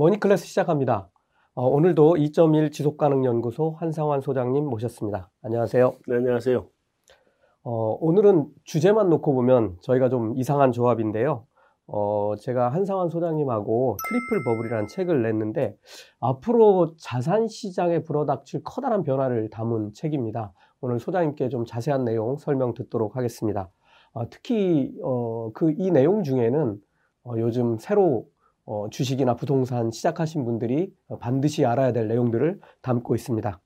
[0.00, 1.08] 머니클래스 시작합니다.
[1.54, 5.30] 어, 오늘도 2.1 지속가능연구소 한상완 소장님 모셨습니다.
[5.42, 5.94] 안녕하세요.
[6.06, 6.66] 네, 안녕하세요.
[7.62, 11.46] 어, 오늘은 주제만 놓고 보면 저희가 좀 이상한 조합인데요.
[11.86, 15.78] 어, 제가 한상완 소장님하고 트리플 버블이라는 책을 냈는데
[16.20, 20.52] 앞으로 자산 시장에 불어닥칠 커다란 변화를 담은 책입니다.
[20.82, 23.70] 오늘 소장님께 좀 자세한 내용 설명 듣도록 하겠습니다.
[24.12, 26.76] 어, 특히 어, 그 이 내용 중에는
[27.24, 28.26] 어, 요즘 새로
[28.66, 33.60] 어, 주식이나 부동산 시작하신 분들이 반드시 알아야 될 내용들을 담고 있습니다.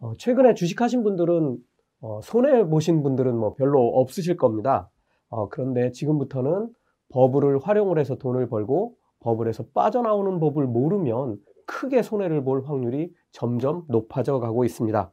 [0.00, 1.58] 어, 최근에 주식하신 분들은
[2.00, 4.90] 어, 손해 보신 분들은 뭐 별로 없으실 겁니다.
[5.28, 6.70] 어, 그런데 지금부터는
[7.10, 14.40] 버블을 활용을 해서 돈을 벌고 버블에서 빠져나오는 법을 모르면 크게 손해를 볼 확률이 점점 높아져
[14.40, 15.12] 가고 있습니다.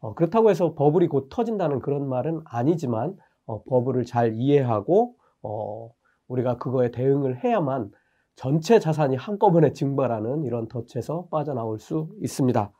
[0.00, 5.90] 어, 그렇다고 해서 버블이 곧 터진다는 그런 말은 아니지만 어, 버블을 잘 이해하고 어,
[6.28, 7.90] 우리가 그거에 대응을 해야만
[8.38, 12.70] 전체 자산이 한꺼번에 증발하는 이런 덫에서 빠져나올 수 있습니다.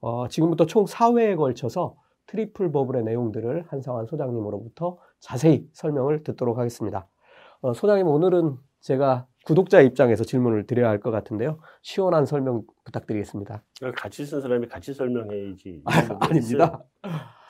[0.00, 7.08] 어, 지금부터 총 4회에 걸쳐서 트리플 버블의 내용들을 한상완 소장님으로부터 자세히 설명을 듣도록 하겠습니다.
[7.62, 11.60] 어, 소장님 오늘은 제가 구독자 입장에서 질문을 드려야 할 것 같은데요.
[11.80, 13.62] 시원한 설명 부탁드리겠습니다.
[13.96, 15.80] 같이 쓴 사람이 같이 설명해야지.
[15.86, 16.84] 아닙니다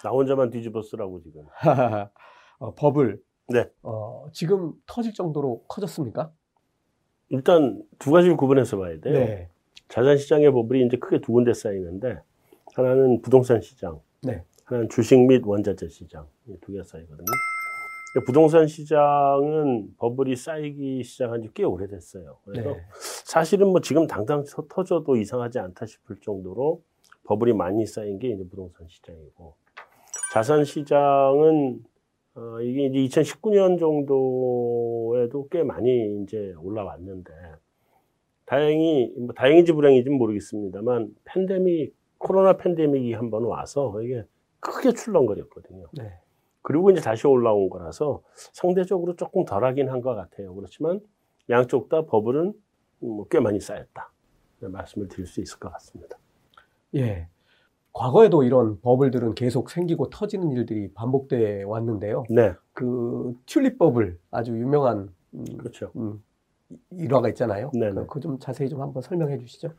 [0.05, 1.43] 나 혼자만 뒤집어 쓰라고 지금.
[2.61, 3.21] 어, 버블.
[3.49, 3.69] 네.
[3.83, 6.31] 어, 지금 터질 정도로 커졌습니까?
[7.29, 9.15] 일단 두 가지를 구분해서 봐야 돼요.
[9.15, 9.49] 네.
[9.89, 12.21] 자산 시장의 버블이 이제 크게 두 군데 쌓이는데
[12.75, 14.43] 하나는 부동산 시장, 네.
[14.65, 16.27] 하나는 주식 및 원자재 시장
[16.61, 17.27] 두개 쌓이거든요.
[18.27, 22.39] 부동산 시장은 버블이 쌓이기 시작한 지 꽤 오래됐어요.
[22.45, 22.83] 그래서 네.
[23.25, 26.83] 사실은 뭐 지금 당장 터져도 이상하지 않다 싶을 정도로
[27.25, 29.55] 버블이 많이 쌓인 게 이제 부동산 시장이고
[30.33, 31.85] 자산 시장은
[32.37, 37.33] 어, 이게 이제 2019년 정도에도 꽤 많이 이제 올라왔는데,
[38.45, 44.25] 다행히, 뭐 다행인지 불행인지 모르겠습니다만, 팬데믹, 코로나 팬데믹이 한 번 와서 이게
[44.61, 45.87] 크게 출렁거렸거든요.
[45.95, 46.13] 네.
[46.63, 48.23] 그리고 이제 다시 올라온 거라서
[48.53, 50.55] 상대적으로 조금 덜 하긴 한 것 같아요.
[50.55, 51.01] 그렇지만
[51.51, 52.53] 양쪽 다 버블은
[53.01, 54.13] 뭐 꽤 많이 쌓였다.
[54.61, 56.19] 말씀을 드릴 수 있을 것 같습니다.
[56.97, 57.29] 예.
[57.97, 62.25] 과거에도 이런 버블들은 계속 생기고 터지는 일들이 반복돼 왔는데요.
[62.29, 62.53] 네.
[62.75, 65.93] 그 튤립 버블 아주 유명한 음, 그렇죠.
[65.97, 66.23] 음,
[66.91, 67.71] 일화가 있잖아요.
[67.73, 67.91] 네.
[68.11, 69.71] 그좀 자세히 좀 한번 설명해 주시죠.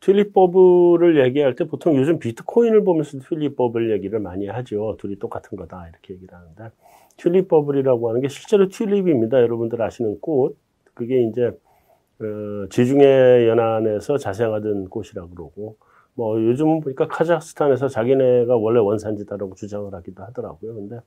[0.00, 4.96] 튤립 버블을 얘기할 때 보통 요즘 비트코인을 보면서 튤립 버블 얘기를 많이 하죠.
[4.98, 6.74] 둘이 똑같은 거다 이렇게 얘기를 하는데
[7.18, 9.42] 튤립 버블이라고 하는 게 실제로 튤립입니다.
[9.42, 10.56] 여러분들 아시는 꽃.
[10.94, 15.76] 그게 이제 어, 지중해 연안에서 자생하던 꽃이라고 그러고
[16.16, 20.74] 뭐 요즘은 보니까 카자흐스탄에서 자기네가 원래 원산지다라고 주장을 하기도 하더라고요.
[20.74, 21.00] 근데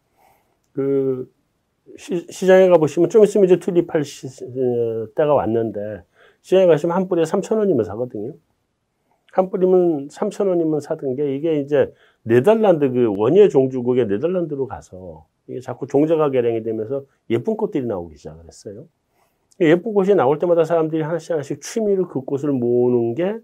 [0.71, 1.29] 그
[1.97, 6.03] 시, 장에 가보시면 좀 있으면 이제 튤립할 시, 어, 때가 왔는데
[6.41, 8.33] 시장에 가시면 한 뿌리에 3천원이면 사거든요.
[9.31, 11.91] 한 뿌리면 3천원이면 사던 게 이게 이제
[12.21, 18.45] 네덜란드 그 원예 종주국의 네덜란드로 가서 이게 자꾸 종자가 개량이 되면서 예쁜 꽃들이 나오기 시작을
[18.45, 18.85] 했어요.
[19.61, 23.37] 예쁜 꽃이 나올 때마다 사람들이 하나씩 하나씩 취미로 그 꽃을 모으는 게,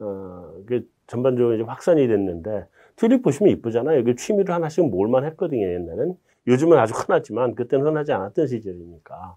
[0.00, 3.98] 어, 그 전반적으로 이제 확산이 됐는데 튤립 보시면 이쁘잖아요.
[3.98, 6.16] 여기 취미로 하나씩 모을만 했거든요, 옛날엔.
[6.46, 9.36] 요즘은 아주 흔하지만 그때는 흔하지 않았던 시절이니까.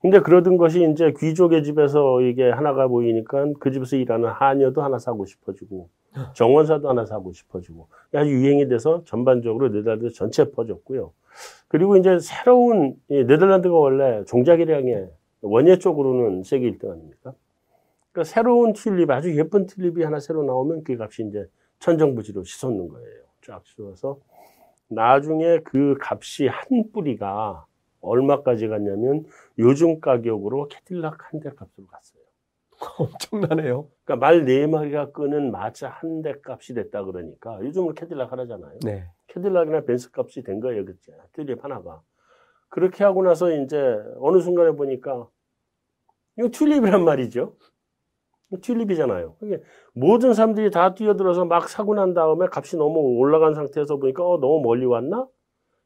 [0.00, 5.26] 근데 그러던 것이 이제 귀족의 집에서 이게 하나가 보이니까 그 집에서 일하는 하녀도 하나 사고
[5.26, 5.88] 싶어지고
[6.34, 11.12] 정원사도 하나 사고 싶어지고 아주 유행이 돼서 전반적으로 네덜란드 전체에 퍼졌고요.
[11.66, 15.08] 그리고 이제 새로운 네덜란드가 원래 종자 개량의
[15.40, 17.34] 원예 쪽으로는 세계 1등 아닙니까?
[18.14, 21.46] 그러니까 새로운 튤립, 아주 예쁜 튤립이 하나 새로 나오면 그 값이 이제
[21.80, 23.24] 천정부지로 치솟는 거예요.
[23.42, 24.20] 쫙 치솟아서
[24.88, 27.66] 나중에 그 값이 한 뿌리가
[28.00, 29.24] 얼마까지 갔냐면
[29.58, 32.22] 요즘 가격으로 캐딜락 한 대 값으로 갔어요.
[32.98, 33.88] 엄청나네요.
[34.04, 38.78] 그러니까 말 네 마리가 끄는 마차 한 대 값이 됐다 그러니까 요즘은 캐딜락 하나잖아요.
[38.84, 39.06] 네.
[39.26, 41.10] 캐딜락이나 벤츠 값이 된 거예요, 그치?
[41.32, 42.00] 튤립 하나가.
[42.68, 45.26] 그렇게 하고 나서 이제 어느 순간에 보니까
[46.38, 47.56] 이거 튤립이란 말이죠.
[48.60, 49.36] 튤립이잖아요.
[49.40, 49.60] 그게
[49.92, 54.60] 모든 사람들이 다 뛰어들어서 막 사고 난 다음에 값이 너무 올라간 상태에서 보니까 어, 너무
[54.62, 55.26] 멀리 왔나?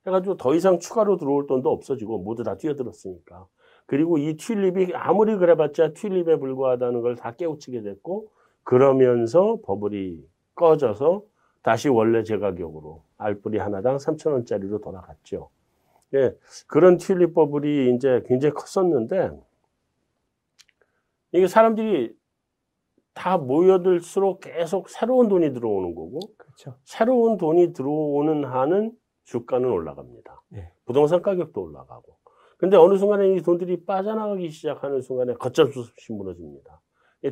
[0.07, 3.47] 해가지고 더 이상 추가로 들어올 돈도 없어지고 모두 다 뛰어들었으니까.
[3.87, 8.29] 그리고 이 튤립이 아무리 그래봤자 튤립에 불과하다는 걸 다 깨우치게 됐고
[8.65, 10.25] 그러면서 버블이
[10.55, 11.23] 꺼져서
[11.63, 15.51] 다시 원래 제 가격으로 알뿌리 하나당 3천원짜리로 돌아갔죠.
[16.15, 16.35] 예,
[16.67, 19.31] 그런 튤립 버블이 이제 굉장히 컸었는데
[21.33, 22.15] 이게 사람들이
[23.19, 26.77] 다 모여들수록 계속 새로운 돈이 들어오는 거고 그렇죠.
[26.85, 28.93] 새로운 돈이 들어오는 한은
[29.25, 30.43] 주가는 올라갑니다.
[30.51, 30.73] 네.
[30.85, 32.17] 부동산 가격도 올라가고.
[32.59, 36.81] 근데 어느 순간에 이 돈들이 빠져나가기 시작하는 순간에 걷잡 수 없이 무너집니다.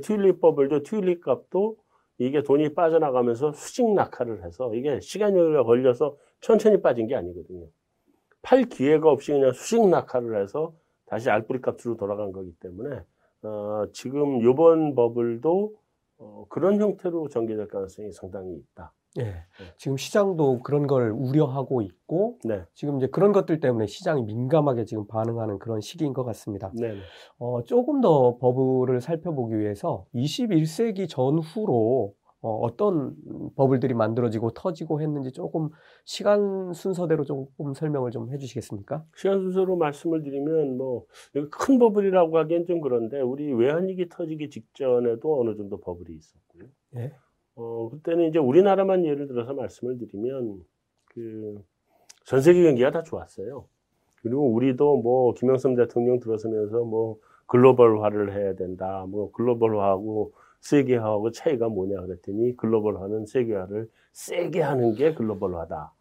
[0.02, 1.76] 튤립 버블도 튤립 값도
[2.18, 7.68] 이게 돈이 빠져나가면서 수직 낙하를 해서 이게 시간이 걸려서 천천히 빠진 게 아니거든요.
[8.42, 10.74] 팔 기회가 없이 그냥 수직 낙하를 해서
[11.06, 13.02] 다시 알뿌리 값으로 돌아간 거기 때문에
[13.46, 15.74] 어, 지금 요번 버블도
[16.18, 18.92] 어, 그런 형태로 전개될 가능성이 상당히 있다.
[19.18, 19.34] 예.
[19.78, 22.62] 지금 시장도 그런 걸 우려하고 있고 네.
[22.74, 26.70] 지금 이제 그런 것들 때문에 시장이 민감하게 지금 반응하는 그런 시기인 것 같습니다.
[26.74, 26.94] 네.
[27.38, 33.14] 어, 조금 더 버블을 살펴보기 위해서 21세기 전후로 어, 어떤
[33.56, 35.70] 버블들이 만들어지고 터지고 했는지 조금
[36.04, 39.04] 시간 순서대로 조금 설명을 좀 해주시겠습니까?
[39.16, 41.06] 시간 순서로 말씀을 드리면 뭐
[41.50, 46.64] 큰 버블이라고 하기엔 좀 그런데 우리 외환위기 터지기 직전에도 어느 정도 버블이 있었고요.
[46.96, 47.12] 예.
[47.56, 50.62] 어 그때는 이제 우리나라만 예를 들어서 말씀을 드리면
[51.06, 51.62] 그
[52.24, 53.66] 전 세계 경기가 다 좋았어요.
[54.22, 59.06] 그리고 우리도 뭐 김영삼 대통령 들어서면서 뭐 글로벌화를 해야 된다.
[59.08, 60.32] 뭐 글로벌화하고
[60.66, 65.92] 세계화하고 차이가 뭐냐 그랬더니 글로벌화는 세계화를 세게 하는 게 글로벌화다.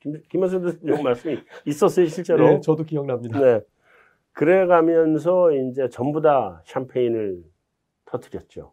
[0.00, 2.48] 김, 김현수 대통령 말씀이 있었어요, 실제로.
[2.48, 3.40] 네, 저도 기억납니다.
[3.40, 3.60] 네.
[4.32, 7.42] 그래 가면서 이제 전부 다 샴페인을
[8.04, 8.72] 터뜨렸죠.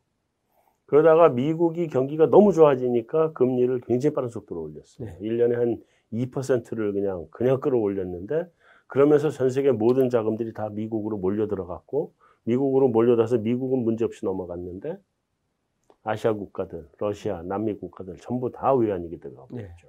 [0.85, 5.07] 그러다가 미국이 경기가 너무 좋아지니까 금리를 굉장히 빠른 속도로 올렸어요.
[5.07, 5.17] 네.
[5.21, 5.81] 1년에 한
[6.13, 8.45] 2%를 그냥 그냥 끌어올렸는데
[8.87, 12.13] 그러면서 전 세계 모든 자금들이 다 미국으로 몰려 들어갔고
[12.43, 14.97] 미국으로 몰려들어서 미국은 문제없이 넘어갔는데
[16.09, 19.61] 아시아 국가들, 러시아, 남미 국가들 전부 다 외환위기 들어가고 네.
[19.63, 19.87] 있죠.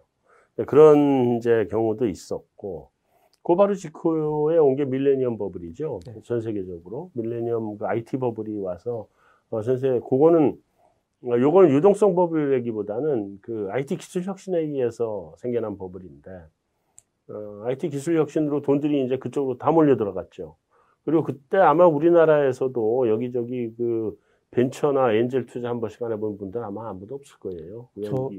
[0.56, 2.90] 네, 그런 이제 경우도 있었고
[3.42, 6.00] 그 바로 직후에 온 게 밀레니엄 버블이죠.
[6.06, 6.20] 네.
[6.24, 9.08] 전 세계적으로 밀레니엄 그 IT 버블이 와서
[9.48, 10.60] 어, 전 세계 그거는
[11.24, 16.30] 어, 요거는 유동성 버블이기보다는 그 IT 기술 혁신에 의해서 생겨난 버블인데
[17.30, 20.56] 어, IT 기술 혁신으로 돈들이 이제 그쪽으로 다 몰려 들어갔죠.
[21.06, 24.18] 그리고 그때 아마 우리나라에서도 여기저기 그
[24.52, 27.88] 벤처나 엔젤 투자 한 번씩 안 해본 분들 아마 아무도 없을 거예요.
[28.04, 28.30] 저-.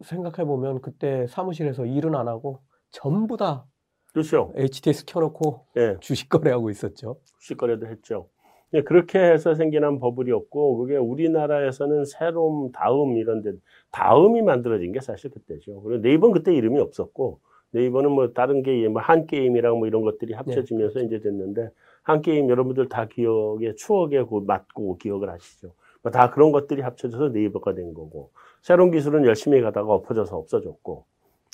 [0.00, 2.60] 생각해 보면 그때 사무실에서 일은 안 하고
[2.90, 3.66] 전부 다
[4.12, 4.52] 그렇죠.
[4.56, 7.18] HTS 켜놓고 예, 주식 거래하고 있었죠.
[7.38, 8.28] 주식 거래도 했죠.
[8.72, 13.50] 예, 그렇게 해서 생겨난 버블이었고, 그게 우리나라에서는 새로움, 다음 이런 데,
[13.90, 15.82] 다음이 만들어진 게 사실 그때죠.
[15.82, 17.40] 그리고 네이버는 그때 이름이 없었고,
[17.72, 21.70] 네이버는 뭐 다른 게임, 뭐 한 게임이랑 뭐 이런 것들이 합쳐지면서 이제 됐는데,
[22.02, 25.72] 한 게임 여러분들 다 기억에, 추억에 그 맞고 기억을 하시죠.
[26.02, 28.30] 뭐다 그런 것들이 합쳐져서 네이버가 된 거고,
[28.62, 31.04] 새로운 기술은 열심히 가다가 엎어져서 없어졌고,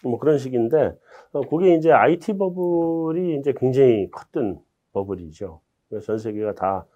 [0.05, 0.97] 뭐 그런 식인데,
[1.33, 4.61] 어, 그게 이제 IT 버블이 이제 굉장히 컸던
[4.93, 5.61] 버블이죠.
[6.05, 6.87] 전 세계가 다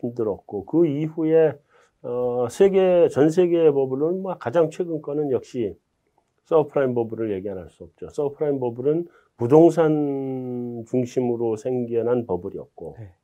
[0.00, 1.54] 힘들었고, 그 이후에,
[2.02, 5.76] 어, 세계, 전 세계의 버블은 뭐 가장 최근 거는 역시
[6.46, 8.08] 서브프라임 버블을 얘기 안 할 수 없죠.
[8.10, 9.06] 서브프라임 버블은
[9.38, 13.14] 부동산 중심으로 생겨난 버블이었고, 네.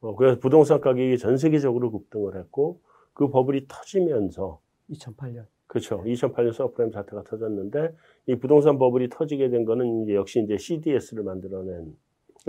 [0.00, 2.80] 어, 그래서 부동산 가격이 전 세계적으로 급등을 했고,
[3.12, 4.60] 그 버블이 터지면서,
[4.90, 5.44] 2008년.
[5.66, 6.02] 그렇죠.
[6.02, 7.94] 2008년 서브프라임 사태가 터졌는데
[8.26, 11.96] 이 부동산 버블이 터지게 된 거는 이제 역시 이제 CDS를 만들어낸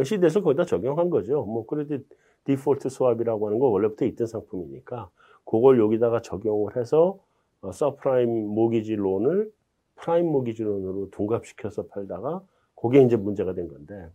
[0.04, 1.44] CDS를 거기다 적용한 거죠.
[1.44, 2.07] 뭐 credit
[2.45, 5.12] default swap이라고 하는 거 원래부터 있던 상품이니까
[5.45, 7.19] 그걸 여기다가 적용을 해서
[7.62, 9.51] 어, 서브프라임 모기지 론을
[9.97, 12.42] 프라임 모기지 론으로 둔갑시켜서 팔다가
[12.81, 14.09] 그게 이제 문제가 된 건데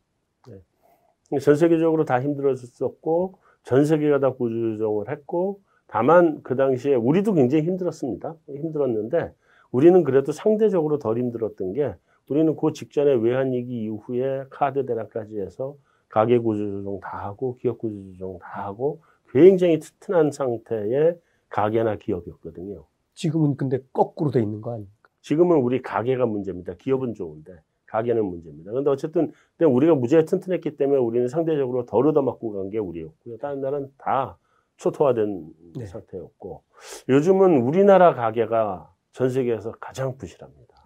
[0.48, 1.38] 네.
[1.40, 8.34] 전 세계적으로 다 힘들었었고 전 세계가 다 구조조정을 했고 다만 그 당시에 우리도 굉장히 힘들었습니다.
[8.48, 9.32] 힘들었는데
[9.70, 11.94] 우리는 그래도 상대적으로 덜 힘들었던 게
[12.28, 15.76] 우리는 그 직전에 외환위기 이후에 카드 대란까지 해서
[16.08, 21.18] 가계 구조조정 다 하고 기업 구조조정 다 하고 굉장히 튼튼한 상태의
[21.48, 22.84] 가계나 기업이었거든요.
[23.14, 24.92] 지금은 근데 거꾸로 돼 있는 거 아닙니까?
[25.20, 26.74] 지금은 우리 가계가 문제입니다.
[26.74, 27.52] 기업은 좋은데
[27.96, 28.72] 가계는 문제입니다.
[28.72, 33.38] 근데 어쨌든 우리가 무지하게 튼튼했기 때문에 우리는 상대적으로 덜 얻어맞고 간 게 우리였고요.
[33.38, 34.38] 다른 나라는 다
[34.76, 35.86] 초토화된 네.
[35.86, 36.62] 상태였고
[37.08, 40.76] 요즘은 우리나라 가계가 전 세계에서 가장 부실합니다.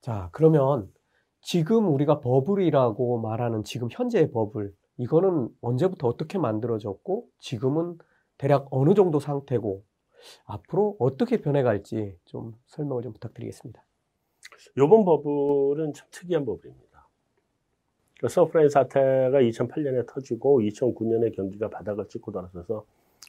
[0.00, 0.90] 자, 그러면
[1.40, 7.98] 지금 우리가 버블이라고 말하는 지금 현재의 버블, 이거는 언제부터 어떻게 만들어졌고, 지금은
[8.36, 9.84] 대략 어느 정도 상태고,
[10.44, 13.84] 앞으로 어떻게 변해갈지 좀 설명을 좀 부탁드리겠습니다.
[14.76, 17.08] 요번 버블은 참 특이한 버블입니다.
[18.20, 22.84] 그 서브프라임 사태가 2008년에 터지고 2009년에 경기가 바닥을 찍고 돌아서서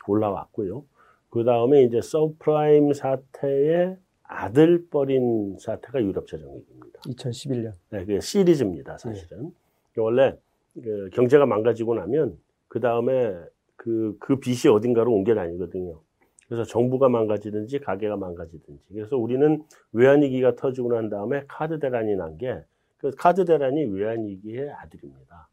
[0.07, 0.85] 올라왔고요.
[1.29, 6.99] 그 다음에 이제 서브프라임 사태의 아들뻘인 사태가 유럽 자정위기입니다.
[7.01, 7.73] 2011년.
[7.89, 9.53] 네, 그 시리즈입니다, 사실은.
[9.97, 10.37] 원래
[10.75, 12.37] 그 경제가 망가지고 나면
[12.67, 13.33] 그 다음에
[13.75, 15.99] 그, 그 빚이 어딘가로 옮겨 다니거든요.
[16.47, 18.93] 그래서 정부가 망가지든지 가게가 망가지든지.
[18.93, 22.63] 그래서 우리는 외환위기가 터지고 난 다음에 카드 대란이 난 게,
[22.97, 25.49] 그 카드 대란이 외환위기의 아들입니다.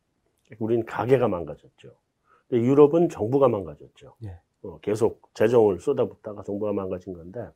[0.58, 1.90] 우리는 가게가 망가졌죠.
[2.48, 4.14] 근데 유럽은 정부가 망가졌죠.
[4.24, 4.38] 예.
[4.62, 7.48] 어, 계속 재정을 쏟아붓다가 정부가 망가진 건데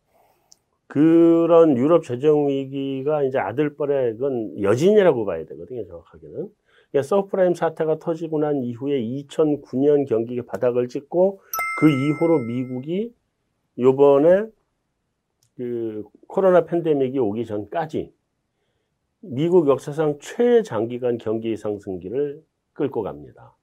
[0.87, 6.49] 그런 유럽 재정 위기가 이제 아들뻘의 그건 여진이라고 봐야 되거든요, 정확하게는.
[6.91, 11.41] 그러니까 서브프라임 사태가 터지고 난 이후에 2009년 경기 바닥을 찍고
[11.81, 13.13] 그 이후로 미국이
[13.79, 14.47] 요번에
[15.57, 18.13] 그 코로나 팬데믹이 오기 전까지
[19.21, 23.57] 미국 역사상 최장기간 경기 상승기를 끌고 갑니다.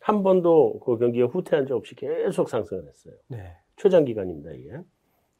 [0.00, 3.14] 한 번도 그 경기가 후퇴한 적 없이 계속 상승을 했어요.
[3.28, 3.56] 네.
[3.76, 4.72] 최장기간입니다, 이게.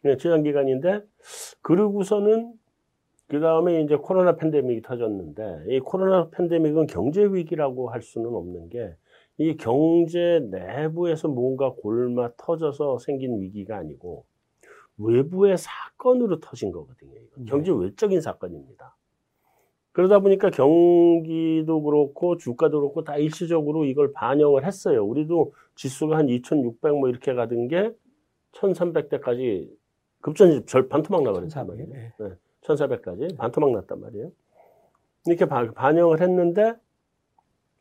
[0.02, 1.02] 네, 최장기간인데,
[1.62, 2.52] 그러고서는,
[3.26, 8.95] 그 다음에 이제 코로나 팬데믹이 터졌는데, 이 코로나 팬데믹은 경제 위기라고 할 수는 없는 게,
[9.40, 14.26] 이 경제 내부에서 뭔가 골마 터져서 생긴 위기가 아니고,
[14.99, 17.12] 외부의 사건으로 터진 거거든요.
[17.18, 17.47] 이건.
[17.47, 18.94] 경제 외적인 사건입니다.
[19.92, 25.02] 그러다 보니까 경기도 그렇고 주가도 그렇고 다 일시적으로 이걸 반영을 했어요.
[25.06, 27.94] 우리도 지수가 한 2,600 뭐 이렇게 가던 게
[28.52, 29.70] 1,300대까지
[30.20, 31.88] 급전 절 반토막 나버렸단 말이에요.
[31.88, 32.12] 네.
[32.18, 32.28] 네.
[32.61, 34.30] 1,400까지 반토막 났단 말이에요.
[35.25, 36.75] 이렇게 바, 반영을 했는데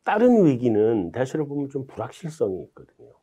[0.04, 3.14] 다른 위기는 대체로 보면 좀 불확실성이 있거든요.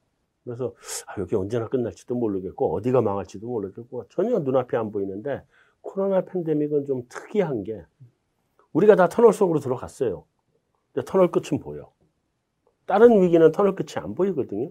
[0.44, 0.74] 그래서
[1.06, 5.42] 아, 여기 언제나 끝날지도 모르겠고 어디가 망할지도 모르겠고 전혀 눈앞에 안 보이는데
[5.80, 7.84] 코로나 팬데믹은 좀 특이한 게
[8.72, 10.24] 우리가 다 터널 속으로 들어갔어요.
[10.92, 11.90] 근데 터널 끝은 보여.
[12.86, 14.70] 다른 위기는 터널 끝이 안 보이거든요.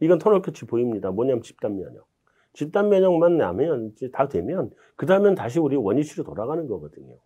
[0.00, 1.10] 이건 터널 끝이 보입니다.
[1.10, 2.06] 뭐냐면 집단 면역.
[2.54, 7.16] 집단 면역만 나면 다 되면 그 다음엔 다시 우리 원위치로 돌아가는 거거든요.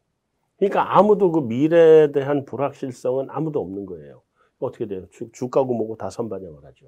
[0.57, 4.23] 그러니까 아무도 그 미래에 대한 불확실성은 아무도 없는 거예요.
[4.59, 5.07] 어떻게 돼요?
[5.11, 6.87] 주, 주가고 뭐고 다 선반영을 하죠.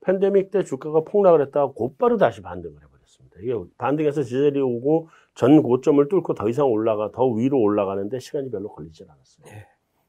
[0.00, 3.40] 팬데믹 때 주가가 폭락을 했다가 곧바로 다시 반등을 해버렸습니다.
[3.42, 8.70] 이게 반등해서 지젤이 오고 전 고점을 뚫고 더 이상 올라가, 더 위로 올라가는데 시간이 별로
[8.70, 9.46] 걸리질 않았어요.
[9.46, 9.66] 네.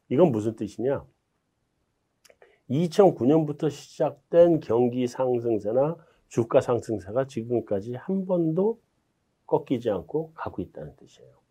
[0.08, 1.04] 이건 무슨 뜻이냐?
[2.70, 5.96] 2009년부터 시작된 경기 상승세나
[6.28, 8.80] 주가 상승세가 지금까지 한 번도
[9.46, 11.41] 꺾이지 않고 가고 있다는 뜻이에요.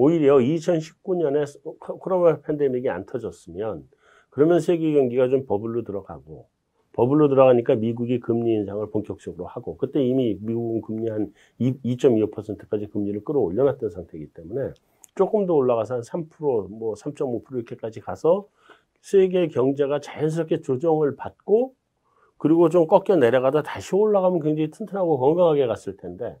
[0.00, 1.44] 오히려 2019년에
[1.80, 3.88] 코로나 팬데믹이 안 터졌으면
[4.30, 6.46] 그러면 세계 경기가 좀 버블로 들어가고
[6.92, 13.90] 버블로 들어가니까 미국이 금리 인상을 본격적으로 하고 그때 이미 미국은 금리 한 2.25%까지 금리를 끌어올려놨던
[13.90, 14.70] 상태이기 때문에
[15.16, 18.46] 조금 더 올라가서 한 3%, 뭐 3.5% 이렇게까지 가서
[19.00, 21.74] 세계 경제가 자연스럽게 조정을 받고
[22.36, 26.38] 그리고 좀 꺾여 내려가다 다시 올라가면 굉장히 튼튼하고 건강하게 갔을 텐데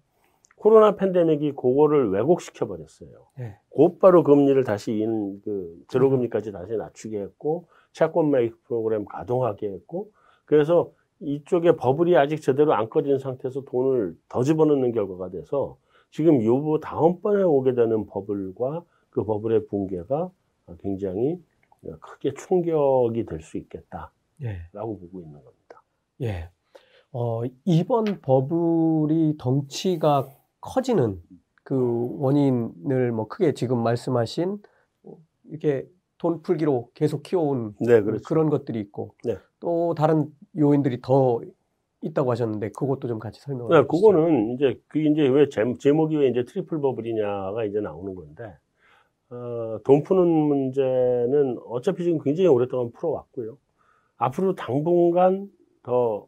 [0.58, 3.10] 코로나 팬데믹이 그거를 왜곡시켜 버렸어요.
[3.38, 3.56] 네.
[3.70, 10.10] 곧바로 금리를 다시 인, 그, 제로금리까지 다시 낮추게 했고, 채권 매입 프로그램 가동하게 했고,
[10.44, 15.76] 그래서 이쪽에 버블이 아직 제대로 안 꺼진 상태에서 돈을 더 집어넣는 결과가 돼서
[16.10, 20.30] 지금 요부 다음번에 오게 되는 버블과 그 버블의 붕괴가
[20.80, 21.42] 굉장히
[22.00, 24.10] 크게 충격이 될 수 있겠다라고
[24.42, 24.68] 예.
[24.74, 25.82] 보고 있는 겁니다.
[26.22, 26.50] 예.
[27.12, 30.28] 어, 이번 버블이 덩치가
[30.60, 31.20] 커지는
[31.64, 34.58] 그 원인을 뭐 크게 지금 말씀하신
[35.50, 35.86] 이렇게
[36.18, 38.22] 돈 풀기로 계속 키워온 네, 그렇죠.
[38.26, 39.36] 그런 것들이 있고 네.
[39.60, 41.40] 또 다른 요인들이 더
[42.02, 43.88] 있다고 하셨는데 그것도 좀 같이 설명을 네, 해주시죠.
[43.88, 48.56] 그거는 이제 그 이제 왜 제목이 왜 이제 트리플 버블이냐가 이제 나오는 건데
[49.30, 53.58] 어, 돈 푸는 문제는 어차피 지금 굉장히 오랫동안 풀어왔고요.
[54.16, 55.50] 앞으로 당분간
[55.82, 56.26] 더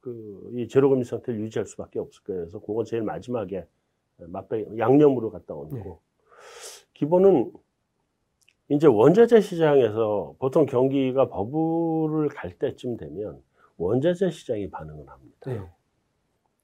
[0.00, 2.42] 그 이 제로금리 상태를 유지할 수밖에 없을 거예요.
[2.42, 3.66] 그래서 그건 제일 마지막에
[4.18, 5.82] 맛배 양념으로 갔다 오는 네.
[5.82, 6.00] 거.
[6.94, 7.52] 기본은
[8.68, 13.42] 이제 원자재 시장에서 보통 경기가 버블을 갈 때쯤 되면
[13.78, 15.36] 원자재 시장이 반응을 합니다.
[15.46, 15.60] 네.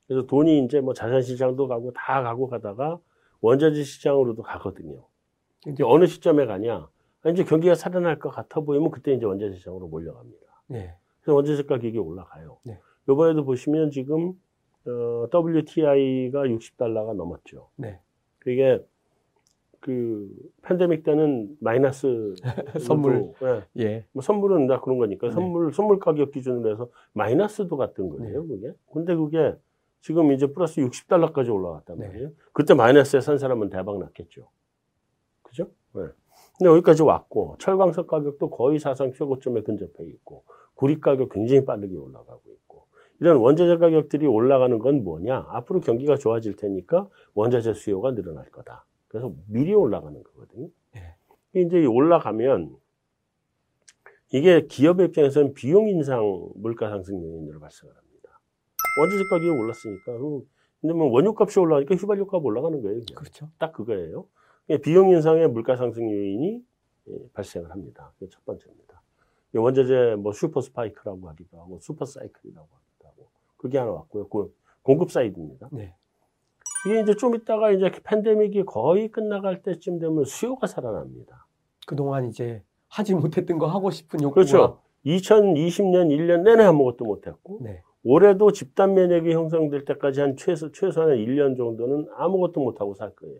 [0.06, 2.98] 그래서 돈이 이제 뭐 자산 시장도 가고 다 가고 가다가
[3.40, 5.04] 원자재 시장으로도 가거든요.
[5.66, 6.88] 이제 어느 시점에 가냐?
[7.28, 10.46] 이제 경기가 살아날 것 같아 보이면 그때 이제 원자재 시장으로 몰려갑니다.
[10.68, 10.94] 네.
[11.26, 12.58] 원자재 가 격이 올라가요.
[12.64, 12.78] 네.
[13.08, 14.34] 이번에도 보시면 지금
[14.86, 17.68] 어, WTI가 60달러가 넘었죠.
[17.76, 17.98] 네.
[18.38, 18.84] 그게
[19.80, 20.28] 그
[20.62, 22.34] 팬데믹 때는 마이너스
[22.80, 23.32] 선물
[23.76, 23.82] 예.
[23.82, 24.04] 예.
[24.12, 25.32] 뭐 선물은 다 그런 거니까 네.
[25.32, 28.48] 선물 선물 가격 기준으로 해서 마이너스도 같은 거예요, 네.
[28.48, 28.72] 그게.
[28.92, 29.54] 근데 그게
[30.00, 32.06] 지금 이제 플러스 60달러까지 올라갔단 네.
[32.06, 32.28] 말이에요.
[32.28, 32.34] 네.
[32.52, 34.48] 그때 마이너스에 산 사람은 대박 났겠죠.
[35.42, 35.68] 그죠?
[35.94, 36.02] 네.
[36.58, 40.44] 근데 여기까지 왔고 철광석 가격도 거의 사상 최고점에 근접해 있고
[40.74, 42.65] 구리 가격 굉장히 빠르게 올라가고 있고
[43.20, 45.46] 이런 원자재 가격들이 올라가는 건 뭐냐?
[45.48, 48.84] 앞으로 경기가 좋아질 테니까 원자재 수요가 늘어날 거다.
[49.08, 50.68] 그래서 미리 올라가는 거거든요.
[50.94, 51.14] 네.
[51.54, 52.76] 이제 올라가면
[54.32, 58.40] 이게 기업의 입장에서는 비용 인상 물가 상승 요인으로 발생을 합니다.
[59.00, 60.12] 원자재 가격이 올랐으니까
[60.80, 63.00] 근데 뭐 원유값이 올라가니까 휘발유 값 올라가는 거예요.
[63.00, 63.06] 그냥.
[63.14, 63.48] 그렇죠.
[63.58, 64.26] 딱 그거예요.
[64.82, 66.62] 비용 인상의 물가 상승 요인이
[67.08, 68.12] 예, 발생을 합니다.
[68.30, 69.00] 첫 번째입니다.
[69.54, 72.85] 원자재 뭐 super spike라고 하기도 하고 super cycle이라고 하고
[73.66, 74.28] 그게 하나 왔고요.
[74.28, 75.68] 그 공급 사이드입니다.
[75.72, 75.94] 네.
[76.86, 81.46] 이게 이제 좀 있다가 이제 팬데믹이 거의 끝나갈 때쯤 되면 수요가 살아납니다.
[81.86, 84.80] 그동안 이제 하지 못했던 거 하고 싶은 욕구가 그렇죠.
[85.04, 87.82] 2020년 1년 내내 아무것도 못했고 네.
[88.04, 93.36] 올해도 집단 면역이 형성될 때까지 한 최소 최소한 1년 정도는 아무것도 못하고 살 거예요.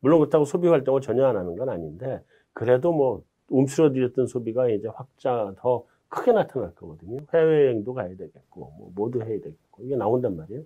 [0.00, 5.54] 물론 그렇다고 소비 활동을 전혀 안 하는 건 아닌데 그래도 뭐 움츠러들었던 소비가 이제 확자
[5.56, 7.16] 더 크게 나타날 거거든요.
[7.32, 10.62] 해외여행도 가야 되겠고 뭐 모두 해야 되겠고 이게 나온단 말이에요.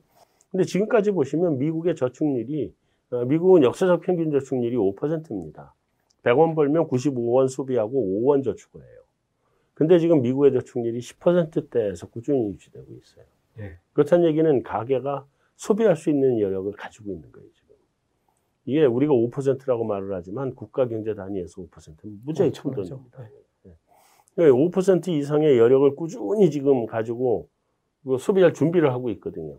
[0.50, 2.74] 근데 지금까지 보시면 미국의 저축률이
[3.10, 5.72] 어, 미국은 역사적 평균 저축률이 5%입니다.
[6.24, 9.00] 100원 벌면 95원 소비하고 5원 저축을 해요.
[9.74, 13.24] 근데 지금 미국의 저축률이 10%대에서 꾸준히 유지되고 있어요.
[13.60, 13.78] 예.
[13.92, 17.76] 그렇다는 얘기는 가게가 소비할 수 있는 여력을 가지고 있는 거예요, 지금.
[18.64, 22.88] 이게 우리가 5%라고 말을 하지만 국가 경제 단위에서 5%는 무지하게 큰 엄청나죠.
[22.88, 23.22] 돈입니다.
[23.22, 23.45] 네.
[24.44, 27.48] 5% 이상의 여력을 꾸준히 지금 가지고
[28.04, 29.58] 그 소비할 준비를 하고 있거든요.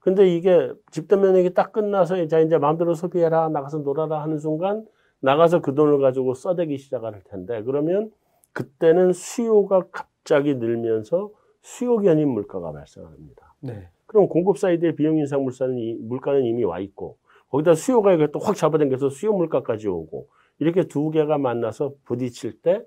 [0.00, 4.86] 근데 이게 집단 면역이 딱 끝나서 이제 이제 마음대로 소비해라, 나가서 놀아라 하는 순간
[5.20, 8.10] 나가서 그 돈을 가지고 써대기 시작할 텐데 그러면
[8.52, 11.30] 그때는 수요가 갑자기 늘면서
[11.62, 13.54] 수요 견인 물가가 발생합니다.
[13.60, 13.88] 네.
[14.06, 17.16] 그럼 공급 사이드의 비용 인상 물가는, 이- 물가는 이미 와 있고
[17.48, 20.28] 거기다 수요가 이게 또 확 잡아당겨서 수요 물가까지 오고
[20.58, 22.82] 이렇게 두 개가 만나서 부딪힐 때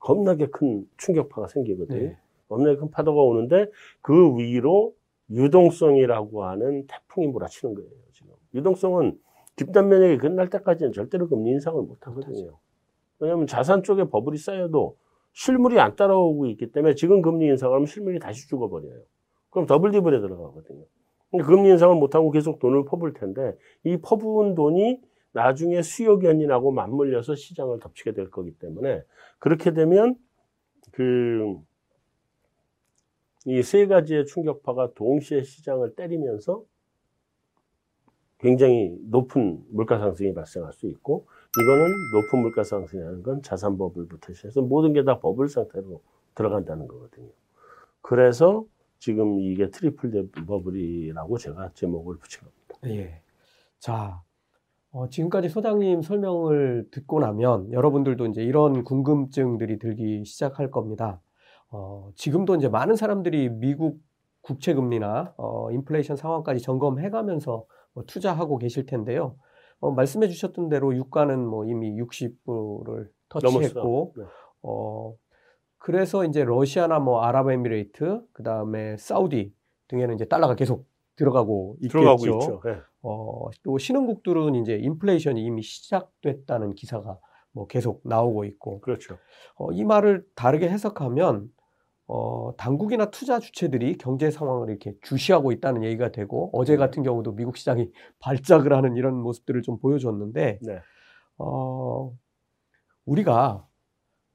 [0.00, 2.00] 겁나게 큰 충격파가 생기거든요.
[2.00, 2.18] 네.
[2.48, 4.94] 겁나게 큰 파도가 오는데 그 위로
[5.30, 7.90] 유동성이라고 하는 태풍이 몰아치는 거예요.
[8.12, 9.18] 지금 유동성은
[9.56, 12.58] 집단 면역이 끝날 때까지는 절대로 금리 인상을 못 하거든요.
[13.20, 14.96] 왜냐하면 자산 쪽에 버블이 쌓여도
[15.32, 19.02] 실물이 안 따라오고 있기 때문에 지금 금리 인상을 하면 실물이 다시 죽어버려요.
[19.50, 20.84] 그럼 더블딥에 들어가거든요.
[21.44, 24.98] 금리 인상을 못하고 계속 돈을 퍼부을 텐데 이 퍼부은 돈이
[25.32, 29.02] 나중에 수요 견인하고 맞물려서 시장을 덮치게 될 거기 때문에
[29.38, 30.16] 그렇게 되면
[30.92, 31.58] 그
[33.46, 36.64] 이 세 가지의 충격파가 동시에 시장을 때리면서
[38.38, 41.26] 굉장히 높은 물가 상승이 발생할 수 있고
[41.62, 46.02] 이거는 높은 물가 상승이라는 건 자산 버블부터 시작해서 모든 게 다 버블 상태로
[46.34, 47.30] 들어간다는 거거든요.
[48.02, 48.64] 그래서
[48.98, 52.76] 지금 이게 트리플 버블이라고 제가 제목을 붙인 겁니다.
[52.86, 53.22] 예.
[53.78, 54.22] 자,
[54.92, 61.20] 어, 지금까지 소장님 설명을 듣고 나면 여러분들도 이제 이런 궁금증들이 들기 시작할 겁니다.
[61.70, 64.00] 어, 지금도 이제 많은 사람들이 미국
[64.42, 69.36] 국채 금리나 어, 인플레이션 상황까지 점검해-가면서 뭐 투자하고 계실 텐데요.
[69.78, 74.24] 어, 말씀해 주셨던 대로 유가는 뭐 이미 60불을 터치했고, 네.
[74.62, 75.14] 어,
[75.78, 79.54] 그래서 이제 러시아나 뭐 아랍에미레이트, 그 다음에 사우디
[79.88, 80.89] 등에는 이제 달러가 계속
[81.20, 81.98] 들어가고 있겠죠.
[81.98, 82.60] 들어가고 있죠.
[82.64, 82.78] 네.
[83.02, 87.18] 어, 또 신흥국들은 이제 인플레이션이 이미 시작됐다는 기사가
[87.52, 89.18] 뭐 계속 나오고 있고, 그렇죠.
[89.56, 91.48] 어, 이 말을 다르게 해석하면,
[92.06, 96.78] 어, 당국이나 투자 주체들이 경제 상황을 이렇게 주시하고 있다는 얘기가 되고, 어제 네.
[96.78, 100.78] 같은 경우도 미국 시장이 발작을 하는 이런 모습들을 좀 보여줬는데, 네.
[101.36, 102.12] 어,
[103.04, 103.66] 우리가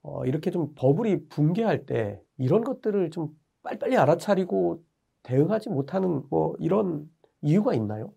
[0.04, 3.30] 어, 이렇게 좀 버블이 붕괴할 때 이런 것들을 좀
[3.64, 4.84] 빨리빨리 알아차리고
[5.26, 7.10] 대응하지 못하는 뭐 이런
[7.42, 8.14] 이유가 있나요?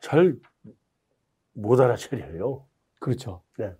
[0.00, 0.38] 잘
[1.58, 2.64] 못 알아차려요.
[3.00, 3.42] 그렇죠.
[3.58, 3.74] 네.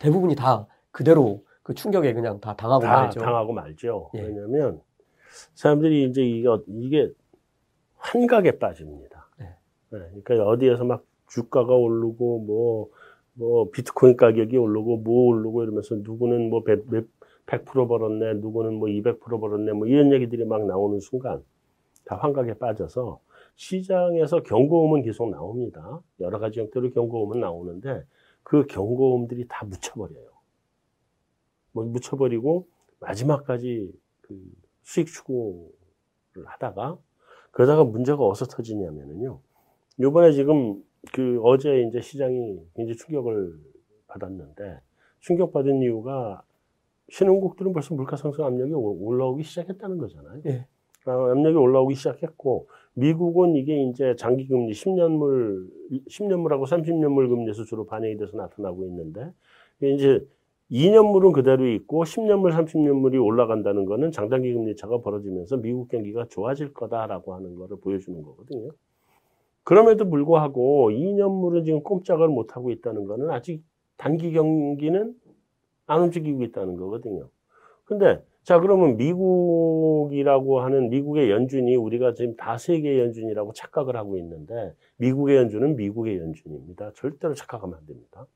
[0.00, 3.20] 대부분이 다 그대로 그 충격에 그냥 다 당하고 다 말죠.
[3.20, 4.10] 당하고 말죠.
[4.14, 4.22] 예.
[4.22, 4.80] 왜냐하면
[5.54, 7.12] 사람들이 이제 이게, 이게
[7.96, 9.28] 환각에 빠집니다.
[9.38, 9.46] 네.
[9.90, 12.88] 네, 그러니까 어디에서 막 주가가 오르고 뭐,
[13.34, 16.88] 뭐 비트코인 가격이 오르고 뭐 오르고 이러면서 누구는 뭐 100,
[17.46, 21.42] 100% 벌었네, 누구는 뭐 200% 벌었네, 뭐 이런 얘기들이 막 나오는 순간
[22.04, 23.20] 다 환각에 빠져서
[23.56, 26.00] 시장에서 경고음은 계속 나옵니다.
[26.20, 28.04] 여러 가지 형태로 경고음은 나오는데
[28.42, 30.30] 그 경고음들이 다 묻혀버려요.
[31.72, 32.66] 뭐 묻혀버리고
[33.00, 36.98] 마지막까지 그 수익 추구를 하다가
[37.50, 39.40] 그러다가 문제가 어디서 터지냐면은요.
[40.00, 43.58] 요번에 지금 그 어제 이제 시장이 굉장히 충격을
[44.06, 44.80] 받았는데
[45.20, 46.42] 충격받은 이유가
[47.10, 50.40] 신흥국들은 벌써 물가 상승 압력이 오- 올라오기 시작했다는 거잖아요.
[50.46, 50.66] 예.
[51.06, 55.68] 아, 압력이 올라오기 시작했고 미국은 이게 이제 장기 금리 10년물
[56.08, 59.32] 10년물하고 30년물 금리에서 주로 반영이 돼서 나타나고 있는데
[59.80, 60.24] 이제
[60.70, 67.34] 2년물은 그대로 있고 10년물, 30년물이 올라간다는 거는 장단기 금리 차가 벌어지면서 미국 경기가 좋아질 거다라고
[67.34, 68.70] 하는 거를 보여주는 거거든요.
[69.64, 73.64] 그럼에도 불구하고 2년물은 지금 꼼짝을 못 하고 있다는 거는 아직
[73.96, 75.14] 단기 경기는
[75.90, 77.28] 안 움직이고 있다는 거거든요.
[77.84, 84.74] 근데 자 그러면 미국이라고 하는 미국의 연준이 우리가 지금 다 세계 연준이라고 착각을 하고 있는데
[84.98, 86.92] 미국의 연준은 미국의 연준입니다.
[86.94, 88.26] 절대로 착각하면 안 됩니다.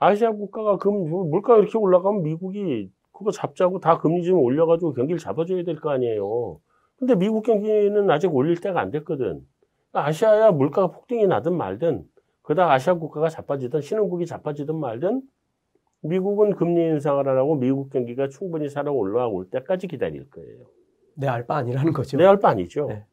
[0.00, 5.64] 아시아 국가가 금 물가가 이렇게 올라가면 미국이 그거 잡자고 다 금리 좀 올려가지고 경기를 잡아줘야
[5.64, 6.60] 될 거 아니에요.
[6.96, 9.40] 근데 미국 경기는 아직 올릴 때가 안 됐거든.
[9.92, 12.04] 아시아야 물가가 폭등이 나든 말든
[12.42, 15.22] 그다 음 아시아 국가가 자빠지든 신흥국이 자빠지든 말든
[16.02, 20.66] 미국은 금리 인상을 안 하고 미국 경기가 충분히 살아 올라올 때까지 기다릴 거예요.
[21.14, 22.16] 내 알 바 아니라는 거죠.
[22.16, 22.86] 내 알 바 아니죠.
[22.86, 23.04] 네.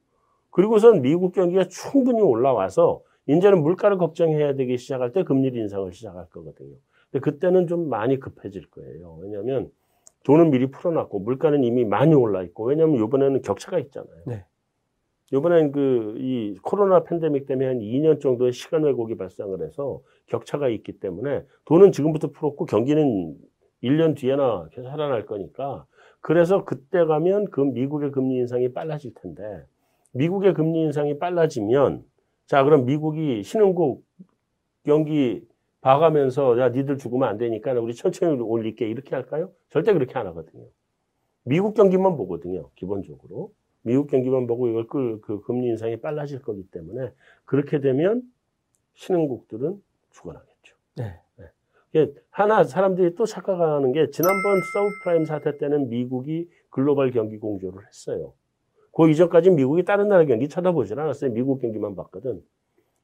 [0.52, 6.76] 그리고선 미국 경기가 충분히 올라와서 이제는 물가를 걱정해야 되기 시작할 때 금리 인상을 시작할 거거든요.
[7.12, 9.18] 근데 그때는 좀 많이 급해질 거예요.
[9.22, 9.72] 왜냐하면
[10.24, 14.22] 돈은 미리 풀어놨고 물가는 이미 많이 올라 있고 왜냐하면 이번에는 격차가 있잖아요.
[14.28, 14.46] 네.
[15.34, 21.00] 이번엔 그 이 코로나 팬데믹 때문에 한 2년 정도의 시간 왜곡이 발생을 해서 격차가 있기
[21.00, 23.36] 때문에 돈은 지금부터 풀었고 경기는
[23.84, 25.86] 1년 뒤에나 계속 살아날 거니까
[26.22, 29.44] 그래서 그때 가면 그 미국의 금리 인상이 빨라질 텐데
[30.14, 32.04] 미국의 금리 인상이 빨라지면
[32.48, 34.04] 자 그럼 미국이 신흥국
[34.84, 35.42] 경기
[35.82, 39.52] 봐가면서 야 니들 죽으면 안 되니까 우리 천천히 올릴게 이렇게 할까요?
[39.70, 40.66] 절대 그렇게 안 하거든요.
[41.44, 42.70] 미국 경기만 보거든요.
[42.76, 43.52] 기본적으로.
[43.86, 47.12] 미국 경기만 보고 이걸 끌, 그 금리 인상이 빨라질 거기 때문에
[47.46, 48.24] 그렇게 되면
[48.96, 49.80] 신흥국들은
[50.12, 50.76] 죽어나겠죠.
[50.98, 51.20] 네.
[51.38, 52.12] 네.
[52.30, 58.34] 하나 사람들이 또 착각하는 게 지난번 서브프라임 사태 때는 미국이 글로벌 경기 공조를 했어요.
[58.92, 61.32] 그 이전까지 미국이 다른 나라 경기 쳐다보질 않았어요.
[61.32, 62.42] 미국 경기만 봤거든.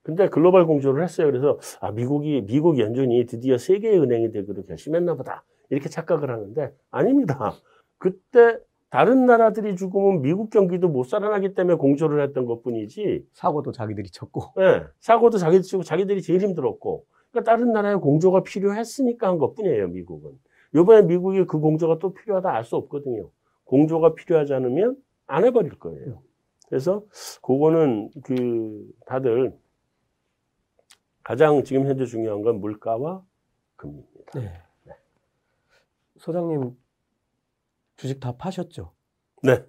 [0.01, 1.27] 근데 글로벌 공조를 했어요.
[1.27, 5.43] 그래서 아 미국이 미국 연준이 드디어 세계의 은행이 되기로 결심했나 보다.
[5.69, 7.53] 이렇게 착각을 하는데 아닙니다.
[7.97, 8.57] 그때
[8.91, 13.25] 다른 나라들이 죽으면 미국 경기도 못 살아나기 때문에 공조를 했던 것 뿐이지.
[13.33, 14.41] 사고도 자기들이 쳤고.
[14.57, 17.05] 네, 사고도 자기들이 치고 자기들이 제일 힘들었고.
[17.31, 20.31] 그러니까 다른 나라의 공조가 필요했으니까 한 것 뿐이에요, 미국은.
[20.75, 23.29] 요번에 미국이 그 공조가 또 필요하다 알 수 없거든요.
[23.63, 26.21] 공조가 필요하지 않으면 안 해버릴 거예요.
[26.67, 27.03] 그래서
[27.41, 29.57] 그거는 그 다들
[31.23, 33.23] 가장 지금 현재 중요한 건 물가와
[33.77, 34.31] 금리입니다.
[34.35, 34.51] 네.
[34.85, 34.93] 네.
[36.17, 36.75] 소장님
[38.01, 38.91] 주식 다 파셨죠?
[39.43, 39.63] 네.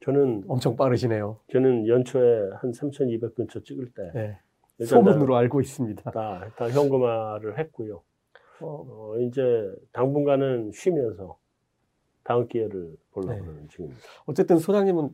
[0.00, 1.40] 저는 엄청 빠르시네요.
[1.52, 4.38] 저는 연초에 한 3,200 근처 찍을 때
[4.78, 4.86] 네.
[4.86, 6.08] 소문으로 다, 알고 있습니다.
[6.12, 8.00] 다, 다 현금화를 했고요.
[8.60, 9.42] 어, 어, 이제
[9.90, 11.36] 당분간은 쉬면서
[12.22, 13.40] 다음 기회를 보려고 네.
[13.40, 14.00] 하는 중입니다.
[14.26, 15.10] 어쨌든 소장님은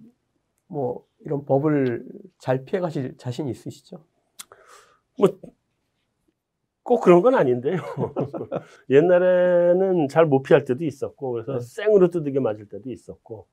[0.66, 2.04] 뭐 이런 법을
[2.38, 4.04] 잘 피해 가실 자신 있으시죠?
[5.18, 5.28] 뭐,
[6.84, 7.78] 꼭 그런 건 아닌데요.
[8.90, 11.60] 옛날에는 잘 못 피할 때도 있었고, 그래서 네.
[11.60, 13.46] 생으로 두들겨 맞을 때도 있었고,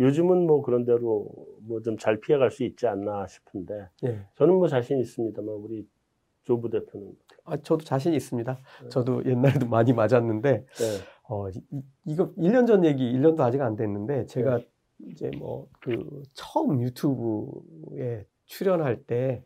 [0.00, 1.28] 요즘은 뭐 그런 대로
[1.60, 4.26] 뭐 좀 잘 피해갈 수 있지 않나 싶은데, 네.
[4.36, 5.86] 저는 뭐 자신 있습니다만, 우리
[6.44, 7.12] 조부 대표는.
[7.44, 8.58] 아, 저도 자신 있습니다.
[8.84, 8.88] 네.
[8.88, 10.84] 저도 옛날에도 많이 맞았는데, 네.
[11.28, 11.60] 어, 이,
[12.06, 14.68] 이거 1년 전 얘기, 1년도 아직 안 됐는데, 제가 네.
[15.10, 19.44] 이제 뭐 그 처음 유튜브에 출연할 때,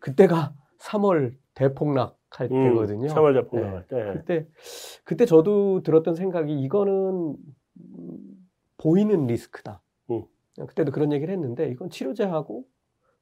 [0.00, 3.08] 그때가 3월 대폭락 할 음, 때거든요.
[3.08, 3.88] 3월 대폭락할 네.
[3.88, 4.12] 때.
[4.14, 4.46] 그때
[5.04, 7.36] 그때 저도 들었던 생각이 이거는
[8.78, 9.82] 보이는 리스크다.
[10.10, 10.24] 음.
[10.66, 12.64] 그때도 그런 얘기를 했는데 이건 치료제하고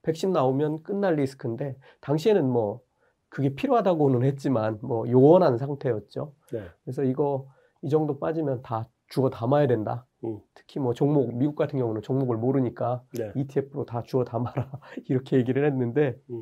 [0.02, 2.80] 백신 나오면 끝날 리스크인데 당시에는 뭐
[3.28, 6.32] 그게 필요하다고는 했지만 뭐 요원한 상태였죠.
[6.52, 6.62] 네.
[6.84, 7.48] 그래서 이거
[7.82, 10.06] 이 정도 빠지면 다 주워 담아야 된다.
[10.24, 10.40] 음.
[10.54, 13.32] 특히 뭐 종목 미국 같은 경우는 종목을 모르니까 네.
[13.34, 14.70] ETF로 다 주워 담아라
[15.08, 16.40] 이렇게 얘기를 했는데 음.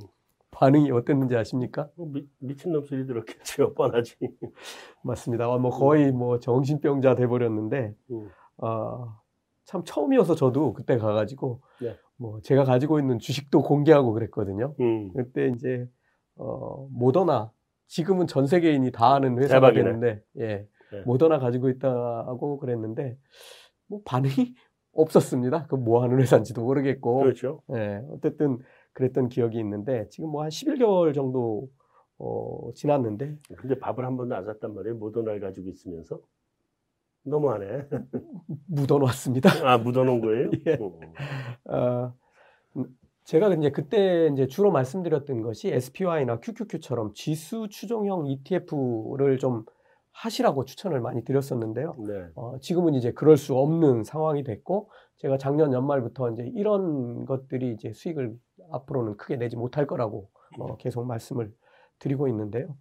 [0.59, 1.89] 반응이 어땠는지 아십니까?
[1.95, 4.17] 뭐 미, 미친놈 소리 들었겠죠, 뻔하지.
[5.05, 5.47] 맞습니다.
[5.59, 8.29] 뭐 거의 뭐 정신병자 돼버렸는데, 음.
[8.57, 9.15] 어,
[9.65, 11.97] 참 처음이어서 저도 그때 가가지고, 네.
[12.17, 14.75] 뭐 제가 가지고 있는 주식도 공개하고 그랬거든요.
[14.81, 15.13] 음.
[15.15, 15.89] 그때 이제,
[16.35, 17.53] 어, 모더나,
[17.87, 19.85] 지금은 전 세계인이 다 아는 회사가 대박이네.
[19.85, 20.67] 되는데, 예.
[20.91, 21.03] 네.
[21.07, 23.17] 모더나 가지고 있다고 그랬는데,
[23.87, 24.55] 뭐 반응이
[24.93, 25.67] 없었습니다.
[25.69, 27.19] 그 뭐 하는 회사인지도 모르겠고.
[27.21, 27.63] 그렇죠.
[27.77, 28.03] 예.
[28.11, 28.59] 어쨌든,
[28.99, 31.69] 그랬던 기억이 있는데 지금 뭐 한 11개월 정도
[32.19, 33.39] 어, 지났는데.
[33.57, 34.97] 근데 밥을 한 번도 안 샀단 말이에요.
[34.97, 36.19] 모더나를 가지고 있으면서.
[37.23, 37.87] 너무하네.
[38.67, 39.51] 묻어놨습니다.
[39.63, 40.51] 아, 묻어놓은 거예요?
[40.67, 40.79] 예.
[41.73, 42.13] 어,
[43.25, 49.65] 제가 이제 그때 이제 주로 말씀드렸던 것이 SPY나 QQQ처럼 지수 추종형 ETF를 좀
[50.11, 51.95] 하시라고 추천을 많이 드렸었는데요.
[52.05, 52.27] 네.
[52.35, 57.93] 어, 지금은 이제 그럴 수 없는 상황이 됐고, 제가 작년 연말부터 이제 이런 것들이 이제
[57.93, 58.35] 수익을
[58.73, 60.29] 앞으로는 크게 내지 못할 거라고
[60.59, 61.53] 어, 계속 말씀을
[61.99, 62.77] 드리고 있는데요.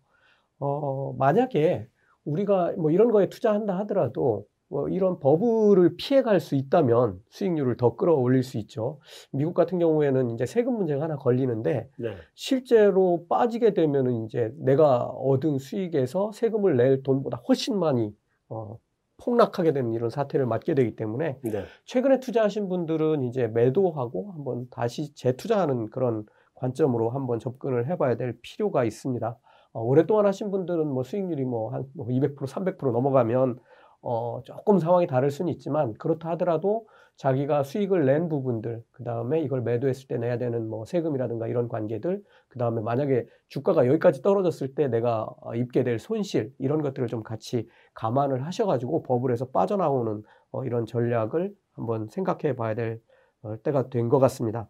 [0.60, 1.88] 어, 만약에
[2.26, 8.44] 우리가 뭐 이런 거에 투자한다 하더라도 뭐 이런 버블을 피해갈 수 있다면 수익률을 더 끌어올릴
[8.44, 9.00] 수 있죠.
[9.32, 12.16] 미국 같은 경우에는 이제 세금 문제가 하나 걸리는데 네.
[12.36, 18.14] 실제로 빠지게 되면은 이제 내가 얻은 수익에서 세금을 낼 돈보다 훨씬 많이
[18.50, 18.78] 어,
[19.18, 21.64] 폭락하게 되는 이런 사태를 맞게 되기 때문에 네.
[21.86, 26.26] 최근에 투자하신 분들은 이제 매도하고 한번 다시 재투자하는 그런
[26.56, 29.38] 관점으로 한번 접근을 해봐야 될 필요가 있습니다.
[29.74, 33.60] 어, 오랫동안 하신 분들은 뭐 수익률이 뭐 한 200%뭐300% 넘어가면
[34.02, 39.62] 어, 조금 상황이 다를 수는 있지만 그렇다 하더라도 자기가 수익을 낸 부분들, 그 다음에 이걸
[39.62, 44.88] 매도했을 때 내야 되는 뭐 세금이라든가 이런 관계들, 그 다음에 만약에 주가가 여기까지 떨어졌을 때
[44.88, 51.54] 내가 입게 될 손실, 이런 것들을 좀 같이 감안을 하셔가지고 버블에서 빠져나오는 어, 이런 전략을
[51.74, 53.02] 한번 생각해 봐야 될
[53.42, 54.70] 어, 때가 된 것 같습니다.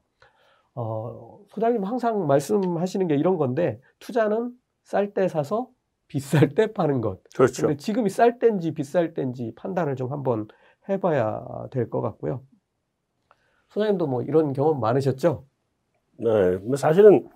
[0.74, 4.52] 어, 소장님 항상 말씀하시는 게 이런 건데, 투자는
[4.84, 5.68] 쌀 때 사서
[6.08, 7.22] 비쌀 때 파는 것.
[7.36, 7.68] 그렇죠.
[7.68, 10.48] 근데 지금이 쌀 때인지 비쌀 때인지 판단을 좀 한번
[10.90, 12.44] 해봐야 될 것 같고요.
[13.70, 15.46] 소장님도 뭐 이런 경험 많으셨죠?
[16.20, 17.30] 네, 뭐 사실은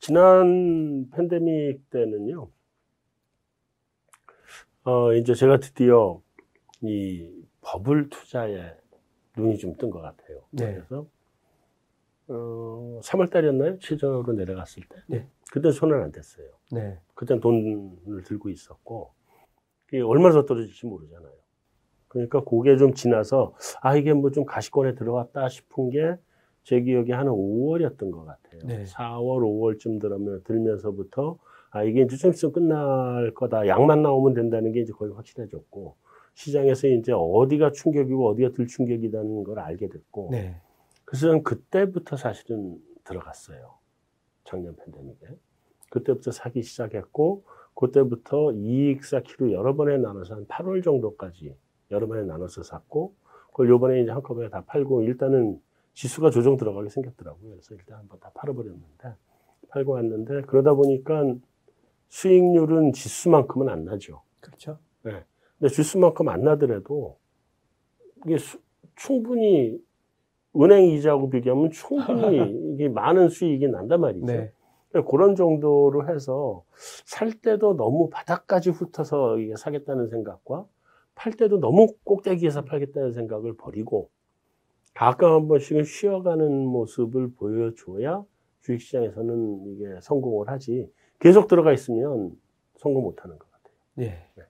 [0.00, 2.48] 지난 팬데믹 때는요,
[4.84, 6.20] 어, 이제 제가 드디어
[6.80, 7.28] 이
[7.60, 8.74] 버블 투자에
[9.36, 10.42] 눈이 좀 뜬 것 같아요.
[10.50, 10.74] 네.
[10.74, 11.06] 그래서,
[12.34, 13.78] 어, 3월 달이었나요?
[13.78, 14.96] 최저로 내려갔을 때.
[15.06, 15.26] 네.
[15.50, 16.46] 그때 손은 안 댔어요.
[16.70, 16.98] 네.
[17.14, 19.10] 그땐 돈을 들고 있었고,
[19.88, 21.32] 이게 얼마나 더 떨어질지 모르잖아요.
[22.08, 26.16] 그러니까 그게 좀 지나서, 아, 이게 뭐 좀 가시권에 들어갔다 싶은 게
[26.64, 28.60] 제 기억에 한 5월이었던 것 같아요.
[28.64, 28.84] 네.
[28.84, 31.36] 4월, 5월쯤 들으면, 들면서부터,
[31.70, 33.66] 아, 이게 이제 좀 있으면 끝날 거다.
[33.66, 35.96] 약만 나오면 된다는 게 이제 거의 확실해졌고,
[36.34, 40.60] 시장에서 이제 어디가 충격이고 어디가 덜 충격이라는 걸 알게 됐고, 네.
[41.12, 43.74] 그래서 저는 그때부터 사실은 들어갔어요.
[44.44, 45.36] 작년 팬데믹에.
[45.90, 47.44] 그때부터 사기 시작했고,
[47.74, 51.54] 그때부터 이익 쌓기로 여러 번에 나눠서 한 8월 정도까지
[51.90, 53.14] 여러 번에 나눠서 샀고,
[53.48, 55.60] 그걸 요번에 이제 한꺼번에 다 팔고, 일단은
[55.92, 57.50] 지수가 조정 들어가게 생겼더라고요.
[57.50, 59.14] 그래서 일단 한번 다 팔아버렸는데,
[59.68, 61.34] 팔고 왔는데, 그러다 보니까
[62.08, 64.22] 수익률은 지수만큼은 안 나죠.
[64.40, 64.78] 그렇죠.
[65.02, 67.18] 근데 지수만큼 안 나더라도,
[68.24, 68.62] 이게 수-
[68.96, 69.78] 충분히
[70.56, 72.36] 은행 이자하고 비교하면 충분히
[72.74, 74.26] 이게 많은 수익이 난단 말이죠.
[74.26, 74.52] 네.
[75.10, 80.66] 그런 정도로 해서 살 때도 너무 바닥까지 훑어서 이게 사겠다는 생각과
[81.14, 84.10] 팔 때도 너무 꼭대기에서 팔겠다는 생각을 버리고
[84.94, 88.22] 가끔 한 번씩은 쉬어가는 모습을 보여줘야
[88.60, 92.32] 주식시장에서는 이게 성공을 하지 계속 들어가 있으면
[92.76, 93.74] 성공 못하는 것 같아요.
[93.94, 94.26] 네.
[94.36, 94.42] 네.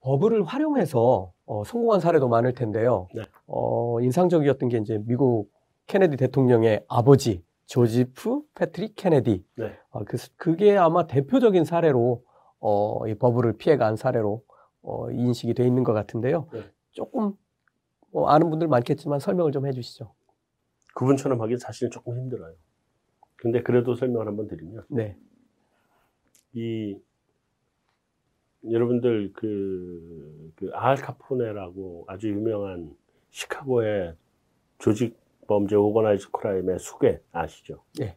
[0.00, 3.08] 버블을 활용해서 어, 성공한 사례도 많을 텐데요.
[3.12, 3.22] 네.
[3.48, 5.50] 어, 인상적이었던 게 이제 미국
[5.88, 9.44] 케네디 대통령의 아버지 조지프 패트릭 케네디.
[9.56, 9.76] 네.
[9.90, 12.22] 어, 그, 그게 아마 대표적인 사례로
[12.60, 14.44] 어, 이 버블을 피해간 사례로
[14.82, 16.46] 어, 인식이 돼 있는 것 같은데요.
[16.52, 16.62] 네.
[16.92, 17.32] 조금
[18.12, 20.14] 뭐 아는 분들 많겠지만 설명을 좀 해주시죠.
[20.94, 22.54] 그분처럼 하기 사실 조금 힘들어요.
[23.34, 25.16] 근데 그래도 설명을 한번 드리면 네.
[26.52, 26.96] 이
[28.68, 32.94] 여러분들 그, 그 알카포네라고 아주 유명한
[33.30, 34.14] 시카고의
[34.78, 37.82] 조직 범죄 오거나이즈 크라임의 수괴 아시죠?
[37.98, 38.16] 네.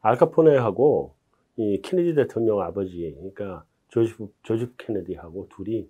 [0.00, 1.14] 알카포네하고
[1.56, 5.88] 이 케네디 대통령 아버지 그러니까 조지프 조지프 케네디하고 둘이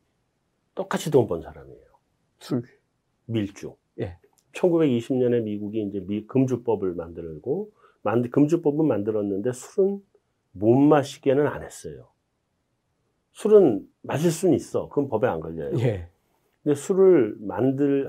[0.74, 1.86] 똑같이 돈 번 사람이에요.
[2.40, 2.62] 술.
[3.26, 3.76] 밀주.
[4.00, 4.18] 예.
[4.52, 7.70] 1920년에 미국이 이제 미, 금주법을 만들고
[8.02, 10.02] 만, 금주법은 만들었는데 술은
[10.52, 12.08] 못 마시게는 안 했어요.
[13.32, 14.88] 술은 마실 수는 있어.
[14.88, 15.72] 그건 법에 안 걸려요.
[15.78, 16.08] 예.
[16.62, 18.08] 근데 술을 만들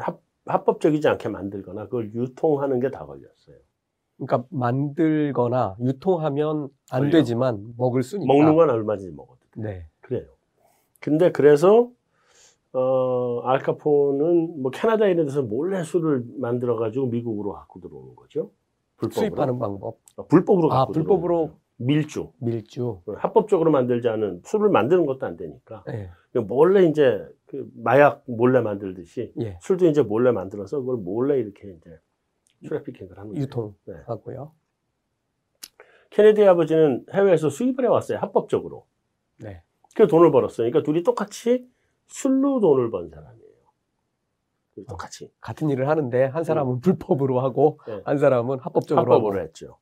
[0.00, 3.56] 합, 합법적이지 않게 만들거나 그걸 유통하는 게 다 걸렸어요.
[4.16, 7.10] 그러니까 만들거나 유통하면 안 걸려.
[7.12, 8.54] 되지만 먹을 수는 먹는 있다.
[8.54, 9.60] 건 얼마든지 먹어도 돼.
[9.62, 9.86] 네.
[10.00, 10.26] 그래요.
[11.00, 11.90] 근데 그래서
[12.72, 18.50] 어 알카포는 뭐 캐나다 이런 데서 몰래 술을 만들어 가지고 미국으로 갖고 들어오는 거죠.
[18.96, 19.20] 불법으로.
[19.20, 19.96] 수입하는 방법.
[20.16, 21.63] 어, 불법으로 아, 갖고 불법으로 들어오는 거죠.
[21.76, 22.32] 밀주.
[22.38, 23.02] 밀주.
[23.16, 26.10] 합법적으로 만들지 않은 술을 만드는 것도 안 되니까 네.
[26.40, 29.58] 몰래 이제 그 마약 몰래 만들듯이 예.
[29.60, 31.98] 술도 이제 몰래 만들어서 그걸 몰래 이렇게 이제
[32.66, 33.34] 트래피킹을 거예요.
[33.34, 34.52] 유통하고요.
[34.52, 35.84] 네.
[36.10, 38.18] 케네디 아버지는 해외에서 수입을 해왔어요.
[38.18, 38.86] 합법적으로.
[39.38, 39.62] 네.
[39.96, 40.70] 그 돈을 벌었어요.
[40.70, 41.68] 그러니까 둘이 똑같이
[42.06, 43.54] 술로 돈을 번 사람이에요.
[44.74, 45.32] 둘이 똑같이.
[45.40, 48.00] 같은 일을 하는데 한 사람은 불법으로 하고 네.
[48.04, 49.44] 한 사람은 합법적으로 합법으로 하고.
[49.44, 49.78] 했죠.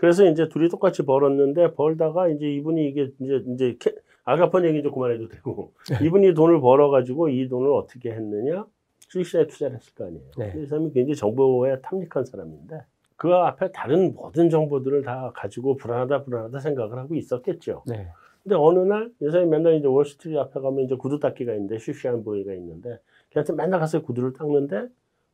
[0.00, 4.92] 그래서 이제 둘이 똑같이 벌었는데 벌다가 이제 이분이 이게 이제 이제 캐- 아가폰 얘기 좀
[4.92, 5.98] 그만해도 되고 네.
[6.06, 8.64] 이분이 돈을 벌어가지고 이 돈을 어떻게 했느냐
[9.08, 10.22] 주식시장에 투자를 했을 거 아니에요.
[10.38, 10.54] 네.
[10.56, 12.80] 이 사람이 굉장히 정보에 탐닉한 사람인데
[13.16, 17.82] 그 앞에 다른 모든 정보들을 다 가지고 불안하다 불안하다 생각을 하고 있었겠죠.
[17.86, 18.08] 네.
[18.42, 22.24] 근데 어느 날, 이 사람이 맨날 이제 월스트리트 앞에 가면 이제 구두 닦기가 있는데, 쉬쉬한
[22.24, 24.86] 보이가 있는데, 걔한테 맨날 가서 구두를 닦는데,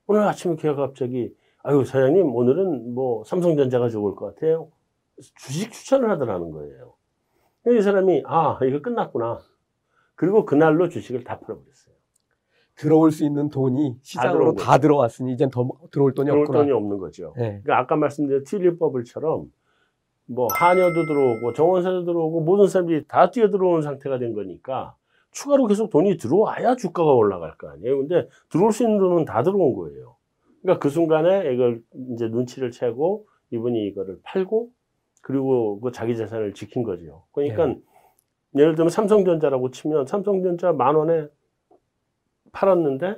[0.09, 1.33] 오늘 아침에 걔가 갑자기,
[1.66, 4.68] 아유, 사장님, 오늘은 뭐 삼성전자가 좋을 것 같아요.
[5.35, 6.94] 주식 추천을 하더라는 거예요.
[7.66, 9.40] 이 사람이, 아, 이거 끝났구나.
[10.14, 11.96] 그리고 그날로 주식을 다 팔아버렸어요.
[12.76, 16.61] 들어올 수 있는 돈이 시장으로 들어온 다 들어왔으니 이젠 더 들어올 돈이 들어올 없구나.
[16.61, 17.33] 돈이 없는 거죠.
[17.37, 17.61] 네.
[17.64, 19.50] 그러니까 아까 말씀드린 튤립버블처럼
[20.26, 24.94] 뭐 한여도 들어오고 정원사도 들어오고 모든 사람들이 다 뛰어 들어오는 상태가 된 거니까
[25.33, 27.98] 추가로 계속 돈이 들어와야 주가가 올라갈 거 아니에요.
[27.98, 30.15] 근데 들어올 수 있는 돈은 다 들어온 거예요.
[30.66, 31.81] 그러니까 그 순간에 이걸
[32.12, 34.70] 이제 눈치를 채고 이분이 이거를 팔고
[35.22, 37.22] 그리고 그 자기 재산을 지킨 거죠.
[37.33, 37.81] 그러니까 네.
[38.57, 41.29] 예를 들면 삼성전자라고 치면 삼성전자 만 원에
[42.52, 43.16] 팔았는데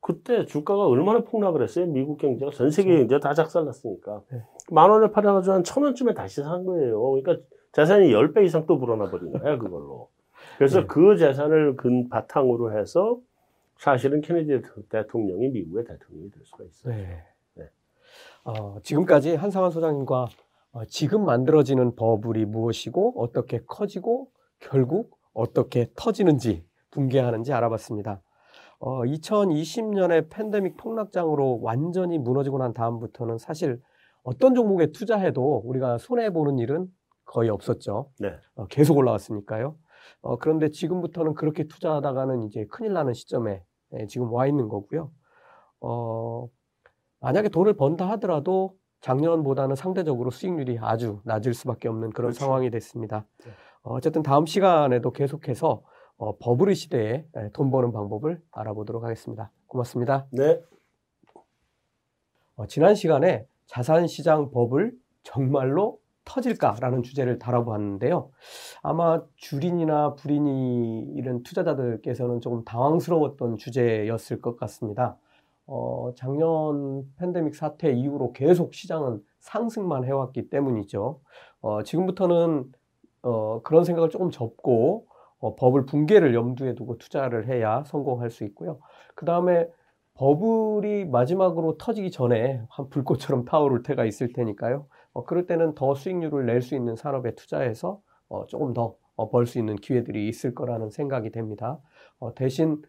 [0.00, 1.86] 그때 주가가 얼마나 폭락을 했어요?
[1.86, 3.02] 미국 경제가 전 세계 그렇죠.
[3.08, 4.42] 경제가 다 작살났으니까 네.
[4.70, 7.02] 만 원에 팔아가지고 한 천 원쯤에 다시 산 거예요.
[7.10, 10.08] 그러니까 재산이 열 배 이상 또 불어나 버린 거야 그걸로.
[10.58, 10.86] 그래서 네.
[10.86, 13.18] 그 재산을 근 바탕으로 해서
[13.80, 16.94] 사실은 케네디 대통령이 미국의 대통령이 될 수가 있어요.
[16.94, 17.24] 네.
[17.54, 17.64] 네.
[18.44, 20.28] 어, 지금까지 한상환 소장님과
[20.72, 28.20] 어, 지금 만들어지는 버블이 무엇이고 어떻게 커지고 결국 어떻게 터지는지 붕괴하는지 알아봤습니다.
[28.80, 33.80] 어, 2020년에 팬데믹 폭락장으로 완전히 무너지고 난 다음부터는 사실
[34.22, 36.86] 어떤 종목에 투자해도 우리가 손해 보는 일은
[37.24, 38.10] 거의 없었죠.
[38.18, 38.34] 네.
[38.56, 39.74] 어, 계속 올라왔으니까요.
[40.20, 43.69] 어, 그런데 지금부터는 그렇게 투자하다가는 이제 큰일 나는 시점에 예,
[44.08, 45.10] 지금 와 있는 거고요.
[45.80, 46.48] 어,
[47.20, 52.44] 만약에 돈을 번다 하더라도 작년보다는 상대적으로 수익률이 아주 낮을 수밖에 없는 그런 그렇죠.
[52.44, 53.26] 상황이 됐습니다.
[53.44, 53.50] 네.
[53.82, 55.82] 어, 어쨌든 다음 시간에도 계속해서
[56.16, 59.50] 어, 버블의 시대에 예, 돈 버는 방법을 알아보도록 하겠습니다.
[59.66, 60.26] 고맙습니다.
[60.32, 60.60] 네.
[62.56, 68.30] 어, 지난 시간에 자산시장 버블 정말로 터질까라는 주제를 다뤄보았는데요.
[68.82, 75.16] 아마 주린이나 불인이 이런 투자자들께서는 조금 당황스러웠던 주제였을 것 같습니다.
[75.66, 81.20] 어, 작년 팬데믹 사태 이후로 계속 시장은 상승만 해왔기 때문이죠.
[81.62, 82.72] 어, 지금부터는
[83.22, 85.06] 어, 그런 생각을 조금 접고
[85.38, 88.78] 어, 버블 붕괴를 염두에 두고 투자를 해야 성공할 수 있고요.
[89.14, 89.68] 그 다음에
[90.14, 94.86] 버블이 마지막으로 터지기 전에 한 불꽃처럼 타오를 때가 있을 테니까요.
[95.12, 98.96] 어, 그럴 때는 더 수익률을 낼 수 있는 산업에 투자해서 어, 조금 더
[99.30, 101.78] 벌수 어, 있는 기회들이 있을 거라는 생각이 됩니다.
[102.18, 102.82] 어, 대신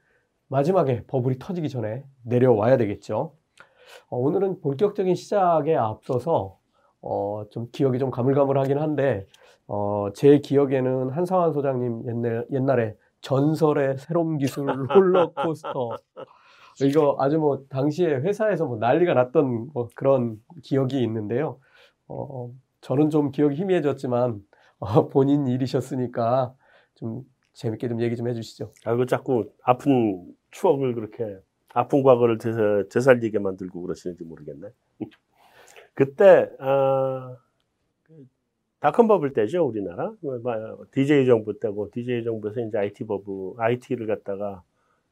[0.48, 3.34] 마지막에 버블이 터지기 전에 내려와야 되겠죠.
[4.10, 6.58] 어, 오늘은 본격적인 시작에 앞서서
[7.50, 9.26] 좀 기억이 좀 가물가물하긴 한데
[10.14, 15.98] 제 기억에는 한상환 소장님 옛날, 옛날에 전설의 새로운 기술 롤러코스터
[16.84, 21.58] 이거 아주 뭐 당시에 회사에서 뭐 난리가 났던 뭐 그런 기억이 있는데요.
[22.12, 24.42] 어, 저는 좀 기억이 희미해졌지만
[24.80, 26.54] 어, 본인 일이셨으니까
[26.96, 28.74] 좀 재밌게 좀 얘기 좀 해주시죠.
[28.86, 31.38] 아, 그 자꾸 아픈 추억을 그렇게
[31.74, 34.70] 아픈 과거를 되살, 되살리게 만들고 그러시는지 모르겠네.
[35.94, 37.38] 그때 아,
[38.80, 40.12] 닷컴 버블 때죠 우리나라
[40.92, 44.64] DJ 정부 때고 DJ 정부에서 이제 IT 버블 IT를 갖다가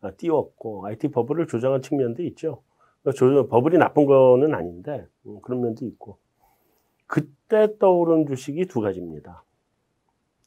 [0.02, 2.64] 아, 띄웠고 IT 버블을 조장한 측면도 있죠.
[3.16, 6.18] 조, 버블이 나쁜 거는 아닌데 음, 그런 면도 있고
[7.10, 9.44] 그때 떠오른 주식이 두 가지입니다.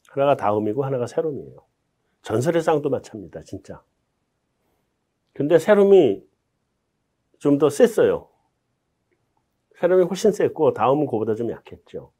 [0.08, 1.56] 하나가 다음이고 하나가 세롬이에요.
[2.22, 3.82] 전설의 쌍도 마찬입니다, 진짜.
[5.34, 6.24] 근데 세롬이
[7.38, 8.28] 좀 더 셌어요.
[9.80, 12.12] 세롬이 훨씬 셌고 다음은 그보다 좀 약했죠.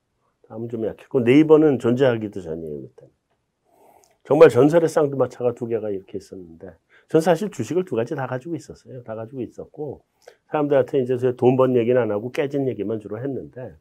[0.48, 3.07] 다음은 좀 약했고 네이버는 존재하기도 전이에요, 그때.
[4.24, 6.74] 정말 전설의 쌍두마차가 두 개가 이렇게 있었는데
[7.09, 9.05] 전 사실 주식을 두 가지 다 가지고 있었어요.
[9.05, 10.02] 다 가지고 있었고
[10.48, 13.76] 사람들한테 이제 돈 번 얘기는 안 하고 깨진 얘기만 주로 했는데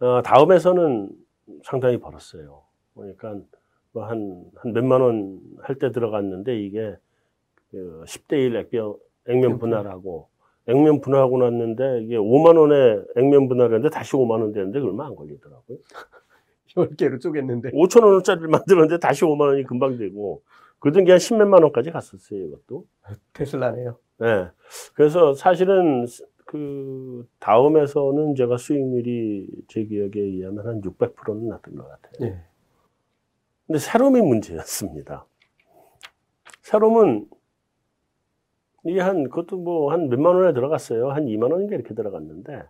[0.00, 1.08] 어, 다음에서는
[1.64, 2.62] 상당히 벌었어요.
[2.94, 3.36] 그러니까
[3.92, 6.96] 뭐 한, 한 몇만 원 할 때 들어갔는데 이게
[7.70, 8.96] 그 10대 1 액면,
[9.28, 10.28] 액면 분할하고
[10.68, 15.78] 액면 분할하고 났는데 이게 5만 원에 액면 분할했는데 다시 5만 원 되는데 얼마 안 걸리더라고요.
[16.76, 17.72] 10개로 쪼갰는데.
[17.72, 20.42] 5천 원짜리를 만들었는데 다시 5만 원이 금방 되고
[20.80, 22.84] 그러던 게 한 10몇만 원까지 갔었어요, 이것도.
[23.34, 23.98] 테슬라네요.
[24.18, 24.48] 네.
[24.94, 26.06] 그래서 사실은
[26.46, 32.12] 그 다음에서는 제가 수익률이 제 기억에 의하면 한 600%는 났던 것 같아요.
[32.20, 32.40] 네.
[33.66, 35.26] 근데 새롬이 문제였습니다.
[36.62, 37.26] 새롬은
[38.84, 41.10] 이게 한 그것도 뭐 한 몇만 원에 들어갔어요.
[41.10, 42.62] 한 2만 원인가 이렇게 들어갔는데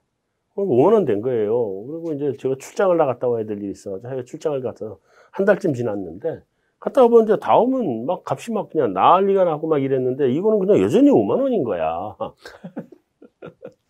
[0.57, 1.53] 5만 원 된 거예요.
[1.87, 4.99] 그리고 이제 제가 출장을 나갔다 와야 될 일이 있어서 해외 출장을 가서
[5.31, 6.41] 한 달쯤 지났는데
[6.81, 11.43] 갔다 와보는데 다음은 막 값이 막 그냥 난리가 나고 막 이랬는데 이거는 그냥 여전히 5만
[11.43, 12.16] 원인 거야.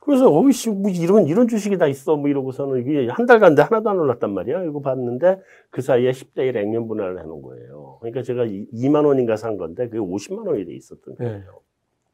[0.07, 3.90] 그래서 어이씨 뭐 이런 이런 주식이 다 있어 뭐 이러고서는 이게 한 달간 데 하나도
[3.90, 4.62] 안 올랐단 말이야.
[4.62, 5.40] 이거 봤는데
[5.70, 7.98] 그 사이에 10대 1 액면 분할을 해놓은 거예요.
[8.00, 11.24] 그러니까 제가 2만 원인가 산 건데 그게 50만 원이 돼 있었던 네.
[11.24, 11.40] 거예요.
[11.40, 11.46] 네.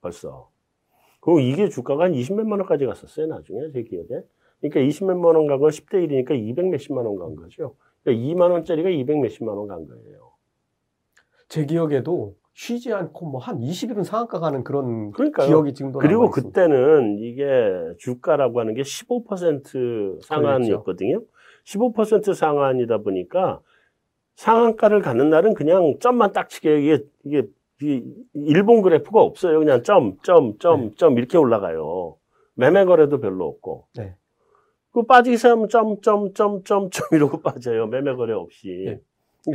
[0.01, 0.51] 벌써.
[1.21, 3.27] 그리고 이게 주가가 한 20몇만 원까지 갔었어요.
[3.27, 4.23] 나중에 제 기억에.
[4.63, 7.75] 그러니까 20몇만 원간거 10대 1이니까 200 몇십만 원 간 거죠.
[8.03, 10.33] 그러니까 2만 원짜리가 200 몇십만 원 간 거예요.
[11.49, 15.47] 제 기억에도 쉬지 않고 뭐 한 20일은 상한가 가는 그런 그러니까요.
[15.49, 17.45] 기억이 지금도 그리고 그때는 이게
[17.99, 21.23] 주가라고 하는 게 15% 상한이었거든요.
[21.65, 23.61] 15% 상한이다 보니까
[24.37, 27.49] 상한가를 가는 날은 그냥 점만 딱 치게 이게 이게
[28.35, 29.59] 일본 그래프가 없어요.
[29.59, 30.91] 그냥 점, 점, 점, 네.
[30.97, 32.17] 점 이렇게 올라가요.
[32.55, 33.87] 매매 거래도 별로 없고.
[33.97, 34.15] 네.
[34.93, 37.87] 그 빠지기 시작하면 점, 점, 점, 점, 점 이러고 빠져요.
[37.87, 38.85] 매매 거래 없이.
[38.87, 39.01] 네.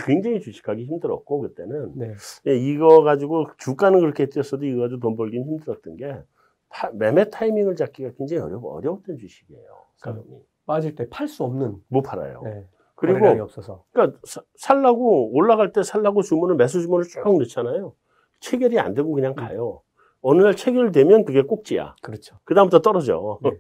[0.06, 2.14] 굉장히 주식하기 힘들었고 그때는 네.
[2.48, 6.22] 예, 이거 가지고 주가는 그렇게 뛰었어도 이거 가지고 돈 벌기는 힘들었던 게
[6.70, 9.68] 파, 매매 타이밍을 잡기가 굉장히 어려, 어려웠던 주식이에요.
[9.98, 10.24] 사람이.
[10.66, 11.78] 빠질 때 팔 수 없는.
[11.88, 12.42] 못 팔아요.
[12.44, 12.66] 네.
[12.96, 13.86] 그리고 없어서.
[13.94, 17.94] 그러니까 사, 살라고 올라갈 때 살라고 주문을 매수 주문을 쭉 넣잖아요.
[18.42, 19.36] 체결이 안 되고 그냥 음.
[19.36, 19.82] 가요.
[20.22, 21.96] 어느 날 체결되면 그게 꼭지야.
[22.02, 22.38] 그렇죠.
[22.44, 23.40] 그다음부터 떨어져.
[23.44, 23.52] 네.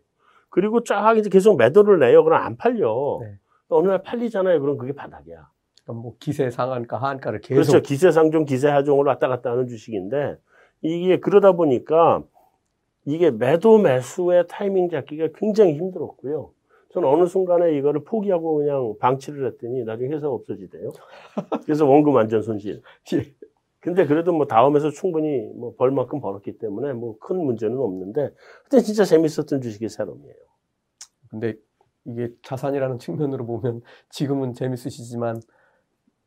[0.49, 2.23] 그리고 쫙 이제 계속 매도를 내요.
[2.23, 3.19] 그럼 안 팔려.
[3.21, 3.37] 네.
[3.69, 4.59] 어느 날 팔리잖아요.
[4.59, 5.49] 그럼 그게 바닥이야.
[5.87, 7.81] 그러니까 뭐 기세 상한가 하한가를 계속 그렇죠.
[7.81, 10.37] 기세 상종, 기세 하종을 왔다 갔다 하는 주식인데
[10.81, 12.23] 이게 그러다 보니까
[13.05, 16.51] 이게 매도 매수의 타이밍 잡기가 굉장히 힘들었고요.
[16.91, 20.91] 저는 어느 순간에 이거를 포기하고 그냥 방치를 했더니 나중에 회사가 없어지대요.
[21.63, 22.81] 그래서 원금 완전 손실.
[23.13, 23.33] 예.
[23.79, 28.31] 근데 그래도 뭐 다음에서 충분히 뭐 벌만큼 벌었기 때문에 뭐 큰 문제는 없는데
[28.65, 30.35] 그때 진짜 재밌었던 주식이 세롬이에요.
[31.29, 31.55] 근데
[32.05, 35.39] 이게 자산이라는 측면으로 보면 지금은 재밌으시지만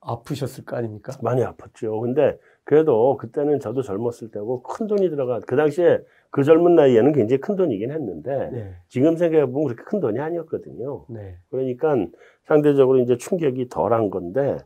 [0.00, 1.12] 아프셨을 거 아닙니까?
[1.22, 2.00] 많이 아팠죠.
[2.00, 7.40] 근데 그래도 그때는 저도 젊었을 때고 큰 돈이 들어가 그 당시에 그 젊은 나이에는 굉장히
[7.40, 8.74] 큰 돈이긴 했는데 네.
[8.88, 11.06] 지금 생각해 보면 그렇게 큰 돈이 아니었거든요.
[11.08, 11.36] 네.
[11.50, 11.96] 그러니까
[12.44, 14.58] 상대적으로 이제 충격이 덜한 건데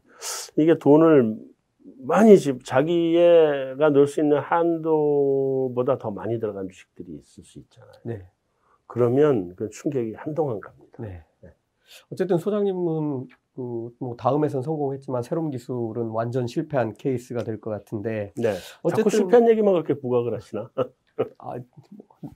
[0.57, 1.37] 이게 돈을
[2.03, 7.93] 많이 집 자기가 넣을 수 있는 한도보다 더 많이 들어간 주식들이 있을 수 있잖아요.
[8.05, 8.27] 네.
[8.87, 11.03] 그러면 그 충격이 한동안 갑니다.
[11.03, 11.25] 네.
[11.41, 11.51] 네.
[12.11, 18.33] 어쨌든 소장님은 그 뭐 다음에선 성공했지만 새로운 기술은 완전 실패한 케이스가 될 것 같은데.
[18.37, 18.55] 네.
[18.83, 20.71] 어쨌든 실패한 얘기만 그렇게 부각을 하시나?
[21.39, 21.55] 아,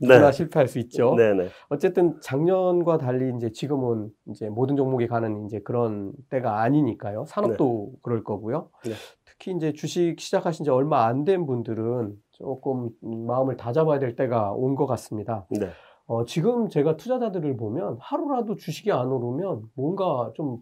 [0.01, 0.33] 누구나 네.
[0.33, 1.15] 실패할 수 있죠.
[1.17, 1.45] 네네.
[1.45, 1.49] 네.
[1.69, 7.25] 어쨌든 작년과 달리 이제 지금은 이제 모든 종목이 가는 이제 그런 때가 아니니까요.
[7.27, 7.99] 산업도 네.
[8.03, 8.71] 그럴 거고요.
[8.85, 8.93] 네.
[9.25, 14.77] 특히 이제 주식 시작하신 지 얼마 안 된 분들은 조금 마음을 다잡아야 될 때가 온
[14.77, 15.47] 것 같습니다.
[15.51, 15.71] 네.
[16.07, 20.59] 어, 지금 제가 투자자들을 보면 하루라도 주식이 안 오르면 뭔가 좀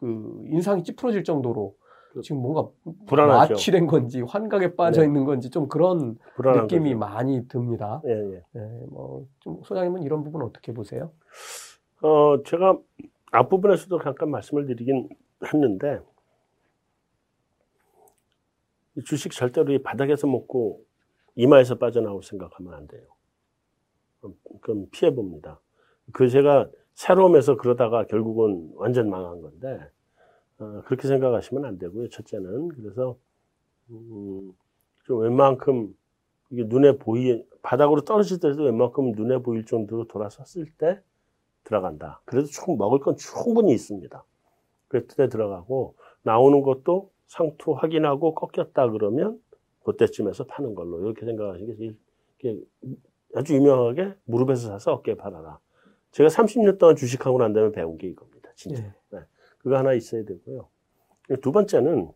[0.00, 1.76] 그 인상이 찌푸러질 정도로
[2.12, 2.68] 그 지금 뭔가
[3.06, 3.54] 불안하죠.
[3.54, 5.06] 마취된 건지 환각에 빠져 네.
[5.06, 6.98] 있는 건지 좀 그런 느낌이 거죠.
[6.98, 8.02] 많이 듭니다.
[8.06, 8.42] 예, 예.
[8.52, 11.12] 네, 뭐좀 소장님은 이런 부분 어떻게 보세요?
[12.02, 12.78] 어, 제가
[13.32, 15.08] 앞부분에서도 잠깐 말씀을 드리긴
[15.44, 16.00] 했는데
[19.04, 20.80] 주식 절대로 이 바닥에서 먹고
[21.34, 23.02] 이마에서 빠져나올 생각하면 안 돼요.
[24.62, 25.60] 그럼 피해 봅니다.
[26.12, 29.78] 그 제가 새로움에서 그러다가 결국은 완전 망한 건데
[30.58, 32.08] 어, 그렇게 생각하시면 안 되고요.
[32.08, 33.16] 첫째는 그래서
[33.90, 34.52] 음,
[35.04, 35.94] 좀 웬만큼
[36.50, 41.00] 이게 눈에 보이 바닥으로 떨어질 때도 웬만큼 눈에 보일 정도로 돌아섰을 때
[41.64, 42.22] 들어간다.
[42.24, 44.24] 그래도 충 먹을 건 충분히 있습니다.
[44.88, 49.38] 그때 들어가고 나오는 것도 상투 확인하고 꺾였다 그러면
[49.84, 51.98] 그때쯤에서 파는 걸로 이렇게 생각하시는
[52.38, 52.58] 게
[53.34, 55.58] 아주 유명하게 무릎에서 사서 어깨에 팔아라.
[56.16, 58.50] 제가 30년 동안 주식하고 난 다음에 배운 게 이겁니다.
[58.54, 58.80] 진짜.
[58.80, 58.94] 네.
[59.10, 59.18] 네.
[59.58, 60.66] 그거 하나 있어야 되고요.
[61.42, 62.10] 두 번째는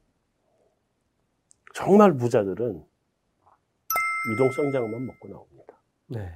[1.74, 2.82] 정말 부자들은
[4.32, 5.82] 유동성장만 먹고 나옵니다.
[6.06, 6.32] 네.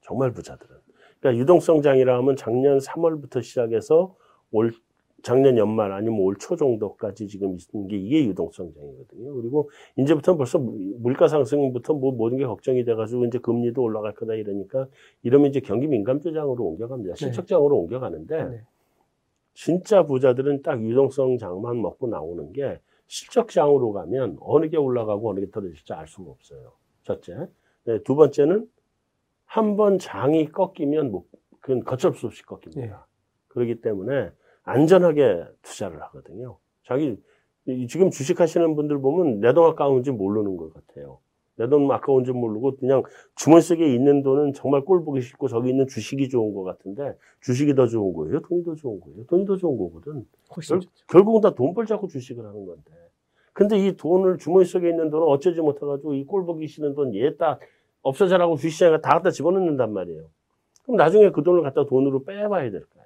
[0.00, 0.76] 정말 부자들은.
[1.20, 4.16] 그러니까 유동성장이라 하면 작년 3월부터 시작해서
[4.50, 4.72] 올
[5.22, 9.34] 작년 연말 아니면 올 초 정도까지 지금 있는 게 이게 유동성장이거든요.
[9.34, 14.88] 그리고 이제부터 벌써 물가 상승부터 뭐 모든 게 걱정이 돼가지고 이제 금리도 올라갈 거다 이러니까
[15.22, 17.14] 이러면 이제 경기 민감조장으로 옮겨갑니다.
[17.14, 17.18] 네.
[17.18, 17.80] 실적장으로 네.
[17.82, 18.60] 옮겨가는데 네.
[19.54, 25.92] 진짜 부자들은 딱 유동성장만 먹고 나오는 게 실적장으로 가면 어느 게 올라가고 어느 게 떨어질지
[25.92, 26.72] 알 수가 없어요.
[27.02, 27.48] 첫째.
[27.84, 28.68] 네, 두 번째는
[29.44, 31.24] 한 번 장이 꺾이면 뭐
[31.60, 32.96] 그건 걷잡 수 없이 꺾입니다.
[32.96, 33.02] 네.
[33.48, 34.30] 그렇기 때문에
[34.70, 36.56] 안전하게 투자를 하거든요.
[36.86, 37.16] 자기
[37.88, 41.18] 지금 주식하시는 분들 보면 내 돈 아까운지 모르는 것 같아요.
[41.56, 43.02] 내 돈 아까운지 모르고 그냥
[43.36, 47.74] 주머니 속에 있는 돈은 정말 꼴 보기 싫고 저기 있는 주식이 좋은 것 같은데 주식이
[47.74, 48.40] 더 좋은 거예요?
[48.40, 49.24] 돈이 더 좋은 거예요?
[49.26, 50.26] 돈이 더 좋은 거거든.
[50.48, 52.90] 결, 결국은 다 돈 벌자고 주식을 하는 건데.
[53.52, 57.36] 근데 이 돈을 주머니 속에 있는 돈을 어쩌지 못해가지고 이 꼴 보기 싫은 돈 얘
[57.36, 57.60] 딱
[58.02, 60.24] 없어져라고 주식시장에 다 갖다 집어넣는단 말이에요.
[60.84, 62.99] 그럼 나중에 그 돈을 갖다 돈으로 빼봐야 될 거야.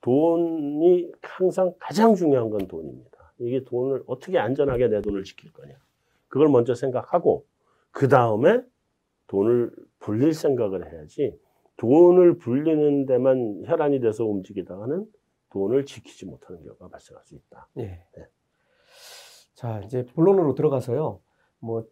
[0.00, 3.32] 돈이 항상 가장 중요한 건 돈입니다.
[3.38, 5.74] 이게 돈을 어떻게 안전하게 내 돈을 지킬 거냐.
[6.28, 7.46] 그걸 먼저 생각하고
[7.90, 8.62] 그 다음에
[9.26, 11.38] 돈을 불릴 생각을 해야지
[11.76, 15.06] 돈을 불리는 데만 혈안이 돼서 움직이다가는
[15.50, 17.68] 돈을 지키지 못하는 경우가 발생할 수 있다.
[17.78, 17.82] 예.
[17.82, 18.28] 네.
[19.54, 21.20] 자, 이제 본론으로 들어가서요.
[21.58, 21.84] 뭐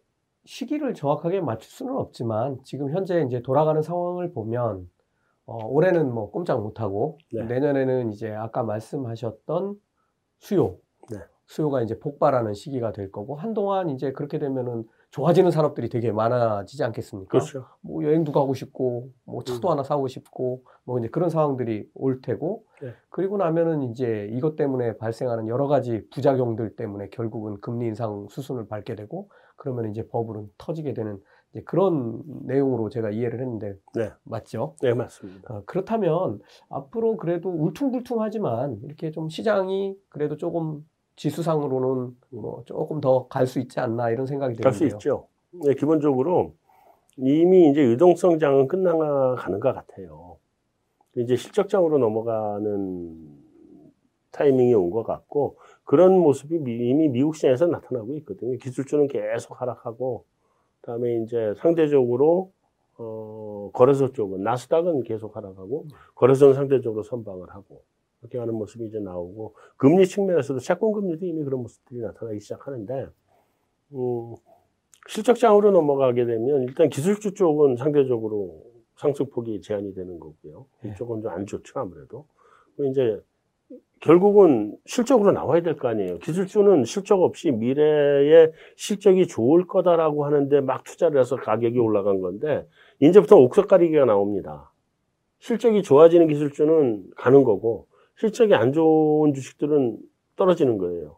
[0.45, 4.89] 시기를 정확하게 맞출 수는 없지만 지금 현재 이제 돌아가는 상황을 보면
[5.49, 7.43] 어, 올해는 뭐 꼼짝 못하고 네.
[7.43, 9.75] 내년에는 이제 아까 말씀하셨던
[10.37, 10.77] 수요.
[11.09, 11.17] 네.
[11.47, 17.31] 수요가 이제 폭발하는 시기가 될 거고 한동안 이제 그렇게 되면은 좋아지는 산업들이 되게 많아지지 않겠습니까?
[17.31, 17.65] 그렇죠.
[17.81, 19.71] 뭐 여행도 가고 싶고 뭐 차도 음.
[19.71, 22.93] 하나 사고 싶고 뭐 이제 그런 상황들이 올 테고 네.
[23.09, 28.93] 그리고 나면은 이제 이것 때문에 발생하는 여러 가지 부작용들 때문에 결국은 금리 인상 수순을 밟게
[28.93, 31.19] 되고 그러면 이제 버블은 터지게 되는
[31.65, 34.09] 그런 내용으로 제가 이해를 했는데 네.
[34.23, 34.75] 맞죠?
[34.81, 35.53] 네, 맞습니다.
[35.53, 36.39] 어, 그렇다면
[36.69, 43.79] 앞으로 그래도 울퉁불퉁하지만 이렇게 좀 시장이 그래도 조금 지수상으로는 뭐 조금 더 갈 수 있지
[43.79, 44.97] 않나 이런 생각이 갈수 드는데요.
[44.97, 45.27] 있죠.
[45.65, 46.53] 네, 기본적으로
[47.17, 50.37] 이미 이제 유동성 장은 끝나가는 것 같아요.
[51.17, 53.39] 이제 실적장으로 넘어가는
[54.31, 58.55] 타이밍이 온 것 같고 그런 모습이 미- 이미 미국 시장에서 나타나고 있거든요.
[58.57, 60.25] 기술주는 계속 하락하고
[60.89, 62.51] 그다음에 이제 상대적으로
[62.97, 65.85] 어, 거래소 쪽은 나스닥은 계속 하락하고
[66.15, 67.83] 거래소는 상대적으로 선방을 하고
[68.21, 73.07] 이렇게 하는 모습이 이제 나오고 금리 측면에서도 채권 금리도 이미 그런 모습들이 나타나기 시작하는데
[73.93, 74.35] 음,
[75.07, 78.63] 실적장으로 넘어가게 되면 일단 기술주 쪽은 상대적으로
[78.97, 80.65] 상승폭이 제한이 되는 거고요.
[80.81, 80.91] 네.
[80.91, 82.25] 이쪽은 좀 안 좋죠 아무래도.
[82.79, 83.21] 이제
[84.01, 86.19] 결국은 실적으로 나와야 될 거 아니에요.
[86.19, 92.65] 기술주는 실적 없이 미래에 실적이 좋을 거다라고 하는데 막 투자를 해서 가격이 올라간 건데
[93.01, 94.71] 이제부터 옥석 가리기가 나옵니다.
[95.39, 99.97] 실적이 좋아지는 기술주는 가는 거고 실적이 안 좋은 주식들은
[100.35, 101.17] 떨어지는 거예요.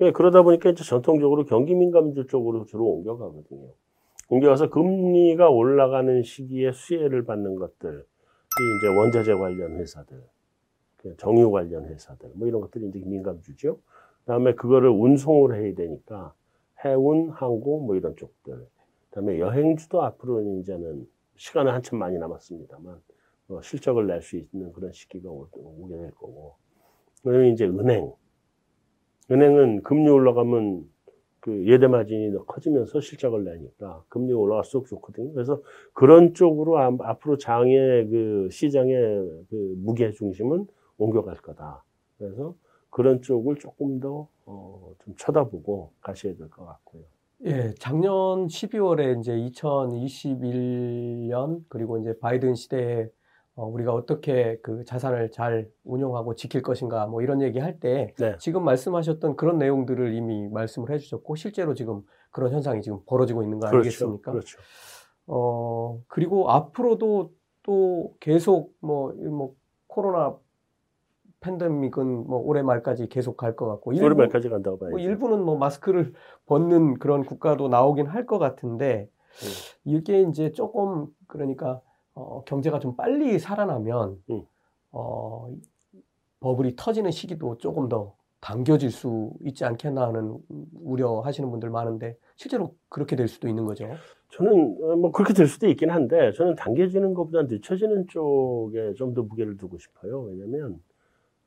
[0.00, 3.68] 예, 그러다 보니까 이제 전통적으로 경기 민감주 쪽으로 주로 옮겨가거든요.
[4.30, 10.37] 옮겨가서 금리가 올라가는 시기에 수혜를 받는 것들 이 이제 원자재 관련 회사들, 그
[11.16, 13.78] 정유 관련 회사들, 뭐 이런 것들이 이제 민감주죠.
[14.20, 16.34] 그다음에 그거를 운송을 해야 되니까
[16.84, 18.66] 해운, 항공 뭐 이런 쪽들.
[19.10, 23.00] 그다음에 여행주도 앞으로는 이제는 시간은 한참 많이 남았습니다만
[23.48, 26.56] 어, 실적을 낼 수 있는 그런 시기가 오- 오게 될 거고.
[27.22, 28.12] 그다음에 이제 은행.
[29.30, 30.84] 은행은 금리 올라가면
[31.40, 35.32] 그 예대 마진이 더 커지면서 실적을 내니까 금리 올라갈수록 좋거든요.
[35.32, 35.62] 그래서
[35.94, 40.66] 그런 쪽으로 암- 앞으로 장의 그 시장의 그 무게 중심은
[40.98, 41.84] 옮겨갈 거다.
[42.18, 42.54] 그래서
[42.90, 47.02] 그런 쪽을 조금 더, 어, 좀 쳐다보고 가셔야 될 것 같고요.
[47.44, 53.08] 예, 작년 12월에 이제 2021년 그리고 이제 바이든 시대에
[53.54, 58.36] 어, 우리가 어떻게 그 자산을 잘 운용하고 지킬 것인가 뭐 이런 얘기 할때 네.
[58.38, 63.66] 지금 말씀하셨던 그런 내용들을 이미 말씀을 해주셨고 실제로 지금 그런 현상이 지금 벌어지고 있는 거
[63.68, 64.32] 아니겠습니까?
[64.32, 64.58] 그렇죠.
[65.26, 67.32] 어, 그리고 앞으로도
[67.64, 69.54] 또 계속 뭐, 이 뭐,
[69.88, 70.36] 코로나
[71.40, 74.90] 팬데믹은 뭐 올해 말까지 계속 갈 것 같고, 올해 일부, 말까지 간다고 봐야죠.
[74.96, 76.12] 뭐 일부는 뭐 마스크를
[76.46, 79.08] 벗는 그런 국가도 나오긴 할 것 같은데,
[79.84, 81.80] 이게 이제 조금, 그러니까,
[82.14, 84.42] 어, 경제가 좀 빨리 살아나면, 음.
[84.90, 85.48] 어,
[86.40, 90.38] 버블이 터지는 시기도 조금 더 당겨질 수 있지 않겠나 하는
[90.82, 93.88] 우려하시는 분들 많은데, 실제로 그렇게 될 수도 있는 거죠.
[94.30, 99.22] 저는 어, 뭐 그렇게 될 수도 있긴 한데 저는 당겨지는 것보다 늦춰지는 쪽에 좀 더
[99.22, 100.20] 무게를 두고 싶어요.
[100.22, 100.78] 왜냐면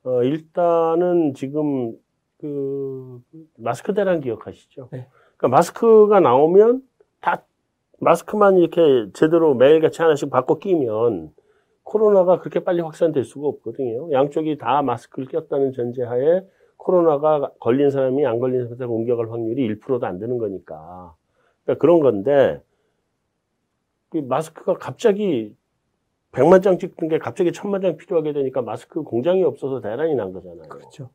[0.04, 1.93] 어, 일단은 지금
[2.39, 3.22] 그
[3.58, 4.89] 마스크 대란 기억하시죠?
[4.91, 5.08] 네.
[5.38, 6.82] 그러니까 마스크가 나오면
[7.20, 7.43] 다
[7.99, 11.32] 마스크만 이렇게 제대로 매일같이 하나씩 바꿔 끼면
[11.84, 14.12] 코로나가 그렇게 빨리 확산될 수가 없거든요.
[14.12, 16.41] 양쪽이 다 마스크를 꼈다는 전제하에
[16.78, 21.16] 코로나가 걸린 사람이 안 걸린 사람한테 옮겨갈 확률이 1%도 안 되는 거니까.
[21.64, 22.64] 그러니까 그런 건데
[24.10, 25.56] 그 마스크가 갑자기
[26.32, 30.70] 100만 장 찍던 게 갑자기 1000만 장 필요하게 되니까 마스크 공장이 없어서 대란이 난 거잖아요.
[30.70, 31.10] 그렇죠.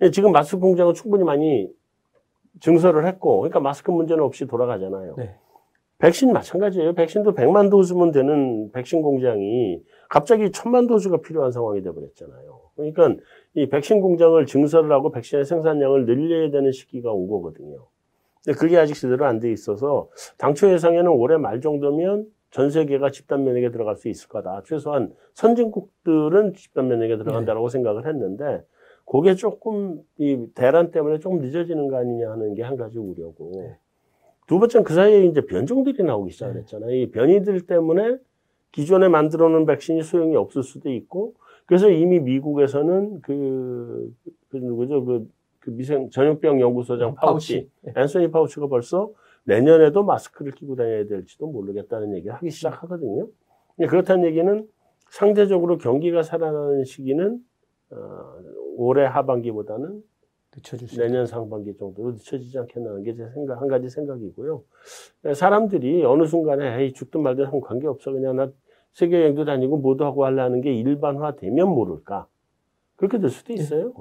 [0.00, 1.68] 예, 지금 마스크 공장은 충분히 많이
[2.60, 5.14] 증설을 했고, 그러니까 마스크 문제는 없이 돌아가잖아요.
[5.16, 5.36] 네.
[5.98, 6.94] 백신 마찬가지예요.
[6.94, 12.60] 백신도 100만 도즈면 되는 백신 공장이 갑자기 1000만 도즈가 필요한 상황이 돼버렸잖아요.
[12.74, 13.14] 그러니까
[13.54, 17.86] 이 백신 공장을 증설을 하고 백신의 생산량을 늘려야 되는 시기가 온 거거든요.
[18.44, 23.44] 근데 그게 아직 제대로 안 돼 있어서 당초 예상에는 올해 말 정도면 전 세계가 집단
[23.44, 24.62] 면역에 들어갈 수 있을 거다.
[24.66, 28.62] 최소한 선진국들은 집단 면역에 들어간다라고 생각을 했는데
[29.06, 33.52] 그게 조금 이 대란 때문에 조금 늦어지는 거 아니냐 하는 게 한 가지 우려고.
[33.56, 33.76] 네.
[34.46, 36.94] 두 번째는 그 사이에 이제 변종들이 나오기 시작했잖아요.
[36.94, 38.18] 이 변이들 때문에
[38.70, 41.34] 기존에 만들어 놓은 백신이 소용이 없을 수도 있고,
[41.66, 44.12] 그래서 이미 미국에서는 그,
[44.50, 45.04] 그 누구죠?
[45.04, 45.28] 그,
[45.58, 47.92] 그 미생, 전염병 연구소장 파우치, 네.
[47.96, 49.10] 앤소니 파우치가 벌써
[49.44, 53.28] 내년에도 마스크를 끼고 다녀야 될지도 모르겠다는 얘기를 하기 시작하거든요.
[53.76, 54.66] 근데 그렇다는 얘기는
[55.10, 57.38] 상대적으로 경기가 살아나는 시기는
[57.90, 57.96] 어,
[58.76, 60.02] 올해 하반기보다는
[60.98, 64.62] 내년 상반기 정도로 늦춰지지 않겠나는 게 제 생각, 한 가지 생각이고요.
[65.34, 68.12] 사람들이 어느 순간에 에이, 죽든 말든 한 관계 없어.
[68.12, 68.50] 그냥 나
[68.92, 72.26] 세계 여행도 다니고 뭐도 하고 하려는 게 일반화되면 모를까.
[72.96, 73.92] 그렇게 될 수도 있어요.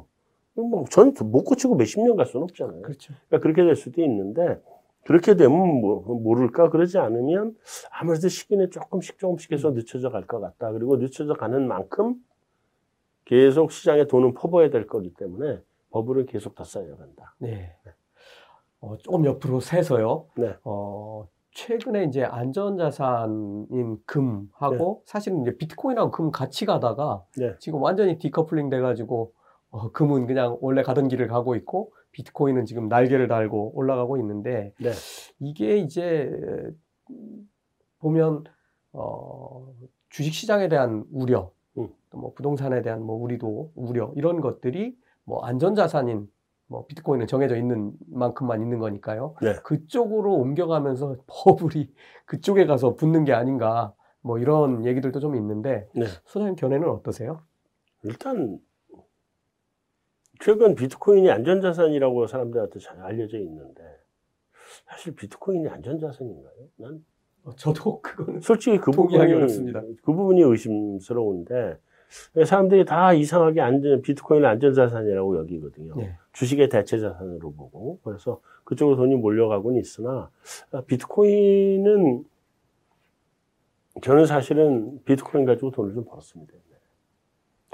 [0.56, 2.82] 뭐전못 고치고 몇십 년 갈 수는 없잖아요.
[2.82, 3.14] 그렇죠.
[3.30, 4.60] 그러니까 그렇게 될 수도 있는데
[5.06, 7.56] 그렇게 되면 뭐, 모를까 그러지 않으면
[7.92, 10.72] 아무래도 시기는 조금씩 조금씩 해서 늦춰져 갈 것 같다.
[10.72, 12.16] 그리고 늦춰져 가는 만큼
[13.26, 15.60] 계속 시장에 돈은 퍼부어야 될 거기 때문에
[15.92, 17.36] 버블은 계속 더 쌓여간다.
[17.40, 17.76] 네.
[18.80, 20.28] 어, 조금 옆으로 세서요.
[20.38, 20.56] 네.
[20.64, 27.56] 어, 최근에 이제 안전자산인 금하고 사실은 이제 비트코인하고 금 같이 가다가 네.
[27.60, 29.34] 지금 완전히 디커플링 돼가지고
[29.72, 34.92] 어, 금은 그냥 원래 가던 길을 가고 있고 비트코인은 지금 날개를 달고 올라가고 있는데 네.
[35.40, 36.32] 이게 이제
[38.00, 38.44] 보면
[38.94, 39.74] 어,
[40.10, 41.90] 주식 시장에 대한 우려, 음.
[42.10, 46.28] 또뭐 부동산에 대한 뭐 우리도 우려 이런 것들이 뭐 안전 자산인
[46.68, 49.36] 뭐 비트코인은 정해져 있는 만큼만 있는 거니까요.
[49.42, 49.56] 네.
[49.64, 51.94] 그쪽으로 옮겨가면서 버블이
[52.26, 56.06] 그쪽에 가서 붙는 게 아닌가 뭐 이런 얘기들도 좀 있는데 네.
[56.26, 57.42] 소장님 견해는 어떠세요?
[58.04, 58.60] 일단
[60.42, 63.84] 최근 비트코인이 안전자산이라고 사람들한테 잘 알려져 있는데
[64.86, 66.54] 사실 비트코인이 안전자산인가요?
[66.78, 67.06] 난
[67.44, 69.82] 어, 저도 그거는 솔직히 그 부분이 어렵습니다.
[69.82, 71.78] 그 부분이 의심스러운데
[72.46, 75.96] 사람들이 다 이상하게 안전 비트코인을 안전자산이라고 여기거든요.
[75.96, 76.18] 네.
[76.34, 80.30] 주식의 대체 자산으로 보고 그래서 그쪽으로 돈이 몰려가고는 있으나
[80.72, 82.26] 아, 비트코인은
[84.02, 86.54] 저는 사실은 비트코인 가지고 돈을 좀 벌었습니다.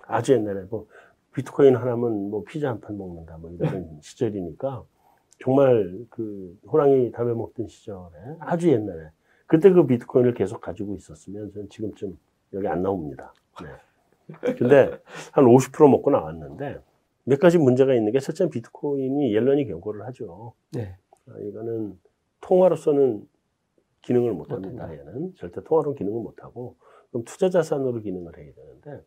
[0.07, 0.88] 아주 옛날에 뭐
[1.38, 4.83] 비트코인 하나면 뭐 피자 한 판 먹는다 뭐 이런 시절이니까
[5.39, 8.09] 정말 그 호랑이 담배 먹던 시절에
[8.39, 9.11] 아주 옛날에
[9.45, 12.17] 그때 그 비트코인을 계속 가지고 있었으면 저는 지금쯤
[12.53, 13.33] 여기 안 나옵니다.
[13.61, 14.53] 네.
[14.57, 14.99] 근데
[15.31, 16.79] 한 50% 먹고 나왔는데
[17.25, 20.53] 몇 가지 문제가 있는 게 첫째는 비트코인이 옐런이 경고를 하죠.
[20.71, 20.97] 네.
[21.27, 21.99] 아, 이거는
[22.41, 23.27] 통화로서는
[24.01, 24.91] 기능을 못 합니다.
[24.91, 26.75] 얘는 절대 통화로 기능을 못 하고
[27.11, 29.05] 그럼 투자 자산으로 기능을 해야 되는데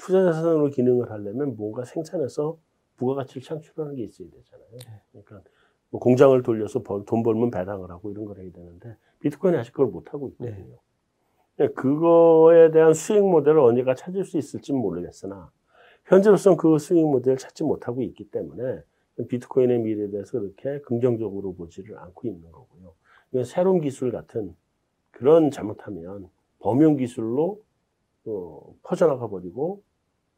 [0.00, 2.56] 투자 자산으로 기능을 하려면 뭔가 생산해서
[2.96, 5.00] 부가가치를 창출하는 게 있어야 되잖아요.
[5.12, 5.42] 그러니까
[5.90, 9.86] 뭐 공장을 돌려서 벌- 돈 벌면 배당을 하고 이런 걸 해야 되는데 비트코인이 아직 그걸
[9.88, 10.78] 못 하고 있거든요.
[11.56, 15.50] 네, 그거에 대한 수익 모델을 언제가 찾을 수 있을지는 모르겠으나
[16.06, 18.80] 현재로서는 그 수익 모델을 찾지 못하고 있기 때문에
[19.28, 22.94] 비트코인의 미래에 대해서 그렇게 긍정적으로 보지를 않고 있는 거고요.
[23.32, 24.56] 이건 새로운 기술 같은
[25.10, 26.30] 그런 잘못하면
[26.60, 27.60] 범용 기술로
[28.24, 29.82] 어, 퍼져나가 버리고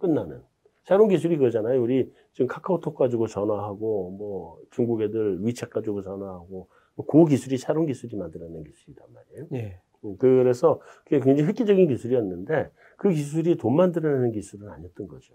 [0.03, 0.42] 끝나는
[0.84, 1.80] 새로운 기술이 그거잖아요.
[1.80, 8.16] 우리 지금 카카오톡 가지고 전화하고 뭐 중국 애들 위챗 가지고 전화하고 뭐그 기술이 새로운 기술이
[8.16, 9.46] 만들어낸 기술이란 말이에요.
[9.55, 9.80] 예.
[10.05, 15.34] 음, 그래서 그게 굉장히 획기적인 기술이었는데 그 기술이 돈 만들어내는 기술은 아니었던 거죠.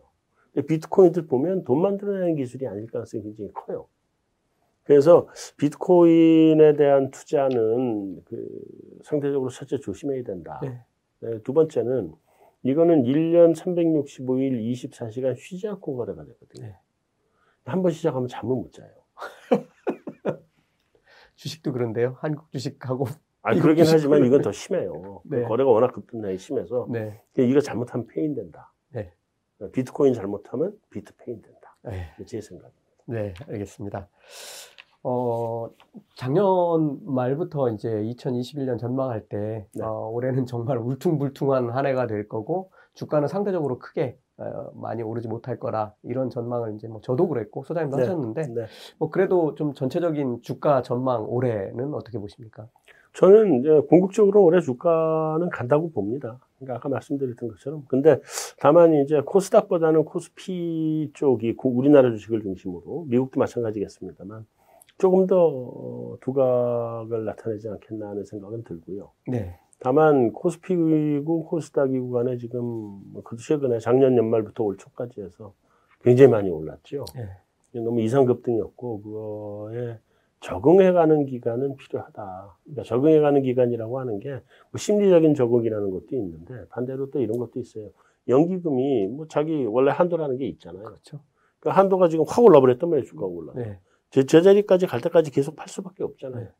[0.53, 3.87] 근데 비트코인들 보면 돈 만들어내는 기술이 아닐 가능성이 굉장히 커요.
[4.83, 8.47] 그래서 비트코인에 대한 투자는 그
[9.03, 10.59] 상대적으로 첫째 조심해야 된다.
[10.61, 10.81] 네.
[11.19, 12.13] 네, 두 번째는
[12.67, 16.67] 이거는 1년 365일 24시간 쉬지 않고 거래가 되거든요.
[16.67, 16.75] 네.
[17.65, 18.89] 한 번 시작하면 잠을 못 자요.
[21.35, 22.15] 주식도 그런데요.
[22.19, 23.05] 한국 주식하고
[23.41, 25.21] 아, 그러긴 하지만 이건 더 심해요.
[25.25, 25.43] 네.
[25.43, 27.21] 거래가 워낙 급등하기 심해서 네.
[27.37, 28.73] 이거 잘못하면 폐인 된다.
[28.89, 29.13] 네.
[29.71, 31.77] 비트코인 잘못하면 비트 폐인 된다.
[31.83, 32.13] 네.
[32.25, 32.81] 제 생각입니다.
[33.05, 34.09] 네, 알겠습니다.
[35.09, 35.69] 어,
[36.15, 39.81] 작년 말부터 이제 2021년 전망할 때, 네.
[39.81, 45.59] 어, 올해는 정말 울퉁불퉁한 한 해가 될 거고, 주가는 상대적으로 크게, 어, 많이 오르지 못할
[45.59, 48.03] 거라, 이런 전망을 이제 뭐 저도 그랬고, 소장님도 네.
[48.03, 48.65] 하셨는데, 네.
[48.99, 52.67] 뭐 그래도 좀 전체적인 주가 전망 올해는 어떻게 보십니까?
[53.13, 56.37] 저는 이제 궁극적으로 올해 주가는 간다고 봅니다.
[56.59, 57.85] 그러니까 아까 말씀드렸던 것처럼.
[57.87, 58.19] 근데
[58.59, 64.45] 다만 이제 코스닥보다는 코스피 쪽이 고- 우리나라 주식을 중심으로 미국도 마찬가지겠습니다만
[64.97, 69.11] 조금 더 어, 두각을 나타내지 않겠나 하는 생각은 들고요.
[69.27, 69.59] 네.
[69.79, 75.53] 다만 코스피이고 코스닥이고 간에 지금 뭐 그도 최근에 작년 연말부터 올 초까지 해서
[76.01, 77.05] 굉장히 많이 올랐죠.
[77.15, 77.27] 네.
[77.79, 79.99] 너무 이상 급등이었고 그거에
[80.39, 82.55] 적응해가는 기간은 필요하다.
[82.63, 84.29] 그러니까 적응해가는 기간이라고 하는 게
[84.71, 87.89] 뭐 심리적인 적응이라는 것도 있는데 반대로 또 이런 것도 있어요.
[88.27, 90.83] 연기금이 뭐 자기 원래 한도라는 게 있잖아요.
[90.83, 91.19] 그렇죠.
[91.59, 93.05] 그 한도가 지금 확 올라버렸단 말이에요.
[93.05, 93.53] 주가가 올라.
[93.55, 93.79] 네.
[94.09, 96.45] 제, 저 자리까지 갈 때까지 계속 팔 수밖에 없잖아요.
[96.45, 96.51] 네.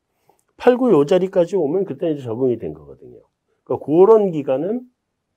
[0.57, 3.19] 팔고 요 자리까지 오면 그때 이제 적응이 된 거거든요.
[3.63, 4.81] 그러니까 그런 기간은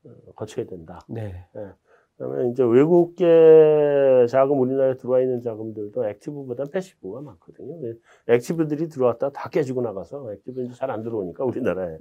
[0.04, 1.00] 어, 거쳐야 된다.
[1.08, 1.46] 네.
[2.16, 7.94] 그다음에 이제 외국계 자금 우리나라에 들어와 있는 자금들도 액티브보다 패시브가 많거든요.
[8.28, 11.96] active들이 들어왔다 다 깨지고 나가서 active 이제 잘안 들어오니까 우리나라에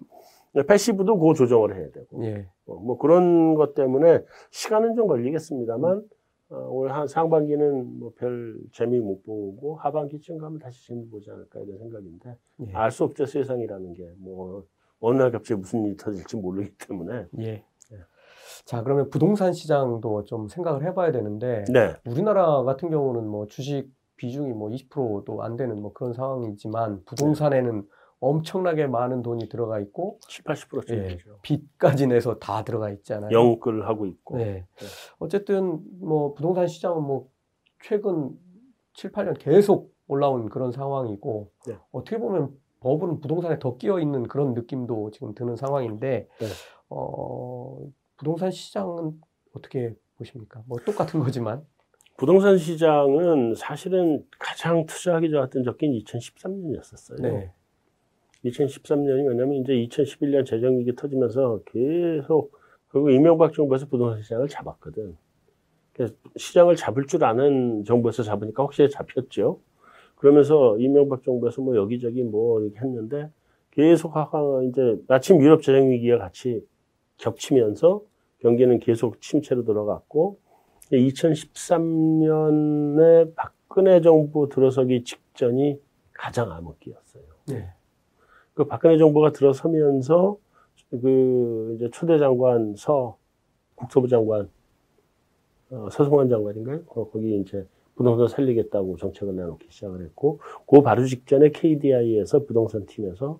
[0.67, 2.47] passive도 그 조정을 해야 되고 예.
[2.65, 6.01] 어, 뭐 그런 것 때문에 시간은 좀 걸리겠습니다만 어,
[6.51, 11.77] 올 한 상반기는 뭐 별 재미 못 보고 하반기쯤 가면 다시 재미 보지 않을까 이런
[11.77, 12.37] 생각인데
[12.67, 12.73] 예.
[12.73, 14.65] 알수 없죠 세상이라는 게 뭐
[14.99, 17.63] 어느 날 갑자기 무슨 일이 터질지 모르기 때문에 예.
[18.65, 21.95] 자, 그러면 부동산 시장도 좀 생각을 해봐야 되는데, 네.
[22.05, 27.87] 우리나라 같은 경우는 뭐 주식 비중이 뭐 20%도 안 되는 뭐 그런 상황이지만, 부동산에는
[28.19, 31.17] 엄청나게 많은 돈이 들어가 있고, 7, 80%쯤 예.
[31.41, 33.31] 빚까지 내서 다 들어가 있잖아요.
[33.31, 34.37] 영끌 하고 있고.
[34.37, 34.65] 네.
[35.19, 37.29] 어쨌든 뭐 부동산 시장은 뭐
[37.81, 38.31] 최근
[38.93, 41.77] 7, 8년 계속 올라온 그런 상황이고 네.
[41.91, 42.51] 어떻게 보면
[42.81, 46.47] 법은 부동산에 더 끼어 있는 그런 느낌도 지금 드는 상황인데 네.
[46.89, 47.77] 어,
[48.17, 49.19] 부동산 시장은
[49.53, 50.63] 어떻게 보십니까?
[50.65, 51.65] 뭐 똑같은 거지만
[52.17, 57.21] 부동산 시장은 사실은 가장 투자하기 좋았던 적긴 2013년이었었어요.
[57.21, 57.53] 네.
[58.45, 62.53] 2013년이 왜냐면 이제 2011년 재정위기 터지면서 계속
[62.87, 65.17] 그리고 이명박 정부에서 부동산 시장을 잡았거든.
[65.93, 69.59] 그래서 시장을 잡을 줄 아는 정부에서 잡으니까 확실히 잡혔죠.
[70.15, 73.29] 그러면서 이명박 정부에서 뭐 여기저기 뭐 이렇게 했는데
[73.71, 76.65] 계속 하가 이제 마침 유럽 재정 위기가 같이
[77.17, 78.01] 겹치면서
[78.39, 80.39] 경기는 계속 침체로 들어갔고
[80.91, 85.79] 2013년에 박근혜 정부 들어서기 직전이
[86.13, 87.23] 가장 암흑기였어요.
[87.47, 87.69] 네.
[88.53, 90.37] 그 박근혜 정부가 들어서면서
[90.89, 93.17] 그 이제 초대 장관 서
[93.75, 94.49] 국토부 장관
[95.71, 96.81] 어, 서승환 장관인가요?
[96.87, 103.39] 어, 거기 이제 부동산 살리겠다고 정책을 내놓기 시작을 했고 그 바로 직전에 KDI에서 부동산 팀에서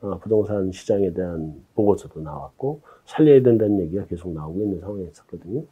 [0.00, 5.64] 어, 부동산 시장에 대한 보고서도 나왔고 살려야 된다는 얘기가 계속 나오고 있는 상황이었거든요.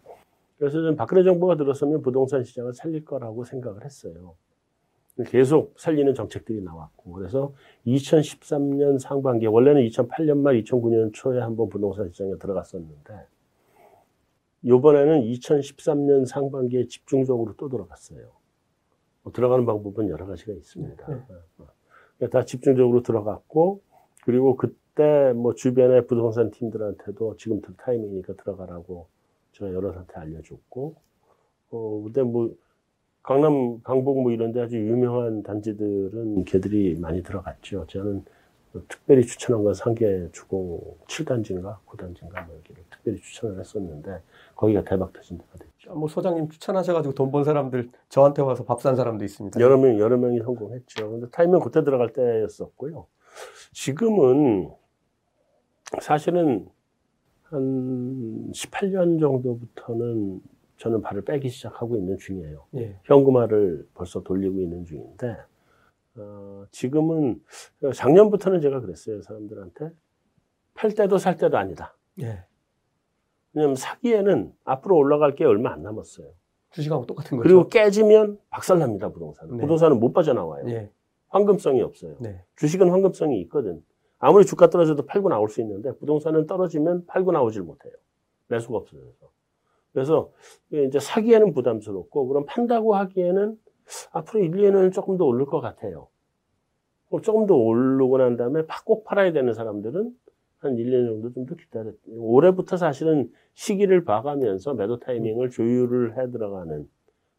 [0.59, 4.35] 그래서 저는 박근혜 정부가 들어서면 부동산 시장을 살릴 거라고 생각을 했어요.
[5.27, 7.53] 계속 살리는 정책들이 나왔고 그래서
[7.87, 13.27] 2013년 상반기 원래는 2008년 말 2009년 초에 한번 부동산 시장에 들어갔었는데
[14.63, 18.31] 이번에는 2013년 상반기에 집중적으로 또 들어갔어요.
[19.23, 21.07] 뭐 들어가는 방법은 여러 가지가 있습니다.
[21.07, 21.23] 네.
[21.59, 22.29] 어.
[22.31, 23.81] 다 집중적으로 들어갔고
[24.25, 29.07] 그리고 그때 뭐 주변의 부동산 팀들한테도 지금부터 타이밍이니까 들어가라고
[29.53, 30.97] 제가 여러한테 알려줬고
[31.71, 32.55] 어 근데 뭐
[33.29, 37.85] 강남, 강북 뭐 이런 데 아주 유명한 단지들은 걔들이 많이 들어갔죠.
[37.87, 38.25] 저는
[38.89, 44.23] 특별히 추천한 건 상계 주공 7단지인가 9단지인가 뭐 여기를 특별히 추천을 했었는데
[44.57, 45.95] 거기가 대박 터진 데가 됐죠.
[45.95, 49.61] 뭐 소장님 추천하셔가지고 돈 번 사람들 저한테 와서 밥 산 사람도 있습니다.
[49.61, 51.11] 여러 명, 여러 명이 성공했죠.
[51.11, 53.09] 근데 타이밍 그때 들어갈 때였었고요.
[53.75, 54.71] 지금은
[56.01, 56.67] 사실은
[57.43, 60.41] 한 18년 정도부터는
[60.79, 62.67] 저는 발을 빼기 시작하고 있는 중이에요.
[62.77, 62.99] 예.
[63.05, 65.37] 현금화를 벌써 돌리고 있는 중인데,
[66.17, 67.43] 어, 지금은,
[67.95, 69.91] 작년부터는 제가 그랬어요, 사람들한테.
[70.75, 71.97] 팔 때도 살 때도 아니다.
[72.23, 72.45] 예.
[73.53, 76.29] 왜냐면 사기에는 앞으로 올라갈 게 얼마 안 남았어요.
[76.71, 77.43] 주식하고 똑같은 거죠.
[77.49, 79.57] 그리고 깨지면 박살납니다, 부동산은.
[79.57, 79.61] 네.
[79.63, 80.69] 부동산은 못 빠져나와요.
[80.69, 80.91] 예.
[81.29, 82.17] 황금성이 없어요.
[82.21, 82.45] 네.
[82.57, 83.83] 주식은 황금성이 있거든.
[84.21, 87.93] 아무리 주가 떨어져도 팔고 나올 수 있는데 부동산은 떨어지면 팔고 나오질 못해요.
[88.49, 89.38] 매수가 없어져서.
[89.99, 90.31] 그래서
[90.87, 93.57] 이제 사기에는 부담스럽고 그럼 판다고 하기에는
[94.13, 96.09] 앞으로 1, 2년은 조금 더 오를 것 같아요.
[97.23, 100.13] 조금 더 오르고 난 다음에 꼭 팔아야 되는 사람들은
[100.59, 101.93] 한 1년 정도 좀 더 기다려.
[102.09, 106.89] 올해부터 사실은 시기를 봐가면서 매도 타이밍을 조율을 해 들어가는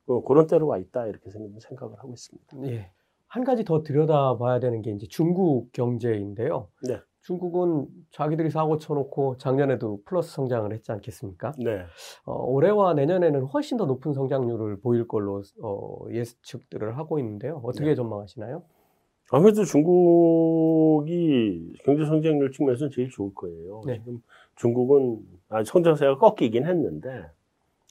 [0.06, 2.58] 그- 그런 때로 와 있다 이렇게 생각- 생각을 하고 있습니다.
[2.72, 2.92] 예.
[3.28, 6.68] 한 가지 더 들여다봐야 되는 게 이제 중국 경제인데요.
[6.88, 7.00] 네.
[7.30, 11.54] 중국은 자기들이 사고 쳐놓고 작년에도 플러스 성장을 했지 않겠습니까?
[11.60, 11.84] 네.
[12.26, 17.62] 어, 올해와 내년에는 훨씬 더 높은 성장률을 보일 걸로 어, 예측들을 하고 있는데요.
[17.64, 17.96] 어떻게 네.
[17.96, 18.64] 전망하시나요?
[19.30, 21.04] 아무래도 중국이
[21.84, 23.84] 경제 성장률 측면에서는 제일 좋을 거예요.
[23.86, 24.00] 네.
[24.00, 24.24] 지금
[24.56, 25.20] 중국은
[25.50, 27.30] 아, 성장세가 꺾이긴 했는데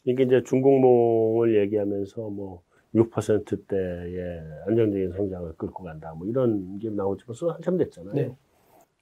[0.03, 2.63] 이게 이제 중국몽을 얘기하면서 뭐
[2.93, 6.13] 6%대의 안정적인 성장을 끌고 간다.
[6.15, 8.15] 뭐 이런 게 나오지 벌써 한참 됐잖아요.
[8.15, 8.37] 네.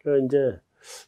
[0.07, 0.61] 그러니까 이제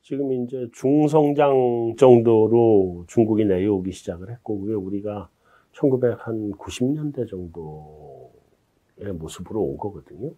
[0.03, 5.31] 지금 이제 중성장 정도로 중국이 내려오기 시작을 했고 그게 우리가
[5.73, 10.33] 1990년대 정도의 모습으로 온 거거든요.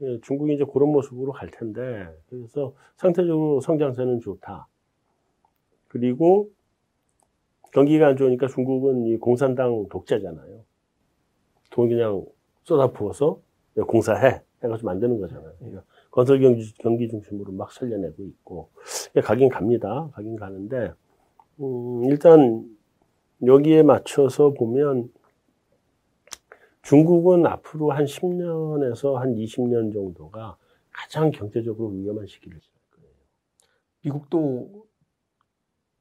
[0.00, 4.66] 예, 중국이 이제 그런 모습으로 갈 텐데 그래서 상태적으로 성장세는 좋다.
[5.86, 6.50] 그리고
[7.72, 10.64] 경기가 안 좋으니까 중국은 이 공산당 독재잖아요.
[11.70, 12.26] 돈 그냥
[12.64, 13.40] 쏟아부어서
[13.86, 15.52] 공사해 해가지고 만드는 거잖아요.
[15.58, 18.70] 그러니까 건설 경기, 경기 중심으로 막 살려내고 있고
[19.16, 20.10] 예, 가긴 갑니다.
[20.12, 20.92] 가긴 가는데
[21.60, 22.64] 음, 일단
[23.44, 25.10] 여기에 맞춰서 보면
[26.82, 30.56] 중국은 앞으로 한 10년에서 한 20년 정도가
[30.92, 33.10] 가장 경제적으로 위험한 시기를 지날 거예요.
[34.04, 34.86] 미국도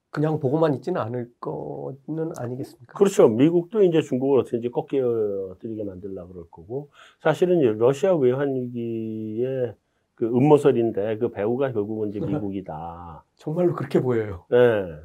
[0.10, 2.98] 그냥 보고만 있지는 않을 거는 아니겠습니까?
[2.98, 3.30] 그렇죠.
[3.30, 6.90] 미국도 이제 중국을 어떻게든지 꺾여뜨리게 만들려고 그럴 거고,
[7.22, 9.74] 사실은 러시아 외환 위기에
[10.16, 13.24] 그 음모설인데 그 배우가 결국은 이제 미국이다.
[13.36, 14.46] 정말로 그렇게 보여요.
[14.50, 14.58] 네,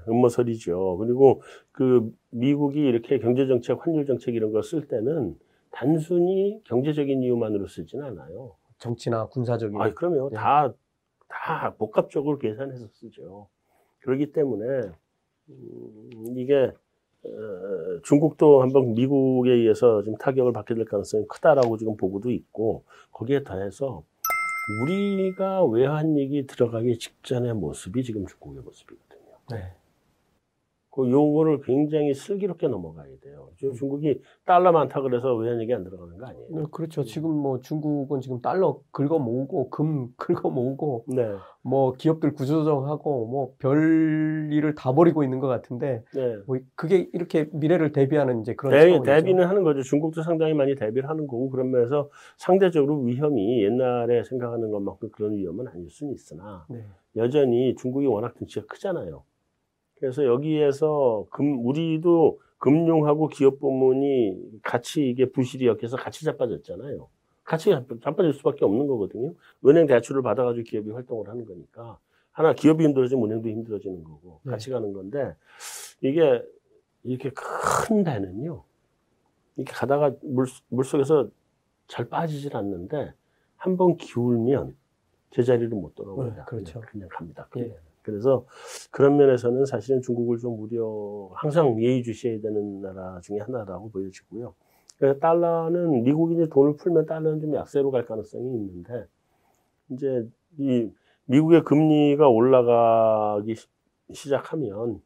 [0.08, 0.98] 음모설이죠.
[0.98, 1.42] 그리고
[1.72, 5.36] 그 미국이 이렇게 경제 정책, 환율 정책 이런 걸 쓸 때는
[5.70, 8.52] 단순히 경제적인 이유만으로 쓰진 않아요.
[8.78, 9.80] 정치나 군사적인.
[9.80, 10.36] 아, 그러면 네.
[10.36, 10.72] 다,
[11.28, 13.48] 다 복합적으로 계산해서 쓰죠.
[14.00, 14.90] 그렇기 때문에,
[15.48, 16.72] 음, 이게,
[17.24, 23.42] 어, 중국도 한번 미국에 의해서 지금 타격을 받게 될 가능성이 크다라고 지금 보고도 있고, 거기에
[23.44, 24.02] 더해서
[24.68, 29.38] 우리가 외환위기 들어가기 직전의 모습이 지금 중국의 모습이거든요.
[29.50, 29.72] 네.
[30.96, 33.50] 그 요거를 굉장히 슬기롭게 넘어가야 돼요.
[33.58, 36.46] 지금 중국이 달러 많다 그래서 외환위기 안 들어가는 거 아니에요.
[36.50, 37.04] 네, 그렇죠.
[37.04, 41.28] 지금 뭐 중국은 지금 달러 긁어 모으고 금 긁어 모으고 네.
[41.62, 46.36] 뭐 기업들 구조조정하고 뭐 별 일을 다 벌이고 있는 것 같은데 네.
[46.46, 49.02] 뭐 그게 이렇게 미래를 대비하는 이제 그런 대, 차원이죠.
[49.04, 49.82] 대비는 하는 거죠.
[49.82, 55.68] 중국도 상당히 많이 대비를 하는 거고 그런 면에서 상대적으로 위험이 옛날에 생각하는 것만큼 그런 위험은
[55.68, 56.84] 아닐 수는 있으나 네.
[57.16, 59.22] 여전히 중국이 워낙 등치가 크잖아요.
[59.98, 67.08] 그래서 여기에서 금 우리도 금융하고 기업 부문이 같이 이게 부실이 엮여서 같이 자빠졌잖아요.
[67.44, 69.34] 같이 자빠- 자빠질 수밖에 없는 거거든요.
[69.64, 71.98] 은행 대출을 받아가지고 기업이 활동을 하는 거니까
[72.32, 74.50] 하나 기업이 힘들어지면 은행도 힘들어지는 거고 네.
[74.50, 75.34] 같이 가는 건데
[76.02, 76.42] 이게
[77.04, 78.62] 이렇게 큰 배는요.
[79.56, 81.28] 이렇게 가다가 물, 물 속에서
[81.88, 83.12] 잘 빠지질 않는데
[83.56, 84.76] 한 번 기울면
[85.30, 86.36] 제자리로 못 돌아옵니다.
[86.36, 86.80] 네, 그렇죠.
[86.80, 87.48] 그냥, 그냥 갑니다.
[87.56, 87.62] 예.
[87.62, 87.76] 그냥.
[88.06, 88.46] 그래서
[88.92, 94.54] 그런 면에서는 사실은 중국을 좀 우려, 항상 예의주시해야 되는 나라 중에 하나라고 보여지고요.
[94.96, 99.06] 그래서 달러는 미국이 이제 돈을 풀면 달러는 좀 약세로 갈 가능성이 있는데
[99.90, 100.28] 이제
[100.58, 100.90] 이
[101.26, 103.66] 미국의 금리가 올라가기 시-
[104.12, 105.02] 시작하면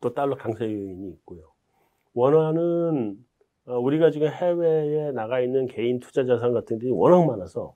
[0.00, 1.52] 또 달러 강세 요인이 있고요.
[2.14, 3.24] 원화는
[3.66, 7.74] 어, 우리가 지금 해외에 나가 있는 개인 투자 자산 같은 게 워낙 많아서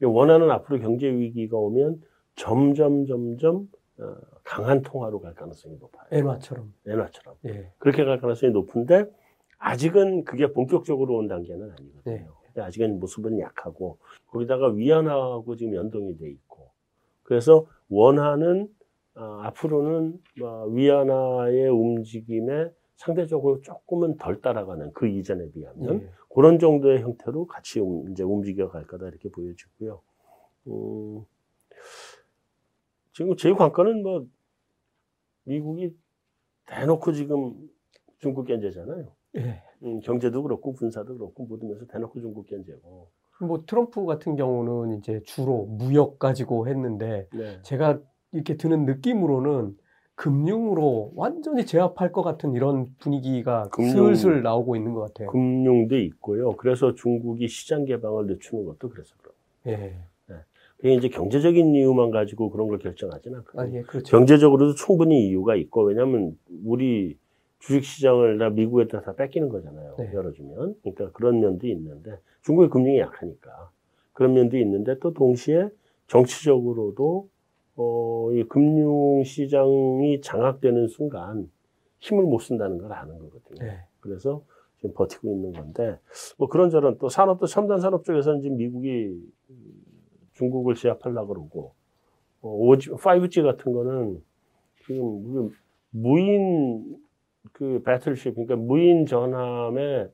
[0.00, 2.02] 이 원화는 앞으로 경제 위기가 오면
[2.34, 3.68] 점점 점점
[3.98, 6.06] 어, 강한 통화로 갈 가능성이 높아요.
[6.10, 6.72] 엔화처럼.
[6.86, 7.70] 엔화처럼 예.
[7.78, 9.06] 그렇게 갈 가능성이 높은데
[9.58, 12.02] 아직은 그게 본격적으로 온 단계는 아니거든요.
[12.04, 12.26] 네.
[12.60, 16.70] 아직은 모습은 약하고 거기다가 위안화하고 지금 연동이 돼 있고
[17.22, 18.68] 그래서 원화는
[19.14, 26.10] 어, 앞으로는 뭐 위안화의 움직임에 상대적으로 조금은 덜 따라가는 그 이전에 비하면 예.
[26.34, 30.00] 그런 정도의 형태로 같이 움- 이제 움직여 갈 거다 이렇게 보여지고요.
[30.68, 31.24] 음,
[33.12, 34.26] 지금 제 관건은 뭐
[35.44, 35.94] 미국이
[36.66, 37.54] 대놓고 지금
[38.18, 39.06] 중국 견제잖아요.
[39.36, 39.62] 예.
[39.82, 43.08] 음, 경제도 그렇고 군사도 그렇고 모든 면에서 대놓고 중국 견제고.
[43.40, 47.60] 뭐 트럼프 같은 경우는 이제 주로 무역 가지고 했는데 네.
[47.62, 47.98] 제가
[48.30, 49.76] 이렇게 드는 느낌으로는
[50.14, 55.28] 금융으로 완전히 제압할 것 같은 이런 분위기가 금융- 슬슬 나오고 있는 것 같아요.
[55.30, 56.52] 금융도 있고요.
[56.56, 59.34] 그래서 중국이 시장 개방을 늦추는 것도 그래서 그래요.
[59.80, 59.96] 예.
[60.82, 63.62] 그게 이제 경제적인 이유만 가지고 그런 걸 결정하지는 않거든요.
[63.62, 64.10] 아, 예, 그렇죠.
[64.10, 67.16] 경제적으로도 충분히 이유가 있고 왜냐하면 우리
[67.60, 69.94] 주식시장을 다 미국에다 다 뺏기는 거잖아요.
[69.96, 70.10] 네.
[70.12, 70.74] 열어주면.
[70.82, 73.70] 그러니까 그런 면도 있는데 중국의 금융이 약하니까
[74.12, 75.68] 그런 면도 있는데 또 동시에
[76.08, 77.28] 정치적으로도
[77.76, 81.48] 어, 이 금융시장이 장악되는 순간
[82.00, 83.68] 힘을 못 쓴다는 걸 아는 거거든요.
[83.68, 83.84] 예.
[84.00, 84.42] 그래서
[84.78, 85.96] 지금 버티고 있는 건데
[86.38, 89.16] 뭐 그런저런 또 산업도 첨단 산업 쪽에서는 지금 미국이
[90.34, 91.72] 중국을 제압하려고 그러고
[92.40, 94.22] 어, 5G, 5G 같은 거는
[94.86, 95.52] 지금 그
[95.90, 96.96] 무인
[97.52, 100.10] 그 배틀십 그러니까 무인 전함의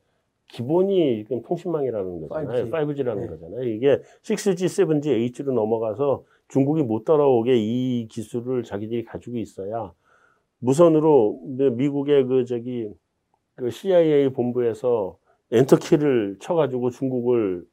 [0.49, 2.65] 기본이 지금 통신망이라는 거잖아요.
[2.65, 2.71] 5G.
[2.71, 3.27] 5G라는 네.
[3.27, 3.63] 거잖아요.
[3.63, 9.93] 이게 6G, 7G, 8G로 넘어가서 중국이 못 따라오게 이 기술을 자기들이 가지고 있어야
[10.59, 11.39] 무선으로
[11.75, 12.89] 미국의 그 저기
[13.55, 15.17] 그 CIA 본부에서
[15.51, 17.63] 엔터키를 쳐가지고 중국을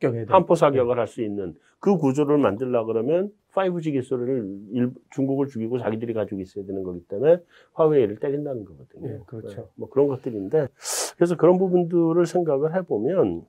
[0.00, 0.24] 돼.
[0.32, 6.12] 한포 사격을 할 수 있는 그 구조를 만들려 그러면 5G 기술을 일- 중국을 죽이고 자기들이
[6.14, 7.38] 가지고 있어야 되는 거기 때문에
[7.74, 9.08] 화웨이를 때린다는 거거든요.
[9.08, 9.60] 예, 그렇죠.
[9.62, 10.68] 네, 뭐 그런 것들인데
[11.16, 13.44] 그래서 그런 부분들을 생각을 해보면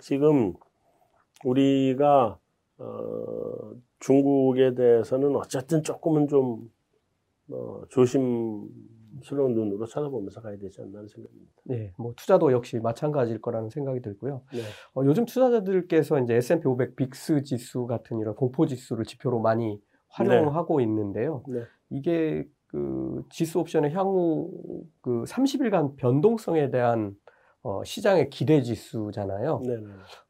[0.00, 0.54] 지금
[1.44, 2.38] 우리가
[2.78, 6.70] 어, 중국에 대해서는 어쨌든 조금은 좀
[7.50, 8.68] 어, 조심
[9.22, 11.52] 스러운 눈으로 쳐다보면서 가야 되지 않나 하는 생각입니다.
[11.70, 14.42] 예, 뭐 투자도 역시 마찬가지일 거라는 생각이 들고요.
[14.52, 14.60] 네.
[14.94, 20.80] 어, 요즘 투자자들께서 이제 S&P 500 빅스 지수 같은 이런 공포 지수를 지표로 많이 활용하고
[20.80, 21.42] 있는데요.
[21.48, 21.62] 네.
[21.90, 24.50] 이게 그 지수 옵션의 향후
[25.00, 27.14] 그 30일간 변동성에 대한
[27.62, 29.62] 어, 시장의 기대 지수잖아요.
[29.64, 29.86] 네, 네.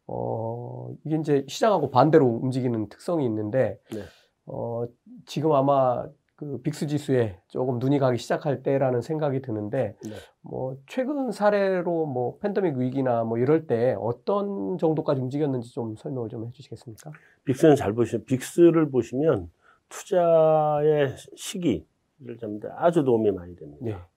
[0.06, 4.02] 어, 이게 이제 시장하고 반대로 움직이는 특성이 있는데, 네.
[4.46, 4.84] 어,
[5.26, 6.06] 지금 아마
[6.36, 10.10] 그 빅스 지수에 조금 눈이 가기 시작할 때라는 생각이 드는데 네.
[10.40, 16.46] 뭐 최근 사례로 뭐 팬데믹 위기나 뭐 이럴 때 어떤 정도까지 움직였는지 좀 설명을 좀
[16.46, 17.12] 해주시겠습니까?
[17.44, 19.50] 빅스는 잘 보시면 빅스를 보시면
[19.88, 24.08] 투자의 시기를 잡는데 아주 도움이 많이 됩니다.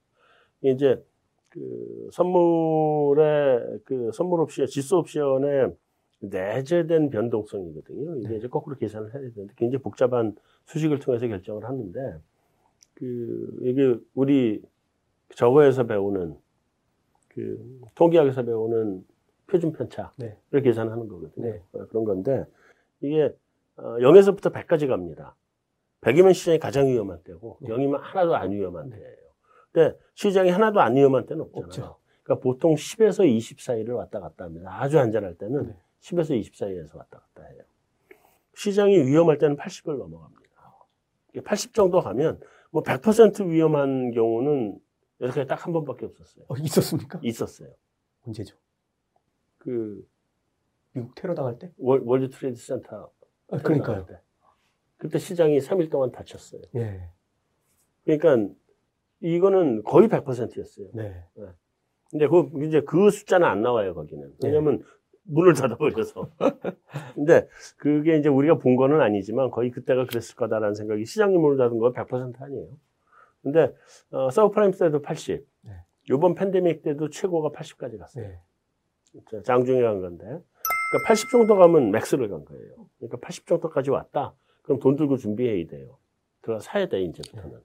[0.62, 0.72] 네.
[0.72, 1.04] 이제
[1.50, 5.72] 그 선물의 그 선물 옵션, 지수 옵션의
[6.20, 8.18] 내재된 변동성이거든요.
[8.18, 8.38] 이게 네.
[8.38, 12.20] 이제 거꾸로 계산을 해야 되는데 굉장히 복잡한 수식을 통해서 결정을 하는데
[12.96, 14.62] 그 이게 우리
[15.36, 16.36] 저거에서 배우는
[17.30, 19.06] 그 통계학에서 배우는
[19.46, 20.62] 표준 편차를 네.
[20.62, 21.46] 계산하는 거거든요.
[21.46, 21.62] 네.
[21.74, 22.46] 어, 그런 건데
[23.02, 23.34] 이게
[23.76, 25.36] 어, 0에서부터 100까지 갑니다.
[26.02, 27.70] 100이면 시장이 가장 위험한 때고 네.
[27.70, 29.28] 0이면 하나도 안 위험한 때예요.
[29.72, 31.68] 근데 시장이 하나도 안 위험한 때는 없잖아요.
[31.68, 31.98] 없죠.
[32.24, 34.76] 그러니까 보통 10에서 20 사이를 왔다 갔다 합니다.
[34.82, 35.76] 아주 안전할 때는 네.
[36.08, 37.62] 10에서 20 사이에서 왔다 갔다 해요.
[38.56, 40.48] 시장이 위험할 때는 80을 넘어갑니다.
[41.44, 42.40] 80 정도 가면
[42.72, 44.80] 뭐 100% 위험한 경우는
[45.22, 46.46] 여태까지 딱한 번밖에 없었어요.
[46.48, 47.20] 어, 있었습니까?
[47.24, 47.70] 있었어요.
[48.26, 48.56] 언제죠?
[49.58, 50.08] 그
[50.94, 51.72] 미국 테러 당할 때?
[51.78, 53.12] 월- World Trade Center
[53.50, 54.06] 아, 그러니까요.
[54.06, 54.20] 때.
[54.98, 56.62] 그때 시장이 3일 동안 닫혔어요.
[56.76, 57.10] 예.
[58.04, 58.54] 그러니까
[59.20, 60.90] 이거는 거의 100%였어요.
[60.94, 61.24] 네.
[62.10, 64.34] 근데 그 이제 그 숫자는 안 나와요 거기는.
[64.44, 64.84] 왜냐면
[65.28, 66.30] 문을 닫아버려서.
[67.16, 67.48] 근데
[67.78, 72.42] 그게 이제 우리가 본 거는 아니지만 거의 그때가 그랬을 거다라는 생각이 시장이 문을 닫은 건100%
[72.42, 72.70] 아니에요.
[73.44, 73.74] 근데
[74.12, 75.46] 어, 서브프라임 때도 80.
[75.64, 75.72] 네.
[76.10, 78.28] 이번 팬데믹 때도 최고가 80까지 갔어요.
[78.28, 78.40] 네.
[79.32, 80.26] 자, 장중에 간 건데.
[80.26, 82.88] 그러니까 80 정도 가면 맥스를 간 거예요.
[82.98, 84.34] 그러니까 80 정도까지 왔다.
[84.62, 85.98] 그럼 돈 들고 준비해야 돼요.
[86.42, 87.60] 들어가 사야 돼, 이제부터는.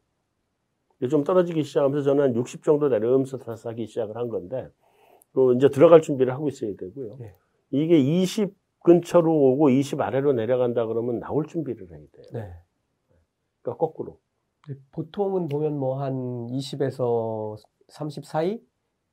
[0.98, 4.68] 이제 좀 떨어지기 시작하면서 저는 한 60 정도 내려오면서 다 사기 시작을 한 건데,
[5.32, 7.16] 그 이제 들어갈 준비를 하고 있어야 되고요.
[7.18, 7.34] 네.
[7.72, 8.54] 이게 20
[8.84, 12.24] 근처로 오고 20 아래로 내려간다 그러면 나올 준비를 해야 돼요.
[12.32, 12.52] 네.
[13.62, 14.18] 그러니까 거꾸로.
[14.92, 16.12] 보통은 보면 뭐 한
[16.48, 17.56] 20에서
[17.88, 18.60] 30 사이?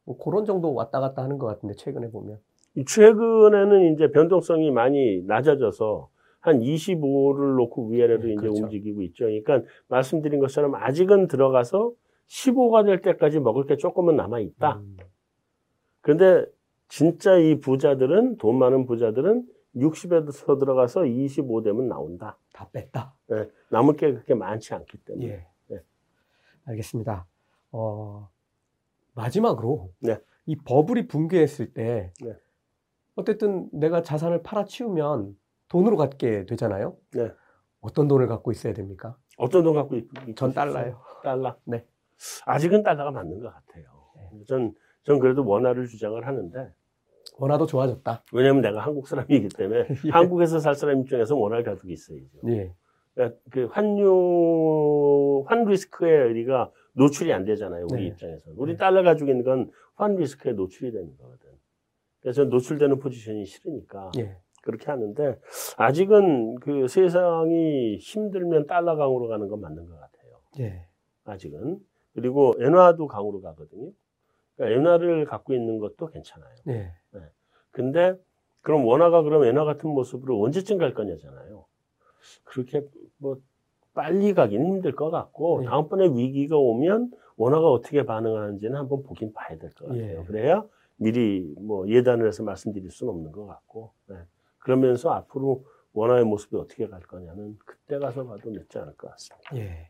[0.05, 2.39] 뭐 그런 정도 왔다 갔다 하는 것 같은데, 최근에 보면.
[2.85, 8.63] 최근에는 이제 변동성이 많이 낮아져서 한 25를 놓고 위아래로 네, 이제 그렇죠.
[8.63, 9.25] 움직이고 있죠.
[9.25, 11.91] 그러니까 말씀드린 것처럼 아직은 들어가서
[12.27, 14.77] 15가 될 때까지 먹을 게 조금은 남아 있다.
[14.77, 14.97] 음,
[16.01, 16.45] 그런데
[16.89, 22.37] 진짜 이 부자들은 돈 많은 부자들은 60에서 들어가서 25 되면 나온다.
[22.51, 23.13] 다 뺐다.
[23.31, 25.27] 예, 남을 게 그렇게 많지 않기 때문에.
[25.27, 25.47] 예.
[25.67, 25.83] 네.
[26.65, 27.27] 알겠습니다.
[27.71, 28.29] 어,
[29.13, 30.19] 마지막으로 네.
[30.47, 32.35] 이 버블이 붕괴했을 때 네.
[33.15, 35.37] 어쨌든 내가 자산을 팔아치우면
[35.67, 36.97] 돈으로 갖게 되잖아요.
[37.11, 37.31] 네.
[37.81, 39.15] 어떤 돈을 갖고 있어야 됩니까?
[39.37, 40.99] 어떤 돈 갖고 있, 전 달러요.
[41.23, 41.55] 달러.
[41.65, 41.85] 네.
[42.47, 43.85] 아직은 달러가 맞는 것 같아요.
[44.47, 44.73] 전,
[45.03, 46.73] 전 그래도 원화를 주장을 하는데
[47.37, 48.23] 원화도 좋아졌다.
[48.33, 50.09] 왜냐면 내가 한국 사람이기 때문에 예.
[50.09, 52.25] 한국에서 살 사람 입장에서 원화를 가지고 있어야죠.
[52.47, 52.73] 예.
[53.13, 57.87] 그러니까 그 환유 환 리스크에 우리가 노출이 안 되잖아요.
[57.91, 58.07] 우리 네.
[58.07, 58.51] 입장에서.
[58.55, 58.77] 우리 네.
[58.77, 61.49] 달러 가지고 있는 건 환 리스크에 노출이 되는 거거든.
[62.21, 64.37] 그래서 노출되는 포지션이 싫으니까 예.
[64.63, 65.37] 그렇게 하는데
[65.77, 70.39] 아직은 그 세상이 힘들면 달러 강으로 가는 건 맞는 것 같아요.
[70.59, 70.85] 예.
[71.25, 71.79] 아직은.
[72.13, 73.91] 그리고 엔화도 강으로 가거든요.
[74.59, 76.53] 그러니까 엔화를 갖고 있는 것도 괜찮아요.
[76.67, 76.91] 예.
[77.71, 78.15] 근데
[78.61, 81.65] 그럼 원화가 그럼 엔화 같은 모습으로 언제쯤 갈 거냐잖아요.
[82.43, 82.85] 그렇게
[83.17, 83.37] 뭐
[83.93, 85.67] 빨리 가기는 힘들 것 같고 네.
[85.67, 90.19] 다음번에 위기가 오면 원화가 어떻게 반응하는지는 한번 보긴 봐야 될 것 같아요.
[90.19, 90.23] 예.
[90.25, 90.65] 그래야
[90.97, 94.17] 미리 뭐 예단을 해서 말씀드릴 수는 없는 것 같고 네.
[94.57, 99.55] 그러면서 앞으로 원화의 모습이 어떻게 갈 거냐는 그때 가서 봐도 늦지 않을 것 같습니다.
[99.55, 99.89] 예.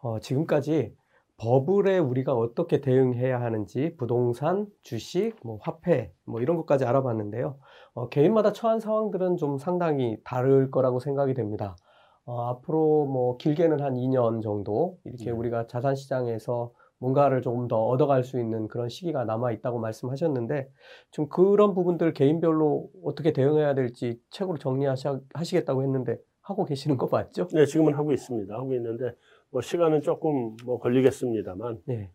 [0.00, 0.94] 어, 지금까지
[1.38, 7.58] 버블에 우리가 어떻게 대응해야 하는지 부동산, 주식, 뭐 화폐, 뭐 이런 것까지 알아봤는데요.
[7.94, 11.76] 어, 개인마다 처한 상황들은 좀 상당히 다를 거라고 생각이 됩니다.
[12.24, 15.30] 어, 앞으로 뭐 길게는 한 2년 정도 이렇게 네.
[15.30, 20.70] 우리가 자산 시장에서 뭔가를 조금 더 얻어갈 수 있는 그런 시기가 남아 있다고 말씀하셨는데
[21.10, 27.48] 좀 그런 부분들 개인별로 어떻게 대응해야 될지 책으로 정리하시겠다고 했는데 하고 계시는 거 맞죠?
[27.48, 28.54] 네, 지금은 하고 있습니다.
[28.54, 29.12] 하고 있는데
[29.56, 32.10] 뭐 시간은 조금 뭐 걸리겠습니다만 네.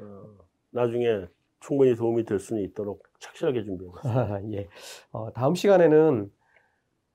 [0.00, 0.38] 어,
[0.70, 1.26] 나중에
[1.60, 4.20] 충분히 도움이 될 수는 있도록 착실하게 준비해봤습니다.
[4.32, 4.66] 아, 예.
[5.12, 6.32] 어, 다음 시간에는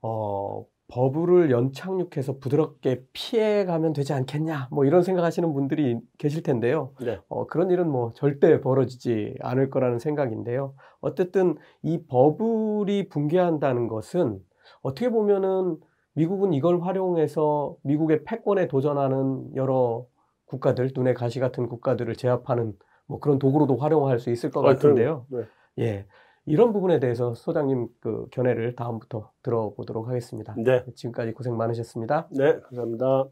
[0.04, 6.94] 어, 버블을 연착륙해서 부드럽게 피해가면 되지 않겠냐, 뭐 이런 생각하시는 분들이 계실 텐데요.
[7.02, 7.20] 네.
[7.28, 10.76] 어, 그런 일은 뭐 절대 벌어지지 않을 거라는 생각인데요.
[11.00, 14.46] 어쨌든 이 버블이 붕괴한다는 것은
[14.84, 15.80] 어떻게 보면은
[16.14, 20.06] 미국은 이걸 활용해서 미국의 패권에 도전하는 여러
[20.46, 25.26] 국가들, 눈에 가시 같은 국가들을 제압하는 뭐 그런 도구로도 활용할 수 있을 것 아, 같은데요.
[25.30, 25.44] 네.
[25.80, 26.06] 예.
[26.46, 30.56] 이런 부분에 대해서 소장님 그 견해를 다음부터 들어보도록 하겠습니다.
[30.58, 30.84] 네.
[30.96, 32.28] 지금까지 고생 많으셨습니다.
[32.32, 33.26] 네, 감사합니다.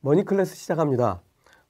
[0.00, 1.22] 머니클래스 시작합니다.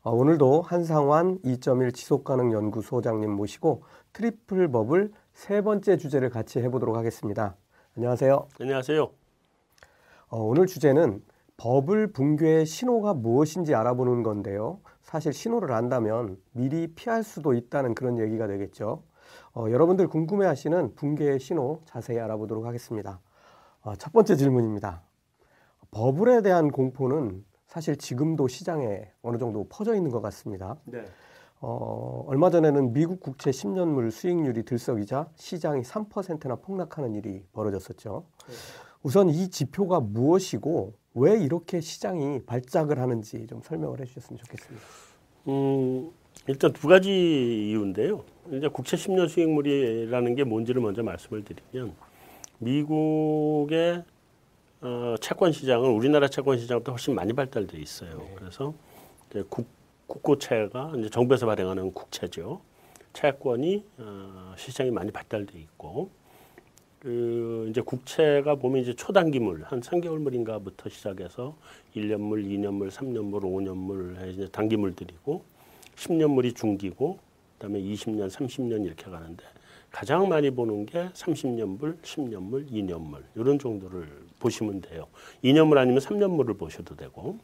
[0.03, 7.57] 어, 오늘도 한상완 2.1 지속가능 연구소장님 모시고 트리플 버블 세 번째 주제를 같이 해보도록 하겠습니다.
[7.99, 8.47] 안녕하세요.
[8.61, 9.11] 안녕하세요.
[10.29, 11.21] 어, 오늘 주제는
[11.57, 14.79] 버블 붕괴의 신호가 무엇인지 알아보는 건데요.
[15.03, 19.03] 사실 신호를 안다면 미리 피할 수도 있다는 그런 얘기가 되겠죠.
[19.53, 23.19] 어, 여러분들 궁금해하시는 붕괴의 신호 자세히 알아보도록 하겠습니다.
[23.83, 25.03] 어, 첫 번째 질문입니다.
[25.91, 30.77] 버블에 대한 공포는 사실 지금도 시장에 어느 정도 퍼져 있는 것 같습니다.
[30.85, 31.05] 네.
[31.61, 38.25] 어, 얼마 전에는 미국 국채 10년물 수익률이 들썩이자 시장이 3%나 폭락하는 일이 벌어졌었죠.
[38.47, 38.55] 네.
[39.03, 44.87] 우선 이 지표가 무엇이고 왜 이렇게 시장이 발작을 하는지 좀 설명을 해주셨으면 좋겠습니다.
[45.49, 46.11] 음,
[46.47, 48.25] 일단 두 가지 이유인데요.
[48.53, 51.95] 이제 국채 10년 수익물이라는 게 뭔지를 먼저 말씀을 드리면
[52.59, 54.05] 미국의
[54.81, 58.19] 어, 채권 시장은 우리나라 채권 시장보다 훨씬 많이 발달돼 있어요.
[58.19, 58.35] 네.
[58.37, 58.75] 그래서
[59.31, 59.43] 이제
[60.09, 62.61] 국, 국고채가 이제 정부에서 발행하는 국채죠.
[63.13, 66.11] 채권이 어, 시장이 많이 발달돼 있고
[66.99, 71.55] 그 이제 국채가 보면 이제 초단기물 한 3개월물인가부터 시작해서
[71.95, 75.43] 1년물, 2년물, 3년물, 5년물 이제 단기물들이고
[75.95, 77.19] 10년물이 중기고
[77.55, 79.45] 그다음에 20년, 30년 이렇게 가는데
[79.91, 85.07] 가장 많이 보는 게 30년물, 10년물, 2년물 이런 정도를 보시면 돼요.
[85.45, 87.39] 2년물 아니면 3년물을 보셔도 되고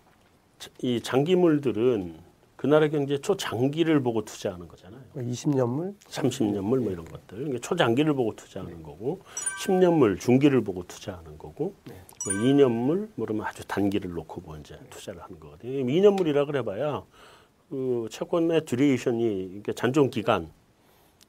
[0.83, 5.03] 이 장기물들은 그 나라 경제 초장기를 보고 투자하는 거잖아요.
[5.17, 5.95] 20년물?
[6.09, 7.39] 30년물 뭐 이런 것들.
[7.39, 9.21] 그러니까 초장기를 보고 투자하는 거고
[9.65, 15.23] 10년물 중기를 보고 투자하는 거고 뭐 2년물 뭐 그러면 아주 단기를 놓고 뭐 이제 투자를
[15.23, 15.85] 하는 거거든요.
[15.85, 17.03] 2년물이라 그래봐야
[17.69, 20.51] 그 채권의 듀레이션이 이게 잔존 기간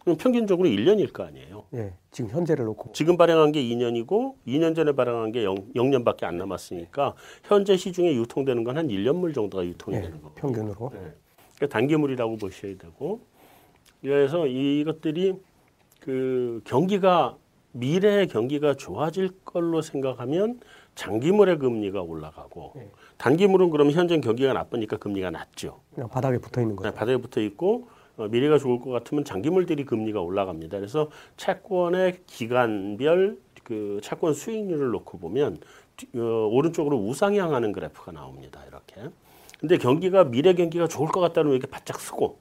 [0.05, 1.63] 그럼 평균적으로 1년일 거 아니에요.
[1.73, 2.91] 예, 지금 현재를 놓고.
[2.93, 8.63] 지금 발행한 게 2년이고 2년 전에 발행한 게 0, 0년밖에 안 남았으니까 현재 시중에 유통되는
[8.63, 10.35] 건 한 1년물 정도가 유통이 예, 되는 거고.
[10.35, 10.91] 평균으로.
[10.93, 10.99] 네.
[11.55, 13.21] 그러니까 단기물이라고 보셔야 되고
[14.01, 15.33] 그래서 이것들이
[16.01, 17.37] 그 경기가
[17.71, 20.59] 미래의 경기가 좋아질 걸로 생각하면
[20.93, 22.91] 장기물의 금리가 올라가고 네.
[23.17, 25.79] 단기물은 그러면 현재 경기가 나쁘니까 금리가 낮죠.
[25.95, 26.91] 그냥 바닥에 붙어 있는 거죠.
[26.93, 27.87] 바닥에 붙어 있고
[28.17, 30.77] 어, 미래가 좋을 것 같으면 장기물들이 금리가 올라갑니다.
[30.77, 35.57] 그래서 채권의 기간별 그 채권 수익률을 놓고 보면
[35.97, 38.61] 뒤- 어, 오른쪽으로 우상향하는 그래프가 나옵니다.
[38.67, 39.09] 이렇게.
[39.59, 42.37] 근데 경기가 미래 경기가 좋을 것 같다면 이렇게 바짝 쓰고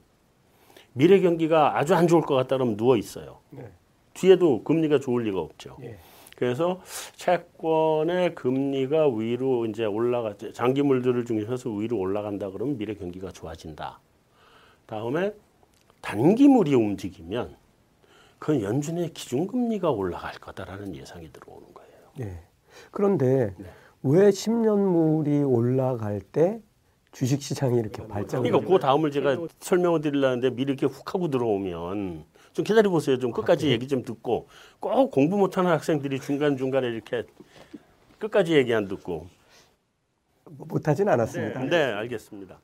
[0.93, 3.39] 미래 경기가 아주 안 좋을 것 같다면 누워 있어요.
[3.49, 3.69] 네.
[4.13, 5.77] 뒤에도 금리가 좋을 리가 없죠.
[5.81, 5.97] 예.
[6.37, 6.81] 그래서
[7.15, 13.99] 채권의 금리가 위로 이제 올라가 장기물들을 중심해서 위로 올라간다 그러면 미래 경기가 좋아진다.
[14.85, 15.33] 다음에
[16.05, 17.55] 단기물이 움직이면
[18.37, 21.91] 그건 연준의 기준금리가 올라갈 거다라는 예상이 들어오는 거예요.
[22.19, 22.39] 예.
[22.91, 23.65] 그런데 네.
[24.03, 26.61] 왜 10년물이 올라갈 때
[27.11, 32.25] 주식 시장이 이렇게 발작을 그러니까 그 다음을 제가 설명을 드리려는데 미리 이렇게 훅 하고 들어오면
[32.53, 33.17] 좀 기다려 보세요.
[33.17, 34.47] 좀 끝까지 얘기 좀 듣고
[34.79, 37.23] 꼭 공부 못하는 학생들이 중간 중간에 이렇게
[38.19, 39.27] 끝까지 얘기 안 듣고
[40.45, 41.61] 못하진 않았습니다.
[41.61, 42.59] 네, 알겠습니다.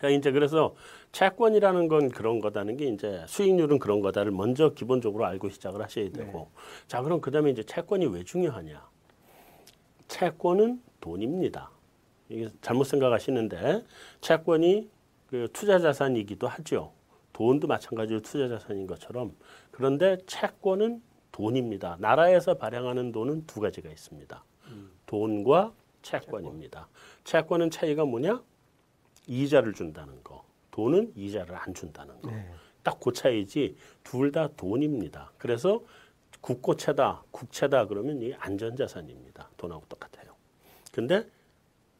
[0.00, 0.74] 자, 이제 그래서
[1.12, 6.48] 채권이라는 건 그런 거다는 게 이제 수익률은 그런 거다를 먼저 기본적으로 알고 시작을 하셔야 되고.
[6.86, 8.88] 자, 그럼 그다음에 이제 채권이 왜 중요하냐?
[10.08, 11.70] 채권은 돈입니다.
[12.28, 13.84] 이게 잘못 생각하시는데
[14.20, 14.88] 채권이
[15.26, 16.92] 그 투자 자산이기도 하죠.
[17.32, 19.34] 돈도 마찬가지로 투자 자산인 것처럼
[19.70, 21.96] 그런데 채권은 돈입니다.
[22.00, 24.44] 나라에서 발행하는 돈은 두 가지가 있습니다.
[25.06, 25.72] 돈과
[26.02, 26.88] 채권입니다.
[27.24, 28.42] 채권 은 차이가 뭐냐?
[29.26, 30.44] 이자를 준다는 거.
[30.70, 32.30] 돈은 이자를 안 준다는 거.
[32.30, 32.50] 네.
[32.82, 35.32] 딱그 차이지 둘 다 돈입니다.
[35.38, 35.82] 그래서
[36.40, 39.50] 국고채다, 국채다 그러면 이게 안전자산입니다.
[39.56, 40.34] 돈하고 똑같아요.
[40.92, 41.28] 근데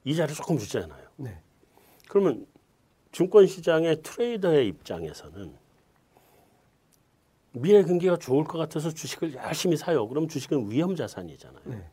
[0.05, 1.09] 이자를 조금 주잖아요.
[1.17, 1.39] 네.
[2.09, 2.47] 그러면
[3.13, 5.55] 증권시장의 트레이더의 입장에서는
[7.53, 10.09] 미래 경기가 좋을 것 같아서 주식을 열심히 사요.
[10.09, 11.63] 그럼 주식은 위험 자산이잖아요.
[11.67, 11.91] 네.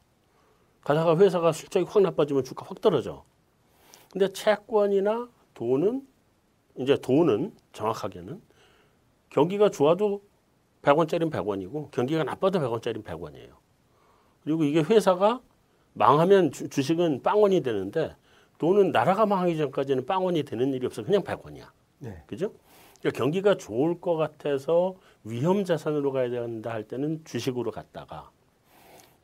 [0.81, 3.25] 가다가 회사가 실적이 확 나빠지면 주가 확 떨어져.
[4.11, 6.07] 근데 채권이나 돈은
[6.77, 8.41] 이제 돈은 정확하게는
[9.29, 10.21] 경기가 좋아도
[10.81, 13.51] 100원짜리는 100원이고 경기가 나빠도 100원짜리는 100원이에요.
[14.43, 15.41] 그리고 이게 회사가
[15.93, 18.15] 망하면 주, 주식은 빵원이 되는데
[18.59, 21.67] 돈은 나라가 망하기 전까지는 빵원이 되는 일이 없어 그냥 100원이야.
[21.99, 22.23] 네.
[22.27, 22.53] 그죠?
[22.99, 28.31] 그러니까 경기가 좋을 것 같아서 위험 자산으로 가야 된다 할 때는 주식으로 갔다가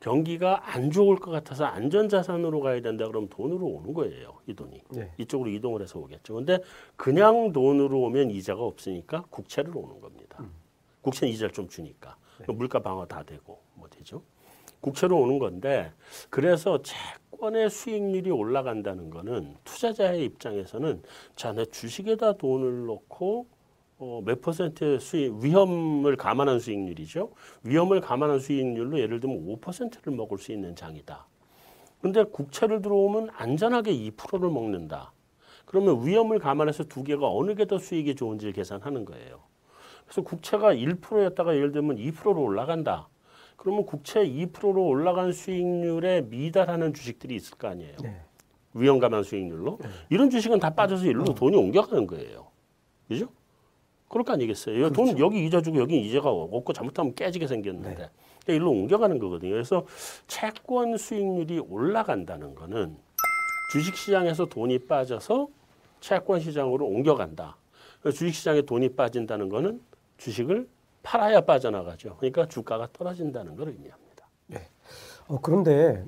[0.04, 4.38] 경기가 안 좋을 것 같아서 안전 자산으로 가야 된다 그러면 돈으로 오는 거예요.
[4.48, 4.82] 이 돈이.
[4.92, 5.10] 네.
[5.18, 6.34] 이쪽으로 이동을 해서 오겠죠.
[6.34, 6.60] 근데
[6.98, 10.44] 그냥 돈으로 오면 이자가 없으니까 국채를 오는 겁니다.
[11.02, 12.18] 국채는 이자를 좀 주니까
[12.50, 14.22] 물가 방어 다 되고 뭐 되죠.
[14.82, 15.94] 국채로 오는 건데
[16.30, 21.04] 그래서 채권 채권의 수익률이 올라간다는 거는 투자자의 입장에서는
[21.36, 23.48] 자, 내 주식에다 돈을 넣고
[24.06, 27.32] 어, 몇 퍼센트의 수익, 위험을 감안한 수익률이죠.
[27.64, 31.26] 위험을 감안한 수익률로 예를 들면 5%를 먹을 수 있는 장이다.
[32.02, 35.14] 근데 국채를 들어오면 안전하게 2%를 먹는다.
[35.66, 39.40] 그러면 위험을 감안해서 두 개가 어느 게 더 수익이 좋은지를 계산하는 거예요.
[40.04, 43.08] 그래서 국채가 1%였다가 예를 들면 2%로 올라간다.
[43.56, 47.96] 그러면 국채 2%로 올라간 수익률에 미달하는 주식들이 있을 거 아니에요.
[48.04, 48.20] 네.
[48.74, 49.80] 위험 감안 수익률로.
[50.10, 52.48] 이런 주식은 다 빠져서 일로 돈이 옮겨가는 거예요.
[53.08, 53.30] 그죠?
[54.14, 54.92] 그럴 거 아니겠어요.
[54.92, 57.96] 돈 여기 이자 주고 여기 이자가 없고 잘못하면 깨지게 생겼는데.
[57.96, 58.14] 그러니까
[58.46, 59.50] 일로 옮겨가는 거거든요.
[59.50, 59.88] 그래서
[60.28, 62.96] 채권 수익률이 올라간다는 거는
[63.72, 65.48] 주식 시장에서 돈이 빠져서
[66.00, 67.58] 채권 시장으로 옮겨간다.
[68.04, 69.82] 주식 시장에 돈이 빠진다는 거는
[70.18, 70.70] 주식을
[71.02, 72.18] 팔아야 빠져나가죠.
[72.18, 74.28] 그러니까 주가가 떨어진다는 걸 의미합니다.
[75.28, 76.06] 어, 그런데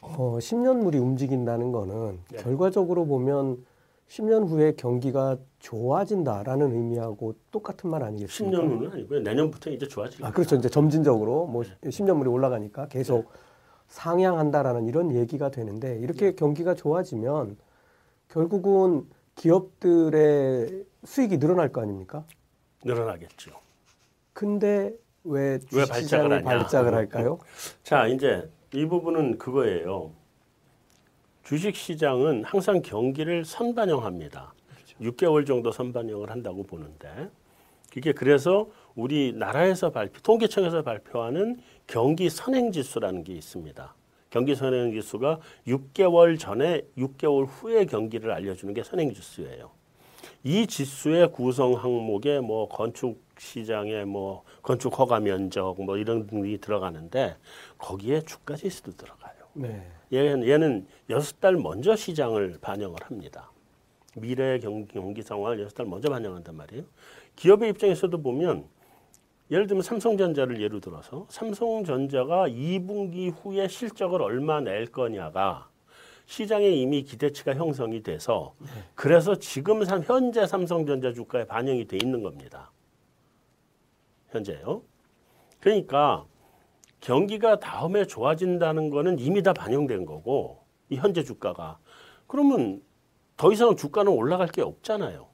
[0.00, 2.38] 어, 10년물이 움직인다는 거는 네.
[2.38, 3.66] 결과적으로 보면
[4.08, 8.58] 10년 후에 경기가 좋아진다라는 의미하고 똑같은 말 아니겠습니까?
[8.58, 9.20] 10년 후는 아니고요.
[9.20, 10.32] 내년부터 이제 좋아질 아.
[10.32, 10.56] 그렇죠.
[10.56, 11.90] 이제 점진적으로 뭐 네.
[11.90, 13.30] 10년물이 올라가니까 계속
[13.88, 16.34] 상향한다라는 이런 얘기가 되는데 이렇게 네.
[16.34, 17.56] 경기가 좋아지면
[18.28, 22.24] 결국은 기업들의 수익이 늘어날 거 아닙니까?
[22.84, 23.52] 늘어나겠죠.
[24.32, 24.94] 근데
[25.24, 26.42] 왜왜 주식 발작을?
[26.42, 27.38] 발작을 할까요?
[27.82, 30.12] 자, 이제 이 부분은 그거예요.
[31.48, 34.52] 주식 시장은 항상 경기를 선반영합니다.
[35.00, 37.30] 6개월 정도 선반영을 한다고 보는데
[37.96, 43.94] 이게 그래서 우리 나라에서 발표, 통계청에서 발표하는 경기 선행 지수라는 게 있습니다.
[44.28, 49.70] 경기 선행 지수가 6개월 전에 6개월 후의 경기를 알려주는 게 선행 지수예요.
[50.44, 57.36] 이 지수의 구성 항목에 뭐 건축 시장에 뭐 건축 허가 면적 뭐 이런 등이 들어가는데
[57.78, 59.32] 거기에 주가 지수도 들어가요.
[59.54, 59.97] 네.
[60.12, 63.50] 얘는 얘는 여섯 달 먼저 시장을 반영을 합니다.
[64.16, 66.84] 미래 경기, 상황을 여섯 달 먼저 반영한단 말이에요.
[67.36, 68.64] 기업의 입장에서도 보면
[69.50, 75.68] 예를 들면 삼성전자를 예로 들어서 삼성전자가 2분기 후에 실적을 얼마 낼 거냐가
[76.26, 78.54] 시장에 이미 기대치가 형성이 돼서
[78.94, 82.70] 그래서 지금 삼- 현재 삼성전자 주가에 반영이 돼 있는 겁니다.
[84.30, 84.82] 현재요.
[85.60, 86.26] 그러니까
[87.00, 91.78] 경기가 다음에 좋아진다는 거는 이미 다 반영된 거고 이 현재 주가가
[92.26, 92.82] 그러면
[93.36, 95.28] 더 이상 주가는 올라갈 게 없잖아요.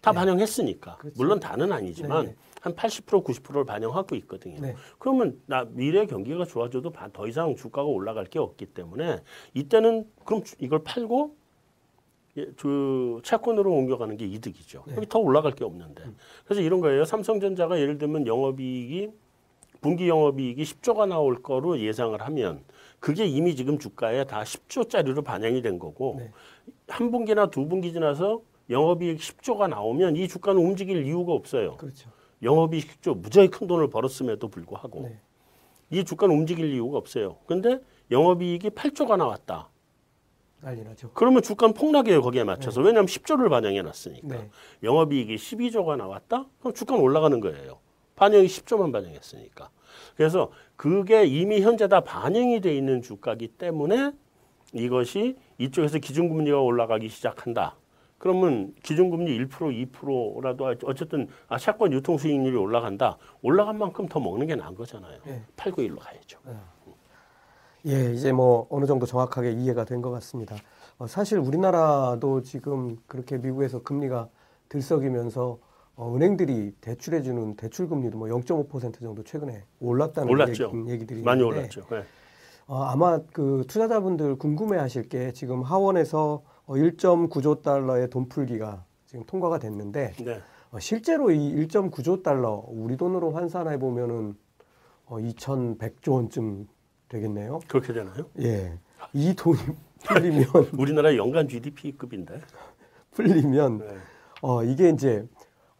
[0.00, 1.14] 다 반영했으니까 그렇죠.
[1.18, 2.36] 물론 다는 아니지만 네, 네.
[2.60, 4.60] 한 80% 90%를 반영하고 있거든요.
[4.60, 4.74] 네.
[4.98, 9.18] 그러면 나 미래 경기가 좋아져도 바- 더 이상 주가가 올라갈 게 없기 때문에
[9.54, 11.36] 이때는 그럼 주- 이걸 팔고
[12.36, 14.84] 예, 그 채권으로 옮겨가는 게 이득이죠.
[14.86, 14.96] 네.
[14.96, 16.04] 여기 더 올라갈 게 없는데.
[16.44, 17.04] 그래서 이런 거예요.
[17.04, 19.10] 삼성전자가 예를 들면 영업이익이
[19.80, 22.64] 분기 영업이익이 10조가 나올 거로 예상을 하면
[23.00, 26.32] 그게 이미 지금 주가에 다 10조짜리로 반영이 된 거고 네.
[26.88, 31.76] 한 분기나 두 분기 지나서 영업이익 10조가 나오면 이 주가는 움직일 이유가 없어요.
[31.76, 32.10] 그렇죠.
[32.42, 35.20] 영업이익 10조 무지하게 큰 돈을 벌었음에도 불구하고 네.
[35.90, 37.38] 이 주가는 움직일 이유가 없어요.
[37.46, 37.78] 근데
[38.10, 39.70] 영업이익이 8조가 나왔다.
[40.60, 41.10] 난리 나죠.
[41.14, 44.50] 그러면 주가는 폭락해요 거기에 맞춰서 왜냐하면 10조를 반영해 놨으니까 네.
[44.82, 47.78] 영업이익이 12조가 나왔다 그럼 주가는 올라가는 거예요
[48.18, 49.70] 반영이 10조만 반영했으니까.
[50.16, 54.12] 그래서 그게 이미 현재 다 반영이 돼 있는 주가기 때문에
[54.72, 57.76] 이것이 이쪽에서 기준금리가 올라가기 시작한다.
[58.18, 63.16] 그러면 기준금리 1% 2%라도 어쨌든 아 채권 유통 수익률이 올라간다.
[63.42, 65.20] 올라간 만큼 더 먹는 게 나은 거잖아요.
[65.24, 65.42] 네.
[65.56, 66.40] 팔고 일로 가야죠.
[67.86, 70.56] 예, 이제 뭐 어느 정도 정확하게 이해가 된 것 같습니다.
[70.98, 74.28] 어, 사실 우리나라도 지금 그렇게 미국에서 금리가
[74.68, 75.58] 들썩이면서
[75.98, 80.70] 어, 은행들이 대출해주는 대출 금리도 뭐 0.5% 정도 최근에 올랐다는 올랐죠.
[80.76, 82.04] 얘기, 얘기 들이 많이 올랐죠 네.
[82.68, 89.58] 어, 아마 그 투자자분들 궁금해하실 게 지금 하원에서 어, 1.9조 달러의 돈 풀기가 지금 통과가
[89.58, 90.40] 됐는데 네.
[90.70, 94.36] 어, 실제로 이 1.9조 달러 우리 돈으로 환산해 보면은
[95.06, 96.68] 어, 2,100조 원쯤
[97.08, 97.58] 되겠네요.
[97.66, 98.26] 그렇게 되나요?
[98.40, 98.78] 예.
[99.12, 99.58] 이 돈이
[100.06, 100.46] 풀리면
[100.78, 102.40] 우리나라 연간 GDP급인데
[103.10, 103.96] 풀리면 네.
[104.42, 105.26] 어 이게 이제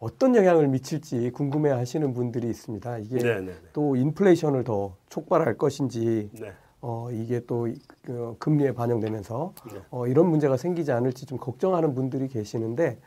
[0.00, 2.98] 어떤 영향을 미칠지 궁금해 하시는 분들이 있습니다.
[2.98, 6.52] 이게 네, 네, 또 인플레이션을 더 촉발할 것인지 네.
[6.80, 7.66] 어 이게 또
[8.02, 9.80] 그, 금리에 반영되면서 네.
[9.90, 12.98] 어 이런 문제가 생기지 않을지 좀 걱정하는 분들이 계시는데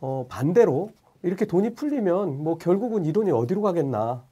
[0.00, 0.90] 어 반대로
[1.22, 4.24] 이렇게 돈이 풀리면 뭐 결국은 이 돈이 어디로 가겠나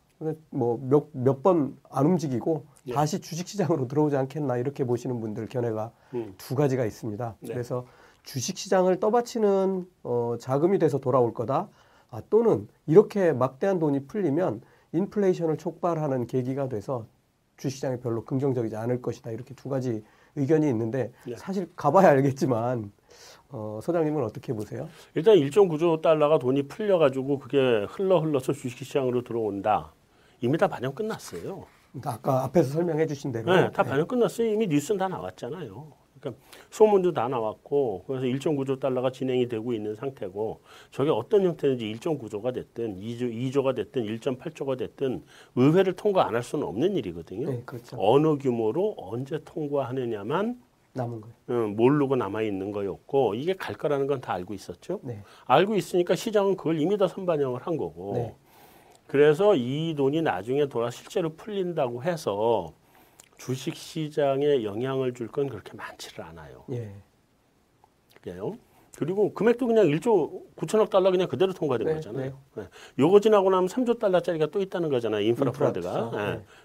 [0.51, 2.95] 뭐 몇 몇 번 안 움직이고 예.
[2.95, 6.35] 다시 주식 시장으로 들어오지 않겠나 이렇게 보시는 분들 견해가 음.
[6.37, 7.37] 두 가지가 있습니다.
[7.41, 7.53] 네.
[7.53, 7.87] 그래서
[8.25, 11.69] 주식 시장을 떠받치는 어, 자금이 돼서 돌아올 거다.
[12.13, 14.61] 아, 또는 이렇게 막대한 돈이 풀리면
[14.93, 17.07] 인플레이션을 촉발하는 계기가 돼서
[17.57, 20.05] 주시장에 별로 긍정적이지 않을 것이다 이렇게 두 가지
[20.37, 21.35] 의견이 있는데 네.
[21.37, 22.93] 사실 가봐야 알겠지만
[23.49, 24.89] 어, 소장님은 어떻게 보세요?
[25.15, 29.93] 일단 1.9조 달러가 돈이 풀려가지고 그게 흘러 흘러서 주식시장으로 들어온다.
[30.41, 31.65] 이미 다 반영 끝났어요.
[31.93, 34.49] 그러니까 아까 앞에서 설명해 주신 대로 네, 다 반영 끝났어요.
[34.49, 36.02] 이미 뉴스는 다 나왔잖아요.
[36.23, 42.55] 그러니까 소문도 다 나왔고 그래서 1.9조 달러가 진행이 되고 있는 상태고 저게 어떤 형태인지 1.9조가
[42.55, 45.23] 됐든 2조, 2조가 됐든 1.8조가 됐든
[45.57, 47.51] 의회를 통과 안 할 수는 없는 일이거든요.
[47.51, 47.97] 네, 그렇죠.
[47.99, 50.63] 어느 규모로 언제 통과하느냐만
[50.95, 51.35] 남은 거예요.
[51.51, 55.01] 음, 모르고 남아 있는 거였고 이게 갈 거라는 건 다 알고 있었죠.
[55.03, 55.21] 네.
[55.47, 58.13] 알고 있으니까 시장은 그걸 이미 다 선반영을 한 거고.
[58.15, 58.35] 네.
[59.07, 62.73] 그래서 이 돈이 나중에 돌아 실제로 풀린다고 해서
[63.45, 66.65] 주식 시장에 영향을 줄 건 그렇게 많지를 않아요.
[66.73, 66.93] 예.
[68.17, 68.57] 그게요.
[68.99, 72.39] 그리고 금액도 그냥 1조 9천억 달러 그냥 그대로 통과된 네, 거잖아요.
[72.57, 72.65] 네.
[72.99, 75.23] 요거 지나고 나면 3조 달러짜리가 또 있다는 거잖아요.
[75.23, 76.13] 인프라, 인프라 펀드가.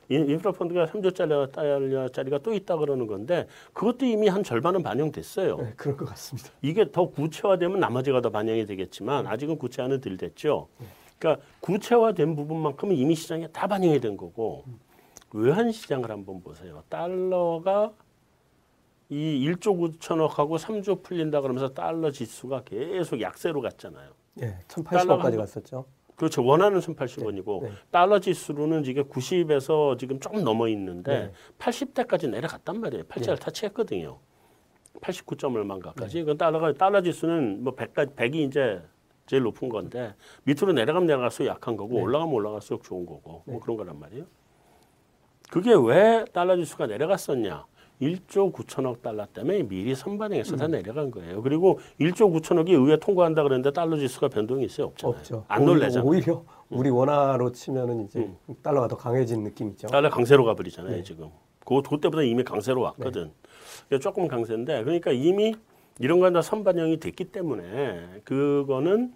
[0.09, 0.15] 예.
[0.15, 5.57] 인- 인프라 펀드가 3조 달러짜리가 또 있다 그러는 건데 그것도 이미 한 절반은 반영됐어요.
[5.57, 6.49] 네, 그럴 것 같습니다.
[6.61, 10.67] 이게 더 구체화되면 나머지가 더 반영이 되겠지만 아직은 구체화는 덜 됐죠.
[11.17, 14.65] 그러니까 구체화된 부분만큼은 이미 시장에 다 반영이 된 거고
[15.33, 16.83] 외환 시장을 한번 보세요.
[16.89, 17.91] 달러가
[19.09, 24.11] 이 1조 9천억하고 3조 풀린다 그러면서 달러 지수가 계속 약세로 갔잖아요.
[24.41, 25.85] 예, 달러가 1080원까지 한- 갔었죠.
[26.15, 26.43] 그렇죠.
[26.43, 27.71] 원하는 1,080원이고 네.
[27.91, 31.31] 달러 지수로는 지금 90에서 지금 조금 넘어 있는데 네.
[31.59, 33.03] 80대까지 내려갔단 말이에요.
[33.03, 33.35] 80을 네.
[33.35, 34.17] 타치했거든요.
[34.99, 36.23] 89점 얼마인가까지.
[36.23, 38.81] 그 달러가 달러 지수는 뭐 100까지 100이 이제
[39.27, 42.01] 제일 높은 건데 밑으로 내려가면 내려갈수록 약한 거고 네.
[42.01, 43.51] 올라가면 올라갈수록 좋은 거고 네.
[43.53, 44.25] 뭐 그런 거란 말이에요.
[45.49, 47.65] 그게 왜 달러 지수가 내려갔었냐?
[48.01, 50.57] 1조 9천억 달러 때문에 미리 선반영해서 음.
[50.57, 51.41] 다 내려간 거예요.
[51.41, 54.87] 그리고 1조 9천억이 의회 통과한다 그랬는데 달러 지수가 변동이 있어요?
[54.87, 55.17] 없잖아요.
[55.17, 55.45] 없죠.
[55.47, 56.07] 안 놀래잖아요.
[56.07, 58.37] 오히려 우리 원화로 치면은 이제 음.
[58.61, 59.87] 달러가 더 강해진 느낌이죠.
[59.87, 61.03] 달러 강세로 가버리잖아요 네.
[61.03, 61.29] 지금.
[61.65, 63.31] 그 그때보다 이미 강세로 왔거든.
[63.87, 65.55] 그러니까 조금 강세인데 그러니까 이미
[65.99, 69.11] 이런 건 다 선반영이 됐기 때문에 그거는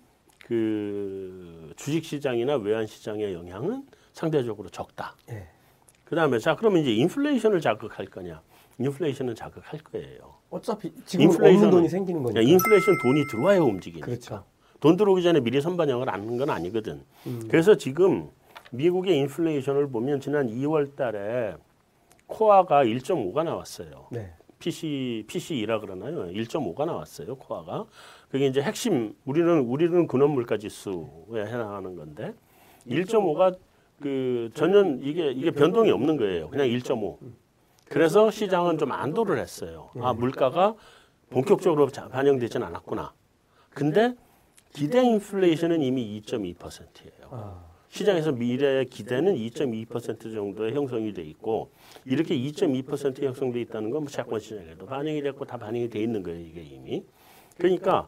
[0.48, 3.84] 그 주식 시장이나 외환 시장의 영향은
[4.14, 5.16] 상대적으로 적다.
[5.30, 5.48] 예.
[6.12, 8.42] 그 다음에 자 그러면 이제 인플레이션을 자극할 거냐?
[8.80, 10.36] 인플레이션은 자극할 거예요.
[10.50, 12.42] 어차피 지금 없는 돈이 생기는 거니까.
[12.42, 14.08] 인플레이션 돈이 들어와야 움직이니까.
[14.08, 14.44] 그렇죠.
[14.82, 17.02] 돈 들어오기 전에 미리 선반영을 하는 건 아니거든.
[17.28, 17.48] 음.
[17.50, 18.30] 그래서 지금
[18.72, 21.56] 미국의 인플레이션을 보면 지난 2월 달에
[22.28, 24.08] 코아가 1.5가 나왔어요.
[24.12, 24.34] 네.
[24.60, 26.26] PC PC이라 그러나요?
[26.26, 27.36] 1.5가 나왔어요.
[27.36, 27.86] 코아가.
[28.30, 32.34] 그게 이제 핵심 우리는 우리는 근원 물가 지수에 해당하는 건데
[32.86, 33.56] 1.5가
[34.02, 36.50] 그 전년 이게 이게 변동이 없는 거예요.
[36.50, 37.18] 그냥 1.5.
[37.88, 39.90] 그래서 시장은 좀 안도를 했어요.
[40.02, 40.76] 아, 물가가
[41.30, 43.14] 본격적으로 자- 반영되진 않았구나.
[43.70, 44.16] 근데
[44.74, 47.28] 기대 인플레이션은 이미 2.2%예요.
[47.32, 51.72] 아, 시장에서 미래의 기대는 2.2% 정도의 형성이 돼 있고
[52.06, 56.40] 이렇게 2.2% 형성돼 있다는 건 뭐 채권 시장에도 반영이 됐고 다 반영이 돼 있는 거예요
[56.40, 57.04] 이게 이미
[57.58, 58.08] 그러니까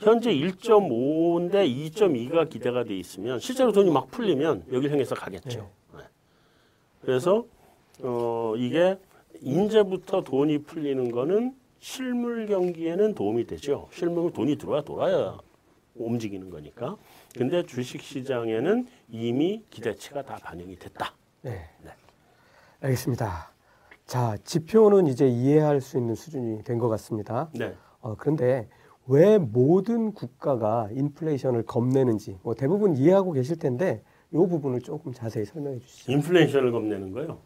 [0.00, 6.00] 현재 1.5인데 2.2가 기대가 돼 있으면 실제로 돈이 막 풀리면 여기를 향해서 가겠죠 네.
[7.00, 7.44] 그래서
[8.02, 8.98] 어 이게
[9.40, 15.38] 이제부터 돈이 풀리는 거는 실물 경기에는 도움이 되죠 실물 돈이 들어와 돌아야
[15.94, 16.96] 움직이는 거니까
[17.36, 21.14] 근데 주식 시장에는 이미 기대치가 다 반영이 됐다.
[21.42, 21.68] 네.
[21.82, 21.90] 네.
[22.80, 23.52] 알겠습니다.
[24.06, 27.48] 자, 지표는 이제 이해할 수 있는 수준이 된 것 같습니다.
[27.54, 27.74] 네.
[28.00, 28.68] 어, 그런데
[29.06, 34.02] 왜 모든 국가가 인플레이션을 겁내는지 뭐 대부분 이해하고 계실 텐데
[34.32, 36.12] 이 부분을 조금 자세히 설명해 주시죠.
[36.12, 37.38] 인플레이션을 겁내는 거요.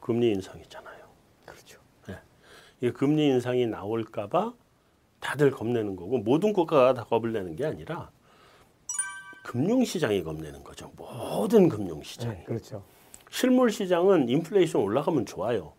[0.00, 1.04] 금리 인상이잖아요.
[1.44, 1.80] 그렇죠.
[2.80, 4.54] 이 금리 인상이 나올까봐
[5.20, 8.10] 다들 겁내는 거고 모든 국가가 다 겁을 내는 게 아니라
[9.44, 10.90] 금융시장이 겁내는 거죠.
[10.96, 12.38] 모든 금융시장이.
[12.38, 12.82] 네, 그렇죠.
[13.30, 15.74] 실물 시장은 인플레이션 올라가면 좋아요.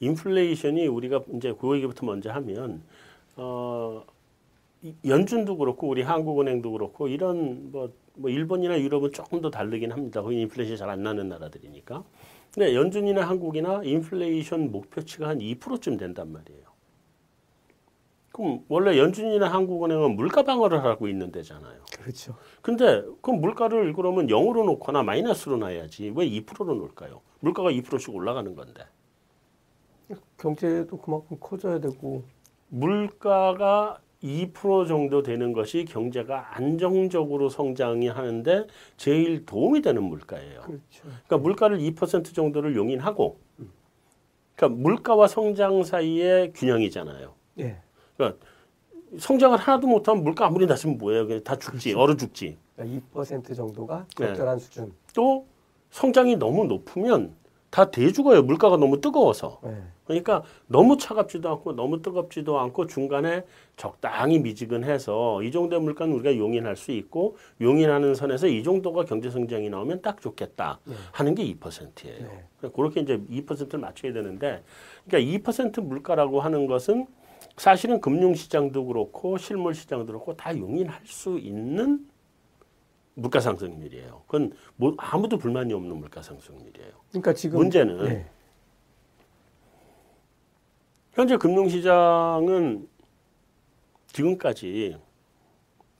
[0.00, 2.82] 인플레이션이 우리가 이제 그 얘기부터 먼저 하면
[3.36, 4.04] 어
[4.82, 10.22] 이- 연준도 그렇고 우리 한국은행도 그렇고 이런 뭐, 뭐 일본이나 유럽은 조금 더 다르긴 합니다.
[10.22, 12.04] 거기 인플레이션이 잘 안 나는 나라들이니까.
[12.54, 16.64] 근데 연준이나 한국이나 인플레이션 목표치가 한 2%쯤 된단 말이에요.
[18.32, 21.80] 그럼 원래 연준이나 한국은행은 물가 방어를 하고 있는 데잖아요.
[22.00, 22.34] 그렇죠.
[22.62, 27.20] 근데 그럼 물가를 그러면 0으로 놓거나 마이너스로 놔야지 왜 2%로 놓을까요?
[27.40, 28.82] 물가가 2%씩 올라가는 건데
[30.38, 32.24] 경제도 그만큼 커져야 되고
[32.74, 40.62] 물가가 2% 정도 되는 것이 경제가 안정적으로 성장이 하는데 제일 도움이 되는 물가예요.
[40.62, 41.02] 그렇죠.
[41.02, 43.38] 그러니까 물가를 2% 정도를 용인하고
[44.56, 47.34] 그러니까 물가와 성장 사이의 균형이잖아요.
[47.60, 47.76] 예.
[48.16, 48.44] 그러니까
[49.18, 51.26] 성장을 하나도 못하면 물가 아무리 낮으면 뭐예요?
[51.26, 52.56] 그냥 다 죽지, 얼어 죽지.
[52.74, 54.26] 그러니까 2% 정도가 네.
[54.26, 54.92] 적절한 수준.
[55.14, 55.46] 또
[55.90, 57.36] 성장이 너무 높으면
[57.74, 58.42] 다 대죽어요.
[58.42, 59.58] 물가가 너무 뜨거워서.
[59.64, 59.82] 네.
[60.04, 63.42] 그러니까 너무 차갑지도 않고 너무 뜨겁지도 않고 중간에
[63.76, 69.70] 적당히 미지근해서 이 정도의 물가는 우리가 용인할 수 있고 용인하는 선에서 이 정도가 경제 성장이
[69.70, 70.78] 나오면 딱 좋겠다
[71.10, 72.28] 하는 게 2%예요.
[72.62, 72.70] 네.
[72.72, 74.62] 그렇게 이제 2%를 맞춰야 되는데
[75.08, 77.08] 그러니까 2% 물가라고 하는 것은
[77.56, 82.06] 사실은 금융 시장도 그렇고 실물 시장도 그렇고 다 용인할 수 있는
[83.14, 84.22] 물가 상승률이에요.
[84.26, 86.92] 그건 뭐 아무도 불만이 없는 물가 상승률이에요.
[87.10, 88.26] 그러니까 지금 문제는 네.
[91.12, 92.88] 현재 금융시장은
[94.08, 94.96] 지금까지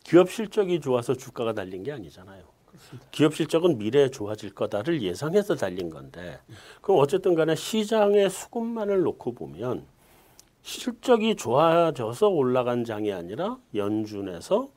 [0.03, 2.43] 기업 실적이 좋아서 주가가 달린 게 아니잖아요.
[3.13, 6.41] 기업 실적은 미래에 좋아질 거다를 예상해서 달린 건데
[6.83, 9.87] 그럼 어쨌든 간에 시장의 수급만을 놓고 보면
[10.63, 14.71] 실적이 좋아져서 올라간 장이 아니라 연준에서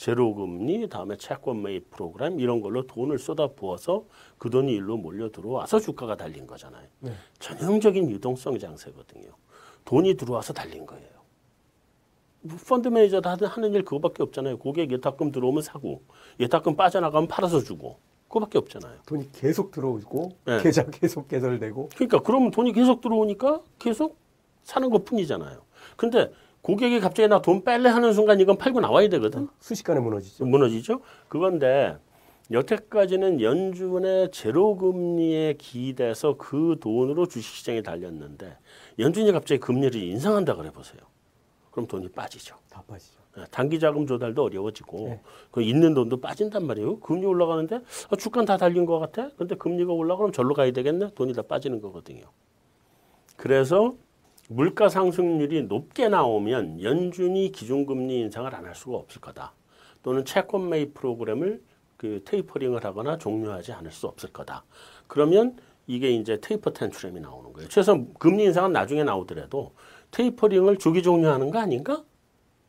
[0.00, 4.06] 제로금리 다음에 채권 매입 프로그램 이런 걸로 돈을 쏟아 부어서
[4.38, 6.88] 그 돈이 일로 몰려 들어와서 주가가 달린 거잖아요.
[7.00, 7.12] 네.
[7.38, 9.28] 전형적인 유동성 장세거든요.
[9.84, 11.06] 돈이 들어와서 달린 거예요.
[12.40, 14.56] 뭐 펀드 매니저도 하는, 하는 일 그거밖에 없잖아요.
[14.56, 16.00] 고객 예탁금 들어오면 사고
[16.40, 17.98] 예탁금 빠져나가면 팔아서 주고
[18.28, 19.00] 그거밖에 없잖아요.
[19.04, 20.62] 돈이 계속 들어오고 네.
[20.62, 24.16] 계좌 계속 개설되고 그러니까 그러면 돈이 계속 들어오니까 계속
[24.62, 25.60] 사는 것 뿐이잖아요.
[25.96, 26.32] 근데
[26.62, 29.48] 고객이 갑자기 나 돈 뺄래 하는 순간 이건 팔고 나와야 되거든.
[29.60, 30.44] 순식간에 무너지죠.
[30.44, 31.00] 무너지죠.
[31.28, 31.96] 그건데
[32.50, 38.56] 여태까지는 연준의 제로 금리에 기대서 그 돈으로 주식시장에 달렸는데
[38.98, 41.00] 연준이 갑자기 금리를 인상한다 그래 보세요.
[41.70, 42.56] 그럼 돈이 빠지죠.
[42.68, 43.20] 다 빠지죠.
[43.38, 45.20] 예, 단기 자금 조달도 어려워지고 네.
[45.52, 46.98] 그 있는 돈도 빠진단 말이에요.
[46.98, 47.80] 금리 올라가는데
[48.10, 49.30] 아, 주가는 다 달린 것 같아.
[49.38, 51.10] 근데 금리가 올라가면 절로 가야 되겠네.
[51.14, 52.24] 돈이 다 빠지는 거거든요.
[53.36, 53.94] 그래서
[54.52, 59.52] 물가 상승률이 높게 나오면 연준이 기준금리 인상을 안 할 수가 없을 거다.
[60.02, 61.62] 또는 채권 매입 프로그램을
[61.96, 64.64] 그 테이퍼링을 하거나 종료하지 않을 수 없을 거다.
[65.06, 65.56] 그러면
[65.86, 67.68] 이게 이제 테이퍼 텐트럼이 나오는 거예요.
[67.68, 69.72] 최소한 금리 인상은 나중에 나오더라도
[70.10, 72.02] 테이퍼링을 조기 종료하는 거 아닌가?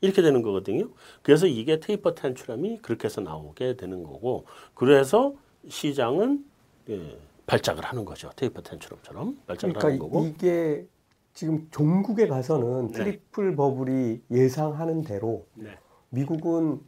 [0.02, 0.88] 이렇게 되는 거거든요.
[1.22, 4.44] 그래서 이게 taper tantrum이 그렇게 해서 나오게 되는 거고,
[4.74, 5.34] 그래서
[5.68, 6.44] 시장은
[6.90, 8.30] 예, 발작을 하는 거죠.
[8.36, 10.26] taper tantrum처럼 발작을 하는 그러니까 거고.
[10.26, 10.86] 이게
[11.34, 12.92] 지금 종국에 가서는 네.
[12.92, 15.70] 트리플 버블이 예상하는 대로 네.
[16.10, 16.80] 미국은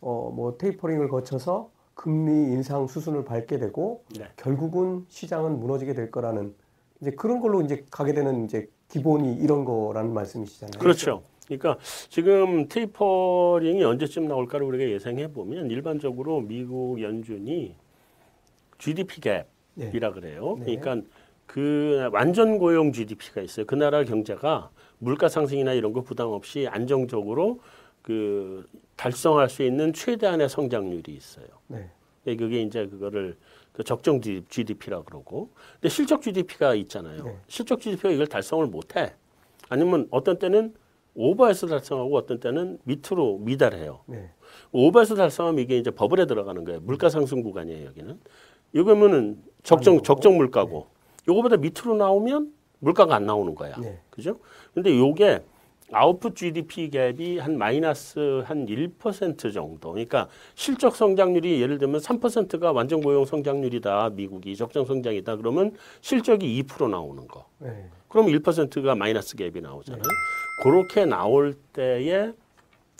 [0.00, 4.26] 어 뭐 테이퍼링을 거쳐서 금리 인상 수순을 밟게 되고 네.
[4.36, 6.54] 결국은 시장은 무너지게 될 거라는
[7.00, 10.80] 이제 그런 걸로 이제 가게 되는 이제 기본이 이런 거라는 말씀이시잖아요.
[10.80, 11.22] 그렇죠.
[11.46, 11.78] 그러니까
[12.08, 17.76] 지금 테이퍼링이 언제쯤 나올까를 우리가 예상해 보면 일반적으로 미국 연준이
[18.78, 19.92] GDP 네.
[19.92, 20.56] 갭이라 그래요.
[20.58, 20.76] 네.
[20.76, 21.08] 그러니까
[21.52, 23.66] 그 완전 고용 GDP가 있어요.
[23.66, 27.60] 그 나라 경제가 물가 상승이나 이런 거 부담 없이 안정적으로
[28.00, 28.66] 그
[28.96, 31.44] 달성할 수 있는 최대한의 성장률이 있어요.
[31.66, 31.90] 네.
[32.26, 33.36] 예, 그게 이제 그거를
[33.74, 37.22] 그 적정 GDP라 그러고, 근데 실적 GDP가 있잖아요.
[37.22, 37.36] 네.
[37.48, 39.12] 실적 GDP가 이걸 달성을 못 해.
[39.68, 40.72] 아니면 어떤 때는
[41.14, 44.00] 오버해서 달성하고 어떤 때는 밑으로 미달해요.
[44.06, 44.30] 네.
[44.70, 46.80] 오버해서 달성하면 이게 이제 버블에 들어가는 거예요.
[46.80, 48.18] 물가 상승 구간이에요, 여기는.
[48.72, 50.02] 이거면은 적정.
[50.02, 50.91] 적정 물가고.
[51.28, 53.76] 요거보다 밑으로 나오면 물가가 안 나오는 거야.
[53.76, 54.00] 네.
[54.10, 54.38] 그죠?
[54.74, 55.42] 근데 요게
[55.92, 59.92] 아웃풋 GDP 갭이 한 마이너스 한 1% 정도.
[59.92, 64.10] 그러니까 실적 성장률이 예를 들면 3%가 완전 고용 성장률이다.
[64.10, 65.36] 미국이 적정 성장이다.
[65.36, 67.46] 그러면 실적이 2% 나오는 거.
[67.58, 67.88] 네.
[68.08, 70.02] 그럼 1%가 마이너스 갭이 나오잖아요.
[70.62, 72.32] 그렇게 나올 때에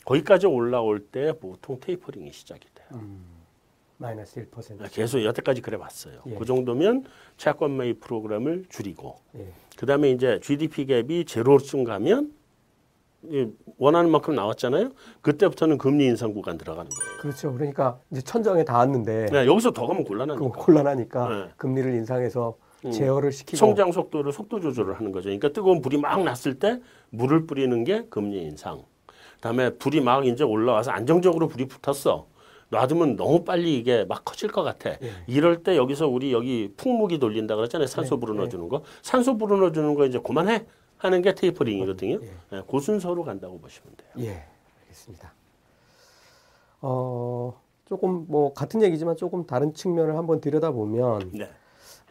[0.05, 2.89] 거기까지 올라올 때 보통 테이퍼링이 시작이 돼요.
[2.93, 3.24] 음,
[4.03, 4.93] 마이너스 1%.
[4.93, 6.20] 계속 여태까지 그래 왔어요.
[6.27, 6.35] 예.
[6.35, 7.05] 그 정도면
[7.37, 9.47] 채권 매입 프로그램을 줄이고 예.
[9.79, 12.33] 그다음에 이제 GDP 갭이 제로쯤 가면
[13.24, 13.47] 이
[13.79, 14.91] 원하는 만큼 나왔잖아요.
[15.23, 17.20] 그때부터는 금리 인상 구간 들어가는 거예요.
[17.20, 17.53] 그렇죠.
[17.55, 20.49] 그러니까 이제 천정에 닿았는데 네, 여기서 더 가면 그 곤란하니까.
[20.59, 21.51] 곤란하니까 네.
[21.57, 22.91] 금리를 인상해서 음.
[22.91, 25.27] 제어를 시키고 성장 속도를 속도 조절을 하는 거죠.
[25.27, 26.81] 그러니까 뜨거운 불이 막 났을 때
[27.11, 28.83] 물을 뿌리는 게 금리 인상.
[29.37, 32.27] 그다음에 불이 막 이제 올라와서 안정적으로 불이 붙었어.
[32.73, 34.90] 놔두면 너무 빨리 이게 막 커질 것 같아.
[34.90, 35.11] 예.
[35.27, 37.86] 이럴 때 여기서 우리 여기 풍무기 돌린다 그랬잖아요.
[37.86, 38.82] 산소 네, 불어넣어 주는 거.
[39.03, 40.65] 산소 불어넣어 주는 거 이제 그만해
[40.97, 42.19] 하는 게 테이퍼링이거든요.
[42.23, 42.31] 예.
[42.51, 44.27] 네, 그 순서로 간다고 보시면 돼요.
[44.27, 44.44] 예,
[44.81, 45.35] 알겠습니다.
[46.81, 51.51] 어, 조금 뭐 같은 얘기지만 조금 다른 측면을 한번 들여다보면 네.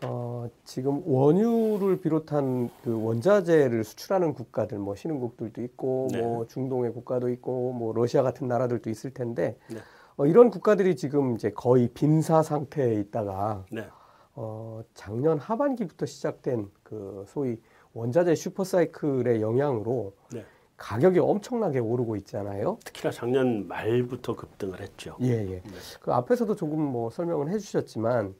[0.03, 6.21] 어, 지금 원유를 비롯한 그 원자재를 수출하는 국가들, 뭐 신흥국들도 있고, 네.
[6.21, 9.77] 뭐 중동의 국가도 있고, 뭐 러시아 같은 나라들도 있을 텐데, 네.
[10.22, 13.88] 어, 이런 국가들이 지금 이제 거의 빈사 상태에 있다가 네.
[14.35, 17.60] 어, 작년 하반기부터 시작된 그 소위
[17.93, 20.45] 원자재 슈퍼사이클의 영향으로 네.
[20.77, 22.77] 가격이 엄청나게 오르고 있잖아요.
[22.85, 25.18] 특히나 작년 말부터 급등을 했죠.
[25.22, 25.64] 예, 예.
[25.99, 28.35] 그 앞에서도 조금 뭐 설명을 해주셨지만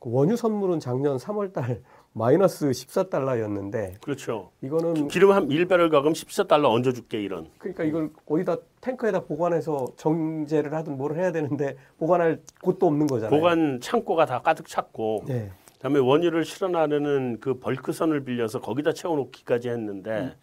[0.00, 1.82] 그 원유 선물은 작년 3월달
[2.26, 4.50] 마이너스 14달러였는데 그렇죠.
[4.62, 7.50] 이거는 기름 한 1배럴 가금 14달러 얹어 줄게 이런.
[7.58, 13.38] 그러니까 이걸 어디다 탱커에다 보관해서 정제를 하든 뭘 해야 되는데 보관할 곳도 없는 거잖아요.
[13.38, 15.50] 보관 창고가 다 가득 찼고 네.
[15.74, 20.34] 그다음에 원유를 실어나르는 그 벌크선을 빌려서 거기다 채워 놓기까지 했는데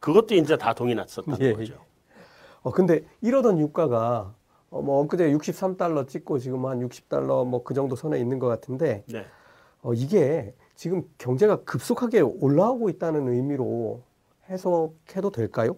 [0.00, 1.76] 그것도 이제 다 동이 났었다는 예, 거죠.
[2.60, 4.34] 어 근데 이러던 유가가
[4.68, 9.02] 어, 뭐 엊그제 63달러 찍고 지금 한 60달러 뭐 그 정도 선에 있는 것 같은데
[9.08, 9.24] 네.
[9.80, 14.02] 어 이게 지금 경제가 급속하게 올라오고 있다는 의미로
[14.50, 15.76] 해석해도 될까요?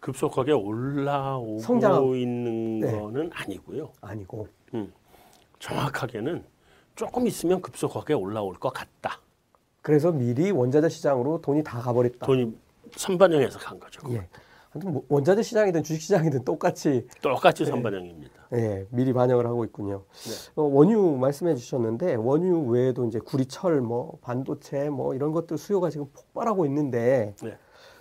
[0.00, 2.98] 급속하게 올라오고 성장- 있는 네.
[2.98, 3.92] 거는 아니고요.
[4.00, 4.48] 아니고
[5.60, 6.44] 정확하게는
[6.96, 9.20] 조금 있으면 급속하게 올라올 것 같다.
[9.82, 12.26] 그래서 미리 원자재 시장으로 돈이 다 가버렸다.
[12.26, 12.56] 돈이
[12.96, 14.00] 선반영해서 간 거죠.
[14.12, 14.26] 예.
[14.74, 17.70] 뭐 원자재 시장이든 주식 시장이든 똑같이 똑같이 네.
[17.70, 18.41] 선반영입니다.
[18.54, 20.04] 예, 미리 반영을 하고 있군요.
[20.24, 20.32] 네.
[20.56, 26.06] 어, 원유 말씀해 주셨는데 원유 외에도 이제 구리철 뭐 반도체 뭐 이런 것들 수요가 지금
[26.12, 27.58] 폭발하고 있는데 네.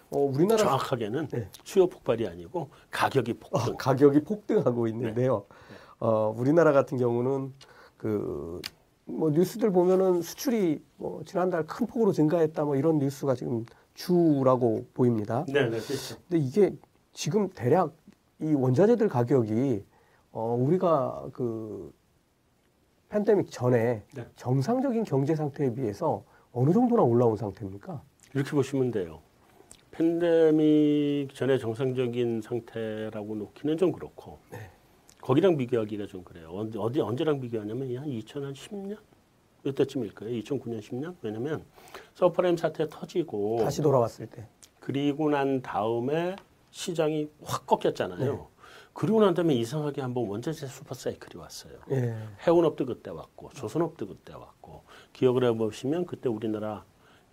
[0.10, 1.50] 어, 우리나라 정확하게는 네.
[1.64, 3.76] 수요 폭발이 아니고 가격이 어, 폭등.
[3.78, 5.46] 가격이 폭등하고 있는데요.
[6.00, 7.54] 어, 우리나라 같은 경우는
[7.98, 8.62] 그
[9.12, 15.46] 뭐 뉴스들 보면은 수출이 뭐 지난달 큰 폭으로 증가했다 뭐 이런 뉴스가 지금 주라고 보입니다.
[15.48, 16.16] 네, 네, 그렇죠.
[16.30, 16.76] 근데 이게
[17.14, 17.96] 지금 대략
[18.42, 19.84] 이 원자재들 가격이
[20.32, 21.94] 어 우리가 그
[23.10, 24.26] 팬데믹 전에 네.
[24.36, 28.02] 정상적인 경제 상태에 비해서 어느 정도나 올라온 상태입니까?
[28.34, 29.20] 이렇게 보시면 돼요.
[29.92, 34.70] 팬데믹 전에 정상적인 상태라고 놓기는 좀 그렇고 네.
[35.22, 36.50] 거기랑 비교하기가 좀 그래요.
[36.52, 38.98] 언제 어디 언제랑 비교하냐면 한 2010년
[39.66, 40.42] 이때쯤일 거예요.
[40.42, 41.64] 2009년 10년 왜냐면
[42.14, 44.48] 서프라임 사태 터지고 다시 돌아왔을 때.
[44.80, 46.36] 그리고 난 다음에
[46.72, 48.32] 시장이 확 꺾였잖아요.
[48.34, 48.40] 네.
[48.94, 51.74] 그리고 난 다음에 이상하게 한번 원자재 슈퍼 사이클이 왔어요.
[51.92, 52.16] 예.
[52.46, 56.84] 해운업도 그때 왔고 조선업도 그때 왔고 기억을 해보시면 그때 우리나라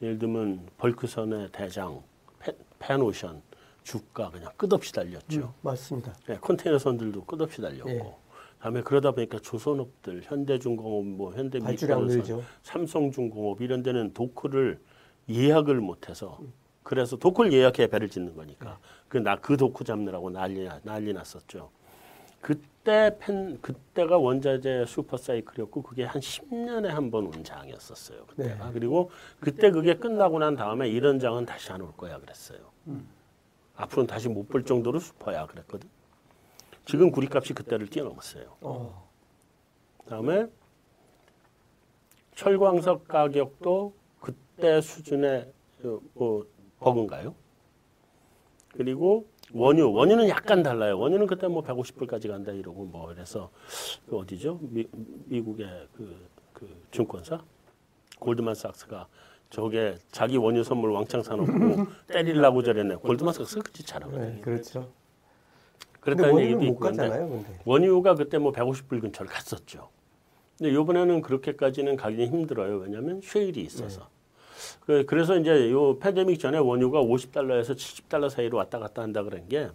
[0.01, 2.03] 예를 들면 벌크선의 대장
[2.39, 3.43] 펜, 펜오션
[3.83, 5.41] 주가 그냥 끝없이 달렸죠.
[5.41, 6.15] 음, 맞습니다.
[6.27, 8.15] 네, 컨테이너선들도 끝없이 달렸고 예.
[8.61, 12.43] 다음에 그러다 보니까 조선업들 현대중공업 뭐 늘죠.
[12.63, 14.81] 삼성중공업 이런 데는 도크를
[15.29, 16.39] 예약을 못해서
[16.89, 18.79] 그래서 도크를 예약해 배를 짓는 거니까
[19.11, 21.71] 그 나 그 도크 잡느라고 난리 난리 났었죠.
[22.41, 28.25] 그때 펜 그때가 원자재 슈퍼 사이클이었고 그게 한 10년에 한 번 온 장이었었어요.
[28.27, 32.59] 그때가 그리고 그때 그게 끝나고 난 다음에 이런 장은 다시 안 올 거야 그랬어요.
[33.77, 35.87] 앞으로는 다시 못 볼 정도로 슈퍼야 그랬거든.
[36.87, 38.57] 지금 구리값이 그때를 뛰어넘었어요.
[38.63, 39.09] 어.
[40.05, 40.47] 그다음에
[42.35, 45.53] 철광석 가격도 그때 수준의
[45.85, 46.47] 어, 뭐
[46.81, 47.35] 버그인가요?
[48.73, 50.99] 그리고 원유 원유는 약간 달라요.
[50.99, 53.51] 원유는 그때 뭐 150불까지 간다 이러고 뭐 그래서
[54.09, 54.59] 그 어디죠?
[54.63, 54.87] 미,
[55.27, 57.43] 미국의 그, 그 증권사
[58.21, 59.09] 골드만삭스가
[59.51, 62.97] 저게 자기 원유 선물 왕창 사놓고 때리려고 저랬네.
[62.97, 64.35] 골드만삭스가 그짓 잘하거든요.
[64.35, 64.91] 네, 그렇죠.
[66.01, 67.59] 그랬다는 얘기도 못 있고 근데 가잖아요, 근데.
[67.65, 69.89] 원유가 그때 뭐 150불 근처를 갔었죠.
[70.59, 72.79] 근데 이번에는 그렇게까지는 가기 힘들어요.
[72.79, 74.01] 왜냐하면 쉐일이 있어서.
[74.03, 74.18] 그,
[75.07, 79.69] 그래서 이제 요 팬데믹 전에 원유가 50달러에서 70달러 사이로 왔다 갔다 한다 그런 게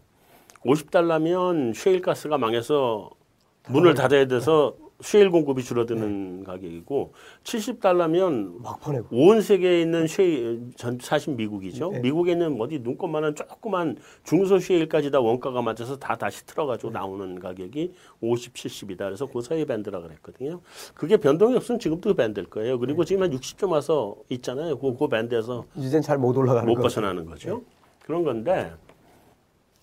[0.66, 3.12] 50달러면 쉐일 가스가 망해서
[3.70, 7.14] 문을 닫아야 돼서 쉐일 공급이 줄어드는 가격이고
[7.44, 9.08] 70달러면 막 퍼내고.
[9.12, 11.92] 온 세계에 있는 쉐일 전 사실 미국이죠.
[11.92, 12.00] 네.
[12.00, 17.94] 미국에 있는 어디 눈꽃만한 조그만 중소 쉐일까지 다 원가가 맞아서 다 다시 틀어가지고 나오는 가격이
[18.22, 18.98] 50, 70이다.
[19.00, 20.62] 그래서 그 사이 밴드라 그랬거든요.
[20.96, 22.80] 그게 변동이 없으면 지금도 그 밴드일 거예요.
[22.80, 24.78] 그리고 지금 한 60점 와서 있잖아요.
[24.80, 26.84] 그, 그 밴드에서 이젠 잘 못 올라가는 못 거.
[26.84, 27.64] 벗어나는 거죠.
[28.06, 28.72] 그런 건데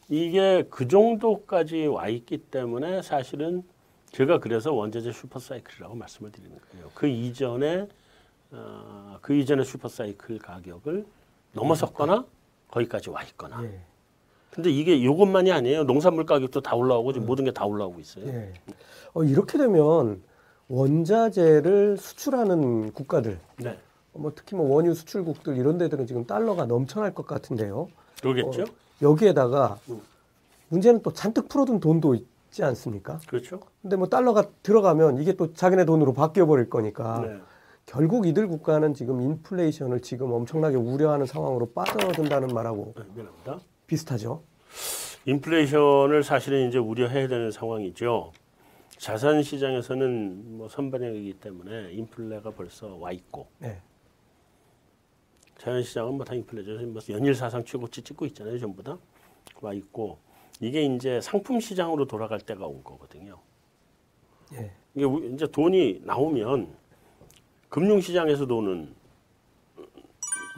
[0.08, 3.62] 이게 그 정도까지 와 있기 때문에 사실은
[4.12, 6.90] 제가 그래서 원자재 슈퍼사이클이라고 말씀을 드리는 거예요.
[6.94, 7.86] 그 이전에
[8.52, 11.06] 어, 그 이전에 슈퍼사이클 가격을
[11.52, 12.24] 넘어섰거나
[12.68, 13.62] 거기까지 와 있거나.
[13.64, 13.80] 예.
[14.50, 15.84] 근데 이게 이것만이 아니에요.
[15.84, 18.26] 농산물 가격도 다 올라오고 지금 모든 게 다 올라오고 있어요.
[18.26, 18.52] 예.
[19.14, 20.22] 어, 이렇게 되면
[20.68, 23.78] 원자재를 수출하는 국가들, 네,
[24.12, 27.88] 뭐 특히 뭐 원유 수출국들 이런 데들은 지금 달러가 넘쳐날 것 같은데요.
[28.20, 28.64] 그러겠죠.
[29.02, 30.00] 여기에다가 음.
[30.68, 33.18] 문제는 또 잔뜩 풀어둔 돈도 있 지 않습니까?
[33.28, 33.60] 그렇죠.
[33.80, 37.38] 근데 뭐 달러가 들어가면 이게 또 자기네 돈으로 바뀌어 버릴 거니까 네.
[37.86, 43.60] 결국 이들 국가는 지금 인플레이션을 지금 엄청나게 우려하는 상황으로 빠져든다는 말하고 네, 미안합니다.
[43.86, 44.42] 비슷하죠.
[45.26, 48.32] 인플레이션을 사실은 이제 우려해야 되는 상황이죠.
[48.96, 53.80] 자산 시장에서는 뭐 선반영이기 때문에 인플레가 벌써 와 있고 네.
[55.58, 56.86] 자연 시장은 뭐다 인플레죠.
[56.86, 58.98] 뭐 연일 사상 최고치 찍고 있잖아요, 전부 다.
[59.60, 60.18] 와 있고
[60.60, 63.38] 이게 이제 상품 시장으로 돌아갈 때가 온 거거든요.
[64.54, 64.70] 예.
[64.94, 66.68] 이게 우- 이제 돈이 나오면
[67.68, 68.94] 금융 시장에서도 오는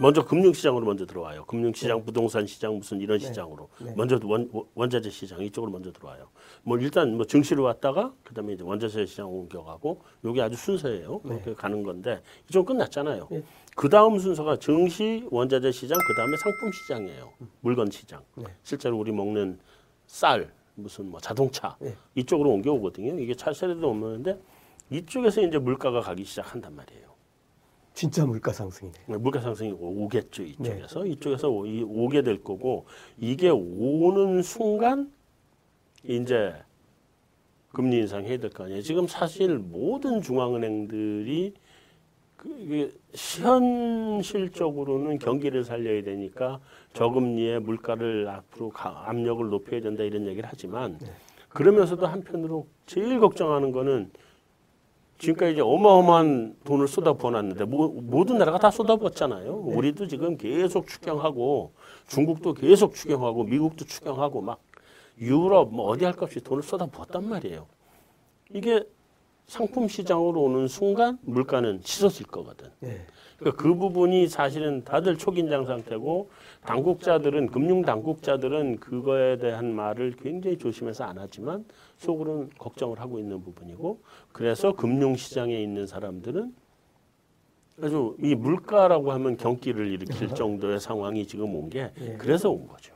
[0.01, 1.45] 먼저 금융 시장으로 먼저 들어와요.
[1.45, 3.27] 금융 시장, 부동산 시장 무슨 이런 네.
[3.27, 3.95] 시장으로 네.
[3.95, 6.29] 먼저 원, 원자재 시장 이쪽으로 먼저 들어와요.
[6.65, 11.20] 뭐 일단 뭐 증시로 왔다가 그다음에 이제 원자재 시장 옮겨가고 요게 아주 순서예요.
[11.24, 11.35] 네.
[11.41, 13.29] 그렇게 가는 건데 이쪽 끝났잖아요.
[13.31, 13.43] 네.
[13.77, 17.31] 그 다음 순서가 증시, 원자재 시장, 그 다음에 상품 시장이에요.
[17.61, 18.23] 물건 시장.
[18.35, 18.45] 네.
[18.62, 19.61] 실제로 우리 먹는
[20.16, 21.94] 쌀, 무슨 뭐 자동차 네.
[22.14, 23.18] 이쪽으로 옮겨오거든요.
[23.18, 24.39] 이게 차세대도 없는데
[24.90, 27.10] 이쪽에서 이제 물가가 가기 시작한단 말이에요.
[27.94, 28.93] 진짜 물가 상승이네.
[29.06, 30.48] 물가 상승이 오겠죠 네.
[30.51, 32.84] 이쪽에서 이쪽에서 오- 이- 오게 될 거고
[33.18, 35.10] 이게 오는 순간
[36.05, 36.56] 이제
[37.72, 38.82] 금리 인상 해야 될 거 아니에요.
[38.82, 41.55] 지금 사실 모든 중앙은행들이
[43.14, 46.60] 현실적으로는 경기를 살려야 되니까
[46.93, 50.98] 저금리에 물가를 앞으로 가- 압력을 높여야 된다 이런 얘기를 하지만
[51.48, 54.10] 그러면서도 한편으로 제일 걱정하는 거는
[55.19, 59.55] 지금까지 이제 어마어마한 돈을 쏟아 부어놨는데 모, 모든 나라가 다 쏟아 부었잖아요.
[59.55, 61.73] 우리도 지금 계속 추경하고
[62.09, 64.60] 중국도 계속 추경하고 미국도 추경하고 막
[65.20, 67.66] 유럽 뭐 어디 할 것 없이 돈을 쏟아 부었단 말이에요.
[68.52, 68.82] 이게
[69.47, 72.70] 상품 시장으로 오는 순간 물가는 치솟을 거거든.
[72.81, 73.01] 네.
[73.39, 76.31] 그러니까 그 부분이 사실은 다들 초긴장 상태고
[76.64, 81.64] 당국자들은 금융 당국자들은 그거에 대한 말을 굉장히 조심해서 안 하지만
[81.98, 84.01] 속으로는 걱정을 하고 있는 부분이고
[84.31, 86.55] 그래서 금융 시장에 있는 사람들은
[87.82, 92.14] 아주 이 물가라고 하면 경기를 일으킬 정도의 상황이 지금 온게 예.
[92.16, 92.94] 그래서 온 거죠.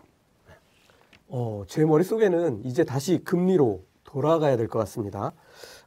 [1.29, 5.33] 어, 제 머릿속에는 이제 다시 금리로 돌아가야 될 것 같습니다.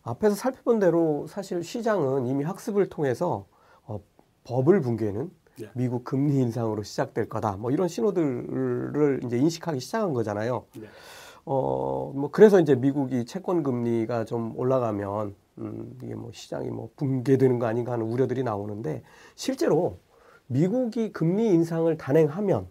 [0.03, 3.45] 앞에서 살펴본 대로 사실 시장은 이미 학습을 통해서
[3.83, 3.99] 어,
[4.43, 5.69] 버블 붕괴는 네.
[5.73, 7.57] 미국 금리 인상으로 시작될 거다.
[7.57, 10.65] 뭐 이런 신호들을 이제 인식하기 시작한 거잖아요.
[10.75, 10.87] 네.
[11.45, 17.59] 어, 뭐 그래서 이제 미국이 채권 금리가 좀 올라가면 음, 이게 뭐 시장이 뭐 붕괴되는
[17.59, 19.03] 거 아닌가 하는 우려들이 나오는데
[19.35, 19.97] 실제로
[20.47, 22.67] 미국이 금리 인상을 단행하면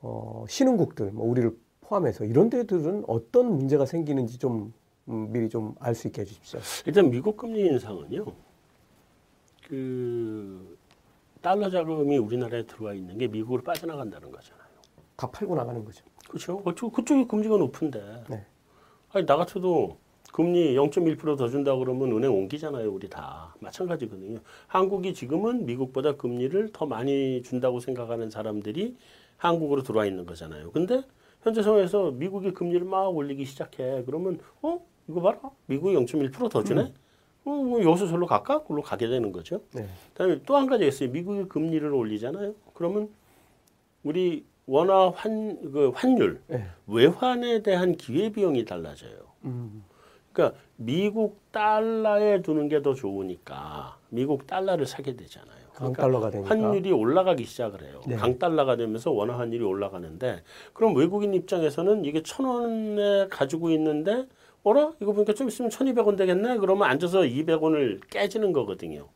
[0.00, 4.72] 어, 신흥국들, 뭐 우리를 포함해서 이런 데들은 어떤 문제가 생기는지 좀 음,
[5.04, 6.60] 미리 좀 알 수 있게 해주십시오.
[6.86, 8.24] 일단 미국 금리 인상은요.
[9.68, 10.76] 그
[11.40, 14.62] 달러 자금이 우리나라에 들어와 있는 게 미국으로 빠져나간다는 거잖아요.
[15.16, 16.04] 다 팔고 나가는 거죠.
[16.28, 16.62] 그렇죠.
[16.62, 18.24] 그쪽, 그쪽이 금리가 높은데.
[18.28, 18.46] 네.
[19.12, 19.98] 아니, 나 같아도
[20.32, 23.54] 금리 0.1%더 준다 그러면 은행 옮기잖아요, 우리 다.
[23.60, 24.38] 마찬가지거든요.
[24.66, 28.96] 한국이 지금은 미국보다 금리를 더 많이 준다고 생각하는 사람들이
[29.36, 30.70] 한국으로 들어와 있는 거잖아요.
[30.70, 31.02] 근데
[31.42, 34.02] 현재 상황에서 미국이 금리를 막 올리기 시작해.
[34.06, 34.80] 그러면, 어?
[35.12, 35.38] 이거 봐라.
[35.66, 36.92] 미국이 0.1%더 주네?
[37.44, 38.62] 어, 뭐 절로 갈까?
[38.62, 39.60] 그걸로 가게 되는 거죠.
[39.72, 39.86] 네.
[40.12, 41.10] 그다음에 또 한 가지가 있어요.
[41.10, 42.54] 미국이 금리를 올리잖아요.
[42.72, 43.10] 그러면
[44.02, 46.64] 우리 원화 환, 그 환율, 네.
[46.86, 49.18] 외환에 대한 기회비용이 달라져요.
[49.44, 49.84] 음,
[50.32, 55.52] 그러니까 미국 달러에 두는 게 더 좋으니까 미국 달러를 사게 되잖아요.
[55.74, 56.48] 그러니까 강달러가 되니까.
[56.50, 58.00] 환율이 올라가기 시작을 해요.
[58.06, 58.14] 네.
[58.16, 64.26] 강달러가 되면서 원화 환율이 올라가는데 그럼 외국인 입장에서는 이게 천 원에 가지고 있는데
[64.64, 64.92] 어라?
[65.00, 66.58] 이거 보니까 좀 있으면 천이백 원 되겠네?
[66.58, 69.08] 그러면 앉아서 이백 원을 깨지는 거거든요.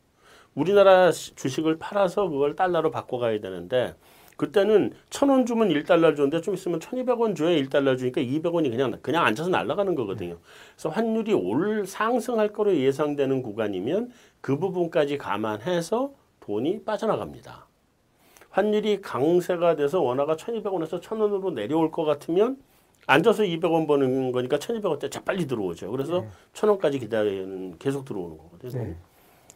[0.55, 3.95] 우리나라 시- 주식을 팔아서 그걸 달러로 바꿔가야 되는데
[4.35, 8.69] 그때는 천 원 주면 일달러 줬는데 좀 있으면 천이백 원 줘야 일달러 주니까 이백 원이
[8.69, 10.37] 그냥 그냥 앉아서 날아가는 거거든요.
[10.75, 14.11] 그래서 환율이 올 상승할 거로 예상되는 구간이면
[14.41, 16.11] 그 부분까지 감안해서
[16.41, 17.65] 돈이 빠져나갑니다.
[18.49, 22.57] 환율이 강세가 돼서 원화가 1,200원에서 1,000원으로 내려올 것 같으면
[23.07, 25.89] 앉아서 200원 버는 거니까 1,200원대 재빨리 들어오죠.
[25.89, 26.29] 그래서 네.
[26.53, 28.83] 1,000원까지 기다리는 계속 들어오는 거거든요.
[28.83, 28.95] 네.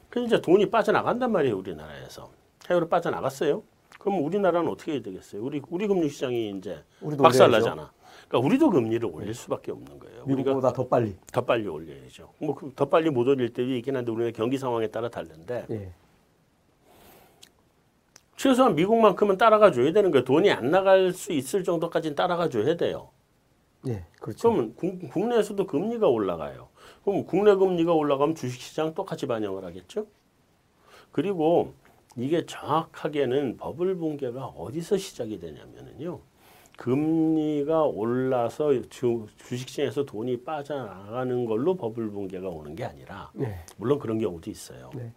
[0.10, 2.32] 그래서 이제 돈이 빠져나간단 말이에요, 우리나라에서.
[2.70, 3.64] 해외로 빠져나갔어요.
[4.00, 5.44] 그럼 우리나라는 어떻게 해야 되겠어요?
[5.44, 7.70] 우리 우리 금융시장이 이제 우리도 박살 올려야죠.
[7.70, 7.92] 나잖아.
[8.28, 10.26] 그러니까 우리도 금리를 올릴 수밖에 없는 거예요.
[10.26, 11.16] 미국보다 더 빨리.
[11.32, 12.34] 더 빨리 올려야죠.
[12.40, 15.92] 뭐더 빨리 못 올릴 때도 있긴 한데 우리는 경기 상황에 따라 다른데 예.
[18.38, 20.24] 최소한 미국만큼은 따라가 줘야 되는 거예요.
[20.24, 23.10] 돈이 안 나갈 수 있을 정도까지는 따라가 줘야 돼요.
[23.88, 24.06] 예.
[24.20, 24.50] 그렇죠.
[24.50, 26.70] 그러면 국, 국내에서도 금리가 올라가요.
[27.04, 30.08] 그럼 국내 금리가 올라가면 주식시장 똑같이 반영을 하겠죠.
[31.12, 31.74] 그리고
[32.18, 36.20] 이게 정확하게는 버블 붕괴가 어디서 시작이 되냐면은요.
[36.78, 43.60] 금리가 올라서 주, 주식시장에서 돈이 빠져나가는 걸로 버블 붕괴가 오는 게 아니라 네.
[43.78, 44.90] 물론 그런 경우도 있어요.
[44.96, 45.12] 네.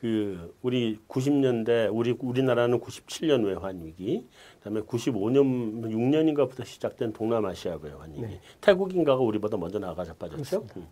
[0.00, 4.26] 그 우리 90년대 우리 우리나라는 97년 외환 위기,
[4.60, 8.22] 그다음에 95년 6년인가부터 시작된 동남아시아 외환 위기.
[8.22, 8.40] 네.
[8.60, 10.66] 태국인가가 우리보다 먼저 나가 자빠졌죠.
[10.76, 10.86] 음.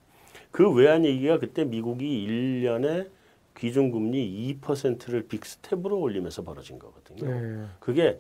[0.51, 3.09] 그 외환 위기가 그때 미국이 1년에
[3.55, 7.31] 기준금리 2%를 big step으로 올리면서 벌어진 거거든요.
[7.31, 7.65] 네.
[7.81, 8.19] 그게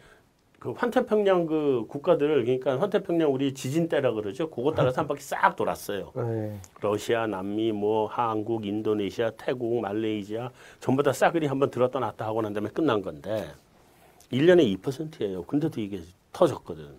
[0.58, 4.50] 그 환태평양 그 국가들을 그러니까 환태평양 우리 지진대라 그러죠.
[4.50, 6.12] 그거 따라서 한 바퀴 싹 돌았어요.
[6.16, 6.58] 네.
[6.80, 10.50] 러시아, 남미, 뭐 한국, 인도네시아, 태국, 말레이시아
[10.80, 13.46] 전부 다 싸그리 한번 들었다 놨다 하고 난 다음에 끝난 건데
[14.32, 15.42] 1년에 2%예요.
[15.44, 16.00] 근데도 이게
[16.32, 16.94] 터졌거든.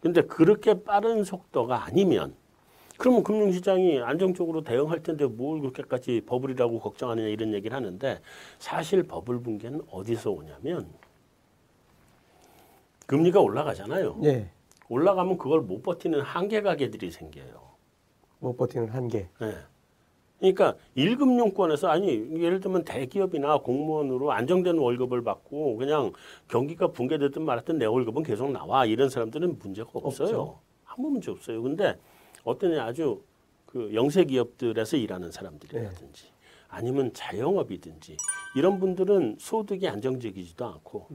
[0.00, 2.34] 근데 그렇게 빠른 속도가 아니면
[2.98, 8.20] 그러면 금융시장이 안정적으로 대응할 텐데 뭘 그렇게까지 버블이라고 걱정하느냐 이런 얘기를 하는데
[8.58, 10.88] 사실 버블 붕괴는 어디서 오냐면
[13.06, 14.20] 금리가 올라가잖아요.
[14.24, 14.50] 예.
[14.88, 17.60] 올라가면 그걸 못 버티는 한계 가게들이 생겨요.
[18.40, 19.28] 못 버티는 한계.
[19.40, 19.54] 네.
[20.42, 22.08] 그러니까 1금융권에서 아니
[22.42, 26.12] 예를 들면 대기업이나 공무원으로 안정된 월급을 받고 그냥
[26.48, 30.26] 경기가 붕괴되든 말았든 내 월급은 계속 나와 이런 사람들은 문제가 없어요.
[30.26, 30.58] 없죠.
[30.84, 31.62] 아무 문제 없어요.
[31.62, 31.96] 근데
[32.42, 33.22] 어떤 아주
[33.66, 36.26] 그 영세 기업들에서 일하는 사람들이라든지
[36.68, 38.16] 아니면 자영업이든지
[38.56, 41.06] 이런 분들은 소득이 안정적이지도 않고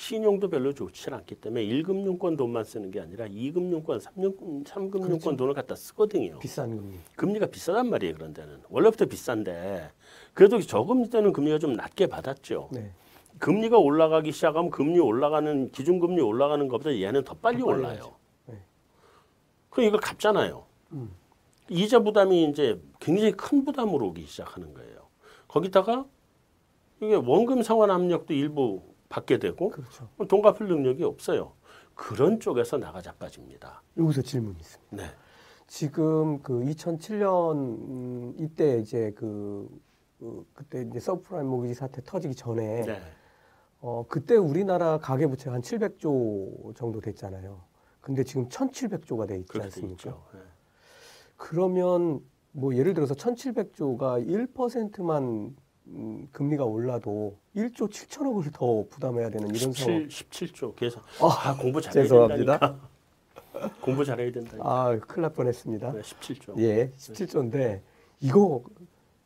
[0.00, 5.74] 신용도 별로 좋지 않기 때문에 1금융권 돈만 쓰는 게 아니라 2금융권, 3금, 3금융권 돈을 갖다
[5.74, 6.38] 쓰거든요.
[6.38, 6.96] 비싼 금리.
[7.16, 8.14] 금리가 비싸단 말이에요.
[8.14, 9.90] 그런 데는 원래부터 비싼데
[10.32, 12.70] 그래도 저금리 때는 금리가 좀 낮게 받았죠.
[12.72, 12.92] 네.
[13.40, 18.14] 금리가 올라가기 시작하면 금리 올라가는 기준금리 올라가는 것보다 얘는 더 빨리 더 빨리 올라요.
[18.46, 18.56] 네.
[19.68, 20.64] 그럼 이걸 갚잖아요.
[20.92, 21.10] 음.
[21.68, 25.08] 이자 부담이 이제 굉장히 큰 부담으로 오기 시작하는 거예요.
[25.46, 26.06] 거기다가
[27.02, 30.08] 이게 원금 상환 압력도 일부 받게 되고 그렇죠.
[30.28, 31.52] 돈 갚을 능력이 없어요.
[31.94, 33.82] 그런 쪽에서 나가 자빠집니다.
[33.98, 34.96] 여기서 질문이 있습니다.
[34.96, 35.10] 네.
[35.66, 39.68] 지금 그 2007년 음, 이때 이제 그,
[40.18, 43.00] 그 그때 이제 서프라임 모기지 사태 터지기 전에 네.
[43.80, 47.60] 어 그때 우리나라 가계 부채가 한 700조 정도 됐잖아요.
[48.00, 50.10] 근데 지금 1,700조가 돼 있지 않습니까?
[50.32, 50.40] 네.
[51.36, 52.20] 그러면
[52.52, 55.56] 뭐 예를 들어서 1,700조가 1%만
[55.90, 60.08] 음, 금리가 올라도 1조 7천억을 더 부담해야 되는 이런 상황.
[60.08, 62.58] 17, 17조 계속 아, 아, 공부 잘해야 죄송합니다.
[62.58, 62.88] 된다니까.
[63.80, 64.62] 공부 잘해야 된다니까.
[64.64, 65.92] 아, 큰일 날 뻔했습니다.
[65.92, 66.58] 네, 17조.
[66.58, 67.80] 예, 17조인데
[68.20, 68.62] 이거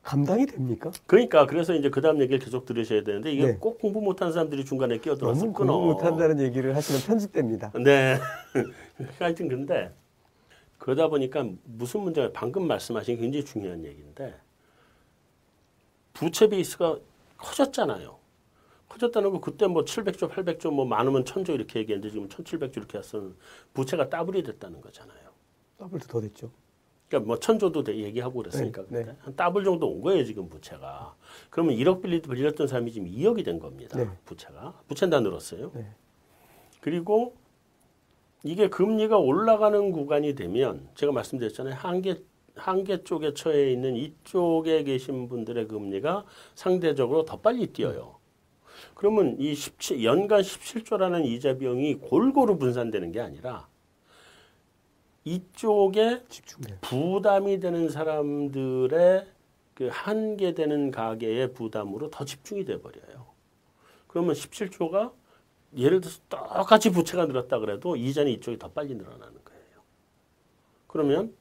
[0.02, 0.90] 감당이 됩니까?
[1.06, 3.56] 그러니까 그래서 이제 그다음 얘기를 계속 들으셔야 되는데 이게 네.
[3.58, 5.72] 꼭 공부 못한 사람들이 중간에 끼어들어서 너무 끊어.
[5.78, 7.72] 공부 못한다는 얘기를 하시면 편집됩니다.
[7.82, 8.18] 네.
[9.18, 9.90] 하여튼 근데
[10.78, 14.34] 그러다 보니까 무슨 문제가 방금 말씀하신 굉장히 중요한 얘기인데
[16.14, 16.98] 부채 베이스가
[17.36, 18.16] 커졌잖아요.
[18.88, 23.34] 커졌다는 거 그때 뭐 700조, 800조 뭐 많으면 1000조 이렇게 얘기했는데 지금 1700조 이렇게 해서는
[23.74, 25.30] 부채가 더블이 됐다는 거잖아요.
[25.76, 26.50] 더블도 더 됐죠.
[27.08, 31.16] 그러니까 뭐 천조도 돼- 얘기하고 그랬으니까 네, 그때 한 더블 정도 온 거예요 지금 부채가.
[31.50, 33.98] 그러면 1억 빌리 빌렸던 사람이 지금 2억이 된 겁니다.
[33.98, 34.08] 네.
[34.24, 35.72] 부채가 부채는 다 늘었어요.
[35.74, 35.92] 네.
[36.80, 37.34] 그리고
[38.44, 42.22] 이게 금리가 올라가는 구간이 되면 제가 말씀드렸잖아요 한계
[42.56, 46.24] 한계 쪽에 처해 있는 이쪽에 계신 분들의 금리가
[46.54, 48.16] 상대적으로 더 빨리 뛰어요.
[48.94, 53.68] 그러면 이 17, 연간 17조라는 이자 비용이 골고루 분산되는 게 아니라
[55.24, 56.78] 이쪽에 집중돼.
[56.80, 59.26] 부담이 되는 사람들의
[59.74, 63.26] 그 한계되는 가계의 부담으로 더 집중이 돼 버려요.
[64.06, 65.12] 그러면 17조가
[65.76, 69.82] 예를 들어서 똑같이 부채가 늘었다 그래도 이자는 이쪽이 더 빨리 늘어나는 거예요.
[70.86, 71.34] 그러면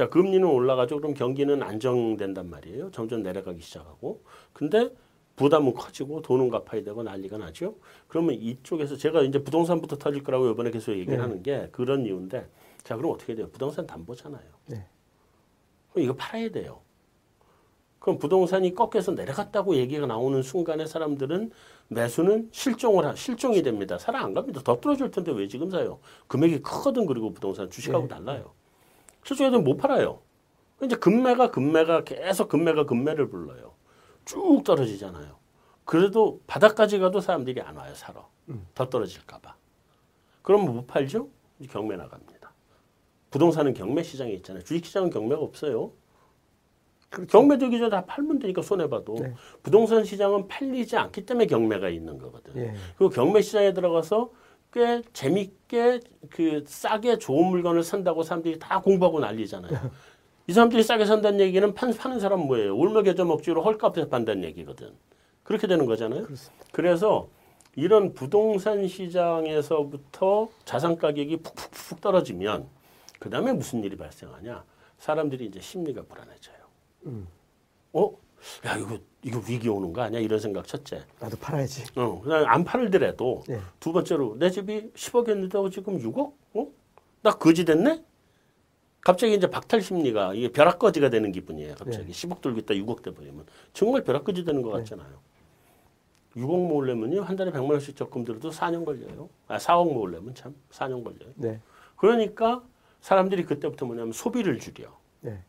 [0.00, 0.96] 자 금리는 올라가죠.
[0.96, 2.90] 그럼 경기는 안정된단 말이에요.
[2.90, 4.22] 점점 내려가기 시작하고
[4.54, 4.88] 근데
[5.36, 7.76] 부담은 커지고 돈은 갚아야 되고 난리가 나죠.
[8.08, 11.20] 그러면 이쪽에서 제가 이제 부동산부터 터질 거라고 이번에 계속 얘기를 네.
[11.20, 12.48] 하는 게 그런 이유인데
[12.82, 13.50] 자 그럼 어떻게 돼요?
[13.52, 14.42] 부동산 담보잖아요.
[14.68, 14.86] 네.
[15.92, 16.80] 그럼 이거 팔아야 돼요.
[17.98, 21.50] 그럼 부동산이 꺾여서 내려갔다고 얘기가 나오는 순간에 사람들은
[21.88, 23.98] 매수는 실종을 하, 실종이 됩니다.
[23.98, 24.62] 사람 안 갑니다.
[24.64, 25.98] 더 떨어질 텐데 왜 지금 사요?
[26.26, 28.08] 금액이 크거든 그리고 부동산 주식하고 네.
[28.08, 28.54] 달라요.
[29.24, 30.20] 실종해도 못 팔아요.
[30.82, 33.74] 이제 금매가 금매가 계속 금매가 금매를 불러요.
[34.24, 35.38] 쭉 떨어지잖아요.
[35.84, 38.28] 그래도 바닥까지 가도 사람들이 안 와요 사러.
[38.48, 38.66] 음.
[38.74, 39.54] 더 떨어질까봐.
[40.42, 41.28] 그럼 못 팔죠?
[41.70, 42.52] 경매 나갑니다.
[43.30, 44.64] 부동산은 경매 시장에 있잖아요.
[44.64, 45.92] 주식시장은 경매가 없어요.
[47.10, 47.30] 그렇죠.
[47.38, 49.34] 경매 되기 전에 다 팔면 되니까 손해봐도 네.
[49.62, 52.56] 부동산 시장은 팔리지 않기 때문에 경매가 있는 거거든.
[52.56, 52.74] 예.
[52.96, 54.30] 그리고 경매 시장에 들어가서
[54.72, 59.70] 꽤 재밌게 그 싸게 좋은 물건을 산다고 사람들이 다 공부하고 난리잖아요.
[60.46, 62.76] 이 사람들이 싸게 산다는 얘기는 판, 파는 사람 뭐예요?
[63.02, 64.92] 겨자 먹지로 헐값에 판다는 얘기거든.
[65.42, 66.24] 그렇게 되는 거잖아요.
[66.24, 66.66] 그렇습니다.
[66.72, 67.28] 그래서
[67.76, 72.66] 이런 부동산 시장에서부터 자산 가격이 푹푹푹 떨어지면
[73.18, 74.64] 그 다음에 무슨 일이 발생하냐?
[74.98, 76.56] 사람들이 이제 심리가 불안해져요.
[77.06, 77.28] 음.
[77.92, 78.10] 어?
[78.66, 80.20] 야 이거 이거 위기 오는 거 아니야?
[80.20, 81.04] 이런 생각 첫째.
[81.20, 81.84] 나도 팔아야지.
[81.96, 83.60] 어, 그다음에 안 팔더라도 예.
[83.78, 86.32] 두 번째로 내 집이 10억이었는데 지금 6억?
[86.54, 86.66] 어?
[87.22, 88.02] 나 거지 됐네?
[89.02, 91.74] 갑자기 이제 박탈 심리가 이게 벼락거지가 되는 기분이에요.
[91.74, 94.78] 갑자기 10억 들고 있다 6억 돼 버리면 정말 벼락거지 되는 것 네.
[94.78, 95.18] 같잖아요.
[96.36, 99.28] 6억 모으려면요 한 달에 100만 원씩 적금 들어도 4년 걸려요.
[99.48, 101.32] 아 4억 모으려면 참 4년 걸려요.
[101.36, 101.60] 네.
[101.96, 102.62] 그러니까
[103.00, 104.96] 사람들이 그때부터 뭐냐면 소비를 줄여.
[105.20, 105.42] 네.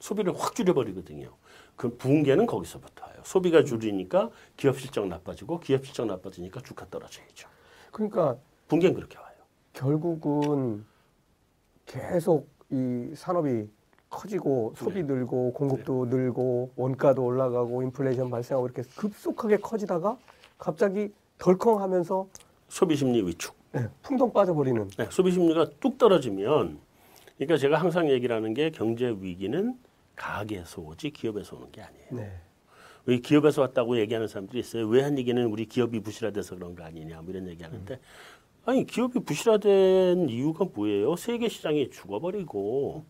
[0.00, 1.30] 소비를 확 줄여버리거든요.
[1.78, 3.14] 그 붕괴는 거기서부터 와요.
[3.22, 7.48] 소비가 줄이니까 기업 실적 나빠지고 기업 실적 나빠지니까 주가 떨어져야죠.
[7.92, 8.36] 그러니까
[8.66, 9.36] 붕괴는 그렇게 와요.
[9.72, 10.84] 결국은
[11.86, 13.70] 계속 이 산업이
[14.10, 20.18] 커지고 소비 늘고 공급도 늘고 원가도 올라가고 인플레이션 발생하고 이렇게 급속하게 커지다가
[20.58, 22.28] 갑자기 덜컹하면서
[22.68, 23.54] 소비 심리 위축.
[23.70, 26.80] 네, 풍덩 빠져버리는 네, 소비 심리가 뚝 떨어지면
[27.36, 29.78] 그러니까 제가 항상 얘기를 하는 게 경제 위기는
[30.18, 32.06] 가게에서 오지 기업에서 오는 게 아니에요.
[32.10, 32.32] 네.
[33.06, 34.86] 왜 기업에서 왔다고 얘기하는 사람들이 있어요.
[34.86, 37.98] 왜 한 얘기는 우리 기업이 부실화돼서 그런 거 아니냐 뭐 이런 얘기하는데
[38.66, 41.16] 아니 기업이 부실화된 이유가 뭐예요?
[41.16, 43.04] 세계 시장이 죽어버리고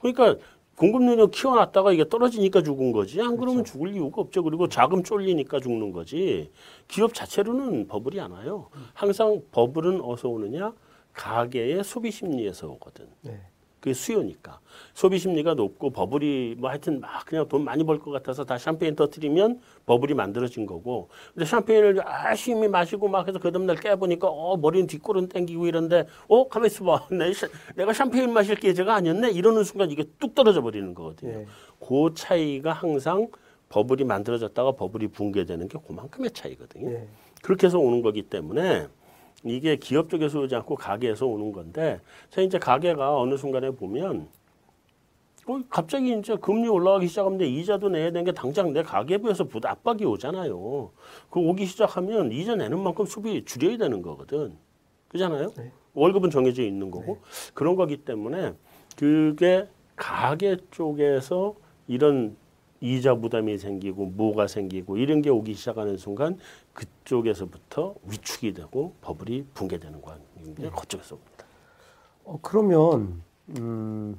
[0.00, 0.36] 그러니까
[0.76, 3.20] 공급 능력 키워놨다가 이게 떨어지니까 죽은 거지.
[3.20, 4.42] 안 그러면 죽을 이유가 없죠.
[4.42, 6.50] 그리고 자금 쫄리니까 죽는 거지.
[6.88, 8.68] 기업 자체로는 버블이 안 와요.
[8.94, 10.72] 항상 버블은 어디서 오느냐?
[11.12, 13.06] 가계의 소비 심리에서 오거든.
[13.22, 13.40] 네.
[13.80, 14.60] 그게 수요니까.
[14.94, 18.94] 소비 심리가 높고 버블이 뭐 하여튼 막 그냥 돈 많이 벌 것 같아서 다 샴페인
[18.94, 21.08] 터트리면 버블이 만들어진 거고.
[21.34, 21.96] 근데 샴페인을
[22.28, 27.08] 열심히 마시고 막 해서 그 다음날 깨보니까 어, 머리는 뒷골은 땡기고 이런데 어, 가만히 있어봐.
[27.12, 29.30] 내, 샤- 내가 샴페인 마실 계제가 아니었네?
[29.30, 31.38] 이러는 순간 이게 뚝 떨어져 버리는 거거든요.
[31.38, 31.46] 네.
[31.80, 33.28] 그 차이가 항상
[33.70, 36.90] 버블이 만들어졌다가 버블이 붕괴되는 게 그만큼의 차이거든요.
[36.90, 37.08] 네.
[37.42, 38.86] 그렇게 해서 오는 거기 때문에
[39.44, 42.00] 이게 기업 쪽에서 오지 않고 가게에서 오는 건데,
[42.30, 44.28] 자 이제 가게가 어느 순간에 보면,
[45.46, 50.04] 어, 갑자기 이제 금리 올라가기 시작하면 이자도 내야 되는 게 당장 내 가계부에서 부담 압박이
[50.04, 50.90] 오잖아요.
[51.30, 54.56] 그 오기 시작하면 이자 내는 만큼 수비 줄여야 되는 거거든.
[55.08, 55.50] 그잖아요.
[55.56, 55.72] 네.
[55.94, 57.18] 월급은 정해져 있는 거고
[57.54, 58.54] 그런 거기 때문에
[58.96, 61.56] 그게 가게 쪽에서
[61.88, 62.36] 이런
[62.80, 66.38] 이자 부담이 생기고 뭐가 생기고 이런 게 오기 시작하는 순간
[66.72, 71.44] 그쪽에서부터 위축이 되고 버블이 붕괴되는 관계 그쪽에서 옵니다.
[72.24, 73.22] 어, 그러면
[73.58, 74.18] 음,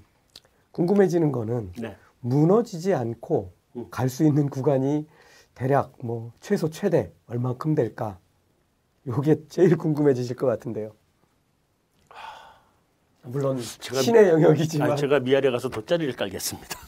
[0.72, 1.96] 궁금해지는 거는 네.
[2.20, 3.88] 무너지지 않고 음.
[3.90, 5.08] 갈수 있는 구간이
[5.56, 8.20] 대략 뭐 최소 최대 얼만큼 될까?
[9.08, 10.92] 요게 제일 궁금해지실 것 같은데요.
[13.24, 16.80] 물론 제가- 신의 영역이지만 아, 제가 미아래 가서 돗자리를 깔겠습니다.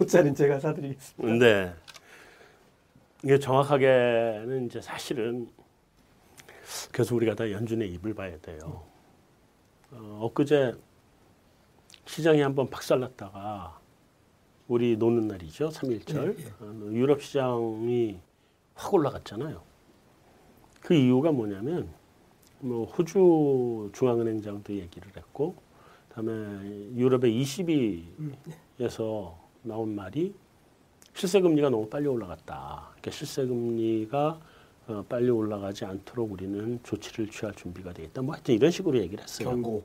[0.00, 1.44] 돗자리는 제가 사드리겠습니다.
[1.44, 1.74] 네.
[3.22, 5.50] 이게 정확하게는 이제 사실은
[6.90, 8.82] 그래서 우리가 다 연준의 입을 봐야 돼요.
[9.92, 10.74] 어, 엊그제
[12.06, 13.78] 시장이 한번 박살났다가
[14.68, 15.68] 우리 노는 날이죠.
[15.68, 16.34] 3일절.
[16.60, 18.18] 어, 유럽 시장이
[18.74, 19.60] 확 올라갔잖아요.
[20.80, 21.92] 그 이유가 뭐냐면
[22.60, 25.56] 뭐 호주 중앙은행장도 얘기를 했고
[26.08, 27.36] 그다음에 유럽의
[28.78, 30.34] ECB에서 나온 말이
[31.14, 32.88] 실세 금리가 너무 빨리 올라갔다.
[32.90, 34.40] 그러니까 실세 금리가
[34.88, 38.22] 어, 빨리 올라가지 않도록 우리는 조치를 취할 준비가 되겠다.
[38.22, 39.50] 뭐 하여튼 이런 식으로 얘기를 했어요.
[39.50, 39.84] 경고.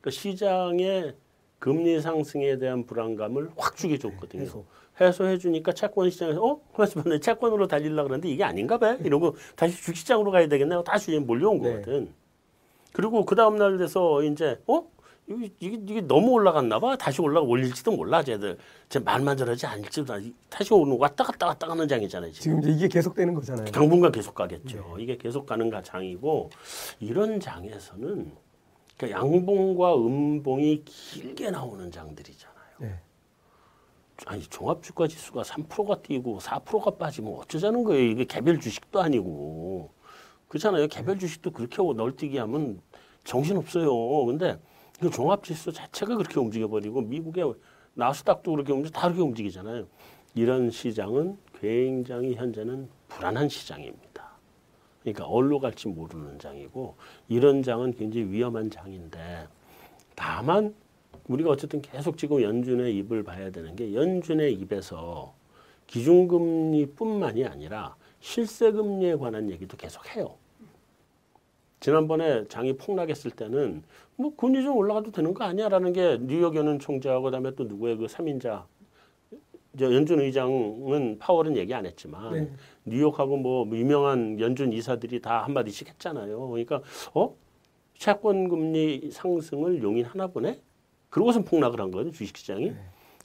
[0.00, 1.14] 그러니까 시장의
[1.58, 4.42] 금리 상승에 대한 불안감을 확 주게 줬거든요.
[4.42, 4.64] 해소.
[5.00, 6.60] 해소해 주니까 채권 시장에서 어?
[7.06, 8.94] 내 채권으로 달리려고 그러는데 이게 아닌가 봐.
[8.94, 10.82] 이러고 다시 주식시장으로 가야 되겠네.
[10.84, 11.72] 다시 몰려온 네.
[11.72, 12.12] 거거든.
[12.92, 14.90] 그리고 그 다음 날 돼서 이제 어?
[15.36, 16.96] 이게, 이게, 너무 올라갔나 봐.
[16.96, 18.22] 다시 올라가 올릴지도 몰라.
[18.22, 18.58] 쟤들.
[18.88, 20.12] 쟤 말만 저러지 않을지도.
[20.48, 22.32] 다시 오는 왔다 갔다 왔다 가는 장이잖아요.
[22.32, 22.42] 지금.
[22.42, 23.66] 지금 이제 이게 계속되는 거잖아요.
[23.66, 24.96] 당분간 계속 가겠죠.
[24.98, 26.50] 이게 계속 가는 가 장이고
[26.98, 28.32] 이런 장에서는
[28.96, 32.56] 그러니까 양봉과 음봉이 길게 나오는 장들이잖아요.
[32.80, 33.00] 네.
[34.26, 38.02] 아니 종합 주가 지수가 3%가 뛰고 4%가 빠지면 어쩌자는 거예요.
[38.02, 39.90] 이게 개별 주식도 아니고
[40.48, 40.88] 그렇잖아요.
[40.88, 42.82] 개별 주식도 그렇게 널뛰기 하면
[43.24, 44.26] 정신 없어요.
[44.26, 44.58] 근데
[45.00, 47.54] 그 종합지수 자체가 그렇게 움직여버리고 미국의
[47.94, 49.86] 나스닥도 그렇게 움직여 다 그렇게 움직이잖아요.
[50.34, 54.30] 이런 시장은 굉장히 현재는 불안한 시장입니다.
[55.00, 56.96] 그러니까 어디로 갈지 모르는 장이고
[57.28, 59.48] 이런 장은 굉장히 위험한 장인데
[60.14, 60.74] 다만
[61.28, 65.32] 우리가 어쨌든 계속 지금 연준의 입을 봐야 되는 게 연준의 입에서
[65.86, 70.36] 기준금리뿐만이 아니라 실세금리에 관한 얘기도 계속 해요.
[71.80, 73.82] 지난번에 장이 폭락했을 때는
[74.20, 78.04] 뭐 금리 좀 올라가도 되는 거 아니야라는 게 뉴욕 연은 총재하고 그다음에 또 누구의 그
[78.06, 78.64] 3인자
[79.80, 82.50] 연준 의장은 파월은 얘기 안 했지만 네.
[82.84, 86.48] 뉴욕하고 뭐 유명한 연준 이사들이 다 한마디씩 했잖아요.
[86.50, 86.82] 그러니까
[87.14, 87.34] 어
[87.96, 90.60] 채권 금리 상승을 용인하나 보네.
[91.08, 92.72] 그러고선 폭락을 한 거거든요 주식시장이.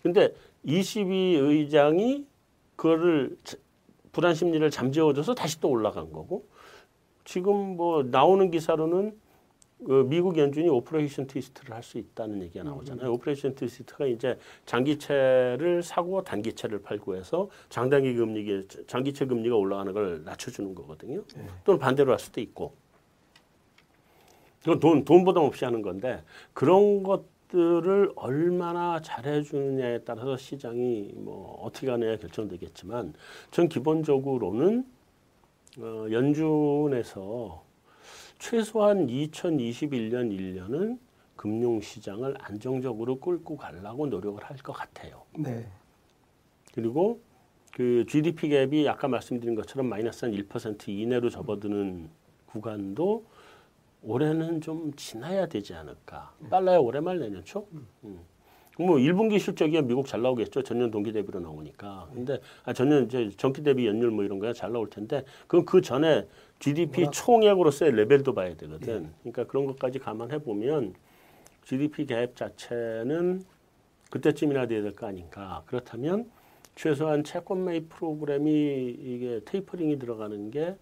[0.02, 2.26] 근데 22 의장이
[2.78, 3.58] 그거를 자-
[4.14, 6.48] 불안 심리를 잠재워줘서 다시 또 올라간 거고
[7.26, 9.20] 지금 뭐 나오는 기사로는
[9.84, 13.12] 그 미국 연준이 Operation Twist를 할 수 있다는 얘기가 나오잖아요.
[13.14, 20.74] Operation Twist가 이제 장기채를 사고 단기채를 팔고 해서 장단기 금리 장기채 금리가 올라가는 걸 낮춰주는
[20.74, 21.24] 거거든요.
[21.64, 22.74] 또는 반대로 할 수도 있고.
[24.64, 26.24] 이건 돈, 돈 부담 없이 하는 건데
[26.54, 33.14] 그런 것들을 얼마나 잘해주느냐에 따라서 시장이 뭐 어떻게 가느냐 결정되겠지만
[33.52, 34.86] 전 기본적으로는
[35.78, 37.65] 어, 연준에서
[38.40, 41.00] 최소한 2021년 1년은
[41.36, 45.24] 금융시장을 안정적으로 끌고 가려고 노력을 할 것 같아요.
[45.38, 45.68] 네.
[46.74, 47.20] 그리고
[47.74, 52.10] 그 GDP 갭이 아까 말씀드린 것처럼 마이너스 한 1% 이내로 접어드는
[52.48, 53.26] 구간도
[54.02, 56.34] 올해는 좀 지나야 되지 않을까.
[56.50, 57.68] 빨라야 올해 말 내년 초.
[58.04, 58.20] 음.
[58.78, 60.62] 뭐 1분기 실적이 미국 잘 나오겠죠.
[60.64, 62.10] 전년 동기 대비로 나오니까.
[62.14, 65.82] 근데 아 전년 이제 전기 대비 연율 뭐 이런 거야 잘 나올 텐데 그건 그
[65.82, 66.28] 전에
[66.60, 69.12] GDP 총액으로서의 레벨도 봐야 되거든.
[69.20, 70.96] 그러니까 그런 것까지 감안해 보면
[71.66, 73.44] GDP 갭 자체는
[74.10, 75.64] 그때쯤이나 돼야 될 거 아닌가.
[75.66, 76.30] 그렇다면
[76.76, 80.76] 최소한 채권 매입 프로그램이 이게 테이퍼링이 들어가는 게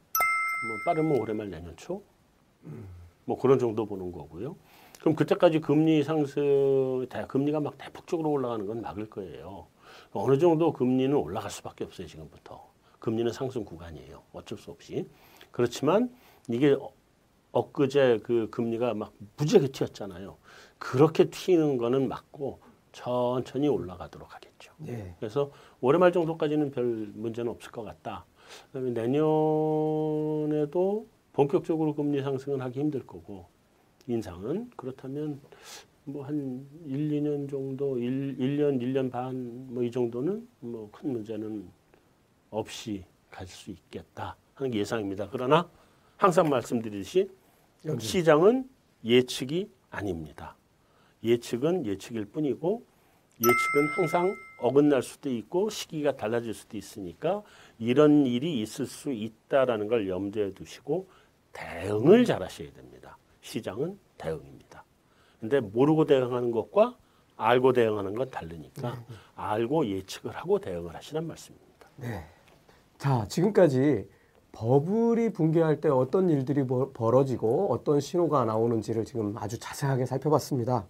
[0.64, 2.02] 뭐 빠르면 올해 말 내년 초.
[3.26, 4.56] 뭐 그런 정도 보는 거고요.
[5.02, 9.68] 그럼 그때까지 금리 상승, 금리가 막 대폭적으로 올라가는 건 막을 거예요.
[10.14, 12.66] 어느 정도 금리는 올라갈 수밖에 없어요, 지금부터.
[13.00, 14.22] 금리는 상승 구간이에요.
[14.32, 15.06] 어쩔 수 없이.
[15.54, 16.14] 그렇지만
[16.50, 16.92] 이게 어-
[17.54, 20.36] 엊그제 그 금리가 막 무지하게 튀었잖아요.
[20.80, 22.60] 그렇게 튀는 거는 막고
[22.92, 24.74] 천천히 올라가도록 하겠죠.
[24.80, 25.16] 네.
[25.20, 25.52] 그래서
[25.82, 28.26] 올해 말 정도까지는 별 문제는 없을 것 같다.
[28.74, 33.46] 그다음에 내년에도 본격적으로 금리 상승은 하기 힘들 거고
[34.08, 35.40] 인상은 그렇다면
[36.06, 41.70] 뭐 한 1, 2년 정도 1, 1년 1년 반 뭐 이 정도는 뭐 큰 문제는
[42.50, 45.30] 없이 갈 수 있겠다 하는 게 예상입니다.
[45.32, 45.70] 그러나
[46.18, 47.30] 항상 말씀드리듯이.
[48.00, 48.70] 시장은
[49.04, 50.56] 예측이 아닙니다.
[51.24, 52.86] 예측은 예측일 뿐이고
[53.40, 57.42] 예측은 항상 어긋날 수도 있고 시기가 달라질 수도 있으니까
[57.80, 61.10] 이런 일이 있을 수 있다라는 걸 염두에 두시고
[61.52, 63.18] 대응을 잘 하셔야 됩니다.
[63.42, 64.86] 시장은 대응입니다.
[65.42, 66.98] 근데 모르고 대응하는 것과
[67.36, 69.04] 알고 대응하는 건 다르니까
[69.36, 71.90] 알고 예측을 하고 대응을 하시란 말씀입니다.
[71.98, 72.26] 네.
[72.98, 74.08] 자, 지금까지
[74.54, 80.88] 버블이 붕괴할 때 어떤 일들이 벌- 벌어지고 어떤 신호가 나오는지를 지금 아주 자세하게 살펴봤습니다.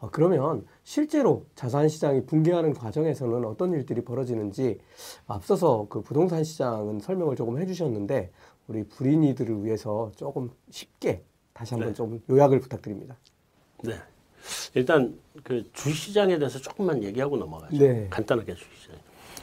[0.00, 4.80] 어, 그러면 실제로 자산 시장이 붕괴하는 과정에서는 어떤 일들이 벌어지는지
[5.26, 8.32] 앞서서 그 부동산 시장은 설명을 조금 해주셨는데
[8.66, 11.22] 우리 불인이들을 위해서 조금 쉽게
[11.52, 11.94] 다시 한번 네.
[11.94, 13.16] 좀 요약을 부탁드립니다.
[13.84, 13.92] 네.
[14.74, 17.76] 일단 그 주시장에 대해서 조금만 얘기하고 넘어가죠.
[17.76, 18.08] 네.
[18.10, 18.96] 간단하게 주시장.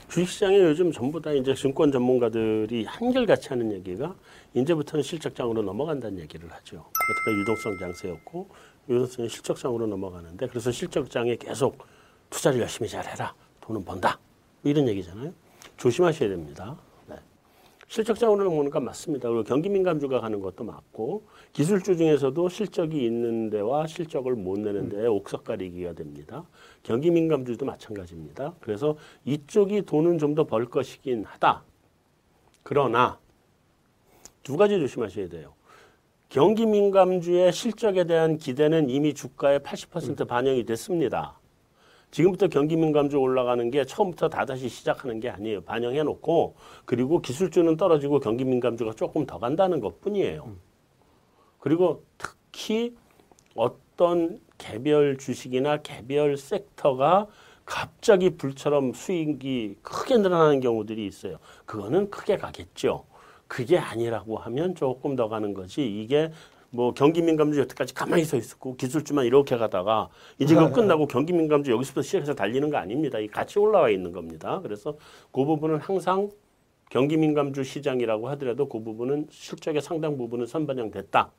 [0.09, 4.15] 주식시장에 요즘 전부 다 이제 증권 전문가들이 한결같이 하는 얘기가
[4.55, 6.77] 이제부터는 실적장으로 넘어간다는 얘기를 하죠.
[6.77, 8.49] 여태까지 유동성 장세였고
[8.89, 11.77] 유동성이 실적장으로 넘어가는데 그래서 실적장에 계속
[12.31, 13.35] 투자를 열심히 잘해라.
[13.61, 14.19] 돈은 번다.
[14.61, 15.31] 뭐 이런 얘기잖아요.
[15.77, 16.75] 조심하셔야 됩니다.
[18.43, 19.27] 넘어오는 건 맞습니다.
[19.29, 25.07] 그리고 경기 민감주가 가는 것도 맞고 기술주 중에서도 실적이 있는 데와 실적을 못 내는 데에
[25.07, 26.45] 옥석 가리기가 됩니다.
[26.83, 28.53] 경기 민감주도 마찬가지입니다.
[28.59, 28.95] 그래서
[29.25, 31.63] 이쪽이 돈은 좀 더 벌 것이긴 하다.
[32.61, 33.17] 그러나
[34.43, 35.53] 두 가지 조심하셔야 돼요.
[36.29, 41.38] 경기 민감주의 실적에 대한 기대는 이미 주가의 80% 반영이 됐습니다.
[42.11, 45.61] 지금부터 경기 민감주 올라가는 게 처음부터 다 다시 시작하는 게 아니에요.
[45.61, 46.55] 반영해 놓고
[46.85, 50.55] 그리고 기술주는 떨어지고 경기 민감주가 조금 더 간다는 것 뿐이에요.
[51.59, 52.95] 그리고 특히
[53.55, 57.27] 어떤 개별 주식이나 개별 섹터가
[57.65, 61.37] 갑자기 불처럼 수익이 크게 늘어나는 경우들이 있어요.
[61.65, 63.05] 그거는 크게 가겠죠.
[63.47, 65.85] 그게 아니라고 하면 조금 더 가는 거지.
[65.85, 66.31] 이게
[66.71, 71.71] 뭐 경기 민감주 여태까지 가만히 서 있었고 기술주만 이렇게 가다가 이제 그거 끝나고 경기 민감주
[71.71, 73.19] 여기서부터 시작해서 달리는 거 아닙니다.
[73.19, 74.59] 이 같이 올라와 있는 겁니다.
[74.61, 74.95] 그래서
[75.31, 76.29] 그 부분은 항상
[76.89, 81.31] 경기 민감주 시장이라고 하더라도 그 부분은 실적의 상당 부분은 선반영됐다.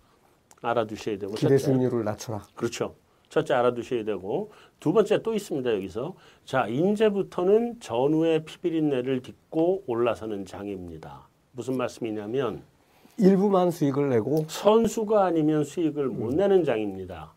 [0.62, 1.58] 알아두셔야 되고 기대.
[1.58, 2.42] 수익률을 낮춰라.
[2.54, 2.94] 그렇죠.
[3.28, 4.50] 첫째 알아두셔야 되고
[4.80, 11.28] 두 번째 또 있습니다 여기서 자 이제부터는 전후의 피비린내를 딛고 올라서는 장입니다.
[11.52, 12.62] 무슨 말씀이냐면
[13.24, 17.32] 일부만 수익을 내고 선수가 아니면 수익을 못 내는 장입니다.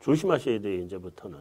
[0.00, 1.38] 조심하셔야 돼요 이제부터는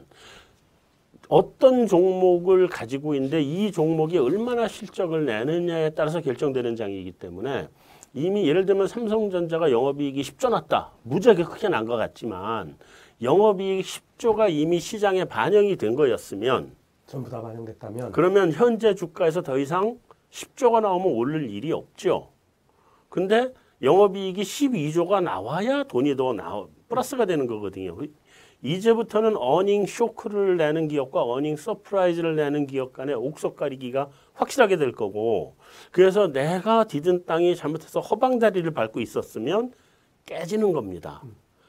[1.30, 7.70] 어떤 종목을 가지고 있는데 이 종목이 얼마나 실적을 내느냐에 따라서 결정되는 장이기 때문에
[8.14, 10.92] 이미 예를 들면 삼성전자가 영업이익이 10조 났다.
[11.04, 12.76] 무지하게 크게 난 것 같지만
[13.22, 16.72] 영업이익 10조가 이미 시장에 반영이 된 거였으면
[17.06, 19.98] 전부 다 반영됐다면 그러면 현재 주가에서 더 이상
[20.32, 22.30] 10조가 나오면 오를 일이 없죠.
[23.10, 27.98] 근데 영업이익이 12조가 나와야 돈이 더 나오 플러스가 되는 거거든요.
[28.62, 35.56] 이제부터는 어닝 쇼크를 내는 기업과 어닝 서프라이즈를 내는 기업 간의 옥석 가리기가 확실하게 될 거고
[35.92, 39.72] 그래서 내가 디딘 땅이 잘못해서 허방다리를 밟고 있었으면
[40.26, 41.24] 깨지는 겁니다.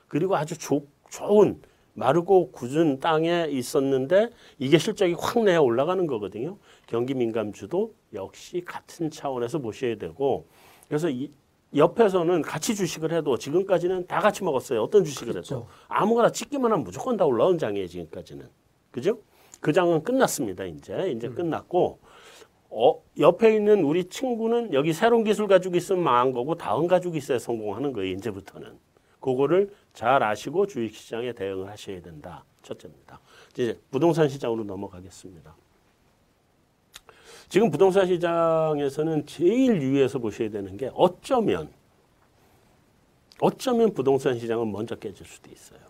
[0.09, 1.61] 그리고 아주 조, 좋은
[1.95, 6.59] 마르고 굳은 땅에 있었는데 이게 실적이 확 내어 올라가는 거거든요.
[6.87, 10.47] 경기 민감주도 역시 같은 차원에서 보셔야 되고
[10.89, 11.31] 그래서 이,
[11.74, 14.82] 옆에서는 같이 주식을 해도 지금까지는 다 같이 먹었어요.
[14.82, 15.55] 어떤 주식을 그렇죠.
[15.56, 17.86] 해도 아무거나 찍기만 하면 무조건 다 올라온 장이에요.
[17.86, 18.48] 지금까지는
[18.90, 19.18] 그죠?
[19.60, 20.64] 그 장은 끝났습니다.
[20.64, 21.34] 이제 이제 음.
[21.34, 22.01] 끝났고
[22.70, 27.38] 어, 옆에 있는 우리 친구는 여기 새로운 기술 가지고 있으면 망한 거고 다음 가지고 있어야
[27.38, 28.12] 성공하는 거예요.
[28.14, 28.78] 이제부터는
[29.20, 32.44] 그거를 잘 아시고 주식시장에 대응을 하셔야 된다.
[32.62, 33.20] 첫째입니다.
[33.52, 35.55] 이제 부동산 시장으로 넘어가겠습니다.
[37.51, 41.68] 지금 부동산 시장에서는 제일 유의해서 보셔야 되는 게 어쩌면
[43.40, 45.81] 어쩌면 부동산 시장은 먼저 깨질 수도 있어요.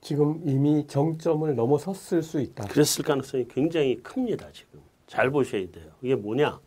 [0.00, 2.64] 지금 이미 정점을 넘어섰을 수 있다.
[2.66, 4.50] 그랬을 가능성이 굉장히 큽니다.
[4.52, 5.92] 지금 잘 보셔야 돼요.
[6.02, 6.58] 이게 뭐냐?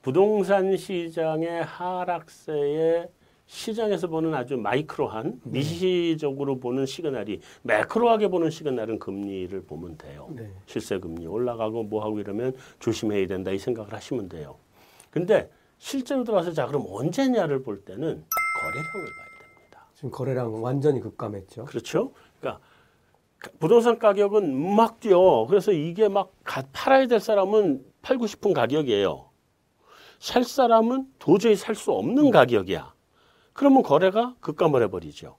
[0.00, 3.08] 부동산 시장의 하락세에
[3.48, 5.58] 시장에서 보는 아주 마이크로한 네.
[5.58, 10.28] 미시적으로 보는 시그널이 매크로하게 보는 시그널은 금리를 보면 돼요.
[10.30, 10.52] 네.
[10.66, 14.56] 실세 금리 올라가고 뭐 하고 이러면 조심해야 된다 이 생각을 하시면 돼요.
[15.10, 18.22] 근데 실제로 들어와서 자 그럼 언제냐를 볼 때는
[18.60, 19.86] 거래량을 봐야 됩니다.
[19.94, 21.64] 지금 거래량 완전히 급감했죠.
[21.64, 22.12] 그렇죠.
[22.38, 22.62] 그러니까
[23.58, 25.46] 부동산 가격은 막 뛰어.
[25.48, 26.32] 그래서 이게 막
[26.72, 29.24] 팔아야 될 사람은 팔고 싶은 가격이에요.
[30.18, 32.92] 살 사람은 도저히 살 수 없는 가격이야.
[33.58, 35.36] 그러면 거래가 급감을 해버리죠.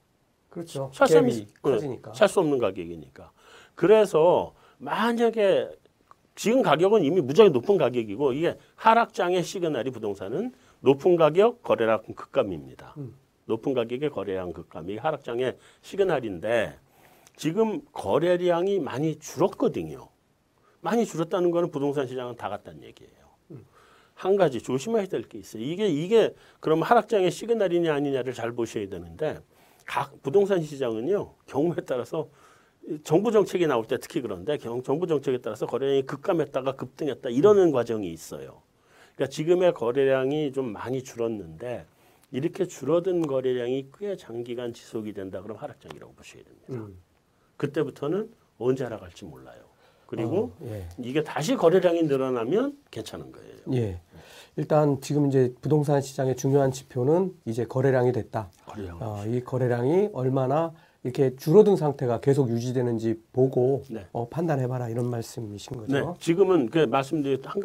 [0.49, 0.91] 그렇죠.
[0.93, 2.13] 갭이 커지니까.
[2.13, 3.31] 살수 없는 가격이니까.
[3.75, 5.69] 그래서 만약에
[6.35, 10.51] 지금 가격은 이미 무지하게 높은 가격이고 이게 하락장의 시그널이 부동산은
[10.81, 12.93] 높은 가격 거래량 급감입니다.
[12.97, 13.15] 음.
[13.45, 16.77] 높은 가격의 거래량 급감이 하락장의 시그널인데
[17.37, 20.09] 지금 거래량이 많이 줄었거든요.
[20.81, 23.18] 많이 줄었다는 거는 부동산 시장은 다 갔다는 얘기예요.
[24.19, 25.63] 한 가지 조심해야 될 게 있어요.
[25.63, 29.39] 이게 이게 그럼 하락장의 시그널이냐 아니냐를 잘 보셔야 되는데
[29.85, 32.27] 각 부동산 시장은요 경우에 따라서
[33.05, 38.61] 정부 정책이 나올 때 특히 그런데 정부 정책에 따라서 거래량이 급감했다가 급등했다 이러는 과정이 있어요.
[39.15, 41.85] 그러니까 지금의 거래량이 좀 많이 줄었는데
[42.31, 46.65] 이렇게 줄어든 거래량이 꽤 장기간 지속이 된다 그럼 하락장이라고 보셔야 됩니다.
[46.71, 46.97] 음.
[47.55, 49.61] 그때부터는 언제 하락할지 몰라요.
[50.07, 50.89] 그리고 어, 예.
[50.97, 53.55] 이게 다시 거래량이 늘어나면 괜찮은 거예요.
[53.73, 54.01] 예.
[54.59, 58.49] 일단 지금 이제 부동산 시장의 중요한 지표는 이제 거래량이 됐다.
[58.65, 58.97] 거래량.
[58.99, 64.05] 어, 이 거래량이 얼마나 이렇게 줄어든 상태가 계속 유지되는지 보고 네.
[64.11, 65.93] 어, 판단해봐라 이런 말씀이신 거죠.
[65.93, 66.05] 네.
[66.19, 67.61] 지금은 그 말씀드린 한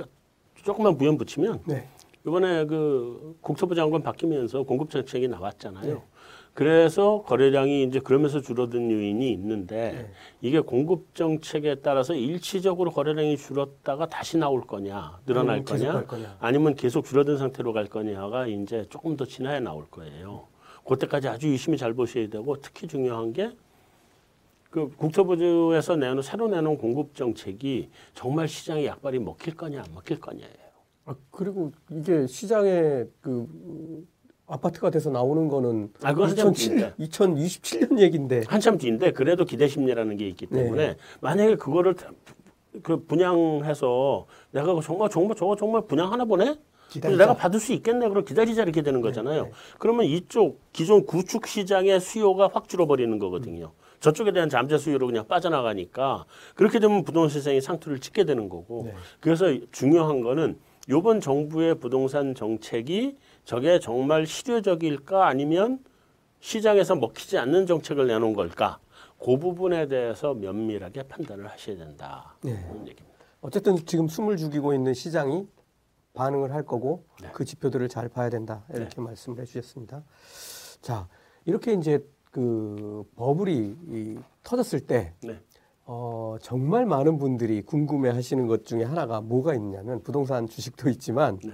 [0.62, 1.89] 조금만 부연 붙이면 네.
[2.25, 6.01] 이번에 그 국토부 장관 바뀌면서 공급 정책이 나왔잖아요.
[6.55, 6.65] 네.
[6.65, 10.11] 그래서 거래량이 이제 그러면서 줄어든 요인이 있는데 네.
[10.41, 16.75] 이게 공급 정책에 따라서 일시적으로 거래량이 줄었다가 다시 나올 거냐, 늘어날 음, 거냐, 거냐, 아니면
[16.75, 20.47] 계속 줄어든 상태로 갈 거냐가 이제 조금 더 지나야 나올 거예요.
[20.87, 23.51] 그때까지 아주 유심히 잘 보셔야 되고 특히 중요한 게
[24.75, 30.53] 그 국토부에서 내놓은 새로 내놓은 공급 정책이 정말 시장에 약발이 먹힐 거냐 안 먹힐 거냐예요.
[31.05, 34.05] 아 그리고 이게 시장에 그
[34.47, 40.47] 아파트가 돼서 나오는 거는 아, 2007, 2027년 얘기인데 한참 뒤인데 그래도 기대 심리라는 게 있기
[40.47, 40.97] 때문에 네.
[41.21, 41.95] 만약에 그거를
[42.83, 46.57] 그 분양해서 내가 정말 정말 저거 정말 분양하나 보네.
[46.91, 47.23] 기다리자.
[47.23, 48.09] 내가 받을 수 있겠네.
[48.09, 49.45] 그럼 기다리자 이렇게 되는 네, 거잖아요.
[49.45, 49.55] 네, 네.
[49.79, 53.66] 그러면 이쪽 기존 구축 시장의 수요가 확 줄어버리는 거거든요.
[53.66, 53.85] 음.
[54.01, 58.83] 저쪽에 대한 잠재 수요로 그냥 빠져나가니까 그렇게 되면 부동산 시장이 상투를 찍게 되는 거고.
[58.87, 58.95] 네.
[59.21, 60.59] 그래서 중요한 거는
[60.91, 65.85] 요번 정부의 부동산 정책이 저게 정말 실효적일까 아니면
[66.41, 68.79] 시장에서 먹히지 않는 정책을 내놓은 걸까?
[69.19, 72.37] 그 부분에 대해서 면밀하게 판단을 하셔야 된다.
[72.43, 72.53] 네.
[72.53, 73.05] 얘기입니다.
[73.41, 75.47] 어쨌든 지금 숨을 죽이고 있는 시장이
[76.15, 77.29] 반응을 할 거고 네.
[77.33, 78.65] 그 지표들을 잘 봐야 된다.
[78.71, 79.03] 이렇게 네.
[79.03, 80.03] 말씀을 해주셨습니다.
[80.81, 81.09] 자,
[81.45, 85.39] 이렇게 이제 그 버블이 이, 터졌을 때 네.
[85.87, 91.53] 어, 정말 많은 분들이 궁금해 하시는 것 중에 하나가 뭐가 있냐면 부동산 주식도 있지만 네.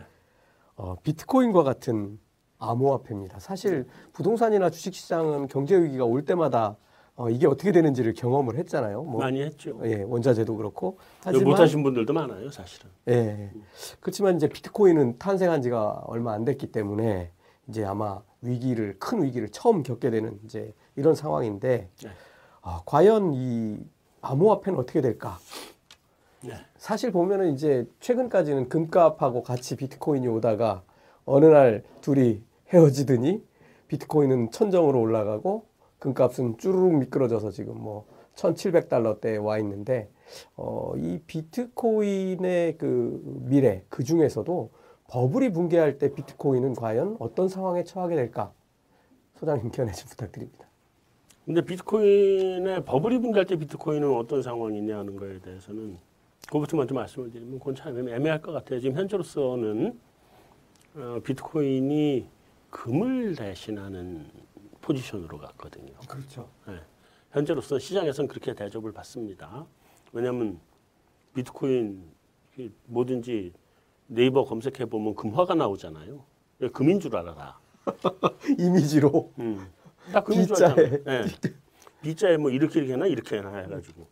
[0.80, 2.18] 어, 비트코인과 같은
[2.58, 3.38] 암호화폐입니다.
[3.38, 6.76] 사실 부동산이나 주식시장은 경제 위기가 올 때마다
[7.16, 9.02] 어, 이게 어떻게 되는지를 경험을 했잖아요.
[9.02, 9.78] 뭐, 많이 했죠.
[9.84, 10.96] 예, 원자재도 그렇고.
[11.22, 12.88] 하지만 못하신 분들도 많아요, 사실은.
[13.08, 13.52] 예.
[14.00, 17.30] 그렇지만 이제 비트코인은 탄생한 지가 얼마 안 됐기 때문에
[17.68, 22.10] 이제 아마 위기를 큰 위기를 처음 겪게 되는 이제 이런 상황인데 네.
[22.62, 23.78] 어, 과연 이
[24.22, 25.38] 암호화폐는 어떻게 될까?
[26.42, 26.54] 네.
[26.78, 30.82] 사실 보면은 이제 최근까지는 금값하고 같이 비트코인이 오다가
[31.24, 32.42] 어느 날 둘이
[32.72, 33.44] 헤어지더니
[33.88, 35.64] 비트코인은 천정으로 올라가고
[35.98, 38.06] 금값은 쭈루룩 미끄러져서 지금 뭐
[38.36, 40.08] 1700달러대에 와 있는데
[40.56, 44.70] 어, 이 비트코인의 그 미래 그 중에서도
[45.08, 48.52] 버블이 붕괴할 때 비트코인은 과연 어떤 상황에 처하게 될까?
[49.34, 50.66] 소장님 견해 좀 부탁드립니다.
[51.44, 55.98] 근데 비트코인의 버블이 붕괴할 때 비트코인은 어떤 상황이냐 하는 거에 대해서는
[56.50, 58.80] 그것부터 먼저 말씀을 드리면 그건 참 애매할 것 같아요.
[58.80, 59.98] 지금 현재로서는
[60.96, 62.26] 어, 비트코인이
[62.70, 64.28] 금을 대신하는
[64.80, 65.92] 포지션으로 갔거든요.
[66.08, 66.50] 그렇죠.
[66.66, 66.80] 네.
[67.30, 69.64] 현재로서 시장에서는 그렇게 대접을 받습니다.
[70.12, 70.58] 왜냐하면
[71.34, 72.02] 비트코인
[72.86, 73.52] 뭐든지
[74.08, 76.24] 네이버 검색해 보면 금화가 나오잖아요.
[76.72, 77.60] 금인 줄 알아라.
[78.58, 79.32] 이미지로.
[79.38, 79.70] 음.
[80.12, 81.04] 딱 금인 줄 알잖아요.
[81.04, 81.24] 네.
[82.02, 84.08] B자에 뭐 이렇게 이렇게 해나 이렇게 해나 해가지고.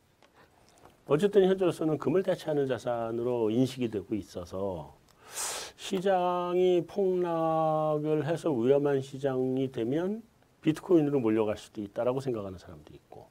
[1.08, 4.94] 어쨌든 현재로서는 금을 대체하는 자산으로 인식이 되고 있어서
[5.76, 10.22] 시장이 폭락을 해서 위험한 시장이 되면
[10.60, 13.30] 비트코인으로 몰려갈 수도 있다라고 생각하는 사람도 있고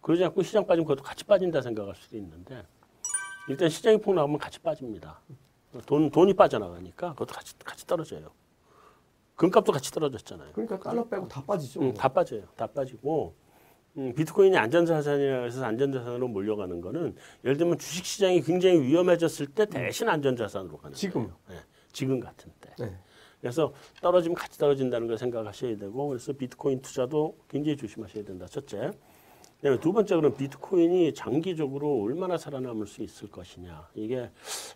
[0.00, 2.64] 그러지 않고 시장 빠지면 그것도 같이 빠진다 생각할 수도 있는데
[3.48, 5.20] 일단 시장이 폭락하면 같이 빠집니다.
[5.86, 8.32] 돈 돈이 빠져나가니까 그것도 같이 같이 떨어져요.
[9.36, 10.52] 금값도 같이 떨어졌잖아요.
[10.54, 11.80] 그러니까 달러 빼고 다 빠지죠.
[11.82, 12.42] 응, 다 빠져요.
[12.56, 13.34] 다 빠지고
[13.98, 20.76] 음, 비트코인이 안전자산이라 해서 안전자산으로 몰려가는 거는 예를 들면 주식시장이 굉장히 위험해졌을 때 대신 안전자산으로
[20.78, 21.24] 가는 지금.
[21.24, 21.36] 거예요.
[21.48, 21.56] 네,
[21.92, 22.70] 지금 같은 때.
[22.78, 22.96] 네.
[23.40, 28.46] 그래서 떨어지면 같이 떨어진다는 걸 생각하셔야 되고 그래서 비트코인 투자도 굉장히 조심하셔야 된다.
[28.46, 28.90] 첫째.
[29.56, 33.88] 그다음에 두 번째 그럼 비트코인이 장기적으로 얼마나 살아남을 수 있을 것이냐.
[33.94, 34.30] 이게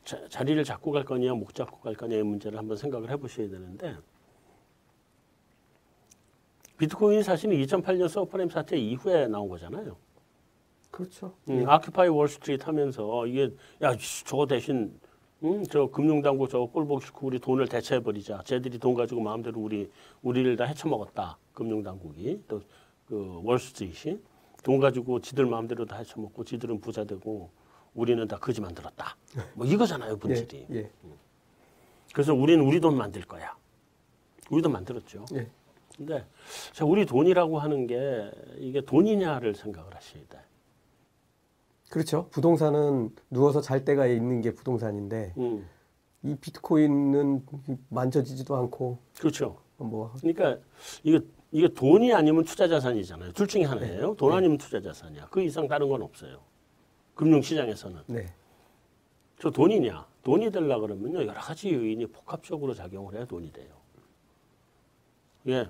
[0.04, 3.96] 자, 자리를 잡고 갈 거냐 못 잡고 갈 거냐의 문제를 한번 생각을 해보셔야 되는데
[6.82, 9.96] 비트코인이 사실은 2008년 서브프라임 사태 이후에 나온 거잖아요.
[10.90, 11.34] 그렇죠.
[11.48, 13.50] 음, Occupy Wall Street 하면서 이게
[13.82, 13.96] 야
[14.26, 14.98] 저거 대신
[15.44, 18.42] 음, 저 금융당국 저거 꼴 보기 싫고 우리 돈을 대체해 버리자.
[18.44, 19.90] 쟤들이 돈 가지고 마음대로 우리
[20.22, 21.38] 우리를 다 헤쳐먹었다.
[21.54, 22.60] 금융당국이 또
[23.12, 24.18] 그 월스트리트이
[24.62, 27.50] 돈 가지고 지들 마음대로 다 헤쳐먹고 지들은 부자 되고
[27.94, 29.16] 우리는 다 거지 만들었다.
[29.54, 30.66] 뭐 이거잖아요 본질이.
[30.72, 30.90] 예, 예.
[32.14, 33.54] 그래서 우리는 우리 돈 만들 거야.
[34.50, 35.26] 우리 돈 만들었죠.
[35.34, 35.46] 예.
[36.04, 36.26] 근데
[36.72, 40.38] 자, 우리 돈이라고 하는 게 이게 돈이냐를 생각을 하셔야 돼.
[41.88, 42.28] 그렇죠.
[42.30, 45.68] 부동산은 누워서 잘 때가 있는 게 부동산인데 음,
[46.22, 47.46] 이 비트코인은
[47.88, 49.58] 만져지지도 않고 그렇죠.
[49.76, 50.58] 뭐 그러니까
[51.02, 51.20] 이게
[51.50, 53.32] 이게 돈이 아니면 투자 자산이잖아요.
[53.32, 54.10] 둘 중에 하나예요.
[54.10, 54.16] 네.
[54.16, 55.28] 돈 아니면 투자 자산이야.
[55.30, 56.40] 그 이상 다른 건 없어요.
[57.14, 58.26] 금융 시장에서는 네.
[59.38, 60.06] 저 돈이냐?
[60.22, 63.82] 돈이 되려 그러면요 여러 가지 요인이 복합적으로 작용을 해야 돈이 돼요.
[65.48, 65.68] 예.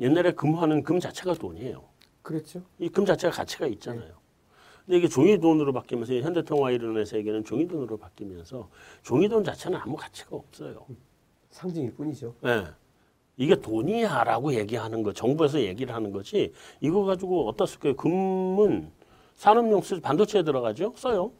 [0.00, 1.82] 옛날에 금화는 금 자체가 돈이에요.
[2.22, 2.62] 그렇죠.
[2.78, 4.12] 이 금 자체가 가치가 있잖아요.
[4.84, 8.68] 근데 이게 종이 돈으로 바뀌면서 현대통화 이론의 세계는 종이 돈으로 바뀌면서
[9.02, 10.84] 종이 돈 자체는 아무 가치가 없어요.
[11.50, 12.34] 상징일 뿐이죠.
[12.44, 12.64] 예.
[13.36, 17.96] 이게 돈이야라고 얘기하는 거, 정부에서 얘기를 하는 거지, 이거 가지고 어디다 쓸까요?
[17.96, 18.92] 금은
[19.34, 20.92] 산업용 쓰, 반도체에 들어가죠?
[20.96, 21.32] 써요.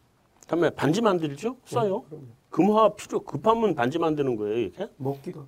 [0.49, 1.57] 다음에 반지 만들죠?
[1.65, 2.03] 써요.
[2.03, 2.25] 그럼요.
[2.51, 4.89] 금화 필요, 급하면 반지 만드는 거예요, 이렇게.
[4.97, 5.47] 먹기도.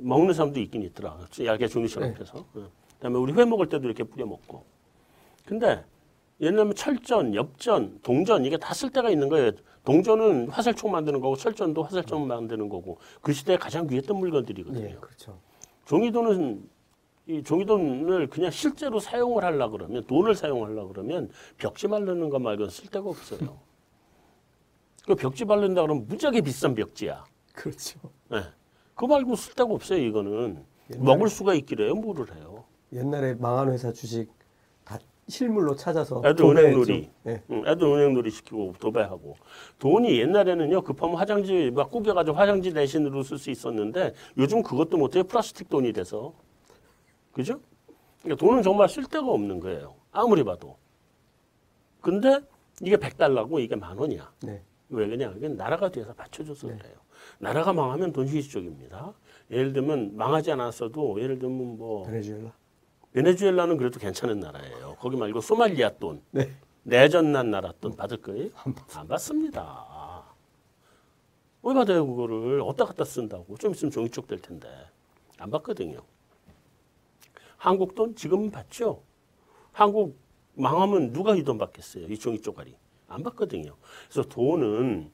[0.00, 1.18] 먹는 사람도 있긴 있더라.
[1.44, 2.20] 얇게 종이처럼 네.
[2.20, 2.44] 해서.
[2.56, 2.62] 예.
[2.94, 4.64] 그다음에 우리 회 먹을 때도 이렇게 뿌려 먹고.
[5.44, 5.84] 근데
[6.40, 9.52] 옛날에 철전, 엽전, 동전 이게 다쓸 데가 있는 거예요.
[9.84, 14.84] 동전은 화살촉 만드는 거고 철전도 화살촉 만드는 거고 그 시대에 가장 귀했던 물건들이거든요.
[14.84, 15.38] 예, 그렇죠.
[15.86, 16.68] 종이돈은
[17.28, 22.88] 이 종이돈을 그냥 실제로 사용을 하려 그러면 돈을 사용하려 그러면 벽지 바르는 것 말고는 쓸
[22.88, 23.58] 데가 없어요.
[25.06, 27.24] 그 벽지 바른다 그러면 무지하게 비싼 벽지야.
[27.52, 27.98] 그렇죠.
[28.32, 28.42] 예.
[28.96, 29.98] 그거 말고 쓸 데가 없어요.
[30.02, 31.94] 이거는 옛날에- 먹을 수가 있기래요.
[31.94, 32.64] 뭐를 해요?
[32.94, 34.28] 옛날에 망한 회사 주식
[34.84, 34.98] 다
[35.28, 36.44] 실물로 찾아서 애들.
[36.46, 37.10] 은행놀이.
[37.26, 37.42] 예.
[37.50, 39.36] 응, 애들 은행놀이 시키고 도배하고
[39.78, 45.68] 돈이 옛날에는요 급하면 화장지 막 구겨가지고 화장지 대신으로 쓸 수 있었는데 요즘 그것도 못해요 플라스틱
[45.68, 46.32] 돈이 돼서
[47.32, 47.60] 그죠?
[48.22, 50.76] 그러니까 돈은 정말 쓸 데가 없는 거예요 아무리 봐도
[52.00, 52.40] 근데
[52.80, 54.62] 이게 100달러고 이게 만 원이야 네.
[54.90, 56.94] 왜 그냥 이게 나라가 뒤에서 받쳐줘서 그래요
[57.38, 59.12] 나라가 망하면 돈 희시적입니다
[59.50, 62.52] 예를 들면 망하지 않았어도 예를 들면 뭐 베네수엘라.
[63.12, 66.50] 베네수엘라는 그래도 괜찮은 나라예요 거기 말고 소말리아 돈 네.
[66.82, 68.50] 내전난 나라 돈 받을 거예요?
[68.94, 70.24] 안 받습니다.
[71.62, 72.60] 왜 받아요 그거를?
[72.60, 73.56] 어디다 갖다 쓴다고?
[73.56, 74.68] 좀 있으면 종이 쪽될 텐데
[75.38, 75.98] 안 받거든요.
[77.56, 79.02] 한국 돈 지금은 받죠.
[79.72, 80.16] 한국
[80.54, 82.06] 망하면 누가 이 돈 받겠어요?
[82.06, 82.76] 이 종이 쪼가리
[83.08, 83.74] 안 받거든요.
[84.08, 85.10] 그래서 돈은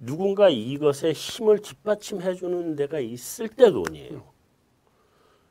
[0.00, 4.24] 누군가 이것에 힘을 뒷받침해 주는 데가 있을 때 돈이에요.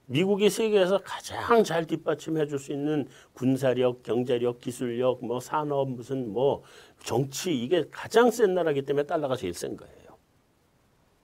[0.07, 6.63] 미국이 세계에서 가장 잘 뒷받침해 줄 수 있는 군사력, 경제력, 기술력, 뭐 산업, 무슨 뭐
[7.03, 9.95] 정치 이게 가장 센 나라기 때문에 달러가 제일 센 거예요.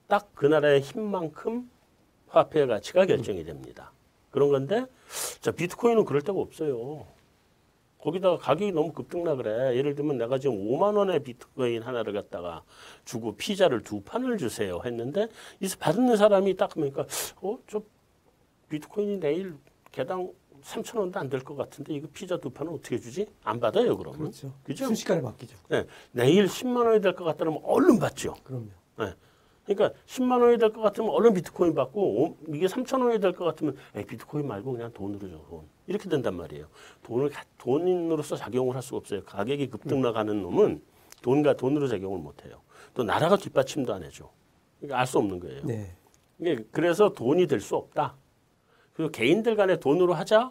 [0.06, 1.68] 딱 그 나라의 힘만큼
[2.28, 3.92] 화폐의 가치가 결정이 됩니다.
[4.30, 4.86] 그런 건데
[5.40, 7.06] 자 비트코인은 그럴 데가 없어요.
[8.06, 9.76] 거기다가 가격이 너무 급등나 그래.
[9.76, 12.62] 예를 들면 내가 지금 5만 원의 비트코인 하나를 갖다가
[13.04, 15.26] 주고 피자를 두 판을 주세요 했는데
[15.60, 17.04] 이 받는 사람이 딱 보니까
[17.42, 17.82] 어 저
[18.68, 19.54] 비트코인이 내일
[19.90, 20.30] 개당
[20.62, 23.26] 3천 원도 안 될 것 같은데 이거 피자 두 판은 어떻게 주지?
[23.42, 24.20] 안 받아요 그러면.
[24.20, 24.52] 그렇죠.
[24.62, 24.86] 그죠?
[24.86, 25.56] 순식간에 바뀌죠.
[25.68, 28.34] 네, 내일 10만 원이 될 것 같다면 얼른 받죠.
[28.44, 28.66] 그럼요.
[28.98, 29.12] 네.
[29.64, 33.44] 그러니까 10만 원이 될 것 같으면 얼른 비트코인 받고 오- 이게 3천 원이 될 것
[33.46, 35.38] 같으면 에이, 비트코인 말고 그냥 돈으로 줘.
[35.48, 35.75] 돈.
[35.86, 36.66] 이렇게 된단 말이에요.
[37.02, 39.22] 돈을 가- 돈으로서 작용을 할 수가 없어요.
[39.24, 40.82] 가격이 급등 나가는 놈은
[41.22, 42.60] 돈과 돈으로 작용을 못 해요.
[42.94, 44.28] 또 나라가 뒷받침도 안 해줘.
[44.80, 45.62] 그러니까 알 수 없는 거예요.
[45.64, 45.94] 네.
[46.38, 48.14] 이게 그래서 돈이 될 수 없다.
[48.94, 50.50] 그리고 개인들 간에 돈으로 하자.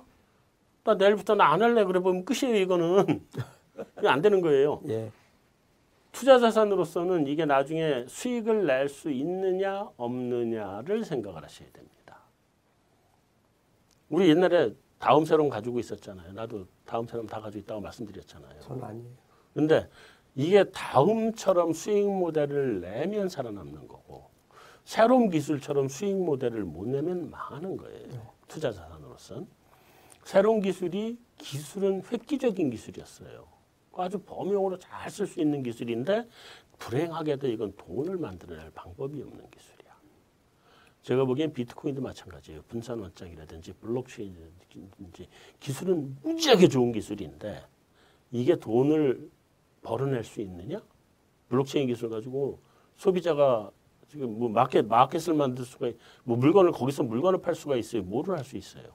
[0.83, 3.25] 나 내일부터 나 안 할래 그래 보면 끝이에요 이거는.
[4.05, 4.81] 안 되는 거예요.
[4.87, 5.11] 예.
[6.11, 12.19] 투자 자산으로서는 이게 나중에 수익을 낼 수 있느냐 없느냐를 생각을 하셔야 됩니다.
[14.09, 14.73] 우리 옛날에
[15.05, 16.33] 다음 세럼 가지고 있었잖아요.
[16.33, 18.59] 나도 다음 세럼 다 가지고 있다고 말씀드렸잖아요.
[18.61, 19.11] 저는 아니에요.
[19.53, 19.87] 근데
[20.33, 24.31] 이게 다음처럼 수익 모델을 내면 살아남는 거고
[24.83, 28.33] 새로운 기술처럼 수익 모델을 못 내면 망하는 거예요.
[28.47, 29.47] 투자 자산으로선.
[30.23, 33.45] 새로운 기술이 기술은 획기적인 기술이었어요.
[33.97, 36.27] 아주 범용으로 잘 쓸 수 있는 기술인데
[36.79, 39.74] 불행하게도 이건 돈을 만들어낼 방법이 없는 기술이야.
[41.05, 42.63] 제가 보기엔 비트코인도 마찬가지예요.
[42.67, 45.27] 분산 원장이라든지 블록체인이라든지
[45.59, 47.63] 기술은 무지하게 좋은 기술인데
[48.31, 49.29] 이게 돈을
[49.83, 50.81] 벌어낼 수 있느냐?
[51.47, 52.59] 블록체인 기술 가지고
[52.95, 53.69] 소비자가
[54.07, 58.01] 지금 뭐 마켓 마켓을 만들 수가 있, 뭐 물건을 거기서 물건을 팔 수가 있어요.
[58.01, 58.85] 뭐를 할 수 있어요?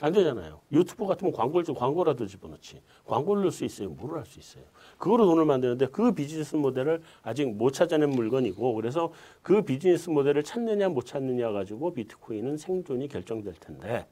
[0.00, 0.60] 안 되잖아요.
[0.70, 2.80] 유튜브 같으면 광고를 좀 광고라도 집어넣지.
[3.06, 3.90] 광고를 넣을 수 있어요.
[3.90, 4.62] 뭐를 할수 있어요.
[4.96, 9.12] 그거로 돈을 만드는데 그 비즈니스 모델을 아직 못 찾아낸 물건이고 그래서
[9.42, 14.06] 그 비즈니스 모델을 찾느냐 못 찾느냐 가지고 비트코인은 생존이 결정될 텐데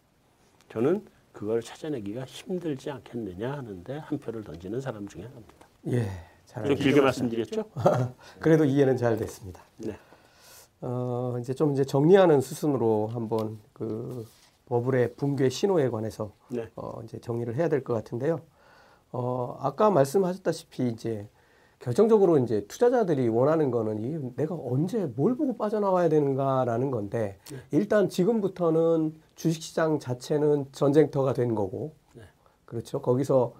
[0.71, 5.69] 저는 그걸 찾아내기가 힘들지 않겠느냐 하는데 한 표를 던지는 사람 중에 하나입니다.
[5.89, 6.09] 예.
[6.47, 6.83] 잘좀 알겠습니다.
[6.83, 7.65] 길게 말씀드렸죠?
[8.41, 9.63] 그래도 이해는 잘 됐습니다.
[9.77, 9.97] 네.
[10.81, 14.27] 어, 이제 좀 이제 정리하는 수순으로 한번 그
[14.71, 16.69] 버블의 붕괴 신호에 관해서 네.
[16.77, 18.41] 어, 이제 정리를 해야 될 것 같은데요.
[19.13, 21.29] 어, 아까 말씀하셨다시피 이제
[21.79, 27.57] 결정적으로 이제 투자자들이 원하는 거는 이 내가 언제 뭘 보고 빠져나와야 되는가라는 건데 네.
[27.71, 32.23] 일단 지금부터는 주식시장 자체는 전쟁터가 된 거고 네.
[32.65, 33.01] 그렇죠.
[33.01, 33.55] 거기서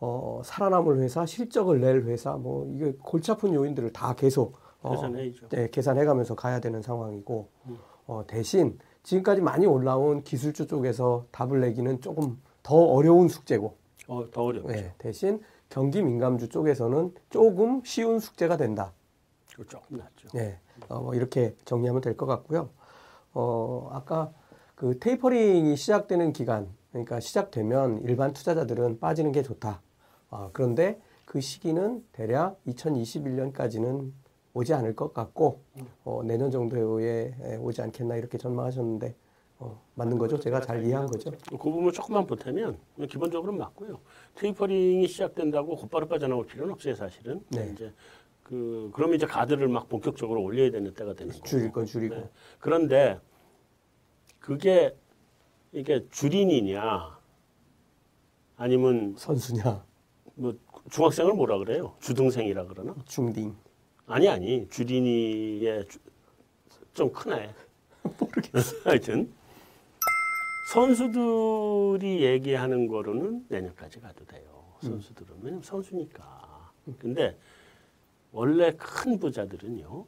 [0.00, 5.48] 어, 살아남을 회사, 실적을 낼 회사, 뭐 이게 골치 아픈 요인들을 다 계속 어, 계산해야죠.
[5.50, 7.48] 네, 계산해가면서 가야 되는 상황이고
[8.06, 13.76] 어, 대신 지금까지 많이 올라온 기술주 쪽에서 답을 내기는 조금 더 어려운 숙제고
[14.08, 14.68] 어, 더 어렵죠.
[14.68, 18.92] 네, 대신 경기 민감주 쪽에서는 조금 쉬운 숙제가 된다.
[19.68, 20.28] 조금 낫죠.
[20.34, 20.58] 네,
[20.88, 22.70] 어, 뭐 이렇게 정리하면 될 것 같고요.
[23.34, 24.32] 어, 아까
[24.74, 29.80] 그 테이퍼링이 시작되는 기간, 그러니까 시작되면 일반 투자자들은 빠지는 게 좋다.
[30.30, 34.12] 아, 그런데 그 시기는 대략 2021년까지는
[34.58, 35.60] 오지 않을 것 같고
[36.04, 39.14] 어, 내년 정도에 에, 오지 않겠나 이렇게 전망하셨는데
[39.60, 40.38] 어, 맞는 거죠?
[40.38, 41.30] 제가 잘 이해한 거죠?
[41.50, 42.76] 그 부분을 조금만 보태면
[43.08, 44.00] 기본적으로는 맞고요.
[44.34, 47.44] 테이퍼링이 시작된다고 곧바로 빠져나올 필요는 없어요, 사실은.
[47.50, 47.70] 네.
[47.72, 47.92] 이제
[48.42, 51.44] 그 그러면 이제 가드를 막 본격적으로 올려야 되는 때가 되는 거고.
[51.46, 52.14] 줄일 건 줄이고.
[52.16, 52.30] 네.
[52.58, 53.20] 그런데
[54.40, 54.96] 그게
[55.72, 57.18] 이게 줄인이냐
[58.56, 59.84] 아니면 선수냐,
[60.34, 60.54] 뭐
[60.90, 61.94] 중학생을 뭐라 그래요?
[62.00, 62.94] 주등생이라 그러나?
[63.06, 63.54] 중딩.
[64.08, 65.98] 아니 아니 주린이의 주-
[66.94, 67.54] 좀 크네.
[68.18, 68.76] 모르겠어.
[68.88, 69.32] 하여튼
[70.72, 74.64] 선수들이 얘기하는 거로는 내년까지 가도 돼요.
[74.80, 76.72] 선수들은 왜냐면 선수니까.
[76.98, 77.38] 근데
[78.32, 80.06] 원래 큰 부자들은요.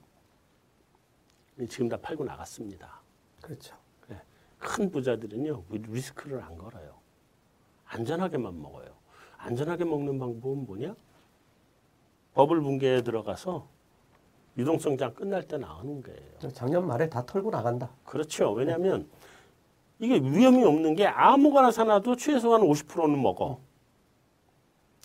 [1.68, 3.00] 지금 다 팔고 나갔습니다.
[3.42, 3.76] 그렇죠.
[4.08, 4.18] 네.
[4.58, 6.98] 큰 부자들은요 리- 리스크를 안 걸어요.
[7.84, 8.94] 안전하게만 먹어요.
[9.36, 10.94] 안전하게 먹는 방법은 뭐냐?
[12.34, 13.68] 버블 붕괴에 들어가서
[14.60, 16.52] 유동성장 끝날 때 나오는 거예요.
[16.52, 17.90] 작년 말에 다 털고 나간다.
[18.04, 18.52] 그렇죠.
[18.52, 19.08] 왜냐하면
[19.98, 23.60] 이게 위험이 없는 게 아무거나 사놔도 최소한 50%는 먹어.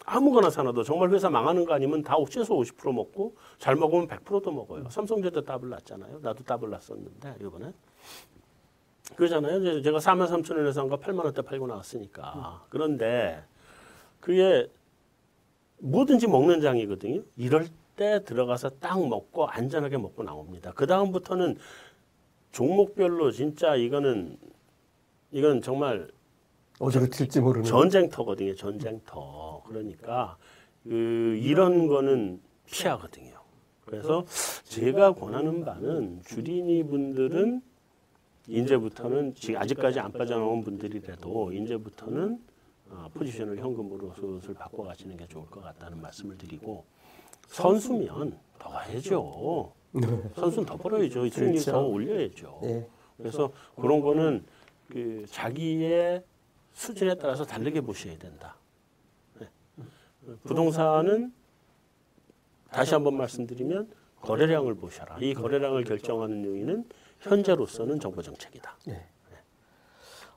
[0.05, 4.89] 아무거나 사놔도 정말 회사 망하는 거 아니면 다 최소 50% 먹고 잘 먹으면 100%도 먹어요.
[4.89, 6.19] 삼성제도 답을 났잖아요.
[6.21, 7.71] 나도 답을 났었는데 이번에
[9.15, 9.81] 그러잖아요.
[9.81, 12.65] 제가 4만 3천 원에 산거 8만 원대 팔고 나왔으니까.
[12.69, 13.43] 그런데
[14.19, 14.69] 그게
[15.79, 17.21] 뭐든지 먹는 장이거든요.
[17.35, 20.71] 이럴 때 들어가서 딱 먹고 안전하게 먹고 나옵니다.
[20.75, 21.57] 그 다음부터는
[22.51, 24.37] 종목별로 진짜 이거는
[25.31, 26.09] 이건 정말
[26.79, 27.65] 어디로 튈지 모르는.
[27.65, 28.55] 전쟁터거든요.
[28.55, 29.63] 전쟁터.
[29.67, 30.37] 그러니까
[30.83, 33.33] 그 이런 거는 피하거든요.
[33.85, 34.25] 그래서
[34.63, 37.61] 제가 권하는 바는 주린이 분들은
[38.47, 42.39] 이제부터는 지금 아직까지 안 빠져나온 분들이라도 이제부터는
[42.89, 46.85] 어, 포지션을 현금으로 슬슬 바꿔 가시는 게 좋을 것 같다는 말씀을 드리고
[47.47, 49.73] 선수면 더 해야죠.
[50.35, 51.29] 선수는 더 벌어야죠.
[51.29, 51.71] 수익률 그렇죠.
[51.71, 52.59] 더 올려야죠.
[52.63, 52.87] 예.
[53.17, 54.45] 그래서 그런 거는
[54.89, 56.23] 그 자기의
[56.73, 58.57] 수준에 따라서 다르게 보셔야 된다.
[59.39, 59.47] 네.
[60.43, 61.33] 부동산은
[62.69, 63.89] 다시 한번 말씀드리면
[64.21, 65.17] 거래량을 보셔라.
[65.19, 66.85] 이 거래량을 결정하는 요인은
[67.21, 68.77] 현재로서는 정부 정책이다.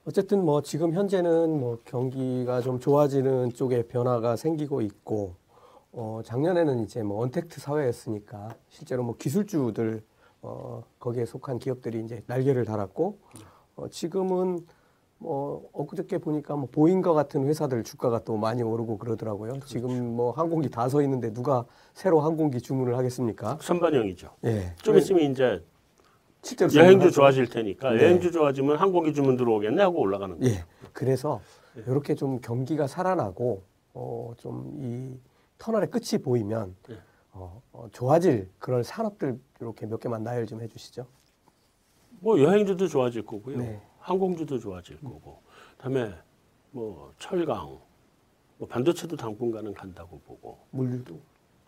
[0.05, 5.35] 어쨌든 뭐 지금 현재는 뭐 경기가 좀 좋아지는 쪽에 변화가 생기고 있고
[5.93, 10.03] 어 작년에는 이제 뭐 언택트 사회였으니까 실제로 뭐 기술주들
[10.43, 13.19] 어 거기에 속한 기업들이 이제 날개를 달았고
[13.77, 14.61] 어 지금은
[15.21, 19.59] 뭐 엊그저께 보니까 뭐 보잉과 같은 회사들 주가가 또 많이 오르고 그러더라고요.
[19.67, 23.59] 지금 뭐 항공기 다 서 있는데 누가 새로 항공기 주문을 하겠습니까?
[23.61, 24.31] 선반영이죠.
[24.45, 24.75] 예.
[24.77, 25.65] 좀 있으면 이제
[26.43, 27.11] 실제로 여행주.
[27.11, 28.05] 좋아질 테니까 네.
[28.05, 30.55] 여행주 좋아지면 항공기 주문 들어오겠네 하고 올라가는 거예요.
[30.55, 30.65] 예.
[30.93, 31.41] 그래서
[31.75, 33.63] 이렇게 좀 경기가 살아나고
[33.95, 35.19] 어, 좀이
[35.59, 36.97] 터널의 끝이 보이면 네.
[37.33, 41.07] 어, 어, 좋아질 그런 산업들 이렇게 몇 개만 나열 좀 해주시죠.
[42.21, 43.59] 뭐 여행주도 좋아질 거고요.
[43.59, 43.83] 네.
[44.01, 45.41] 항공주도 좋아질 거고.
[45.77, 46.15] 그다음에
[46.71, 47.79] 뭐 철강,
[48.59, 50.59] 뭐 반도체도 당분간은 간다고 보고.
[50.71, 51.19] 물류도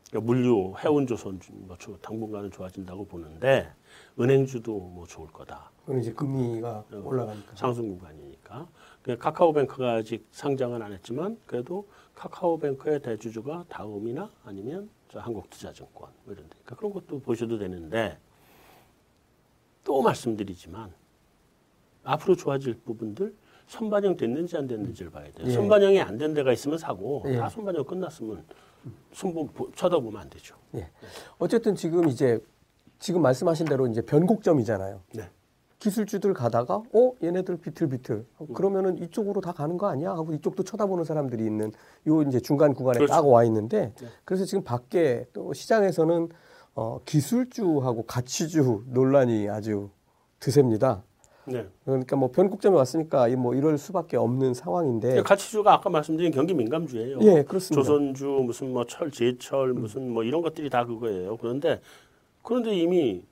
[0.08, 3.70] 그러니까 물류, 해운조선 뭐 조- 당분간은 좋아진다고 보는데
[4.18, 5.70] 은행주도 뭐 좋을 거다.
[5.84, 7.54] 그건 이제 금리가 어, 올라가니까.
[7.54, 8.66] 상승 구간이니까.
[9.02, 11.86] 그 카카오뱅크가 아직 상장은 안 했지만 그래도
[12.24, 18.18] 카카오뱅크의 대주주가 다음이나 아니면 저 한국투자증권 뭐 이런 데니까 그런 것도 보셔도 되는데
[19.84, 20.92] 또 말씀드리지만
[22.04, 23.34] 앞으로 좋아질 부분들
[23.68, 25.46] 선반영 됐는지 안 됐는지를 봐야 돼요.
[25.46, 25.52] 예.
[25.52, 27.36] 선반영이 안 된 데가 있으면 사고 예.
[27.36, 28.44] 다 선반영 끝났으면
[29.12, 30.56] 손보 보- 쳐다보면 안 되죠.
[30.74, 30.90] 예.
[31.38, 32.38] 어쨌든 지금 이제
[32.98, 35.00] 지금 말씀하신 대로 이제 변곡점이잖아요.
[35.14, 35.30] 네.
[35.80, 41.04] 기술주들 가다가 어 얘네들 비틀비틀 어, 그러면은 이쪽으로 다 가는 거 아니야 하고 이쪽도 쳐다보는
[41.04, 41.72] 사람들이 있는
[42.06, 43.12] 요 이제 중간 구간에 그렇죠.
[43.12, 44.06] 딱와 있는데 네.
[44.24, 46.28] 그래서 지금 밖에 또 시장에서는
[46.74, 49.90] 어 기술주하고 가치주 논란이 아주
[50.38, 51.02] 드셉니다.
[51.46, 51.66] 네.
[51.84, 57.18] 그러니까 뭐 변곡점에 왔으니까 이뭐 이럴 수밖에 없는 상황인데 가치주가 아까 말씀드린 경기 민감주예요.
[57.22, 57.82] 예 그렇습니다.
[57.82, 61.38] 조선주 무슨 뭐 철 제철 무슨 뭐 이런 것들이 다 그거예요.
[61.38, 61.80] 그런데
[62.42, 63.22] 그런데 이미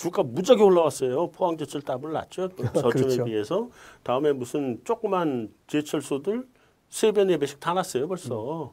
[0.00, 1.30] 주가 무지하게 올라왔어요.
[1.30, 2.48] 포항제철 더블 났죠.
[2.56, 3.24] 저점에 그렇죠.
[3.24, 3.68] 비해서
[4.02, 6.48] 다음에 무슨 조그만 제철소들
[6.88, 8.72] 세배네 배씩 다 났어요 벌써.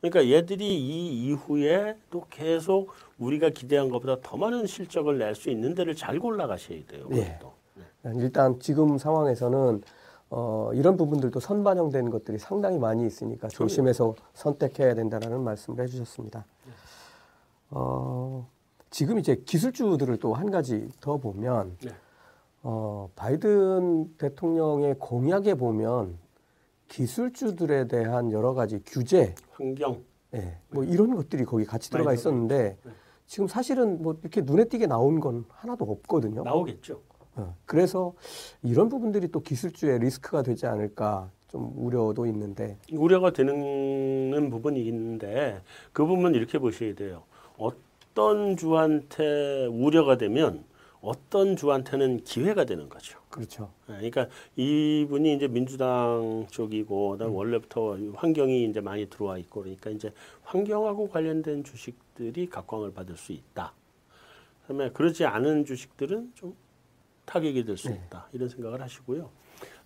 [0.00, 2.88] 그러니까 얘들이 이 이후에 또 계속
[3.18, 7.06] 우리가 기대한 것보다 더 많은 실적을 낼 수 있는 데를 잘 골라가셔야 돼요.
[7.12, 7.36] 예.
[7.38, 7.52] 그것도.
[8.18, 9.82] 일단 지금 상황에서는
[10.30, 16.46] 어, 이런 부분들도 선반영된 것들이 상당히 많이 있으니까 조심해서 선택해야 된다라는 말씀을 해주셨습니다.
[17.72, 18.48] 어,
[18.90, 21.90] 지금 이제 기술주들을 또 한 가지 더 보면 네.
[22.62, 26.18] 어, 바이든 대통령의 공약에 보면
[26.88, 30.02] 기술주들에 대한 여러 가지 규제, 환경
[30.34, 32.90] 예, 뭐 이런 것들이 거기 같이 들어가 있었는데 네.
[33.26, 36.42] 지금 사실은 뭐 이렇게 눈에 띄게 나온 건 하나도 없거든요.
[36.42, 37.00] 나오겠죠.
[37.36, 38.12] 어, 그래서
[38.62, 45.60] 이런 부분들이 또 기술주의 리스크가 되지 않을까 좀 우려도 있는데 우려가 되는 부분이 있는데
[45.92, 47.22] 그 부분은 이렇게 보셔야 돼요.
[48.10, 50.64] 어떤 주한테 우려가 되면
[51.00, 53.18] 어떤 주한테는 기회가 되는 거죠.
[53.30, 53.70] 그렇죠.
[53.88, 54.26] 예, 그러니까
[54.56, 60.12] 이분이 이제 민주당 쪽이고 그다음 원래부터 환경이 이제 많이 들어와 있고 그러니까 이제
[60.42, 63.72] 환경하고 관련된 주식들이 각광을 받을 수 있다.
[64.62, 66.54] 그다음에 그렇지 않은 주식들은 좀
[67.24, 68.02] 타격이 될수 네.
[68.06, 68.26] 있다.
[68.32, 69.30] 이런 생각을 하시고요.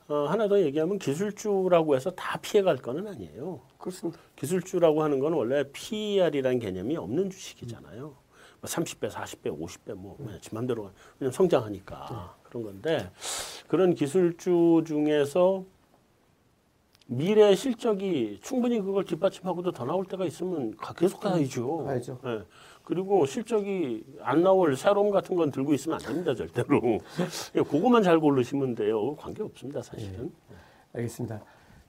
[0.08, 3.60] 어, 하나 더 얘기하면 기술주라고 해서 다 피해갈 거는 아니에요.
[3.78, 4.18] 그렇습니다.
[4.36, 8.00] 기술주라고 하는 건 원래 PER이라는 개념이 없는 주식이잖아요.
[8.00, 8.16] 뭐
[8.62, 13.10] 30배, 40배, 50배 뭐 그냥 지 맘대로 그냥 성장하니까 그런 건데
[13.68, 15.64] 그런 기술주 중에서
[17.06, 21.84] 미래 실적이 충분히 그걸 뒷받침하고도 더 나올 때가 있으면 가- 계속 가야죠.
[21.84, 22.18] 가야죠.
[22.24, 22.42] 예.
[22.84, 26.80] 그리고 실적이 안 나올 새로움 같은 건 들고 있으면 안 됩니다, 절대로.
[27.56, 29.16] 예, 그거만 잘 고르시면 돼요.
[29.16, 30.30] 관계 없습니다, 사실은.
[30.94, 31.40] 알겠습니다.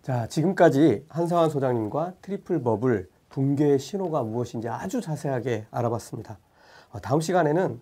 [0.01, 6.39] 자, 지금까지 한상완 소장님과 트리플 버블 붕괴의 신호가 무엇인지 아주 자세하게 알아봤습니다.
[6.91, 7.81] 어, 다음 시간에는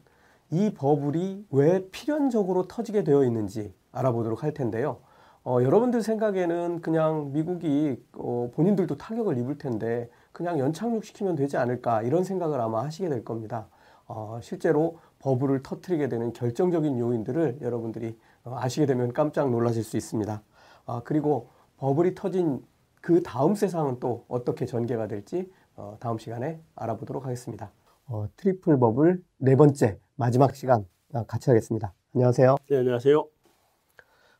[0.49, 4.97] 이 버블이 왜 필연적으로 터지게 되어 있는지 알아보도록 할 텐데요.
[5.43, 12.23] 어, 여러분들 생각에는 그냥 미국이 어, 본인들도 타격을 입을 텐데 그냥 연착륙시키면 되지 않을까 이런
[12.25, 13.67] 생각을 아마 하시게 될 겁니다.
[14.05, 20.41] 어, 실제로 버블을 터트리게 되는 결정적인 요인들을 여러분들이 어, 아시게 되면 깜짝 놀라실 수 있습니다.
[20.85, 21.47] 아, 그리고
[21.77, 22.61] 버블이 터진
[22.99, 27.71] 그 다음 세상은 또 어떻게 전개가 될지 어, 다음 시간에 알아보도록 하겠습니다.
[28.07, 31.93] 어, 트리플 버블 네 번째 마지막 시간 아, 같이 하겠습니다.
[32.13, 32.55] 안녕하세요.
[32.69, 33.19] 네, 안녕하세요.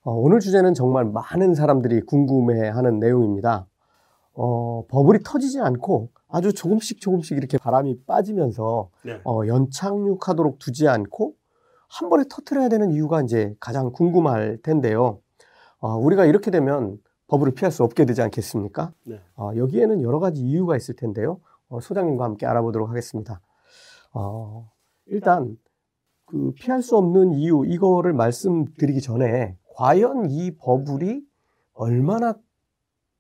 [0.05, 3.67] 어, 오늘 주제는 정말 많은 사람들이 궁금해하는 내용입니다.
[4.33, 9.21] 어, 버블이 터지지 않고 아주 조금씩 조금씩 이렇게 바람이 빠지면서 네.
[9.23, 11.35] 어, 연착륙하도록 두지 않고
[11.87, 15.19] 한 번에 터트려야 되는 이유가 이제 가장 궁금할 텐데요.
[15.79, 16.97] 어, 우리가 이렇게 되면
[17.27, 18.93] 버블을 피할 수 없게 되지 않겠습니까?
[19.03, 19.19] 네.
[19.35, 21.39] 어, 여기에는 여러 가지 이유가 있을 텐데요.
[21.69, 23.41] 어, 소장님과 함께 알아보도록 하겠습니다.
[24.13, 24.71] 어,
[25.05, 25.57] 일단
[26.25, 31.21] 그 피할 수 없는 이유 이거를 말씀드리기 전에 과연 이 버블이
[31.73, 32.35] 얼마나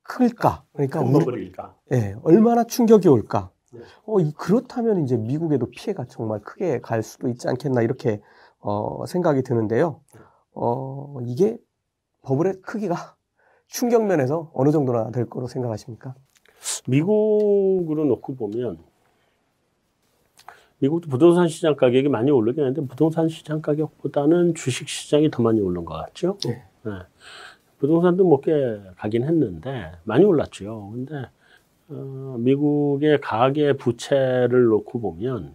[0.03, 0.63] 클까?
[0.73, 1.75] 그러니까 큰 우리, 버블일까?
[1.93, 3.51] 예, 얼마나 충격이 올까?
[3.71, 3.81] 네.
[4.05, 8.21] 어, 이- 그렇다면 이제 미국에도 피해가 정말 크게 갈 수도 있지 않겠나 이렇게
[8.59, 10.01] 어, 생각이 드는데요.
[10.53, 11.57] 어, 이게
[12.21, 12.95] 버블의 크기가
[13.67, 16.15] 충격 면에서 어느 정도나 될 거로 생각하십니까?
[16.87, 18.77] 미국으로 놓고 보면
[20.79, 25.85] 미국도 부동산 시장 가격이 많이 오르긴 하는데 부동산 시장 가격보다는 주식 시장이 더 많이 오른
[25.85, 26.37] 것 같죠?
[26.45, 26.63] 네.
[27.83, 30.91] 부동산도 못꽤 가긴 했는데 많이 올랐죠.
[30.93, 31.27] 근데
[31.89, 35.53] 어, 미국의 가계 부채를 놓고 보면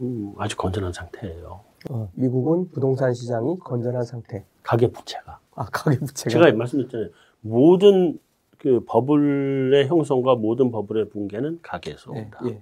[0.00, 1.60] 음, 아주 건전한 상태예요.
[1.90, 4.44] 어, 미국은 부동산 시장이 건전한 상태.
[4.64, 5.38] 가계 부채가.
[5.54, 6.28] 아, 가계 부채가.
[6.30, 7.10] 제가 말씀드렸잖아요.
[7.40, 8.18] 모든
[8.58, 12.40] 그 버블의 형성과 모든 버블의 붕괴는 가계에서 예, 온다.
[12.48, 12.60] 예.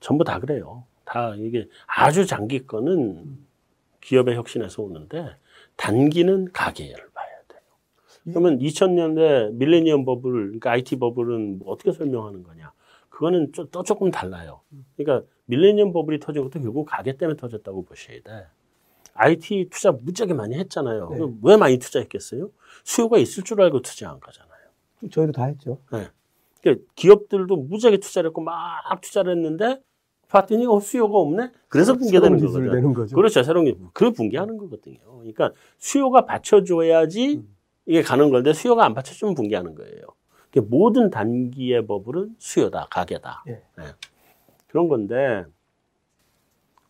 [0.00, 0.82] 전부 다 그래요.
[1.04, 3.38] 다 이게 아주 장기권은
[4.00, 5.36] 기업의 혁신에서 오는데
[5.76, 7.11] 단기는 가계를.
[8.24, 12.72] 그러면 2000년대 밀레니엄 버블, 그러니까 IT 버블은 뭐 어떻게 설명하는 거냐?
[13.08, 14.60] 그거는 좀- 또 조금 달라요.
[14.96, 18.46] 그러니까 밀레니엄 버블이 터진 것도 결국 가계 때문에 터졌다고 보셔야 돼.
[19.14, 21.10] IT 투자 무지하게 많이 했잖아요.
[21.10, 21.18] 네.
[21.42, 22.50] 왜 많이 투자했겠어요?
[22.84, 24.52] 수요가 있을 줄 알고 투자한 거잖아요.
[25.10, 25.78] 저희도 다 했죠.
[25.88, 28.54] 그러니까 기업들도 무지하게 투자를 했고 막
[29.02, 29.80] 투자를 했는데
[30.28, 31.50] 봤더니 어, 수요가 없네.
[31.68, 32.94] 그래서 붕괴되는 새로운 기술을 거거든요.
[32.94, 33.16] 거죠.
[33.16, 33.42] 그렇죠.
[33.42, 33.76] 새로운 게.
[33.92, 34.96] 그 붕괴하는 거거든요.
[35.18, 37.54] 그러니까 수요가 받쳐줘야지 음.
[37.86, 40.02] 이게 가는 건데 수요가 안 받쳐주면 붕괴하는 거예요.
[40.68, 43.44] 모든 단기의 버블은 수요다, 가계다.
[43.48, 43.52] 예.
[43.78, 43.84] 네.
[44.68, 45.44] 그런 건데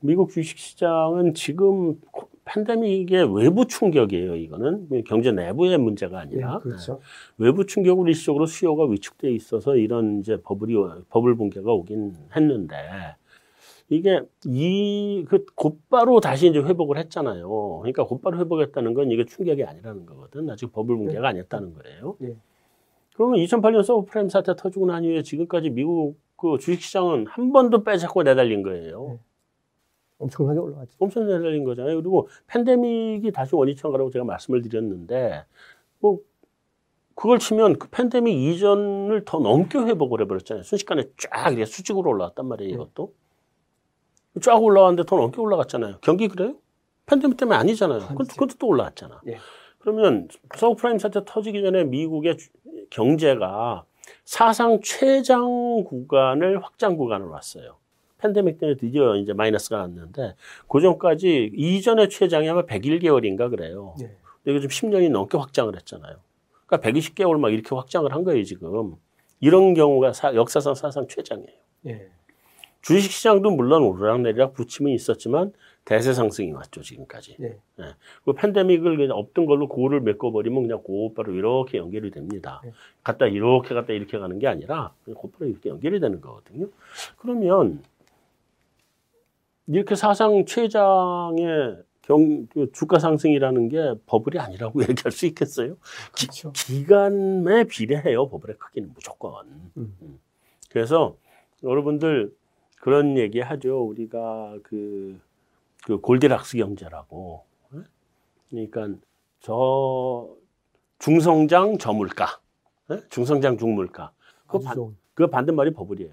[0.00, 4.34] 미국 주식시장은 지금 코- 팬데믹의 외부 충격이에요.
[4.34, 7.00] 이거는 경제 내부의 문제가 예, 아니라 그렇죠.
[7.38, 10.74] 외부 충격으로 일시적으로 수요가 위축돼 있어서 이런 이제 버블이
[11.08, 12.76] 버블 붕괴가 오긴 했는데
[13.96, 17.78] 이게 이 그 곧바로 다시 이제 회복을 했잖아요.
[17.80, 20.48] 그러니까 곧바로 회복했다는 건 이게 충격이 아니라는 거거든.
[20.50, 22.16] 아직 버블 붕괴가 아니었다는 거예요.
[22.22, 22.36] 예.
[23.14, 28.62] 그러면 2008년 서브프라임 사태 터지고 난 이후에 지금까지 미국 그 주식시장은 한 번도 빼잡고 내달린
[28.62, 29.18] 거예요.
[30.18, 30.96] 엄청나게 올라갔죠.
[30.98, 31.96] 엄청 내달린 거잖아요.
[31.96, 35.44] 그리고 팬데믹이 다시 원위치한 거라고 제가 말씀을 드렸는데,
[36.00, 36.20] 뭐,
[37.14, 40.62] 그걸 치면 그 팬데믹 이전을 더 넘게 회복을 해버렸잖아요.
[40.62, 43.12] 순식간에 쫙 이렇게 수직으로 올라왔단 말이에요, 이것도.
[44.40, 45.96] 쫙 올라왔는데 더 넘게 올라갔잖아요.
[46.00, 46.54] 경기 그래요?
[47.06, 48.00] 팬데믹 때문에 아니잖아요.
[48.08, 48.28] 그것도.
[48.30, 49.20] 그것도 또 올라왔잖아.
[49.26, 49.38] 예.
[49.78, 52.50] 그러면 서브프라임 사태 터지기 전에 미국의 주-
[52.90, 53.84] 경제가
[54.24, 57.76] 사상 최장 구간을 확장 구간을 왔어요.
[58.18, 60.34] 팬데믹 때문에 드디어 이제 마이너스가 났는데
[60.68, 63.94] 그 전까지 이전의 최장이 아마 101개월인가 그래요.
[64.00, 64.16] 예.
[64.44, 66.16] 근데 요즘 10년이 넘게 확장을 했잖아요.
[66.66, 68.94] 그러니까 120개월 막 이렇게 확장을 한 거예요, 지금.
[69.40, 71.58] 이런 경우가 사- 역사상 사상 최장이에요.
[71.88, 72.08] 예.
[72.82, 75.52] 주식시장도 물론 오르락내리락 부침은 있었지만
[75.84, 77.36] 대세 상승이 왔죠, 지금까지.
[77.40, 77.58] 예.
[78.24, 82.60] 그 팬데믹을 그냥 없던 걸로 고를 메꿔버리면 그냥 곧바로 이렇게 연결이 됩니다.
[82.64, 82.72] 네.
[83.02, 86.68] 갔다 이렇게 갔다 이렇게 가는 게 아니라 그냥 곧바로 이렇게 연결이 되는 거거든요.
[87.18, 87.82] 그러면
[89.66, 95.76] 이렇게 사상 최장의 경, 그 주가 상승이라는 게 버블이 아니라고 얘기할 수 있겠어요?
[96.12, 96.52] 그렇죠.
[96.52, 99.46] 기 간에 비례해요, 버블의 크기는 무조건.
[99.76, 99.96] 음.
[100.02, 100.20] 음.
[100.68, 101.16] 그래서
[101.62, 102.32] 여러분들
[102.82, 103.80] 그런 얘기 하죠.
[103.80, 105.16] 우리가 그,
[105.84, 107.44] 그 골디락스 경제라고.
[107.74, 107.78] 예?
[108.50, 108.88] 그러니까
[109.38, 110.28] 저
[110.98, 112.40] 중성장 저물가,
[112.90, 113.00] 예?
[113.08, 114.10] 중성장 중물가.
[114.48, 114.96] 그, 반.
[115.14, 116.12] 그 반대말이 버블이에요.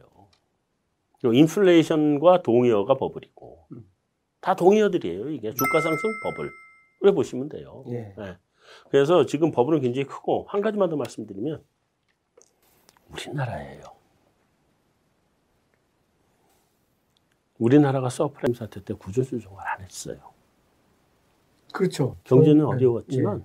[1.24, 3.90] 그 인플레이션과 동의어가 버블이고 음.
[4.40, 5.30] 다 동의어들이에요.
[5.32, 6.52] 이게 주가 상승 버블.
[7.00, 7.84] 그래 보시면 돼요.
[7.88, 8.14] 예.
[8.16, 8.38] 네.
[8.91, 11.64] 그래서 지금 버블은 굉장히 크고 한 가지만 더 말씀드리면
[13.10, 13.98] 우리나라예요.
[17.64, 20.18] 우리나라가 서브프라임 사태 때 구조조정을 안 했어요.
[21.72, 22.15] 그렇죠.
[22.23, 23.44] 경제는 저- 어려웠지만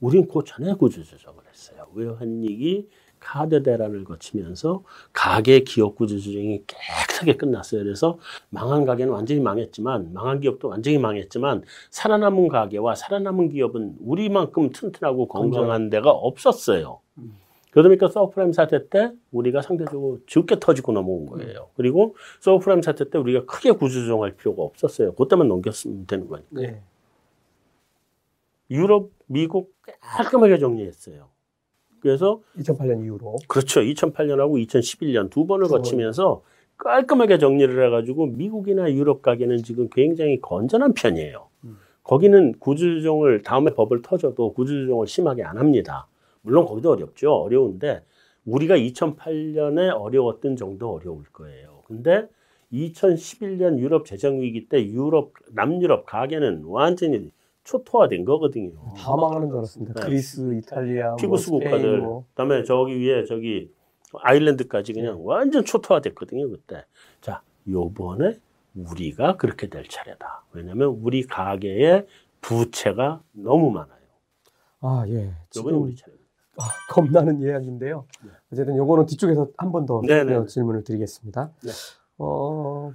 [0.00, 1.86] 우린 그 전에 구조조정을 했어요.
[1.94, 2.88] 외환위기
[3.18, 7.82] 카드 대란을 거치면서 가계 기업 구조조정이 깨끗하게 끝났어요.
[7.82, 8.18] 그래서
[8.50, 15.88] 망한 가계는 완전히 망했지만 망한 기업도 완전히 망했지만 살아남은 가계와 살아남은 기업은 우리만큼 튼튼하고 건강한
[15.88, 17.00] 데가 없었어요.
[17.18, 17.36] 음.
[17.82, 21.68] 그러니까 서브프라임 사태 때 우리가 상대적으로 적게 터지고 넘어온 거예요.
[21.76, 25.12] 그리고 서브프라임 사태 때 우리가 크게 구조조정할 필요가 없었어요.
[25.12, 26.48] 그때만 넘겼으면 되는 거니까.
[26.52, 26.80] 네.
[28.70, 31.28] 유럽, 미국 깔끔하게 정리했어요.
[32.00, 33.36] 그래서 2008년 이후로.
[33.46, 33.82] 그렇죠.
[33.82, 35.68] 2008년하고 2011년 두 번을.
[35.68, 36.42] 거치면서
[36.78, 41.46] 깔끔하게 정리를 해가지고 미국이나 유럽 가계는 지금 굉장히 건전한 편이에요.
[41.64, 41.76] 음.
[42.02, 46.06] 거기는 구조조정을 다음에 버블 터져도 구조조정을 심하게 안 합니다.
[46.46, 47.32] 물론 거기도 어렵죠.
[47.32, 48.04] 어려운데
[48.44, 51.82] 우리가 2008년에 어려웠던 정도 어려울 거예요.
[51.86, 52.28] 근데
[52.72, 57.32] 2011년 유럽 재정 위기 때 유럽 남유럽 가게는 완전히
[57.64, 58.70] 초토화된 거거든요.
[58.96, 59.94] 다 망하는 줄 알았습니다.
[59.94, 60.06] 네.
[60.06, 62.24] 그리스, 이탈리아, 피부스 뭐 국가들, 뭐.
[62.28, 63.72] 그다음에 저기 위에 저기
[64.14, 66.84] 아일랜드까지 그냥 완전 초토화됐거든요 그때.
[67.20, 68.38] 자, 요번에
[68.76, 70.44] 우리가 그렇게 될 차례다.
[70.52, 72.06] 왜냐하면 우리 가게에
[72.40, 73.96] 부채가 너무 많아요.
[74.80, 75.32] 아, 예.
[75.56, 76.15] 요번에 우리 차례.
[76.58, 78.06] 아, 겁나는 이야기인데요.
[78.24, 78.30] 네.
[78.52, 80.46] 어쨌든 요거는 뒤쪽에서 한 번더 네네.
[80.46, 81.52] 질문을 드리겠습니다.
[81.62, 81.70] 네.
[82.18, 82.92] 어,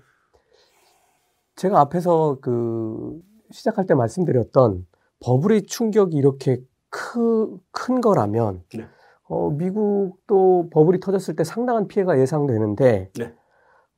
[1.56, 3.22] 제가 앞에서 그
[3.52, 4.88] 시작할 때 말씀드렸던
[5.24, 8.88] 버블의 충격이 이렇게 크, 큰 거라면 네.
[9.24, 13.36] 어, 미국도 버블이 터졌을 때 상당한 피해가 예상되는데 네.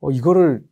[0.00, 0.62] 어, 이거를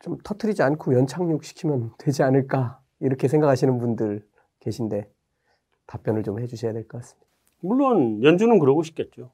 [0.00, 4.24] 좀 터트리지 않고 연착륙시키면 되지 않을까 이렇게 생각하시는 분들
[4.60, 5.10] 계신데
[5.86, 7.25] 답변을 좀 해주셔야 될 것 같습니다.
[7.60, 9.30] 물론 연준은 그러고 싶겠죠.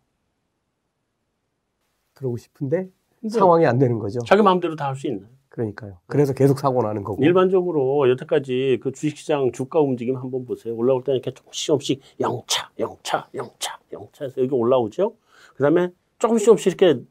[2.15, 2.89] 그러고 싶은데
[3.29, 4.21] 상황이 안 되는 거죠.
[4.27, 5.29] 자기 마음대로 다 할 수 있나요?
[5.49, 5.99] 그러니까요.
[6.07, 7.23] 그래서 계속 사고 나는 거고.
[7.23, 10.75] 일반적으로 여태까지 그 주식시장 주가 움직임 한번 보세요.
[10.75, 15.15] 올라올 때는 이렇게 조금씩 조금씩 영차, 영차, 영차, 영차해서 여기 올라오죠.
[15.55, 17.03] 그 다음에 조금씩 조금씩 이렇게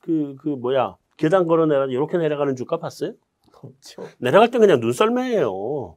[0.00, 3.12] 그, 그 뭐야, 계단 걸어 내려, 이렇게 내려가는 주가 봤어요?
[3.52, 4.02] 없죠.
[4.18, 5.96] 내려갈 때 그냥 눈썰매예요.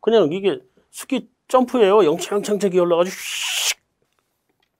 [0.00, 0.60] 그냥 이게
[0.90, 2.04] 스키 점프예요.
[2.04, 3.80] 영창창차기 올라가지고 휙.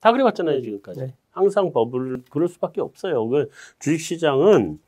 [0.00, 1.00] 다 그래봤잖아요, 지금까지.
[1.00, 1.14] 네.
[1.30, 3.28] 항상 버블 그럴 수밖에 없어요.
[3.28, 4.78] 그 주식시장은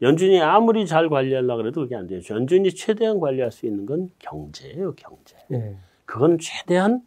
[0.00, 2.20] 연준이 아무리 잘 관리하려고 그래도 그게 안 돼요.
[2.30, 5.36] 연준이 최대한 관리할 수 있는 건 경제예요, 경제.
[5.52, 5.76] 예.
[6.06, 7.02] 그건 최대한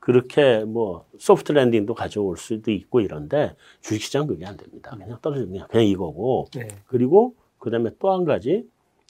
[0.00, 4.96] 그렇게 뭐 소프트 랜딩도 가져올 수도 있고 이런데 주식시장 그게 안 됩니다.
[4.96, 6.68] 그냥 떨어지면 그냥, 그냥 이거고 네.
[6.86, 8.66] 그리고 그다음에 또 한 가지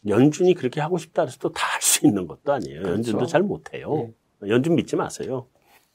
[0.07, 2.81] 연준이 그렇게 하고 싶다 해서 또 다 할 수 있는 것도 아니에요.
[2.81, 2.93] 그렇죠.
[2.95, 3.95] 연준도 잘 못해요.
[3.95, 4.13] 네.
[4.49, 5.47] 연준 믿지 마세요.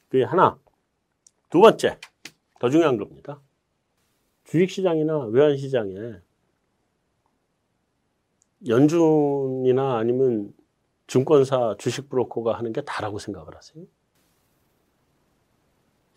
[0.08, 0.58] 그게 하나.
[1.50, 1.98] 두 번째
[2.58, 3.40] 더 중요한 겁니다.
[4.44, 6.14] 주식시장이나 외환시장에
[8.66, 10.54] 연준이나 아니면
[11.06, 13.84] 증권사 주식 브로커가 하는 게 다라고 생각을 하세요?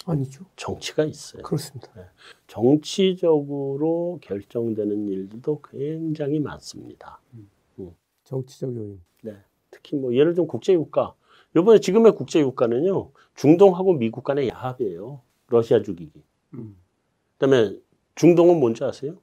[0.05, 0.45] 아니죠.
[0.55, 1.43] 정치가 있어요.
[1.43, 1.91] 그렇습니다.
[2.47, 7.21] 정치적으로 결정되는 일들도 굉장히 많습니다.
[8.23, 9.01] 정치적 요인.
[9.23, 9.35] 네.
[9.71, 11.15] 특히 뭐 예를 들면 국제유가.
[11.59, 15.21] 이번에 지금의 국제유가는요, 중동하고 미국 간의 야합이에요.
[15.47, 16.23] 러시아 죽이기.
[16.55, 16.75] 음.
[17.37, 17.75] 그 다음에
[18.15, 19.17] 중동은 뭔지 아세요?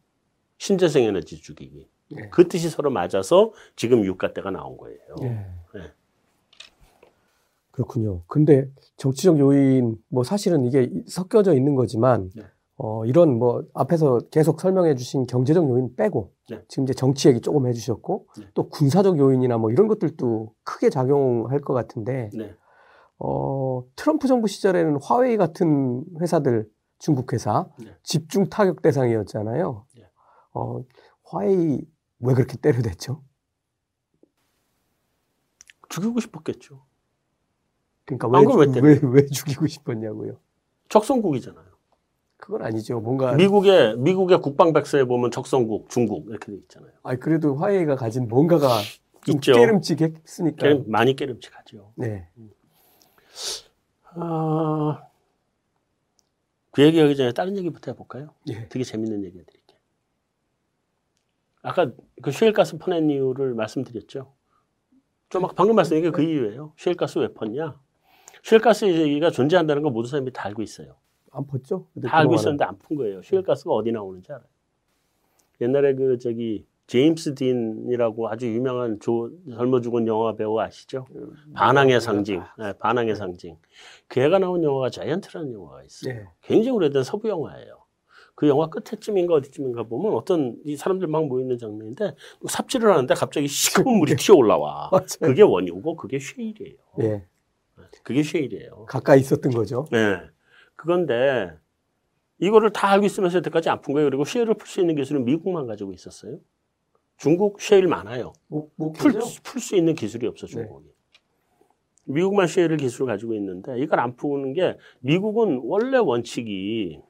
[0.58, 1.88] 신재생 에너지 죽이기.
[2.12, 2.28] 네.
[2.30, 5.00] 그 뜻이 서로 맞아서 지금 유가대가 나온 거예요.
[5.22, 5.26] 예.
[5.26, 5.92] 네.
[7.72, 8.22] 그렇군요.
[8.26, 12.42] 근데 정치적 요인, 뭐 사실은 이게 섞여져 있는 거지만, 네.
[12.78, 16.62] 어, 이런 뭐 앞에서 계속 설명해 주신 경제적 요인 빼고, 네.
[16.68, 18.48] 지금 이제 정치 얘기 조금 해 주셨고, 네.
[18.54, 22.54] 또 군사적 요인이나 뭐 이런 것들도 크게 작용할 것 같은데, 네.
[23.18, 27.96] 어, 트럼프 정부 시절에는 화웨이 같은 회사들, 중국 회사, 네.
[28.02, 29.86] 집중 타격 대상이었잖아요.
[29.96, 30.02] 네.
[30.52, 30.82] 어,
[31.24, 31.80] 화웨이
[32.20, 33.22] 왜 그렇게 때려댔죠?
[35.88, 36.84] 죽이고 싶었겠죠.
[38.04, 40.38] 그러니까 왜 왜, 왜, 왜 죽이고 싶었냐고요?
[40.88, 41.75] 적성국이잖아요.
[42.38, 43.00] 그건 아니죠.
[43.00, 46.90] 뭔가 미국의 미국의 국방 백서에 보면 적성국, 중국 이렇게 돼 있잖아요.
[47.02, 48.80] 아니 그래도 화웨이가 가진 뭔가가
[49.24, 49.54] 좀 있죠.
[49.54, 50.56] 깨름직했으니까.
[50.56, 51.92] 깨름- 많이 깨름직하죠.
[51.96, 52.28] 네.
[54.18, 55.02] 아,
[56.70, 58.30] 그 얘기하기 전에 다른 얘기부터 해볼까요?
[58.48, 58.68] 예.
[58.68, 59.78] 되게 재밌는 얘기 해드릴게요.
[61.62, 61.90] 아까
[62.22, 64.32] 그 셰일가스 퍼낸 이유를 말씀드렸죠.
[65.30, 66.72] 좀막 방금 말씀드린 게 그 이유예요.
[66.78, 67.78] 셰일가스 왜 펀냐?
[68.44, 70.96] 셰일가스 얘기가 존재한다는 거 모든 사람들이 다 알고 있어요.
[71.44, 71.86] 안?
[71.94, 72.34] 근데 다 알고.
[72.34, 73.22] 있었는데 안 푼 거예요.
[73.22, 74.46] 셰일가스가 어디 나오는지 알아요.
[75.60, 81.06] 옛날에 그 저기 제임스 딘이라고 아주 유명한 조, 젊어 죽은 영화 배우 아시죠?
[81.54, 83.56] 반항의 상징, 네, 반항의 상징.
[84.06, 86.14] 그 애가 나온 영화가 자이언트라는 영화가 있어요.
[86.14, 86.24] 네.
[86.42, 87.84] 굉장히 오래된 서부 영화예요.
[88.36, 92.14] 그 영화 끝에쯤인가 어디쯤인가 보면 어떤 이 사람들 막 모이는 장면인데
[92.46, 94.90] 삽질을 하는데 갑자기 시커먼 물이 튀어 올라와.
[95.20, 96.76] 그게 원유고 그게 쉐일이에요.
[97.00, 97.24] 예.
[98.04, 98.84] 그게 쉐일이에요.
[98.86, 99.86] 가까이 있었던 거죠.
[99.90, 100.18] 네.
[100.76, 101.52] 그건데
[102.38, 104.08] 이거를 다 알고 있으면서 여태까지 안 푼 거예요.
[104.08, 106.38] 그리고 쉐일을 풀 수 있는 기술은 미국만 가지고 있었어요.
[107.16, 108.34] 중국 쉐일 많아요.
[108.46, 108.92] 뭐, 뭐
[109.42, 110.86] 풀수 있는 기술이 없어 중국이.
[112.04, 117.00] 미국만 쉐일을 기술을 가지고 있는데 이걸 안 푸는 게 미국은 원래 원칙이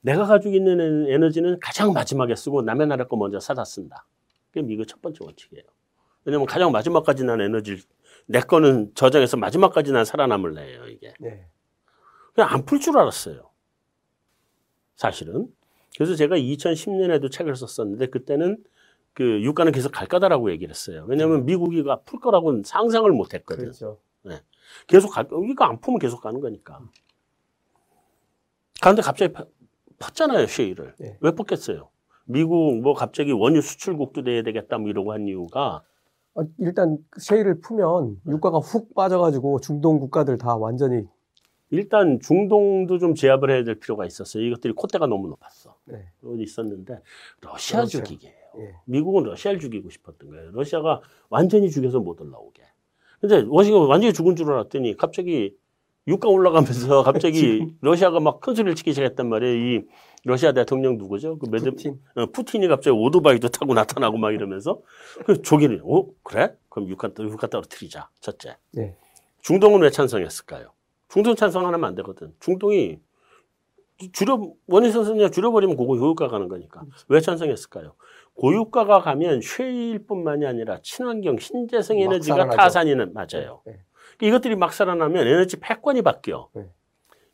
[0.00, 4.06] 내가 가지고 있는 에너지는 가장 마지막에 쓰고 남의 나라 거 먼저 사다 쓴다.
[4.50, 5.64] 그게 미국 첫 번째 원칙이에요.
[6.24, 7.80] 왜냐면 가장 마지막까지 난 에너지를
[8.26, 11.12] 내 거는 저장해서 마지막까지 난 살아남을래요, 이게.
[11.20, 11.46] 네.
[12.34, 13.50] 그냥 안 풀 줄 알았어요.
[14.96, 15.48] 사실은.
[15.96, 18.62] 그래서 제가 2010년에도 책을 썼었는데 그때는
[19.12, 21.04] 그 유가는 계속 갈 거다라고 얘기를 했어요.
[21.08, 23.64] 왜냐하면 미국이가 풀 거라고는 상상을 못 했거든.
[23.64, 23.98] 그렇죠.
[24.88, 26.80] 계속 갈, 이거 안 풀면 계속 가는 거니까.
[28.80, 29.44] 그런데 갑자기 파-
[29.98, 30.94] 팠잖아요, 쉐이를.
[30.98, 31.18] 네.
[31.20, 31.88] 왜 팠겠어요?
[32.24, 35.82] 미국 뭐 갑자기 원유 수출국도 돼야 되겠다 뭐 이러고 한 이유가
[36.34, 41.06] 어, 일단 쉐일을 풀면 유가가 훅 빠져가지고 중동 국가들 다 완전히
[41.74, 44.42] 일단 중동도 좀 제압을 해야 될 필요가 있었어요.
[44.44, 45.76] 이것들이 콧대가 너무 높았어.
[45.84, 46.06] 네.
[46.20, 47.00] 그건 있었는데
[47.40, 48.02] 러시아 러시아.
[48.02, 48.32] 죽이게요.
[48.58, 48.74] 예.
[48.84, 50.50] 미국은 러시아를 죽이고 싶었던 거예요.
[50.52, 52.62] 러시아가 완전히 죽여서 못 올라오게.
[53.20, 55.56] 근데 워싱턴 완전히 죽은 줄 알았더니 갑자기
[56.06, 59.54] 유가 올라가면서 갑자기 러시아가 막 큰 소리를 치기 시작했단 말이에요.
[59.56, 59.84] 이
[60.24, 61.38] 러시아 대통령 누구죠?
[61.38, 62.00] 그 메드, 푸틴.
[62.14, 64.80] 어, 푸틴이 갑자기 오토바이도 타고 나타나고 막 이러면서
[65.24, 66.54] 그 조기를 어 그래?
[66.68, 68.08] 그럼 유가 유가 떨어뜨리자.
[68.20, 68.56] 첫째.
[68.72, 68.96] 네.
[69.42, 70.73] 중동은 왜 찬성했을까요?
[71.14, 72.34] 중동 찬성하면 안 되거든.
[72.40, 72.98] 중동이
[74.12, 77.94] 줄여 원유 선수냐 줄여버리면 그거 고유가 가는 거니까 왜 찬성했을까요?
[78.34, 82.48] 고유가가 가면 쉐일뿐만이 아니라 친환경 신재생 막 에너지가.
[82.48, 83.62] 타산이는 맞아요.
[83.64, 83.78] 네.
[84.22, 86.48] 이것들이 막 살아나면 에너지 패권이 바뀌어.
[86.52, 86.68] 네.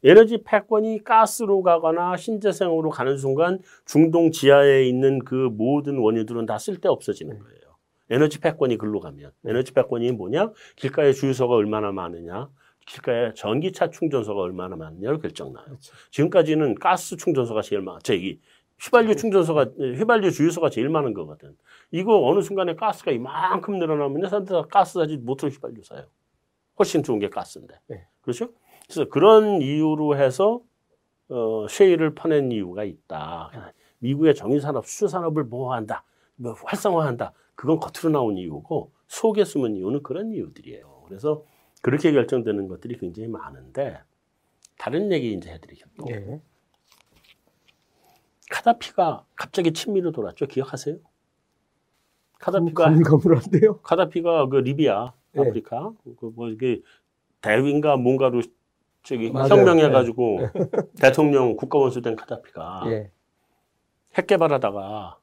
[0.04, 6.86] 에너지 패권이 가스로 가거나 신재생으로 가는 순간 중동 지하에 있는 그 모든 원유들은 다 쓸데
[6.90, 7.40] 없어지는 네.
[7.40, 7.60] 거예요.
[8.10, 9.32] 에너지 패권이 글로 가면.
[9.46, 10.52] 에너지 패권이 뭐냐?
[10.76, 12.50] 길가에 주유소가 얼마나 많으냐?
[12.86, 15.64] 길가에 전기차 충전소가 얼마나 많냐를 결정나요.
[15.64, 15.94] 그렇죠.
[16.10, 18.00] 지금까지는 가스 충전소가 제일 많아.
[18.02, 18.40] 저기
[18.80, 21.56] 휘발유 충전소가 휘발유 주유소가 제일 많은 거거든.
[21.90, 26.06] 이거 어느 순간에 가스가 이만큼 늘어나면 사람들 다 가스 사지 모터 휘발유 사요.
[26.78, 27.74] 훨씬 좋은 게 가스인데.
[27.88, 28.06] 네.
[28.22, 28.48] 그렇죠?
[28.86, 30.60] 그래서 그런 이유로 해서
[31.28, 33.72] 어, 쉐일을 퍼낸 이유가 있다.
[33.98, 36.04] 미국의 정유산업, 수출산업을 보호한다,
[36.36, 37.32] 뭐 활성화한다.
[37.54, 41.04] 그건 겉으로 나온 이유고 속에 숨은 이유는 그런 이유들이에요.
[41.06, 41.44] 그래서
[41.80, 43.98] 그렇게 결정되는 것들이 굉장히 많은데
[44.78, 46.40] 다른 얘기 이제 해드리겠고 예.
[48.50, 50.46] 카다피가 갑자기 친미로 돌았죠.
[50.46, 50.96] 기억하세요?
[52.40, 53.78] 카다피가 가물가물한데요.
[53.80, 55.40] 카다피가 그 리비아 네.
[55.40, 56.80] 아프리카 그 뭐 이게
[57.42, 58.42] 대위인가 뭔가로
[59.02, 59.48] 저기 맞아요.
[59.54, 60.38] 혁명해가지고
[61.00, 63.10] 대통령 국가원수 된 카다피가 예.
[64.18, 65.18] 핵 개발하다가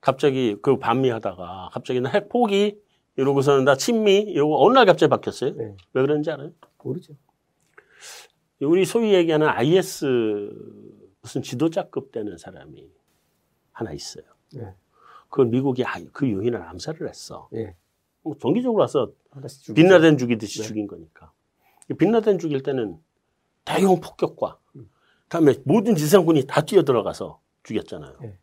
[0.00, 2.78] 갑자기 그 반미하다가 갑자기 나핵 포기
[3.22, 5.54] 이러고서는 나 친미 이러고 어느 날 갑자기 바뀌었어요.
[5.56, 5.74] 네.
[5.92, 6.52] 왜 그런지 알아요?
[6.82, 7.14] 모르죠.
[8.60, 10.04] 우리 소위 얘기하는 IS
[11.20, 12.88] 무슨 지도자급 되는 사람이
[13.72, 14.24] 하나 있어요.
[14.54, 14.72] 네.
[15.28, 17.48] 그걸 미국이 아- 그 유인을 암살을 했어.
[17.54, 17.74] 예.
[18.22, 19.10] 뭐 정기적으로 와서.
[19.74, 20.68] 빈라덴 죽이듯이 네.
[20.68, 21.32] 죽인 거니까.
[21.90, 22.98] 이 빈라덴 죽일 때는
[23.64, 24.88] 대형 폭격과 음.
[25.28, 28.16] 다음에 모든 지상군이 다 뛰어 들어가서 죽였잖아요.
[28.22, 28.38] 네.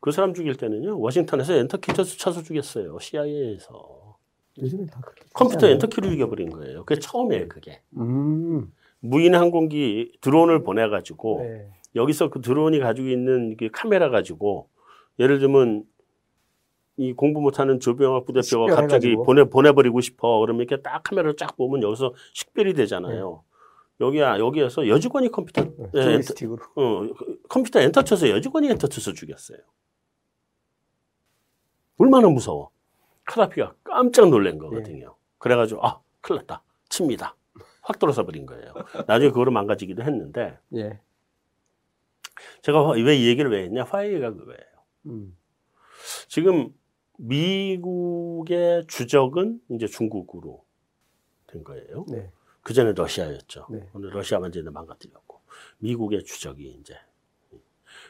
[0.00, 2.98] 그 사람 죽일 때는요 워싱턴에서 엔터키 쳐서 쳐서 죽였어요.
[2.98, 4.16] CIA에서
[4.60, 5.24] 요즘엔 다 그렇게.
[5.34, 6.84] 컴퓨터 하지 엔터키를 죽여버린 거예요.
[6.84, 7.48] 그게 처음이에요.
[7.48, 7.80] 그게?
[7.96, 8.72] 음.
[9.00, 11.70] 무인 항공기 드론을 보내가지고 네.
[11.94, 14.68] 여기서 그 드론이 가지고 있는 그 카메라 가지고
[15.18, 15.84] 예를 들면
[16.96, 19.22] 이 공부 못하는 조병학 부대표가 갑자기 식별해가지고.
[19.24, 23.44] 보내 보내버리고 싶어 그러면 이렇게 딱 카메라를 쫙 보면 여기서 식별이 되잖아요.
[24.00, 25.72] 여기야 여기에서 여직원이 컴퓨터 네.
[25.94, 26.34] 예, 엔터.
[26.76, 29.58] 어, 그 컴퓨터 엔터 쳐서 여직원이 엔터 쳐서 죽였어요.
[31.98, 32.70] 얼마나 무서워.
[33.24, 35.14] 카다피가 깜짝 놀란 거거든요.
[35.38, 36.62] 그래가지고 아 큰일 났다.
[36.88, 37.36] 칩니다.
[37.82, 38.72] 확 들어서 버린 거예요.
[39.06, 41.00] 나중에 그거를 망가지기도 했는데 예.
[42.62, 43.84] 제가 왜 이 얘기를 왜 했냐?
[43.84, 44.60] 화해가 그거예요.
[45.06, 45.36] 음.
[46.28, 46.72] 지금
[47.18, 50.64] 미국의 주적은 이제 중국으로
[51.48, 52.04] 된 거예요.
[52.08, 52.30] 네.
[52.62, 53.66] 그 전에 러시아였죠.
[53.70, 53.88] 네.
[53.94, 55.40] 오늘 러시아 완전히 망가뜨렸고
[55.78, 56.94] 미국의 주적이 이제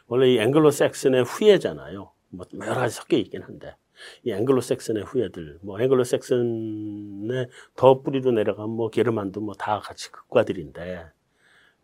[0.09, 2.11] 원래 이 앵글로색슨의 후예잖아요.
[2.31, 3.75] 뭐 여러 가지 섞여 있긴 한데
[4.23, 11.07] 이 앵글로색슨의 후예들, 뭐 앵글로색슨의 더 뿌리로 내려간 뭐 게르만도 뭐 다 같이 극과들인데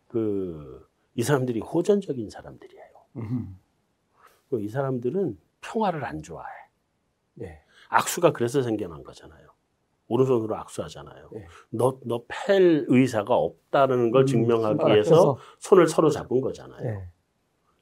[0.07, 2.83] 그 이 사람들이 호전적인 사람들이에요.
[3.15, 3.57] 음.
[4.49, 6.49] 그이 사람들은 평화를 안 좋아해.
[7.41, 7.61] 예.
[7.87, 9.47] 악수가 그래서 생겨난 거잖아요.
[10.09, 11.29] 오른손으로 악수하잖아요.
[11.35, 11.47] 예.
[11.69, 15.37] 너, 너 팰 의사가 없다는 걸 음, 증명하기 위해서.
[15.59, 16.85] 손을 서로 잡은 거잖아요.
[16.85, 17.07] 예.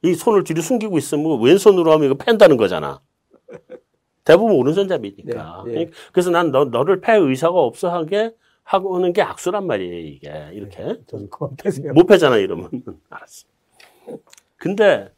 [0.04, 3.00] 이 손을 뒤로 숨기고 있으면 왼손으로 하면 이거 팬다는 거잖아.
[4.22, 5.64] 대부분 오른손잡이니까.
[5.66, 5.90] 네, 네.
[6.12, 10.50] 그래서 난 너, 너를 패 의사가 없어 하게 하고 오는 게 악수란 말이에요, 이게.
[10.52, 10.98] 이렇게.
[11.30, 11.92] 그만 패세요.
[11.92, 12.70] 못 패잖아, 이러면.
[13.10, 13.46] 알았어.
[14.56, 15.10] 근데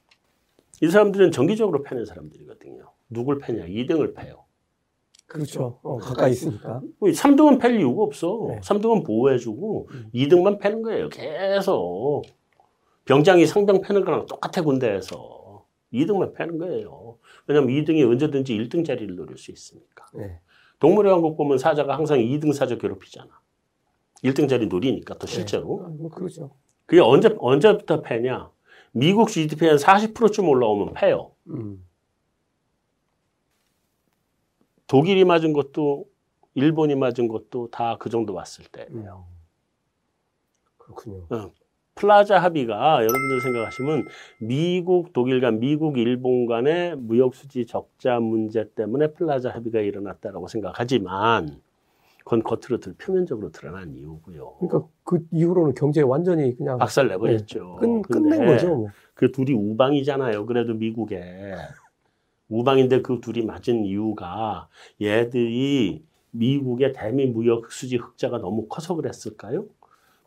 [0.80, 2.84] 이 사람들은 정기적으로 패는 사람들이거든요.
[3.08, 3.66] 누굴 패냐?
[3.66, 4.44] 2등을 패요.
[5.26, 5.80] 그렇죠.
[5.82, 6.80] 어, 가까이 있으니까.
[7.00, 8.46] 3등은 팰 이유가 없어.
[8.48, 8.60] 네.
[8.60, 10.10] 3등은 보호해주고 음.
[10.14, 11.08] 2등만 패는 거예요.
[11.08, 12.22] 계속.
[13.06, 17.18] 병장이 상병 패는 거랑 똑같아 군대에서 2등만 패는 거예요.
[17.46, 20.04] 왜냐하면 2등이 언제든지 1등 자리를 노릴 수 있으니까.
[20.14, 20.40] 네.
[20.80, 23.30] 동물의 왕국 보면 사자가 항상 2등 사자 괴롭히잖아.
[24.24, 25.84] 1등 자리 노리니까 또 실제로.
[25.84, 26.50] 아, 뭐 그러죠.
[26.84, 28.50] 그게 언제 언제부터 패냐?
[28.92, 31.32] 미국 GDP의 한 40%쯤 올라오면 패요.
[31.48, 31.84] 음.
[34.86, 36.06] 독일이 맞은 것도
[36.54, 38.86] 일본이 맞은 것도 다 그 정도 왔을 때.
[38.90, 39.04] 음.
[40.78, 41.26] 그렇군요.
[41.96, 44.04] 플라자 합의가 여러분들 생각하시면
[44.38, 51.62] 미국, 독일 간, 미국, 일본 간의 무역 수지 적자 문제 때문에 플라자 합의가 일어났다라고 생각하지만
[52.18, 54.56] 그건 겉으로 들 표면적으로 드러난 이유고요.
[54.58, 57.76] 그러니까 그 이후로는 경제 완전히 그냥 박살 내버렸죠.
[57.76, 58.76] 끝, 끝낸 거죠.
[58.76, 58.88] 뭐.
[59.14, 60.44] 그 둘이 우방이잖아요.
[60.44, 61.54] 그래도 미국에
[62.48, 64.68] 우방인데 그 둘이 맞은 이유가
[65.00, 69.64] 얘들이 미국의 대미 무역 수지 흑자가 너무 커서 그랬을까요?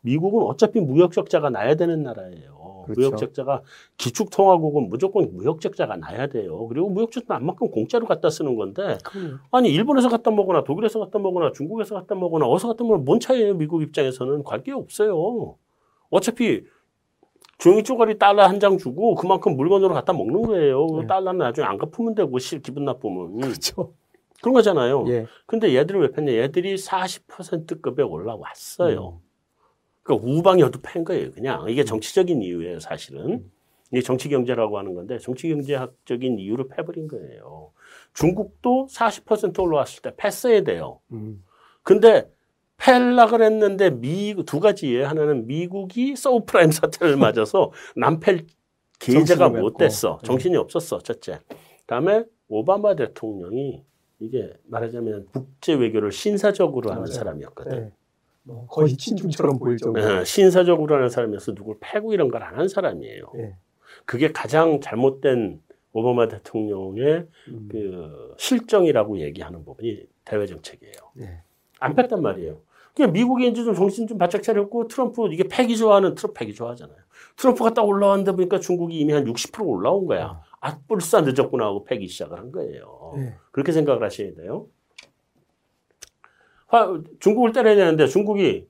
[0.02, 2.84] 미국은 어차피 무역 적자가 나야 되는 나라예요.
[2.86, 3.00] 그렇죠.
[3.00, 3.62] 무역 적자가
[3.98, 6.66] 기축통화국은 무조건 무역 적자가 나야 돼요.
[6.68, 9.34] 그리고 무역 적자 안 만큼 공짜로 갖다 쓰는 건데 그럼요.
[9.50, 13.54] 아니 일본에서 갖다 먹거나 독일에서 갖다 먹거나 중국에서 갖다 먹거나 어디서 갖다 먹으면 뭔 차이예요?
[13.54, 15.56] 미국 입장에서는 관계 없어요.
[16.10, 16.64] 어차피
[17.58, 20.86] 종이 쪼가리 달러 한 장 주고 그만큼 물건으로 갖다 먹는 거예요.
[20.86, 21.06] 그 네.
[21.06, 23.92] 달러는 나중에 안 갚으면 되고 실 기분 나쁘면 그렇죠.
[24.40, 25.04] 그런 거잖아요.
[25.08, 25.26] 예.
[25.44, 26.32] 근데 얘들은 왜 팼냐?
[26.32, 29.18] 얘들이 40%급에 올라왔어요.
[29.22, 29.29] 음.
[30.16, 31.32] 그러니까 우방이어도 팬 거예요.
[31.32, 33.50] 그냥 이게 정치적인 이유예요, 사실은.
[33.92, 37.72] 이게 정치 경제라고 하는 건데 정치 경제학적인 이유로 패버린 거예요.
[38.14, 41.00] 중국도 40% 올라왔을 때 패스해야 돼요.
[41.12, 41.42] 음.
[41.82, 42.30] 근데
[42.76, 45.06] 팰라 그랬는데 미두 가지예요.
[45.06, 47.72] 하나는 미국이 서브프라임 사태를 맞아서
[49.00, 49.76] 계제가 정신이 못.
[49.76, 50.18] 됐어.
[50.22, 50.26] 네.
[50.26, 50.98] 정신이 없었어.
[51.00, 51.40] 첫째.
[51.86, 53.84] 다음에 오바마 대통령이
[54.20, 57.12] 이게 말하자면 국제 외교를 신사적으로 하는 맞아요.
[57.14, 57.78] 사람이었거든.
[57.84, 57.92] 네.
[58.42, 60.00] 뭐 거의 친중처럼 보일 정도.
[60.00, 63.32] 예, 신사적으로 하는 사람이어서 누굴 패고 이런 걸 안 한 사람이에요.
[63.36, 63.56] 예.
[64.06, 65.60] 그게 가장 잘못된
[65.92, 67.68] 오바마 대통령의 음.
[67.70, 70.94] 그 실정이라고 얘기하는 부분이 대외 정책이에요.
[71.20, 71.42] 예.
[71.80, 72.60] 안 뺐단 말이에요.
[72.94, 76.96] 그냥 미국이 이제 좀 정신 좀 바짝 차렸고 트럼프 이게 패기 좋아하는 트럼프 패기 좋아하잖아요.
[77.36, 80.42] 트럼프가 딱 올라왔는데 보니까 중국이 이미 한 60% 올라온 거야.
[80.60, 83.14] 아, 벌써 늦었구나 하고 패기 시작을 한 거예요.
[83.18, 83.34] 예.
[83.52, 84.66] 그렇게 생각을 하셔야 돼요.
[86.70, 88.66] 화- 중국을 때려야 되는데 중국이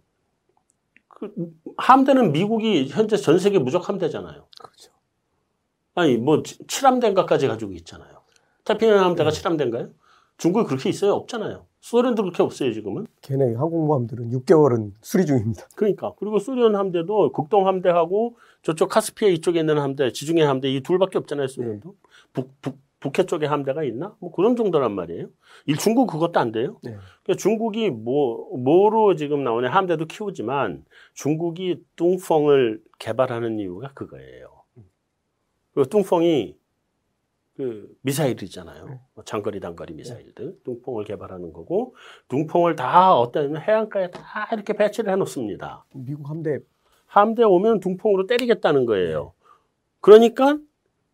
[1.08, 1.32] 그
[1.76, 4.46] 함대는 미국이 현재 전 세계 무적 함대잖아요.
[4.58, 4.92] 그렇죠.
[5.94, 8.20] 아니 뭐 치- 칠함대인가까지 가지고 있잖아요.
[8.64, 9.36] 태평양 함대가 네.
[9.36, 9.90] 칠함대인가요?
[10.38, 11.12] 중국이 그렇게 있어요?
[11.12, 11.66] 없잖아요.
[11.80, 13.06] 소련도 그렇게 없어요 지금은.
[13.20, 15.66] 걔네 항공모함들은 6개월은 수리 중입니다.
[15.74, 21.18] 그러니까 그리고 소련 함대도 극동 함대하고 저쪽 카스피아 이쪽에 있는 함대, 지중해 함대 이 둘밖에
[21.18, 21.94] 없잖아요 소련도.
[22.32, 24.14] 북, 북, 북해 쪽에 함대가 있나?
[24.20, 25.28] 뭐 그런 정도란 말이에요.
[25.66, 26.76] 이 중국 그것도 안 돼요.
[26.82, 26.96] 네.
[27.22, 34.48] 그러니까 중국이 뭐 뭐로 지금 나오냐 함대도 키우지만 중국이 뚱펑을 개발하는 이유가 그거예요.
[35.74, 36.56] 그 뚱펑이
[37.56, 38.84] 그 미사일이잖아요.
[38.86, 39.00] 네.
[39.14, 41.94] 뭐 장거리 단거리 미사일들 뚱펑을 개발하는 거고
[42.28, 45.84] 뚱펑을 다 어떤 해안가에 다 이렇게 배치를 해놓습니다.
[45.94, 46.58] 미국 함대
[47.06, 49.32] 함대 오면 둥펑으로 때리겠다는 거예요.
[50.00, 50.58] 그러니까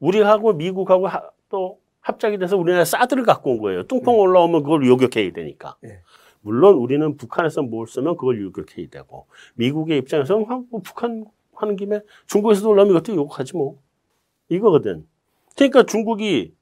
[0.00, 3.86] 우리하고 미국하고 하- 또 합작이 돼서 우리나라 사드를 갖고 온 거예요.
[3.86, 5.76] 뚱펑 올라오면 그걸 요격해야 되니까.
[5.80, 6.00] 네.
[6.40, 12.00] 물론 우리는 북한에서 뭘 쓰면 그걸 요격해야 되고 미국의 입장에서는 아, 뭐 북한 하는 김에
[12.26, 13.78] 중국에서도 올라오면 이것도 요격하지 뭐.
[14.48, 15.06] 이거거든.
[15.56, 16.54] 그러니까 중국이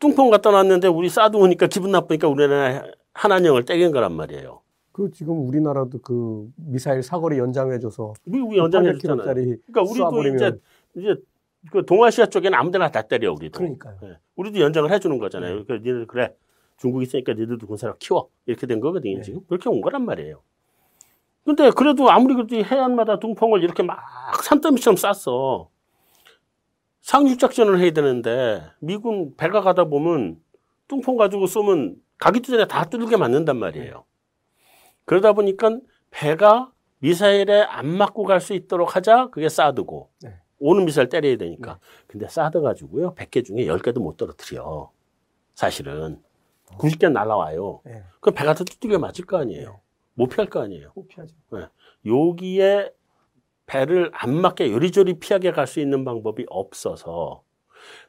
[0.00, 4.62] 뚱펑 갖다 놨는데 우리 사드 오니까 기분 나쁘니까 우리나라 한한령을 때린 거란 말이에요.
[4.92, 9.26] 그 지금 우리나라도 그 미사일 사거리 연장해줘서 미국이 연장해줬잖아요.
[9.26, 10.60] 800km짜리 그러니까 우리도 쏴버리면 이제
[10.96, 11.22] 이제
[11.70, 13.58] 그 동아시아 쪽에는 아무데나 다 때려 우리도.
[13.58, 13.98] 그러니까요.
[14.04, 14.18] 예.
[14.36, 15.64] 우리도 연장을 해주는 거잖아요.
[15.64, 16.34] 그러니까 니들 그래
[16.78, 19.22] 중국 있으니까 니들도 군사력 키워 이렇게 된 거거든요 네.
[19.22, 20.42] 지금 그렇게 온 거란 말이에요.
[21.44, 23.98] 근데 그래도 아무리 그래도 이 해안마다 둥펑을 이렇게 막
[24.42, 25.68] 산더미처럼 쌌어.
[27.02, 30.40] 상륙 작전을 해야 되는데 미군 배가 가다 보면
[30.88, 34.04] 뚱펑 가지고 쏘면 가기도 전에 다 뚫게 맞는단 말이에요.
[35.06, 35.78] 그러다 보니까
[36.10, 40.34] 배가 미사일에 안 맞고 갈 수 있도록 하자 그게 사드고 네.
[40.60, 41.80] 오는 미사일 때려야 되니까.
[42.06, 44.90] 근데 사드 가지고요 100개 중에 10개도 못 떨어뜨려.
[45.54, 46.22] 사실은
[46.78, 47.80] 90개 날라와요.
[47.88, 48.04] 예.
[48.20, 49.80] 그럼 배가 더 두들겨 맞을 거 아니에요.
[50.14, 50.92] 못 피할 거 아니에요.
[50.92, 51.34] 꼭 피하죠.
[52.06, 52.92] 여기에
[53.66, 57.42] 배를 안 맞게 요리조리 피하게 갈 수 있는 방법이 없어서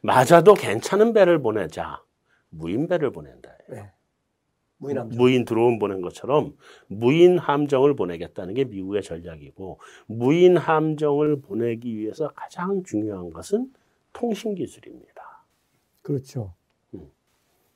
[0.02, 2.02] 맞아도 괜찮은 배를 보내자.
[2.50, 3.50] 무인 배를 보낸다.
[3.72, 3.90] 예.
[4.82, 5.16] 무인 함정.
[5.16, 6.54] 무인 드론 보낸 것처럼
[6.88, 13.68] 무인 함정을 보내겠다는 게 미국의 전략이고 무인 함정을 보내기 위해서 가장 중요한 것은
[14.12, 15.44] 통신 기술입니다.
[16.02, 16.54] 그렇죠.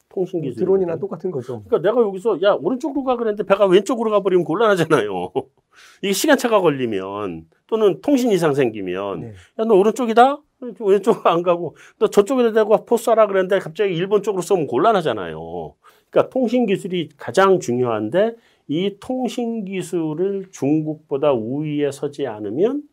[0.08, 0.60] 통신 기술.
[0.60, 1.62] 드론이나 똑같은 거죠.
[1.64, 5.30] 그러니까 내가 여기서 야 오른쪽으로 가 그랬는데 배가 왼쪽으로 가버리면 곤란하잖아요.
[6.02, 9.32] 이게 시간차가 걸리면 또는 통신 이상 생기면 네.
[9.58, 10.38] 야너 오른쪽이다
[10.80, 15.74] 왼쪽 안 가고 너 저쪽에 대고 포 쏴라 그랬는데 갑자기 일본 쪽으로 쏘면 곤란하잖아요.
[16.16, 18.36] 그러니까 통신 기술이 가장 중요한데
[18.68, 22.88] 이 통신 기술을 중국보다 우위에 서지 않으면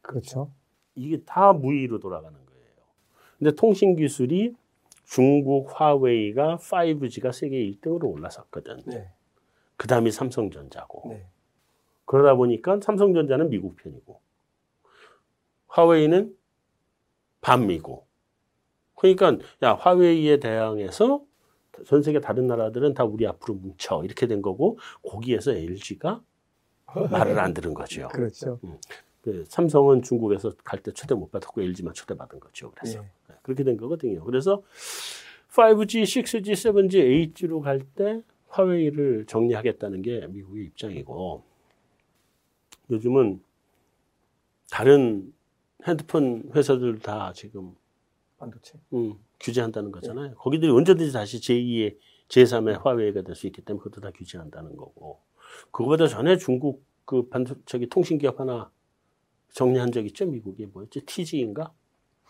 [0.00, 0.50] 그렇죠.
[0.96, 2.66] 이게 다 무위로 돌아가는 거예요.
[3.38, 4.56] 근데 통신 기술이
[5.04, 8.80] 중국 화웨이가 5G가 세계 1등으로 올라섰거든.
[8.86, 9.08] 네.
[9.76, 11.10] 그 다음이 삼성전자고.
[11.10, 11.24] 네.
[12.06, 14.20] 그러다 보니까 삼성전자는 미국 편이고,
[15.68, 16.36] 화웨이는
[17.40, 18.04] 반미고.
[18.96, 21.24] 그러니까, 야, 화웨이에 대항해서
[21.86, 24.02] 전 세계 다른 나라들은 다 우리 앞으로 뭉쳐.
[24.04, 26.22] 이렇게 된 거고, 거기에서 LG가
[27.10, 28.08] 말을 안 들은 거죠.
[28.08, 28.58] 그렇죠.
[29.22, 32.72] 그 삼성은 중국에서 갈 때 초대 못 받았고 LG만 초대받은 거죠.
[32.74, 33.02] 그래서 예.
[33.28, 34.24] 네, 그렇게 된 거거든요.
[34.24, 34.62] 그래서
[35.50, 41.44] 5G, 6G, 7G, 8G로 갈 때 화웨이를 정리하겠다는 게 미국의 입장이고
[42.90, 43.40] 요즘은
[44.70, 45.32] 다른
[45.86, 47.74] 핸드폰 회사들 다 지금
[48.38, 48.78] 반도체.
[48.94, 50.34] 음, 규제한다는 거잖아요.
[50.36, 51.96] 거기들이 언제든지 다시 제2의
[52.28, 55.20] 제3의 화웨이가 될 수 있기 때문에 그것도 다 규제한다는 거고
[55.70, 58.70] 그거보다 전에 중국 그 반도 저기 통신기업 하나
[59.52, 60.26] 정리한 적 있죠?
[60.26, 61.00] 미국이 뭐였지?
[61.06, 61.72] TG인가?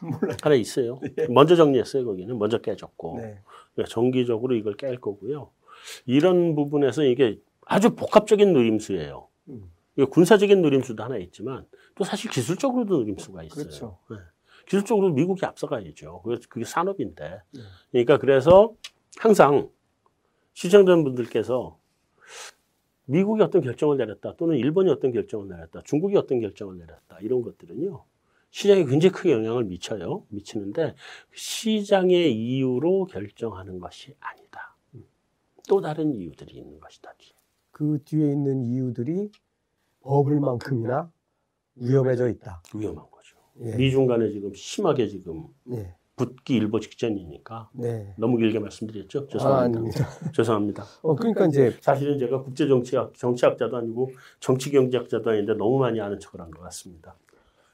[0.01, 0.37] 몰라요.
[0.43, 0.99] 하나 있어요.
[1.29, 2.07] 먼저 정리했어요.
[2.07, 3.41] 거기는 먼저 깨졌고 네.
[3.75, 5.51] 그러니까 정기적으로 이걸 깰 거고요.
[6.07, 9.29] 이런 부분에서 이게 아주 복합적인 노림수예요.
[9.51, 9.71] 음.
[10.11, 13.65] 군사적인 노림수도 하나 있지만 또 사실 기술적으로도 노림수가 있어요.
[13.65, 13.99] 그렇죠.
[14.11, 14.17] 네.
[14.71, 16.23] 기술적으로 미국이 앞서가야죠.
[16.23, 17.43] 그게, 그게 산업인데.
[17.51, 17.61] 네.
[17.91, 18.73] 그러니까 그래서
[19.19, 19.69] 항상
[20.53, 21.77] 시청자분들께서
[23.07, 28.05] 미국이 어떤 결정을 내렸다 또는 일본이 어떤 결정을 내렸다 중국이 어떤 결정을 내렸다 이런 것들은요
[28.51, 30.95] 시장에 굉장히 크게 영향을 미쳐요 미치는데
[31.35, 34.77] 시장의 이유로 결정하는 것이 아니다
[35.69, 37.13] 또 다른 이유들이 있는 것이다
[37.73, 39.33] 그 뒤에 있는 이유들이
[40.03, 41.11] 버블만큼이나
[41.77, 42.63] 위험해져 있다.
[42.75, 43.10] 위험한
[43.63, 43.77] 예.
[43.77, 45.95] 미중 간에 지금 심하게 지금 네.
[46.17, 48.15] 붙기 일보 직전이니까 네.
[48.19, 50.09] 너무 길게 말씀드렸죠 아, 죄송합니다 아닙니다.
[50.35, 56.01] 죄송합니다 어, 그러니까 이제 사실은 제가 국제 정치학, 정치학자도 아니고 정치 경제학자도 아닌데 너무 많이
[56.01, 57.15] 아는 척을 한 것 같습니다.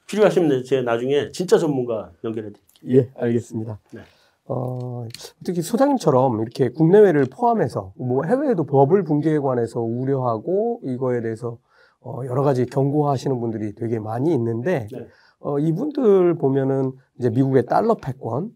[0.07, 3.01] 필요하시면 제가 나중에 진짜 전문가 연결해 드릴게요.
[3.01, 3.79] 예, 알겠습니다.
[3.93, 4.01] 네.
[4.45, 5.05] 어,
[5.41, 11.57] 어떻게 소장님처럼 이렇게 국내외를 포함해서 뭐 해외에도 버블 붕괴에 관해서 우려하고 이거에 대해서
[11.99, 15.07] 어, 여러 가지 경고하시는 분들이 되게 많이 있는데 네.
[15.39, 18.51] 어, 이분들 보면은 이제 미국의 달러 패권,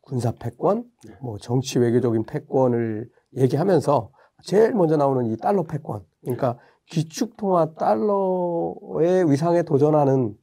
[0.00, 1.14] 군사 패권, 네.
[1.22, 4.10] 뭐 정치 외교적인 패권을 얘기하면서
[4.44, 6.04] 제일 먼저 나오는 이 달러 패권.
[6.22, 10.36] 그러니까 기축통화 달러의 위상에 도전하는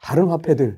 [0.00, 0.76] 다른 화폐들에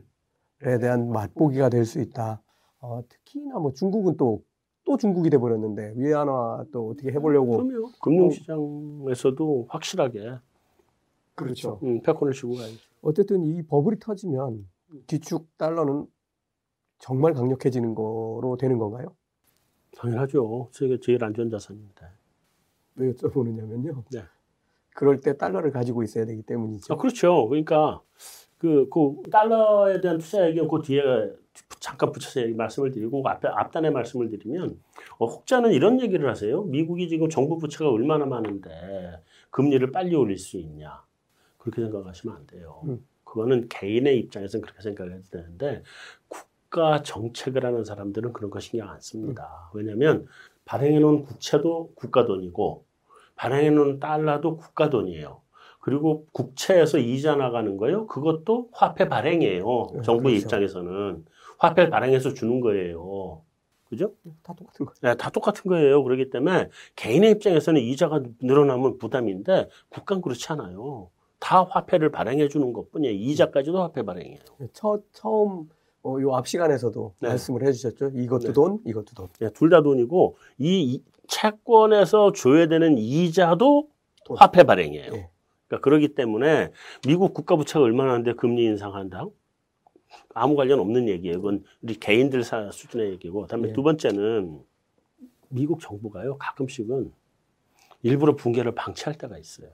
[0.81, 2.43] 대한 맛보기가 될 수 있다.
[2.81, 4.43] 어, 특히나 뭐 중국은 또,
[4.85, 7.57] 또 중국이 돼 버렸는데 위안화 또 어떻게 해보려고.
[7.57, 7.91] 그럼요.
[8.03, 10.35] 금융시장에서도 확실하게
[11.35, 11.81] 그렇죠.
[11.83, 12.77] 음, 패권을 주고 가야죠.
[13.03, 14.69] 어쨌든 이 버블이 터지면
[15.07, 16.07] 기축 달러는
[16.99, 19.15] 정말 강력해지는 거로 되는 건가요?
[19.97, 20.69] 당연하죠.
[20.73, 22.07] 세계 제일 안전 자산인데.
[22.97, 24.05] 왜 여쭤보느냐면요.
[24.13, 24.23] 네.
[24.95, 26.95] 그럴 때 달러를 가지고 있어야 되기 때문이죠.
[26.95, 27.49] 아, 그렇죠.
[27.49, 28.01] 그러니까
[28.59, 31.03] 그, 그 달러에 대한 투자 얘기는 그 뒤에
[31.81, 34.81] 잠깐 붙여서 말씀을 드리고 그 앞에 앞단에 말씀을 드리면
[35.19, 36.63] 어, 혹자는 이런 얘기를 하세요.
[36.63, 41.06] 미국이 지금 정부 부채가 얼마나 많은데 금리를 빨리 올릴 수 있냐.
[41.67, 42.81] 그렇게 생각하시면 안 돼요.
[42.85, 43.05] 음.
[43.25, 45.83] 그거는 개인의 입장에서는 그렇게 생각해야 되는데
[46.29, 49.69] 국가 정책을 하는 사람들은 그런 거 신경 안 씁니다.
[49.75, 50.27] 왜냐하면
[50.65, 52.85] 발행해 놓은 국채도 국가 돈이고
[53.35, 55.41] 발행해 놓은 달러도 국가 돈이에요.
[55.81, 58.07] 그리고 국채에서 이자 나가는 거요.
[58.07, 59.87] 그것도 화폐 발행이에요.
[59.95, 60.47] 네, 정부의 그렇죠.
[60.47, 61.25] 입장에서는
[61.59, 63.43] 화폐 발행해서 주는 거예요.
[63.89, 64.13] 그죠?
[64.43, 65.01] 다 똑같은 거죠.
[65.01, 66.03] 네, 다 똑같은 거예요.
[66.03, 71.11] 그렇기 때문에 개인의 입장에서는 이자가 늘어나면 부담인데 국가는 그렇지 않아요.
[71.39, 73.15] 다 화폐를 발행해 주는 것뿐이에요.
[73.15, 74.41] 이자까지도 화폐 발행이에요.
[74.73, 75.69] 처, 처음
[76.03, 77.29] 어, 요앞 시간에서도 네.
[77.29, 78.13] 말씀을 해주셨죠.
[78.15, 78.53] 이것도 네.
[78.53, 79.29] 돈, 이것도 돈.
[79.41, 83.89] 네, 둘다 돈이고 이, 이 채권에서 줘야 되는 이자도
[84.25, 84.37] 돈.
[84.39, 85.13] 화폐 발행이에요.
[85.13, 85.31] 예.
[85.67, 86.71] 그러니까 그렇기 때문에
[87.07, 89.27] 미국 국가 부채가 얼마나 하는데 금리 인상한다?
[90.33, 91.39] 아무 관련 없는 얘기예요.
[91.39, 93.43] 그건 우리 개인들 사 수준의 얘기고.
[93.43, 93.73] 그다음에 예.
[93.73, 94.61] 두 번째는
[95.49, 96.39] 미국 정부가요.
[96.39, 97.13] 가끔씩은
[98.03, 99.71] 일부러 붕괴를 방치할 때가 있어요.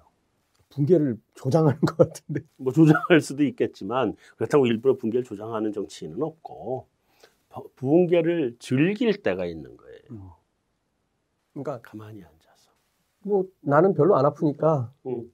[0.76, 2.42] 붕괴를 조장하는 것 같은데.
[2.57, 6.86] 뭐 조장할 수도 있겠지만 그렇다고 일부러 붕괴를 조장하는 정치인은 없고
[7.51, 10.36] 부- 붕괴를 즐길 때가 있는 거예요.
[11.52, 12.70] 그러니까 가만히 앉아서.
[13.25, 15.31] 뭐 나는 별로 안 아프니까 음.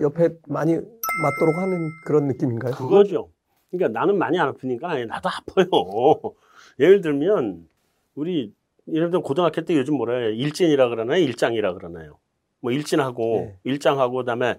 [0.00, 2.74] 옆에 많이 맞도록 하는 그런 느낌인가요?
[2.74, 3.30] 그거죠.
[3.70, 5.66] 그러니까 나는 많이 안 아프니까 아니, 나도 아파요.
[6.78, 7.66] 예를 들면
[8.14, 8.54] 우리
[8.88, 10.30] 예를 들면 고등학교 때 요즘 뭐라 해요?
[10.30, 11.18] 일진이라 그러나요?
[11.22, 12.18] 일장이라 그러나요?
[12.62, 13.58] 뭐 일진하고 네.
[13.64, 14.58] 일장하고 그다음에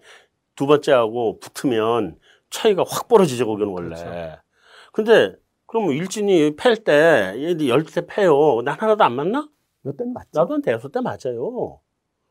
[0.56, 2.18] 두 번째하고 붙으면
[2.52, 3.96] 차이가 확 벌어지죠, 거기는 원래.
[3.96, 4.42] 그렇죠.
[4.92, 8.62] 근데 그럼 일진이 팰때 얘들 열대 패요.
[8.64, 9.50] 난 하나도 안 맞나?
[9.82, 10.30] 몇 대는 맞죠?
[10.34, 11.80] 나도 한 대여섯 대 맞아요.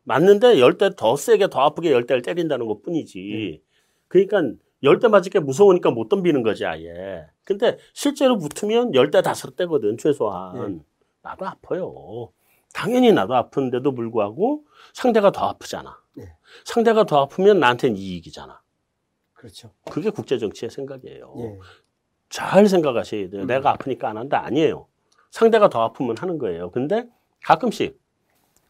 [0.04, 3.62] 맞는데 열 대 더 세게 더 아프게 열 대를 때린다는 것 뿐이지.
[4.08, 4.42] 그러니까
[4.84, 7.26] 열 대 맞을 게 무서우니까 못 덤비는 거지 아예.
[7.44, 10.76] 근데 실제로 붙으면 열 대 다섯 대거든 최소한.
[10.76, 10.82] 네.
[11.22, 12.28] 나도 아파요.
[12.74, 15.98] 당연히 나도 아픈데도 불구하고 상대가 더 아프잖아.
[16.14, 16.34] 네.
[16.64, 18.60] 상대가 더 아프면 나한테는 이익이잖아.
[19.34, 19.72] 그렇죠.
[19.90, 21.34] 그게 국제 정치의 생각이에요.
[21.38, 21.58] 예.
[22.28, 23.42] 잘 생각하셔야 돼요.
[23.42, 23.46] 음.
[23.46, 24.86] 내가 아프니까 안 한다 아니에요.
[25.30, 26.70] 상대가 더 아프면 하는 거예요.
[26.70, 27.06] 근데
[27.44, 28.00] 가끔씩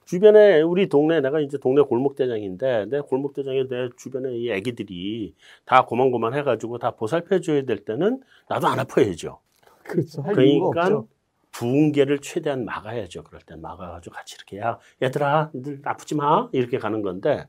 [0.05, 5.35] 주변에 우리 동네 내가 이제 동네 골목 대장인데 내 골목 대장에 내 주변에 이 애기들이
[5.65, 9.41] 다 고만고만 해가지고 다 보살펴 줘야 될 때는 나도 안 아파야죠.
[9.85, 10.23] 그렇죠.
[10.23, 11.05] 그러니까.
[11.53, 13.25] 부흥계를 최대한 막아야죠.
[13.25, 17.47] 그럴 땐 막아가지고 같이 이렇게 야 얘들아 니들 아프지 마 이렇게 가는 건데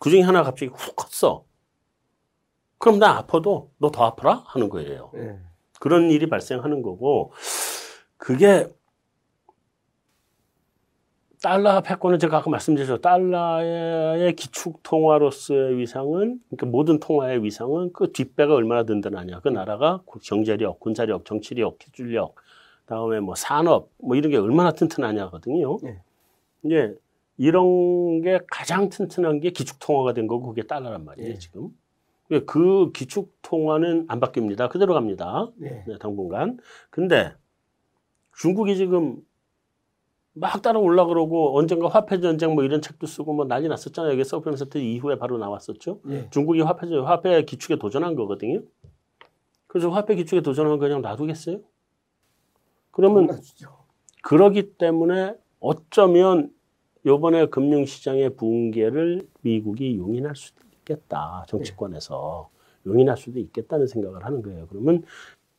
[0.00, 1.44] 그 중에 하나 갑자기 훅 컸어.
[2.78, 5.10] 그럼 나 아파도 너 더 아파라 하는 거예요.
[5.16, 5.38] 예.
[5.80, 7.32] 그런 일이 발생하는 거고
[8.16, 8.68] 그게
[11.42, 12.98] 달러 패권은 제가 아까 말씀드렸죠.
[12.98, 19.40] 달러의 기축 통화로서의 위상은 그러니까 모든 통화의 위상은 그 뒷배가 얼마나 든든하냐.
[19.40, 22.34] 그 나라가 경제력, 군사력, 정치력, 기술력,
[22.86, 25.78] 다음에 뭐 산업 뭐 이런 게 얼마나 튼튼하냐거든요.
[25.82, 26.00] 네.
[26.64, 26.96] 이제
[27.36, 31.38] 이런 게 가장 튼튼한 게 기축 통화가 된 거고 그게 달러란 말이에요, 네.
[31.38, 31.70] 지금.
[32.46, 34.70] 그 기축 통화는 안 바뀝니다.
[34.70, 35.50] 그대로 갑니다.
[35.56, 35.84] 네.
[35.86, 36.58] 네, 당분간.
[36.90, 37.32] 근데
[38.36, 39.22] 중국이 지금
[40.32, 44.12] 막 따라 올라 그러고 언젠가 화폐 전쟁 뭐 이런 책도 쓰고 뭐 난리 났었잖아요.
[44.12, 46.00] 여기 서브프라임 사태 이후에 바로 나왔었죠.
[46.10, 46.28] 예.
[46.30, 48.60] 중국이 화폐 화폐 기축에 도전한 거거든요.
[49.66, 51.60] 그래서 화폐 기축에 도전한 거 그냥 놔두겠어요?
[52.96, 53.68] 그러면 놔주죠.
[54.22, 56.50] 그러기 때문에 어쩌면
[57.04, 61.44] 요번에 금융시장의 붕괴를 미국이 용인할 수도 있겠다.
[61.46, 62.48] 정치권에서
[62.86, 64.66] 용인할 수도 있겠다는 생각을 하는 거예요.
[64.68, 65.02] 그러면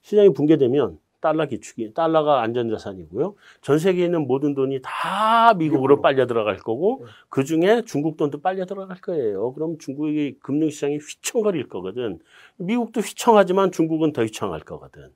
[0.01, 3.35] 시장이 붕괴되면 달러 기축이 달러가 안전자산이고요.
[3.61, 6.01] 전 세계에 있는 모든 돈이 다 미국으로 미국으로.
[6.01, 7.11] 빨려 들어갈 거고 네.
[7.29, 9.53] 그 중에 중국 돈도 빨려 들어갈 거예요.
[9.53, 12.17] 그럼 중국의 금융시장이 휘청거릴 거거든.
[12.57, 15.11] 미국도 휘청하지만 중국은 더 휘청할 거거든.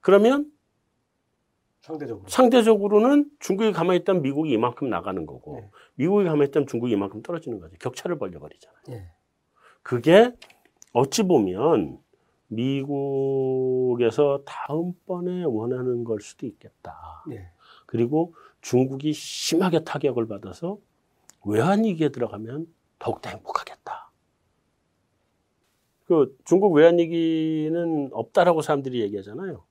[0.00, 0.50] 그러면
[1.80, 2.28] 상대적으로.
[2.28, 5.70] 상대적으로는 중국이 가만히 있다면 미국이 이만큼 나가는 거고 네.
[5.94, 7.76] 미국이 가만히 있다면 중국이 이만큼 떨어지는 거죠.
[7.78, 8.82] 격차를 벌려버리잖아요.
[8.90, 9.10] 예.
[9.82, 10.34] 그게
[10.92, 11.98] 어찌 보면
[12.48, 17.24] 미국에서 다음번에 원하는 걸 수도 있겠다.
[17.30, 17.50] 예.
[17.86, 20.78] 그리고 중국이 심하게 타격을 받아서
[21.44, 22.66] 외환위기에 들어가면
[22.98, 24.10] 더욱더 행복하겠다.
[26.06, 29.62] 그 중국 외환위기는 없다라고 사람들이 얘기하잖아요.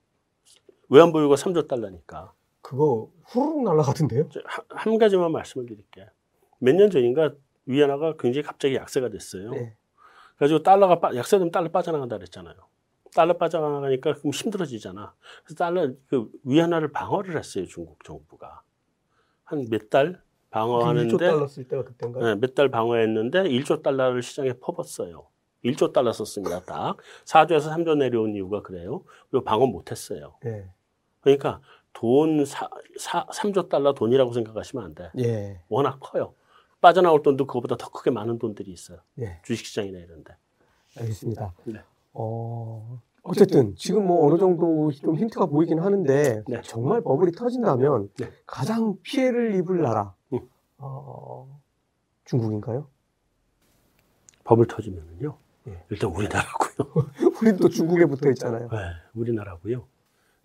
[0.89, 2.33] 외환 보유가 3조 달러니까.
[2.61, 4.29] 그거 후루룩 날라가던데요?
[4.29, 6.07] 저 한, 한 가지만 말씀을 드릴게요.
[6.59, 7.33] 몇 년 전인가
[7.65, 9.51] 위안화가 굉장히 갑자기 약세가 됐어요.
[9.51, 9.75] 네.
[10.37, 12.55] 그래가지고 달러가 빠, 약세되면 달러 빠져나간다 그랬잖아요.
[13.13, 15.13] 달러 빠져나가니까 그럼 힘들어지잖아.
[15.43, 18.61] 그래서 달러 그 위안화를 방어를 했어요 중국 정부가
[19.43, 20.19] 한 몇달 1조
[20.51, 22.35] 방어하는데 달러 쓸 때가 그때인가요?
[22.37, 25.27] 몇달 방어했는데 1조 달러를 시장에 퍼붓어요.
[25.65, 26.61] 1조 달러 썼습니다.
[26.65, 29.03] 딱 4조에서 3조 내려온 이유가 그래요.
[29.29, 30.35] 그리고 방어 못했어요.
[30.45, 30.69] 예.
[31.21, 31.61] 그러니까
[31.93, 35.09] 돈 사, 사, 3조 달러 돈이라고 생각하시면 안 돼.
[35.19, 35.61] 예.
[35.67, 36.33] 워낙 커요.
[36.79, 38.99] 빠져나올 돈도 그거보다 더 크게 많은 돈들이 있어요.
[39.19, 39.39] 예.
[39.43, 40.35] 주식시장이나 이런데.
[40.97, 41.53] 알겠습니다.
[41.65, 41.81] 네.
[42.13, 46.61] 어, 어쨌든 지금 뭐 어느 정도 좀 힌트가 보이긴 하는데 네.
[46.61, 48.31] 정말 버블이 터진다면 네.
[48.45, 50.39] 가장 피해를 입을 나라 음.
[50.77, 51.59] 어,
[52.25, 52.87] 중국인가요?
[54.43, 55.37] 버블 터지면은요.
[55.67, 55.83] 예.
[55.89, 57.09] 일단 우리나라고요.
[57.41, 58.69] 우리도 또 중국에 붙어 있잖아요.
[58.69, 58.77] 네,
[59.13, 59.85] 우리나라고요.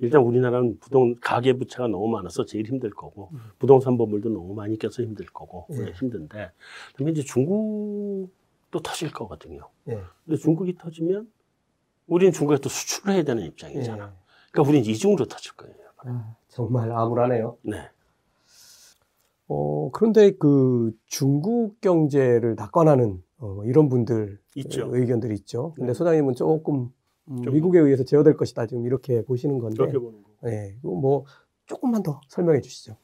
[0.02, 3.38] 일단 우리나라는 부동 가계 부채가 너무 많아서 제일 힘들 거고 음.
[3.60, 5.76] 부동산 버블도 너무 많이 껴서 힘들 거고 예.
[5.76, 6.50] 네, 힘든데
[6.90, 9.68] 그다음에 이제 중국도 터질 거거든요.
[9.88, 10.02] 예.
[10.24, 11.30] 근데 중국이 터지면
[12.08, 14.04] 우리는 중국에 또 수출을 해야 되는 입장이잖아.
[14.04, 14.10] 예.
[14.50, 15.76] 그러니까 우리는 이중으로 터질 거예요.
[15.98, 17.58] 아, 정말 암울하네요.
[17.62, 17.88] 네.
[19.46, 24.88] 어, 그런데 그 중국 경제를 낙관하는 어, 이런 분들 있죠.
[24.90, 25.74] 의견들이 있죠.
[25.76, 25.94] 근데 네.
[25.94, 26.92] 소장님은 조금
[27.24, 29.76] 미국에 의해서 제어될 것이다 지금 이렇게 보시는 건데.
[29.76, 30.50] 그렇게 보는 거.
[30.50, 31.24] 예, 이거 뭐
[31.66, 32.96] 조금만 더 설명해 주시죠.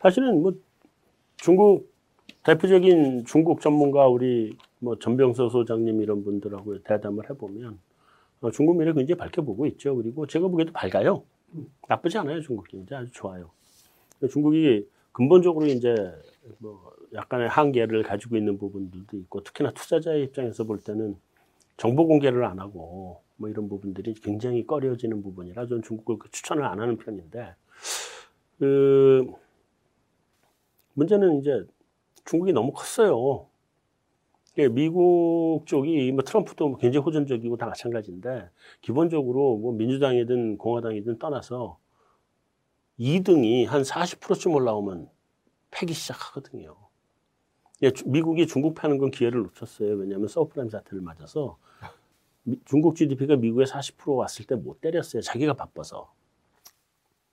[0.00, 0.52] 사실은 뭐
[1.36, 1.92] 중국
[2.44, 7.78] 대표적인 중국 전문가 우리 뭐 전병서 소장님 이런 분들하고 대담을 해보면
[8.40, 9.96] 어, 중국 미래 굉장히 밝게 보고 있죠.
[9.96, 11.24] 그리고 제가 보기에도 밝아요.
[11.88, 12.40] 나쁘지 않아요.
[12.40, 13.50] 중국 경제 아주 좋아요.
[14.30, 15.94] 중국이 근본적으로 이제
[16.58, 21.16] 뭐 약간의 한계를 가지고 있는 부분들도 있고 특히나 투자자의 입장에서 볼 때는
[21.76, 26.80] 정보 공개를 안 하고 뭐 이런 부분들이 굉장히 꺼려지는 부분이라 저는 중국을 그 추천을 안
[26.80, 27.54] 하는 편인데
[28.58, 29.26] 그
[30.94, 31.64] 문제는 이제
[32.24, 33.46] 중국이 너무 컸어요.
[34.72, 38.50] 미국 쪽이 뭐 트럼프도 굉장히 호전적이고 다 마찬가지인데
[38.80, 41.78] 기본적으로 뭐 민주당이든 공화당이든 떠나서
[42.98, 45.08] 2등이 한 40%쯤 올라오면
[45.70, 46.76] 패기 시작하거든요.
[47.84, 49.94] 예, 미국이 중국 패는 건 기회를 놓쳤어요.
[49.94, 51.56] 왜냐하면 서브프라임 사태를 맞아서
[52.64, 55.22] 중국 GDP가 미국에 40% 왔을 때 못 때렸어요.
[55.22, 56.12] 자기가 바빠서.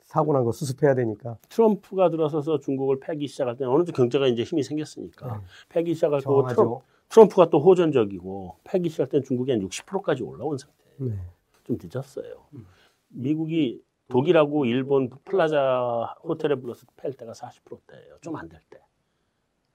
[0.04, 1.38] 사고 난 거 수습해야 되니까.
[1.50, 5.44] 트럼프가 들어서서 중국을 패기 시작할 때 어느 정도 경제가 이제 힘이 생겼으니까 네.
[5.70, 11.16] 패기 시작할 거고 트럼프, 트럼프가 또 호전적이고 패기 시작할 땐 중국이 한 60%까지 올라온 상태예요.
[11.16, 11.20] 네.
[11.66, 12.46] 좀 늦었어요.
[12.54, 12.66] 음.
[13.10, 18.18] 미국이 독일하고 일본 플라자 호텔에 불러서 팰 때가 40%대예요.
[18.22, 18.80] 좀 안 될 때.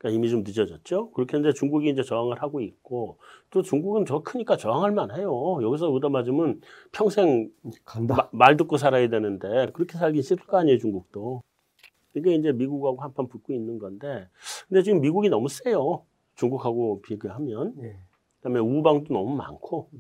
[0.00, 1.10] 그러니까 이미 좀 늦어졌죠.
[1.10, 3.18] 그렇게 했는데 중국이 이제 저항을 하고 있고
[3.50, 5.62] 또 중국은 저 크니까 저항할 만해요.
[5.62, 7.50] 여기서 얻어맞으면 평생
[7.84, 8.14] 간다.
[8.16, 11.42] 마, 말 듣고 살아야 되는데 그렇게 살기 싫을 거 아니에요, 중국도.
[12.14, 14.26] 이게 이제 미국하고 한판 붙고 있는 건데
[14.68, 16.06] 근데 지금 미국이 너무 세요.
[16.34, 17.74] 중국하고 비교하면.
[17.76, 18.00] 네.
[18.38, 19.90] 그다음에 우방도 너무 많고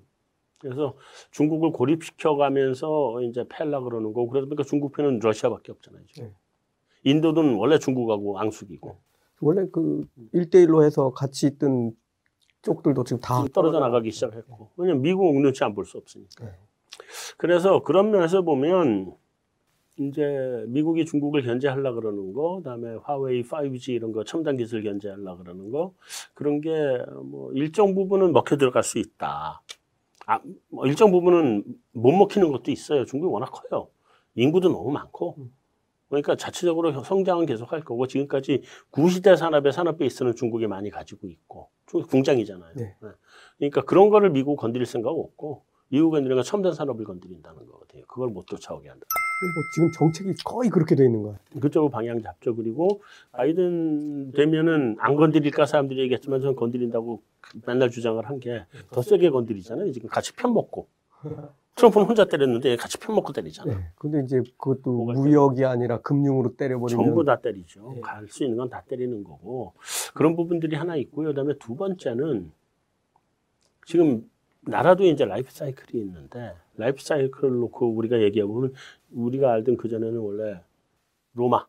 [0.60, 0.96] 그래서
[1.30, 6.02] 중국을 고립시켜 가면서 이제 팰라 그러는 거고 그러다 보니까 중국 편은 러시아밖에 없잖아요.
[6.20, 6.32] 네.
[7.04, 9.09] 인도는 원래 중국하고 앙숙이고.
[9.40, 11.92] 원래 그 1대1로 해서 같이 있던
[12.62, 14.70] 쪽들도 지금 다 떨어져 나가기 시작했고.
[14.76, 16.44] 왜냐면 미국 눈치 안 볼 수 없으니까.
[16.44, 16.52] 네.
[17.38, 19.14] 그래서 그런 면에서 보면
[19.98, 25.70] 이제 미국이 중국을 견제하려 그러는 거, 그다음에 화웨이 5G 이런 거 첨단 기술 견제하려 그러는
[25.70, 25.92] 거
[26.34, 26.70] 그런 게
[27.22, 29.62] 뭐 일정 부분은 먹혀 들어갈 수 있다.
[30.26, 33.04] 아, 뭐 일정 부분은 못 먹히는 것도 있어요.
[33.04, 33.88] 중국이 워낙 커요.
[34.34, 35.36] 인구도 너무 많고.
[36.10, 41.68] 그러니까 자체적으로 성장은 계속 할 거고 지금까지 구시대 산업의 산업 베이스는 중국이 많이 가지고 있고
[41.86, 42.72] 중국 궁장이잖아요.
[42.74, 42.94] 네.
[43.00, 43.08] 네.
[43.58, 48.04] 그러니까 그런 거를 미국 건드릴 생각 없고 미국 건드리는 첨단 산업을 건드린다는 거거든요.
[48.08, 49.06] 그걸 못 쫓아오게 한다.
[49.42, 51.38] 뭐 지금 정책이 거의 그렇게 돼 있는 거예요.
[51.60, 52.54] 그쪽으로 방향 잡죠.
[52.54, 57.22] 그리고 바이든 되면은 안 건드릴까 사람들이 얘기했지만 저는 건드린다고
[57.66, 59.92] 맨날 주장을 한 게 더 세게 건드리잖아요.
[59.92, 60.88] 지금 같이 편 먹고.
[61.76, 63.74] 트럼프는 혼자 때렸는데 같이 편 먹고 때리잖아.
[63.74, 63.84] 네.
[63.96, 67.92] 근데 이제 그것도 무역이 아니라 금융으로 때려버리면 전부 다 때리죠.
[67.94, 68.00] 네.
[68.00, 69.72] 갈수 있는 건 다 때리는 거고
[70.14, 71.28] 그런 부분들이 하나 있고요.
[71.28, 72.52] 그다음에 두 번째는
[73.86, 74.28] 지금
[74.62, 78.74] 나라도 이제 라이프 사이클이 있는데 라이프 사이클을 놓고 우리가 얘기하면
[79.12, 80.60] 우리가 알던 그 전에는 원래
[81.32, 81.66] 로마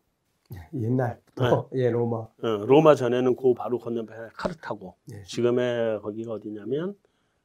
[0.74, 1.84] 옛날부터 네.
[1.84, 5.22] 예 로마 어, 로마 전에는 그 바로 건너편에 카르타고 네.
[5.24, 6.94] 지금의 거기가 어디냐면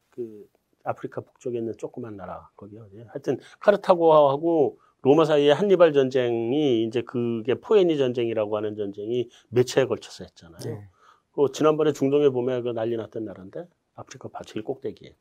[0.10, 0.45] 그
[0.88, 7.56] 아프리카 북쪽에 있는 조그만 나라 거기 어디 하여튼 카르타고하고 로마 사이에 한니발 전쟁이 이제 그게
[7.56, 10.59] 포에니 전쟁이라고 하는 전쟁이 몇 차에 걸쳐서 했잖아요.
[10.64, 10.90] 네.
[11.33, 15.16] 그 지난번에 중동에 보면 그 난리 났던 나라인데 아프리카 제일 꼭대기에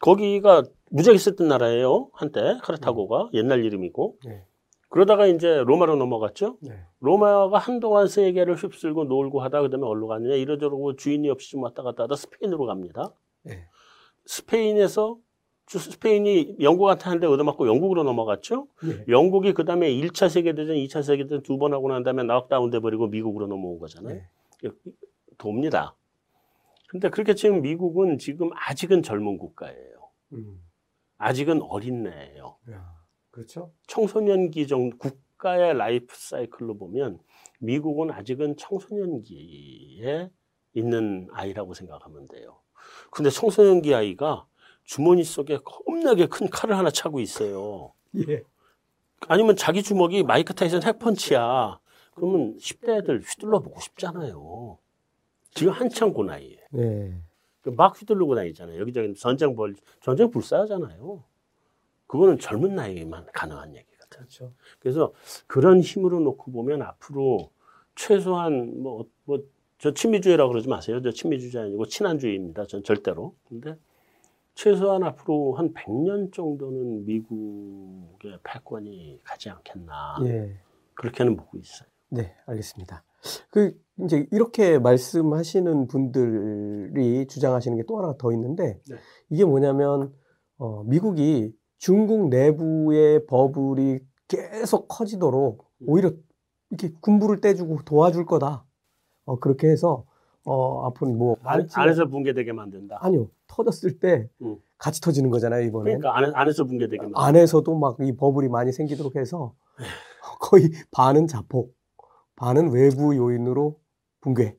[0.00, 3.38] 거기가 무지하게 썼던 나라예요 한때 카르타고가 네.
[3.38, 4.44] 옛날 이름이고 네.
[4.88, 6.58] 그러다가 이제 로마로 넘어갔죠.
[6.60, 6.84] 네.
[7.00, 12.02] 로마가 한동안 세계를 휩쓸고 놀고 하다 그다음에 어디로 갔느냐 이러저러고 주인이 없이 좀 왔다 갔다
[12.02, 13.14] 하다 스페인으로 갑니다.
[14.24, 14.32] 네.
[14.34, 15.18] 스페인에서
[15.68, 18.66] 스페인이 영국한테 한데 얻어맞고 영국으로 넘어갔죠.
[18.82, 19.04] 네.
[19.08, 23.06] 영국이 그 다음에 1차 세계대전, 2차 세계대전 두 번 하고 난 다음에 락다운 돼 버리고
[23.06, 24.20] 미국으로 넘어온 거잖아요.
[24.62, 24.70] 네.
[25.38, 25.96] 돕니다.
[26.88, 30.10] 근데 그렇게 지금 미국은 지금 아직은 젊은 국가예요.
[30.34, 30.60] 음.
[31.16, 32.56] 아직은 어린 애예요.
[32.70, 32.94] 야,
[33.30, 33.72] 그렇죠.
[33.86, 37.18] 청소년기 정도 국가의 라이프 사이클로 보면
[37.60, 40.30] 미국은 아직은 청소년기에
[40.74, 42.58] 있는 아이라고 생각하면 돼요.
[43.10, 44.46] 근데 청소년기 아이가
[44.84, 47.92] 주머니 속에 겁나게 큰 칼을 하나 차고 있어요.
[48.28, 48.42] 예.
[49.28, 51.78] 아니면 자기 주먹이 마이크 타이슨 핵펀치야.
[52.14, 54.78] 그러면 10대 애들 휘둘러 보고 싶잖아요.
[55.54, 56.58] 지금 한창 고 나이에.
[56.70, 57.14] 네.
[57.62, 58.80] 그막 휘둘르고 다니잖아요.
[58.80, 61.22] 여기저기 전쟁 벌, 전쟁 불사하잖아요.
[62.06, 64.08] 그거는 젊은 나이에만 가능한 얘기거든요.
[64.08, 64.52] 그렇죠.
[64.80, 65.12] 그래서
[65.46, 67.50] 그런 힘으로 놓고 보면 앞으로
[67.94, 69.38] 최소한 뭐, 뭐,
[69.82, 71.02] 저 친미주의라고 그러지 마세요.
[71.02, 72.66] 저 친미주의 아니고 친한주의입니다.
[72.66, 73.34] 전 절대로.
[73.48, 73.76] 근데
[74.54, 80.18] 최소한 앞으로 한 100년 정도는 미국의 패권이 가지 않겠나.
[80.22, 80.56] 예.
[80.94, 81.88] 그렇게는 보고 있어요.
[82.10, 83.02] 네, 알겠습니다.
[83.50, 88.96] 그 이제 이렇게 말씀하시는 분들이 주장하시는 게 또 하나 더 있는데 네.
[89.30, 90.14] 이게 뭐냐면
[90.58, 95.86] 어, 미국이 중국 내부의 버블이 계속 커지도록 음.
[95.88, 96.12] 오히려
[96.70, 98.64] 이렇게 군부를 떼주고 도와줄 거다.
[99.24, 100.04] 어, 그렇게 해서
[100.44, 102.98] 어, 앞으로 뭐 안, 안에서 붕괴되게 만든다.
[103.00, 104.56] 아니요, 터졌을 때 음.
[104.78, 105.96] 같이 터지는 거잖아요 이번에.
[105.96, 107.20] 그러니까 안에, 안에서 붕괴되게 만든다.
[107.24, 109.54] 안에서도 막 이 버블이 많이 생기도록 해서
[110.40, 111.74] 거의 반은 자폭,
[112.36, 113.78] 반은 외부 요인으로
[114.20, 114.56] 붕괴.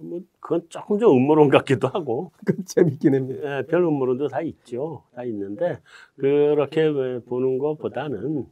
[0.00, 2.30] 뭐 그건 조금 좀 음모론 같기도 하고.
[2.46, 3.58] 그 재밌긴 합니다.
[3.58, 5.02] 예, 별 음모론도 다 있죠.
[5.12, 5.80] 다 있는데
[6.16, 6.92] 그렇게
[7.26, 8.46] 보는 것보다는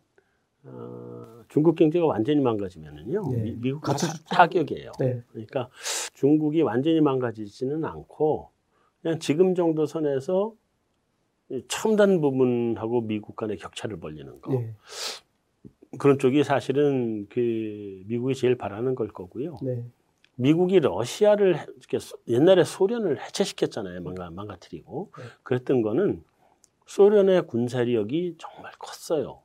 [0.67, 3.43] 어, 중국 경제가 완전히 망가지면은요, 네.
[3.43, 4.93] 미, 미국 같이 타격이에요.
[4.99, 5.23] 네.
[5.31, 5.69] 그러니까
[6.15, 8.51] 중국이 완전히 망가지지는 않고
[9.03, 10.55] 그냥 지금 정도 선에서
[11.51, 14.75] 이 첨단 부분하고 미국 간의 격차를 벌리는 거 네.
[15.99, 19.59] 그런 쪽이 사실은 그 미국이 제일 바라는 걸 거고요.
[19.63, 19.85] 네.
[20.35, 24.03] 미국이 러시아를 이렇게 옛날에 소련을 해체시켰잖아요.
[24.03, 25.11] 망가, 망가뜨리고.
[25.17, 25.25] 네.
[25.43, 26.23] 그랬던 거는
[26.87, 29.41] 소련의 군사력이 정말 컸어요.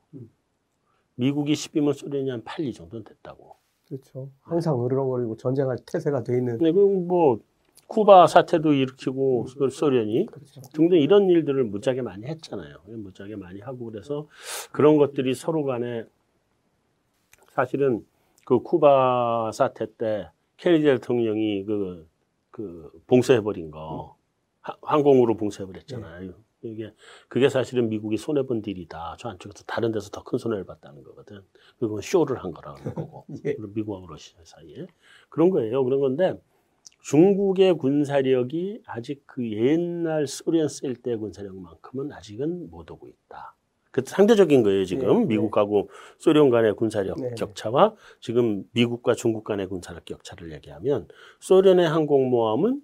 [1.15, 1.21] 음.
[1.21, 3.55] 미국이 10이면 소련이 한 8, 이 정도는 됐다고.
[3.87, 4.29] 그렇죠.
[4.41, 6.57] 항상 으르렁거리고 전쟁할 태세가 돼 있는.
[6.57, 7.39] 근데 그뭐
[7.87, 10.61] 쿠바 사태도 일으키고 소- 소련이 그렇죠.
[10.73, 12.77] 등등 이런 일들을 무지하게 많이 했잖아요.
[12.85, 14.27] 무지하게 많이 하고 그래서
[14.71, 16.05] 그런 것들이 서로 간에
[17.49, 18.05] 사실은
[18.45, 22.07] 그 쿠바 사태 때 케네디 대통령이 그,
[22.49, 24.15] 그 봉쇄해버린 거
[24.61, 26.31] 하- 항공으로 봉쇄해버렸잖아요.
[26.63, 26.93] 이게
[27.27, 29.15] 그게 사실은 미국이 손해 본 딜이다.
[29.19, 31.41] 저 안쪽에서 다른 데서 더 큰 손해를 봤다는 거거든.
[31.79, 33.25] 그건 쇼를 한 거라는 거고.
[33.45, 33.55] 예.
[33.73, 34.85] 미국하고 러시아 사이에
[35.29, 35.83] 그런 거예요.
[35.83, 36.39] 그런 건데
[37.01, 43.55] 중국의 군사력이 아직 그 옛날 소련 쓸 때 군사력만큼은 아직은 못 오고 있다.
[43.89, 47.35] 그 상대적인 거예요 지금 네, 미국하고 소련 간의 군사력 네, 네.
[47.35, 51.09] 격차와 지금 미국과 중국 간의 군사력 격차를 얘기하면
[51.41, 52.81] 소련의 항공모함은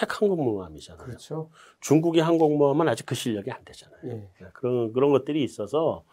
[0.00, 1.04] 핵 항공모함이잖아요.
[1.04, 1.50] 그렇죠.
[1.80, 3.98] 중국의 항공모함은 아직 그 실력이 안 되잖아요.
[4.04, 4.08] 예.
[4.08, 6.04] 네, 그런 그런 것들이 있어서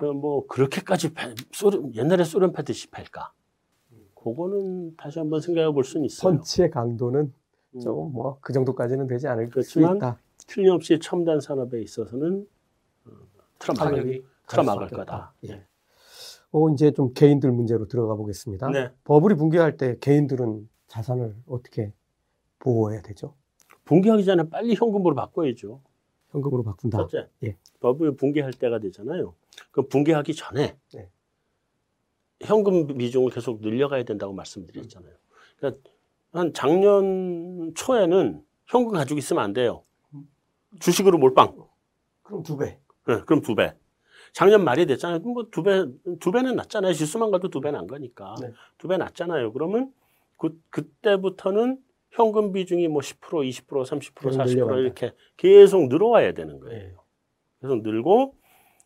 [0.00, 3.32] 어, 뭐 그렇게까지 패- 소련 옛날에 소련 패듯이 팔까?
[4.14, 6.32] 그거는 다시 한번 생각해 볼 수는 있어요.
[6.34, 7.32] 펀치의 강도는
[7.74, 10.18] 음, 조금 뭐 그 정도까지는 되지 않을 수 있다.
[10.46, 12.46] 틀림없이 첨단 산업에 있어서는
[13.06, 13.10] 어,
[13.58, 15.34] 틀어막을 틀어막을 거다.
[15.48, 15.64] 예.
[16.52, 18.70] 어, 이제 좀 개인들 문제로 들어가 보겠습니다.
[18.70, 18.90] 네.
[19.04, 21.92] 버블이 붕괴할 때 개인들은 자산을 어떻게
[22.58, 23.34] 보호해야 되죠?
[23.84, 25.80] 붕괴하기 전에 빨리 현금으로 바꿔야죠.
[26.30, 26.98] 현금으로 바꾼다.
[26.98, 27.56] 첫째, 예.
[27.80, 29.34] 버블 붕괴할 때가 되잖아요.
[29.70, 31.08] 그 붕괴하기 전에 네.
[32.42, 35.12] 현금 비중을 계속 늘려가야 된다고 말씀드렸잖아요.
[35.56, 35.80] 그러니까
[36.32, 39.82] 한 작년 초에는 현금 가지고 있으면 안 돼요.
[40.80, 41.56] 주식으로 몰빵.
[42.22, 42.78] 그럼 두 배.
[43.06, 43.74] 네, 그럼 두 배.
[44.34, 45.20] 작년 말이 됐잖아요.
[45.20, 45.86] 뭐 두 배,
[46.20, 46.92] 두 배는 낮잖아요.
[46.92, 48.34] 지수만 가도 두 배는 안 가니까.
[48.42, 48.52] 네.
[48.76, 49.52] 두배 낮잖아요.
[49.54, 49.92] 그러면
[50.36, 54.80] 그, 그때부터는 현금 비중이 뭐 10%, 20%, 30%, 계속 40% 늘려간다.
[54.80, 56.78] 이렇게 계속 늘어와야 되는 거예요.
[56.78, 56.94] 네.
[57.60, 58.34] 계속 늘고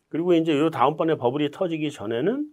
[0.09, 2.47] 그리고 이제 요 다음번에 버블이 터지기 전에는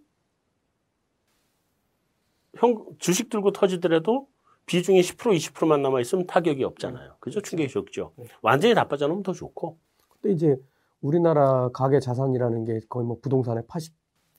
[2.55, 4.27] 현 주식 들고 터지더라도
[4.65, 7.15] 비중이 10% 20%만 남아 있으면 타격이 없잖아요.
[7.19, 7.41] 그죠?
[7.41, 8.13] 충격이 적죠.
[8.17, 8.25] 네.
[8.41, 9.77] 완전히 다 빠져나오면 더 좋고.
[10.21, 10.55] 근데 이제
[11.01, 13.93] 우리나라 가계 자산이라는 게 거의 뭐 부동산의 80,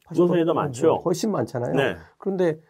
[0.06, 1.02] 80% 부동산이 더 많죠.
[1.04, 1.74] 훨씬 많잖아요.
[1.74, 1.96] 네.
[2.18, 2.60] 그런데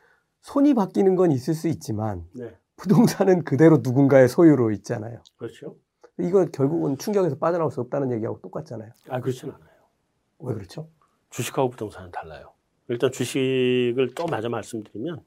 [0.41, 2.57] 손이 바뀌는 건 있을 수 있지만 네.
[2.83, 5.23] 부동산은 그대로 누군가의 소유로 있잖아요.
[5.37, 5.77] 그렇죠.
[6.19, 8.91] 이거 결국은 충격에서 빠져나올 수 없다는 얘기하고 똑같잖아요.
[9.09, 9.71] 아, 그렇진 않아요.
[10.41, 10.89] 왜 그렇죠?
[11.31, 12.53] 주식하고 부동산은 달라요.
[12.89, 15.21] 일단 주식을 또 마저 말씀드리면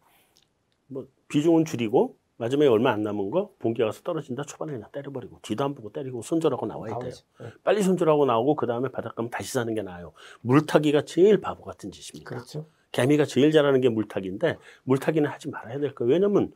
[0.88, 5.64] 뭐 비중은 줄이고 마지막에 얼마 안 남은 거 본기 가서 떨어진다 초반에 그냥 때려버리고 뒤도
[5.64, 7.12] 안 보고 때리고 손절하고 나와야 돼요.
[7.40, 7.48] 네.
[7.64, 10.12] 빨리 손절하고 나오고 그 다음에 바닥 가면 다시 사는 게 나아요.
[10.42, 12.30] 물타기가 제일 바보 같은 짓입니다.
[12.30, 12.68] 그렇죠.
[12.92, 16.12] 개미가 제일 잘하는 게 물타기인데 물타기는 하지 말아야 될 거예요.
[16.12, 16.52] 왜냐면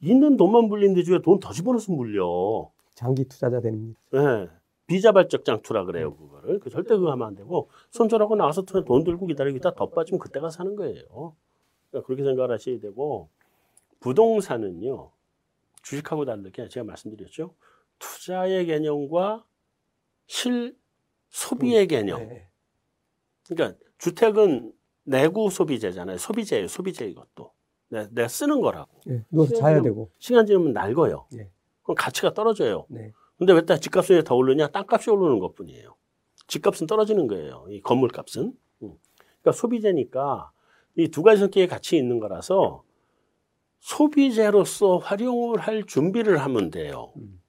[0.00, 2.70] 있는 돈만 물리는데 주에 돈 더 집어넣어서 물려.
[2.94, 4.00] 장기 투자자 됩니다.
[4.12, 4.48] 네.
[4.86, 6.58] 비자발적 장투라 그래요, 그거를.
[6.58, 10.40] 그 절대 그거 하면 안 되고, 손절하고 나와서 돈 들고 기다리고 있다 더 빠지면 그때
[10.40, 11.36] 가 사는 거예요.
[11.90, 13.28] 그러니까 그렇게 생각을 하셔야 되고,
[14.00, 15.12] 부동산은요,
[15.82, 17.54] 주식하고 다르게 제가 말씀드렸죠.
[18.00, 19.44] 투자의 개념과
[20.26, 20.76] 실
[21.28, 22.26] 소비의 개념.
[22.28, 22.48] 네.
[23.48, 24.72] 그러니까 주택은
[25.04, 26.18] 내구 소비재잖아요.
[26.18, 27.52] 소비재예요, 소비재 이것도.
[27.90, 28.88] 내, 내가 쓰는 거라고.
[29.04, 29.24] 네.
[29.30, 30.10] 누워서 자야 되고.
[30.18, 31.26] 시간 지나면 낡아요.
[31.32, 31.50] 네.
[31.82, 32.86] 그럼 가치가 떨어져요.
[32.88, 33.12] 네.
[33.36, 34.68] 근데 왜 집값이 더 오르냐?
[34.68, 35.94] 땅값이 오르는 것 뿐이에요.
[36.46, 37.66] 집값은 떨어지는 거예요.
[37.68, 38.42] 이 건물값은.
[38.82, 38.92] 음.
[39.40, 40.50] 그러니까 소비재니까
[40.96, 42.82] 이 두 가지 성격의 가치 있는 거라서
[43.80, 47.12] 소비재로서 활용을 할 준비를 하면 돼요.
[47.16, 47.40] 음.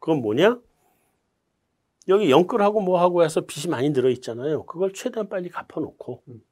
[0.00, 0.60] 그건 뭐냐?
[2.08, 4.64] 여기 연끌하고 뭐하고 해서 빚이 많이 들어 있잖아요.
[4.64, 6.22] 그걸 최대한 빨리 갚아놓고.
[6.28, 6.42] 음.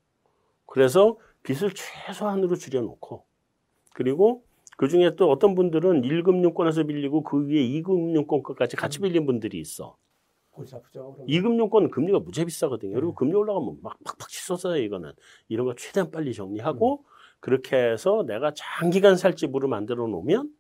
[0.67, 3.25] 그래서 빚을 최소한으로 줄여놓고.
[4.00, 4.44] 그리고
[4.76, 9.97] 그 중에 또 어떤 분들은 1금융권에서 빌리고 그 위에 2금융권 것까지 같이 빌린 분들이 있어.
[10.50, 11.15] 골치 아프죠.
[11.15, 11.26] 그럼.
[11.26, 12.92] 2금융권은 금리가 무지 비싸거든요.
[12.92, 13.15] 그리고 네.
[13.16, 15.12] 금리 올라가면 막 팍팍 치솟아요, 이거는.
[15.49, 17.05] 이런 거 최대한 빨리 정리하고
[17.41, 20.50] 그렇게 해서 내가 장기간 살 집으로 만들어 놓으면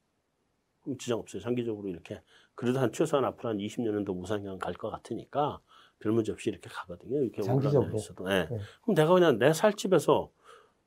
[0.98, 1.42] 지장 없어요.
[1.42, 2.22] 장기적으로 이렇게.
[2.54, 5.58] 그래도 한 최소한 앞으로 한 20년은 더 우상향 갈 것 같으니까
[5.98, 7.20] 별 문제 없이 이렇게 가거든요.
[7.22, 7.80] 이렇게 장기적으로.
[7.82, 8.24] 올라가 있어도.
[8.28, 8.48] 네.
[8.48, 8.58] 네.
[8.82, 10.30] 그럼 내가 그냥 내 살 집에서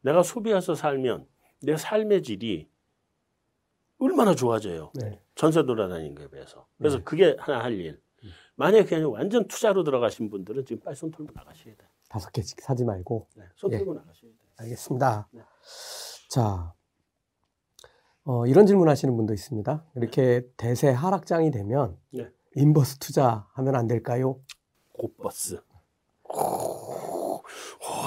[0.02, 1.28] 내가 소비해서 살면
[1.62, 2.70] 내 삶의 질이
[4.00, 4.92] 얼마나 좋아져요.
[4.96, 5.22] 네.
[5.36, 6.68] 전세 돌아다니는 거에 비해서.
[6.78, 7.04] 그래서 네.
[7.04, 8.02] 그게 하나 할 일.
[8.24, 8.30] 음.
[8.56, 11.86] 만약에 그냥 완전 투자로 들어가신 분들은 지금 빨리 손 털고 나가셔야 돼.
[12.08, 13.28] 다섯 개씩 사지 말고.
[13.36, 14.50] 네, 손 들고 나가셔야 돼요.
[14.58, 15.28] 알겠습니다.
[15.32, 15.42] 네.
[16.30, 16.74] 자,
[18.24, 19.86] 어, 이런 질문 하시는 분도 있습니다.
[19.96, 22.30] 이렇게 대세 하락장이 되면 네.
[22.56, 24.40] 인버스 투자하면 안 될까요?
[24.94, 25.62] 곱버스.
[26.24, 27.42] 오, 오,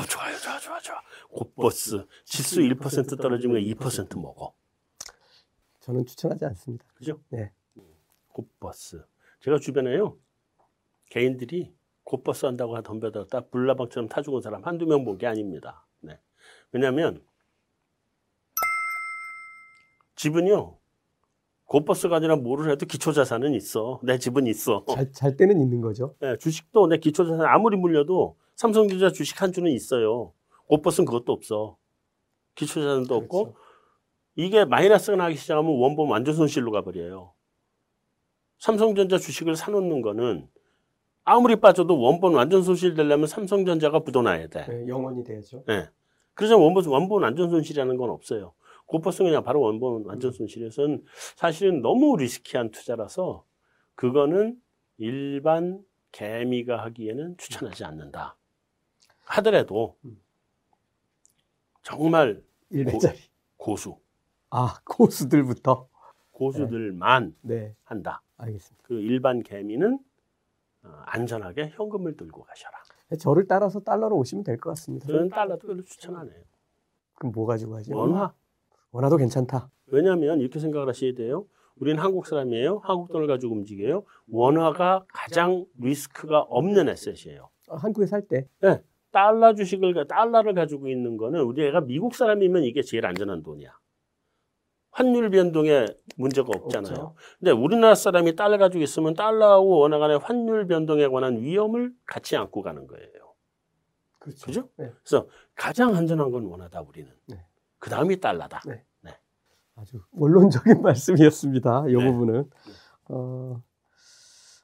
[0.09, 1.02] 좋아요, 좋아, 좋아, 좋아.
[1.33, 2.07] 곱버스.
[2.25, 4.55] 지수 1% 떨어지면 2% 먹어.
[5.81, 6.85] 저는 추천하지 않습니다.
[6.95, 7.21] 그죠?
[7.31, 7.53] 네.
[8.29, 9.05] 곱버스.
[9.41, 10.17] 제가 주변에요.
[11.11, 15.87] 개인들이 곱버스 한다고 덤벼들었다 불나방처럼 타 죽은 사람 한두 명 본 게 아닙니다.
[16.01, 16.19] 네.
[16.73, 17.25] 왜냐하면
[20.17, 20.79] 집은요.
[21.67, 23.99] 곧버스가 아니라 뭐를 해도 기초자산은 있어.
[24.03, 24.85] 내 집은 있어.
[24.91, 26.15] 잘, 잘 때는 있는 거죠.
[26.21, 30.35] 네, 주식도 내 기초자산 아무리 물려도 삼성전자 주식 한 주는 있어요.
[30.73, 31.77] 곧버스는 그것도 없어.
[32.55, 33.59] 기초자산도 없고 그렇죠.
[34.37, 37.35] 이게 마이너스가 나기 시작하면 원본 완전 손실로 가버려요.
[38.59, 40.49] 삼성전자 주식을 사놓는 거는
[41.25, 44.67] 아무리 빠져도 원본 완전 손실 되려면 삼성전자가 묻어놔야 돼.
[44.67, 45.65] 네, 영원히 돼야죠.
[45.67, 45.89] 네.
[46.35, 48.55] 그래서 원본, 원본 완전 손실이라는 건 없어요.
[48.87, 51.05] 고퍼스는 그냥 바로 원본 완전 손실에서는
[51.37, 53.45] 사실은 너무 리스키한 투자라서
[53.95, 54.57] 그거는
[54.97, 58.37] 일반 개미가 하기에는 추천하지 않는다.
[59.25, 60.23] 하더라도 음.
[61.83, 63.17] 정말 1배짜리.
[63.57, 63.97] 고 수,
[64.51, 65.89] 아, 고수들부터?
[66.33, 68.23] 고수들만 네, 한다.
[68.39, 68.83] 알겠습니다.
[68.87, 69.99] 그 일반 개미는
[70.85, 72.77] 어, 안전하게 현금을 들고 가셔라.
[73.19, 75.07] 저를 따라서 달러로 오시면 될 것 같습니다.
[75.07, 76.43] 저는 달러도 별로 추천 안 해요.
[77.15, 77.97] 그럼 뭐 가지고 가죠?
[77.97, 78.33] 원화.
[78.91, 79.71] 원화도 괜찮다.
[79.87, 81.47] 왜냐하면 이렇게 생각을 하셔야 돼요.
[81.77, 82.79] 우리는 한국 사람이에요.
[82.85, 84.05] 한국 돈을 가지고 움직여요.
[84.29, 87.49] 원화가 가장 리스크가 없는 에셋이에요.
[87.69, 88.49] 아, 한국에 살 때.
[89.13, 93.71] 달러 주식을 가- 달러를 가지고 있는 거는 우리 애가 미국 사람이면 이게 제일 안전한 돈이야.
[94.91, 96.93] 환율 변동에 문제가 없잖아요.
[96.95, 97.15] 없죠.
[97.39, 102.61] 근데 우리나라 사람이 달러 가지고 있으면 달러하고 원화 간의 환율 변동에 관한 위험을 같이 안고
[102.63, 103.09] 가는 거예요.
[104.19, 104.47] 그렇죠.
[104.47, 104.69] 그죠?
[104.77, 104.91] 네.
[105.03, 107.11] 그래서 가장 안전한 건 원화다 우리는.
[107.27, 107.45] 네.
[107.79, 108.61] 그 다음이 달러다.
[108.67, 108.85] 네.
[109.75, 111.85] 아주 원론적인 말씀이었습니다.
[111.89, 112.05] 이 네.
[112.05, 112.51] 부분은.
[113.09, 113.63] 어,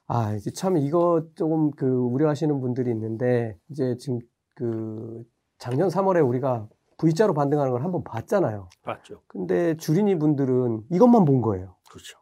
[0.05, 4.19] 아, 이제 참 이거 조금 그 우려하시는 분들이 있는데, 이제 지금
[4.59, 5.23] 그
[5.57, 8.67] 작년 3월에 우리가 V자로 반등하는 걸 한번 봤잖아요.
[8.83, 9.21] 봤죠.
[9.27, 11.77] 근데 주린이 분들은 이것만 본 거예요.
[11.89, 12.19] 그렇죠.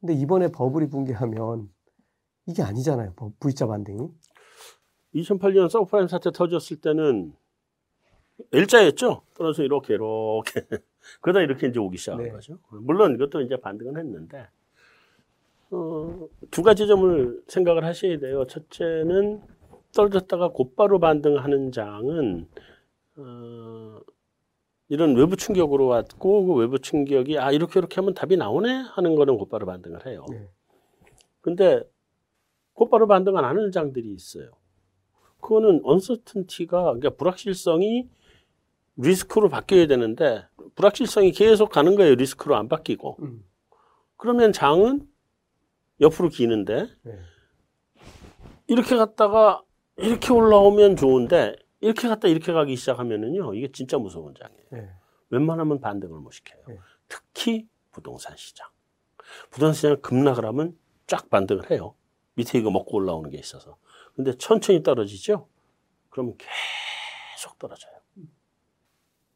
[0.00, 1.68] 근데 이번에 버블이 붕괴하면
[2.46, 3.12] 이게 아니잖아요.
[3.14, 4.08] 버- V자 반등이.
[5.16, 7.34] 2008년 서브프라임 사태 터졌을 때는
[8.52, 9.22] 일자였죠.
[9.34, 10.66] 떨어서 이렇게 이렇게
[11.20, 12.30] 그러다 이렇게 이제 오기 시작한 네.
[12.30, 12.58] 거죠.
[12.70, 14.48] 물론 이것도 이제 반등은 했는데
[15.70, 18.46] 어, 두 가지 점을 생각을 하셔야 돼요.
[18.46, 19.42] 첫째는
[19.96, 22.46] 떨어졌다가 곧바로 반등하는 장은
[23.16, 23.98] 어,
[24.88, 29.38] 이런 외부 충격으로 왔고 그 외부 충격이 아 이렇게 이렇게 하면 답이 나오네 하는 거는
[29.38, 30.24] 곧바로 반등을 해요.
[30.30, 30.48] 네.
[31.40, 31.82] 근데
[32.74, 34.50] 곧바로 반등 안 하는 장들이 있어요.
[35.40, 38.08] 그거는 언서튼티가 그러니까 불확실성이
[38.96, 42.14] 리스크로 바뀌어야 되는데 불확실성이 계속 가는 거예요.
[42.14, 43.16] 리스크로 안 바뀌고.
[43.22, 43.44] 음.
[44.16, 45.06] 그러면 장은
[46.00, 47.18] 옆으로 기는데 네.
[48.66, 49.62] 이렇게 갔다가
[49.96, 53.54] 이렇게 올라오면 좋은데 이렇게 갔다 이렇게 가기 시작하면은요.
[53.54, 54.62] 이게 진짜 무서운 장이에요.
[54.70, 54.90] 네.
[55.30, 56.62] 웬만하면 반등을 못 시켜요.
[56.68, 56.78] 네.
[57.08, 58.68] 특히 부동산 시장.
[59.50, 61.94] 부동산 시장 급락을 하면 쫙 반등을 해요.
[62.34, 63.76] 밑에 이거 먹고 올라오는 게 있어서.
[64.14, 65.48] 근데 천천히 떨어지죠?
[66.10, 67.92] 그럼 계속 떨어져요.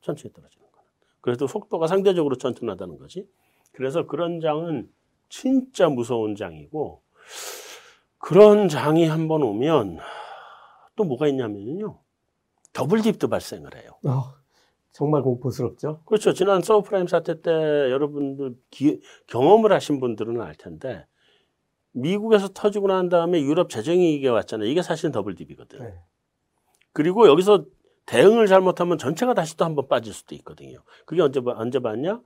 [0.00, 0.89] 천천히 떨어지는 거는.
[1.20, 3.28] 그래도 속도가 상대적으로 천천하다는 거지.
[3.72, 4.90] 그래서 그런 장은
[5.28, 7.02] 진짜 무서운 장이고,
[8.18, 9.98] 그런 장이 한번 오면
[11.01, 11.99] 또 뭐가 있냐면요.
[12.75, 13.93] 더블 딥도 발생을 해요.
[14.05, 14.35] 어,
[14.93, 16.03] 정말 공포스럽죠.
[16.05, 16.35] 그렇죠.
[16.35, 21.07] 지난 서브프라임 사태 때 여러분들 기- 경험을 하신 분들은 알 텐데
[21.93, 24.69] 미국에서 터지고 난 다음에 유럽 재정위기가 왔잖아요.
[24.69, 25.79] 이게 사실은 더블 딥이거든.
[25.79, 25.95] 네.
[26.93, 27.65] 그리고 여기서
[28.05, 30.83] 대응을 잘못하면 전체가 다시 또 한번 빠질 수도 있거든요.
[31.07, 32.20] 그게 언제 봐- 언제 봤냐?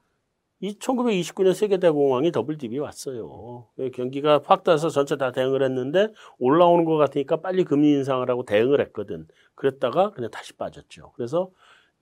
[0.60, 3.66] 이 1929년 세계대공황이 더블 딥이 왔어요.
[3.92, 6.08] 경기가 확 따서 전체 다 대응을 했는데
[6.38, 9.26] 올라오는 것 같으니까 빨리 금리 인상을 하고 대응을 했거든.
[9.54, 11.12] 그랬다가 그냥 다시 빠졌죠.
[11.16, 11.50] 그래서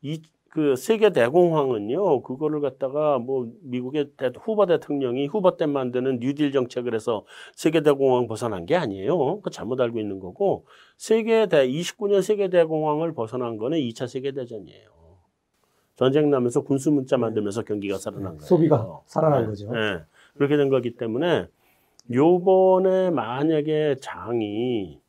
[0.02, 0.20] 이
[0.54, 6.94] 그 세계 대공황은요, 그거를 갖다가 뭐 미국의 대- 후보 대통령이 후보 때 만드는 뉴딜 정책을
[6.94, 7.24] 해서
[7.56, 9.40] 세계 대공황 벗어난 게 아니에요.
[9.40, 10.66] 그 잘못 알고 있는 거고
[10.98, 14.90] 세계 대 29년 세계 대공황을 벗어난 거는 2차 세계 대전이에요.
[15.96, 18.40] 전쟁 나면서 군수 문자 만들면서 경기가 살아난 거예요.
[18.40, 18.46] 네.
[18.46, 19.70] 소비가 살아난 네, 거죠.
[19.72, 20.00] 네.
[20.34, 21.48] 그렇게 된 거기 때문에
[22.10, 25.00] 요번에 만약에 장이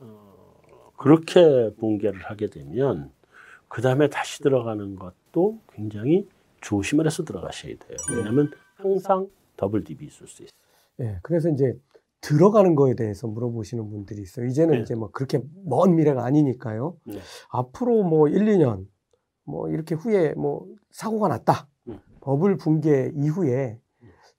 [0.00, 0.60] 어,
[0.96, 3.10] 그렇게 붕괴를 하게 되면
[3.68, 6.28] 그 다음에 다시 들어가는 것도 굉장히
[6.60, 7.96] 조심을 해서 들어가셔야 돼요.
[8.08, 8.16] 네.
[8.16, 10.56] 왜냐하면 항상 더블 딥이 있을 수 있어요.
[11.00, 11.78] 예, 그래서 이제
[12.20, 14.46] 들어가는 거에 대해서 물어보시는 분들이 있어요.
[14.46, 14.80] 이제는 네.
[14.80, 16.96] 이제 뭐 그렇게 먼 미래가 아니니까요.
[17.04, 17.18] 네.
[17.50, 18.86] 앞으로 뭐 1, 2년
[19.46, 21.68] 뭐 이렇게 후에 뭐 사고가 났다.
[21.88, 22.00] 음.
[22.20, 23.80] 버블 붕괴 이후에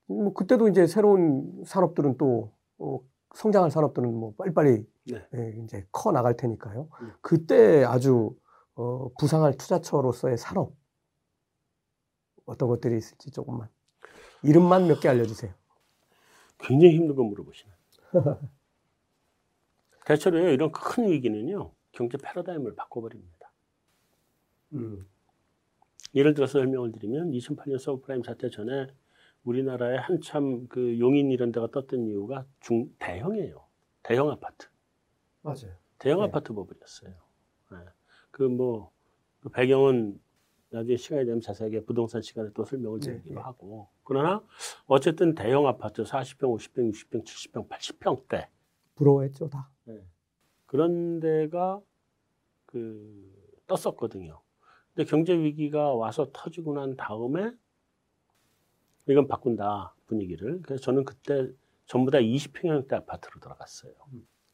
[0.08, 3.00] 뭐 그때도 이제 새로운 산업들은 또 어,
[3.36, 5.28] 성장할 산업들은 뭐 빨리빨리 네.
[5.36, 6.90] 예, 이제 커 나갈 테니까요.
[7.02, 7.12] 음.
[7.22, 8.36] 그때 아주
[8.76, 10.74] 어, 부상할 투자처로서의 산업
[12.46, 13.70] 어떤 것들이 있을지 조금만
[14.44, 15.54] 이름만 몇 개 알려주세요.
[16.60, 17.72] 굉장히 힘든 거 물어보시네.
[20.06, 23.37] 대체로요, 이런 큰 위기는요, 경제 패러다임을 바꿔버립니다.
[24.74, 25.06] 음.
[26.16, 28.88] 예를 들어서 설명을 드리면 2008년 서브프라임 사태 전에
[29.44, 33.66] 우리나라에 한참 그 용인 이런 데가 떴던 이유가 중 대형이에요.
[34.04, 34.68] 대형 아파트.
[35.42, 35.76] 맞아요.
[36.00, 36.26] 대형 네.
[36.26, 37.14] 아파트 버블이었어요.
[38.32, 38.92] 그뭐
[39.40, 40.20] 그 배경은
[40.70, 43.42] 나중에 시간이 되면 자세하게 부동산 시간에 또 설명을 네, 드리기로 네.
[43.42, 44.44] 하고 그러나
[44.86, 48.48] 어쨌든 대형 아파트 40평, 50평, 60평, 70평, 80평대
[48.96, 49.70] 부러워했죠 다.
[50.66, 51.82] 그런 데가
[52.66, 53.34] 그
[53.66, 54.42] 떴었거든요.
[54.98, 57.52] 근데 경제 위기가 와서 터지고 난 다음에
[59.08, 60.60] 이건 바꾼다 분위기를.
[60.64, 61.52] 그래서 저는 그때
[61.86, 63.94] 전부 다 20평형대 아파트로 들어갔어요.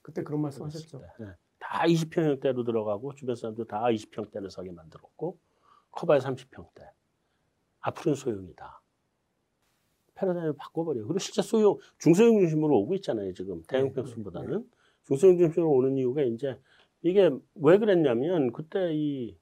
[0.02, 1.02] 그때 그런 말씀 하셨죠.
[1.20, 1.28] 네.
[1.60, 5.38] 다 20평형대로 들어가고 주변 사람도 다 20평대를 서게 만들었고
[5.92, 6.90] 커봐야 30평대.
[7.80, 8.82] 앞으로는 소형이다.
[10.16, 11.08] 패러다임을 바꿔버려요.
[11.08, 13.34] 그리고 실제 소형, 중소형 중심으로 오고 있잖아요.
[13.34, 14.70] 지금 대형 네, 평수보다는.
[15.06, 16.60] 중소형 중심으로 오는 이유가 이제
[17.02, 19.38] 이게 왜 그랬냐면 그때 이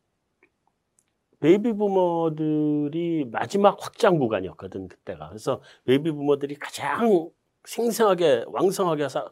[1.41, 5.29] 베이비 부머들이 마지막 확장 구간이었거든 그때가.
[5.29, 7.29] 그래서 베이비 부머들이 가장
[7.65, 9.27] 생생하게 왕성하게 사,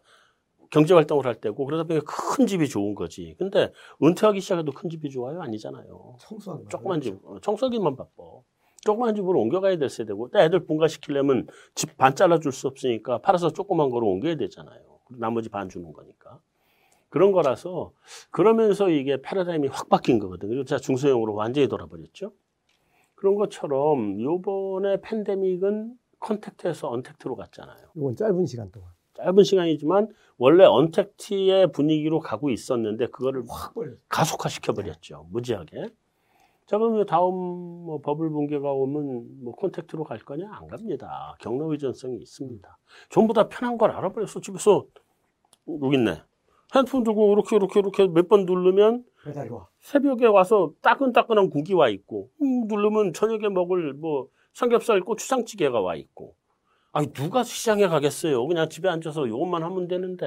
[0.71, 2.05] 경제 활동을 할 때고 그러다 보니까
[2.35, 3.35] 큰 집이 좋은 거지.
[3.39, 3.71] 근데
[4.03, 5.41] 은퇴하기 시작해도 큰 집이 좋아요?
[5.41, 6.17] 아니잖아요.
[6.19, 6.69] 청소하는 거.
[6.69, 8.11] 조그만 집, 어, 청소기만 바빠.
[8.81, 13.89] 조그만 집으로 옮겨가야 될 세대고, 또 애들 분가시키려면 집 반 잘라줄 수 없으니까 팔아서 조그만
[13.89, 14.81] 거로 옮겨야 되잖아요.
[15.09, 16.39] 나머지 반 주는 거니까.
[17.09, 17.91] 그런 거라서,
[18.31, 20.49] 그러면서 이게 패러다임이 확 바뀐 거거든요.
[20.49, 22.31] 그리고 제가 중소형으로 완전히 돌아버렸죠.
[23.15, 27.89] 그런 것처럼 요번에 팬데믹은 컨택트에서 언택트로 갔잖아요.
[27.95, 30.07] 이건 짧은 시간 동안 짧은 시간이지만
[30.37, 33.73] 원래 언택트의 분위기로 가고 있었는데 그거를 확.
[34.07, 35.27] 가속화시켜 버렸죠.
[35.31, 35.87] 무지하게.
[36.65, 40.49] 자, 그러면 다음 뭐 버블 붕괴가 오면 뭐 콘택트로 갈 거냐?
[40.53, 41.35] 안 갑니다.
[41.39, 42.77] 경로 의존성이 있습니다.
[43.09, 44.39] 전부 다 편한 걸 알아버렸어.
[44.39, 44.85] 집에서
[45.67, 46.21] 여기 있네.
[46.75, 49.67] 핸드폰 들고 이렇게 이렇게 이렇게 몇 번 누르면 배달이 와.
[49.79, 56.35] 새벽에 와서 따끈따끈한 국이 와 있고 음, 누르면 저녁에 먹을 뭐 삼겹살 고추장찌개가 와 있고
[56.91, 60.25] 아니 누가 시장에 가겠어요 그냥 집에 앉아서 이것만 하면 되는데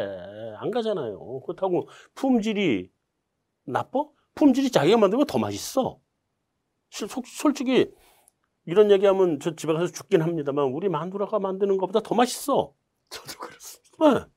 [0.59, 2.91] 안 가잖아요 그렇다고 품질이
[3.65, 4.05] 나빠?
[4.35, 5.99] 품질이 자기가 건더 맛있어
[6.91, 7.91] 실- 속- 솔직히
[8.67, 12.73] 이런 얘기하면 저 집에 가서 죽긴 합니다만 우리 마누라가 만드는 것보다 더 맛있어
[13.11, 14.21] 저도 그렇습니다.
[14.27, 14.32] 네.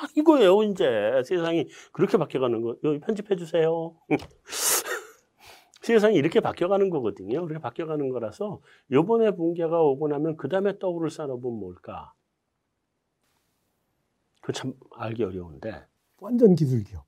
[0.00, 1.22] 다 이거예요, 이제.
[1.24, 2.76] 세상이 그렇게 바뀌어가는 거.
[2.84, 3.96] 여기 편집해 주세요.
[5.82, 7.42] 세상이 이렇게 바뀌어가는 거거든요.
[7.42, 12.12] 그렇게 바뀌어가는 거라서 요번에 붕괴가 오고 나면 그 다음에 떠오를 산업은 뭘까?
[14.42, 15.86] 그 참 알기 어려운데.
[16.18, 17.04] 완전 기술 기업.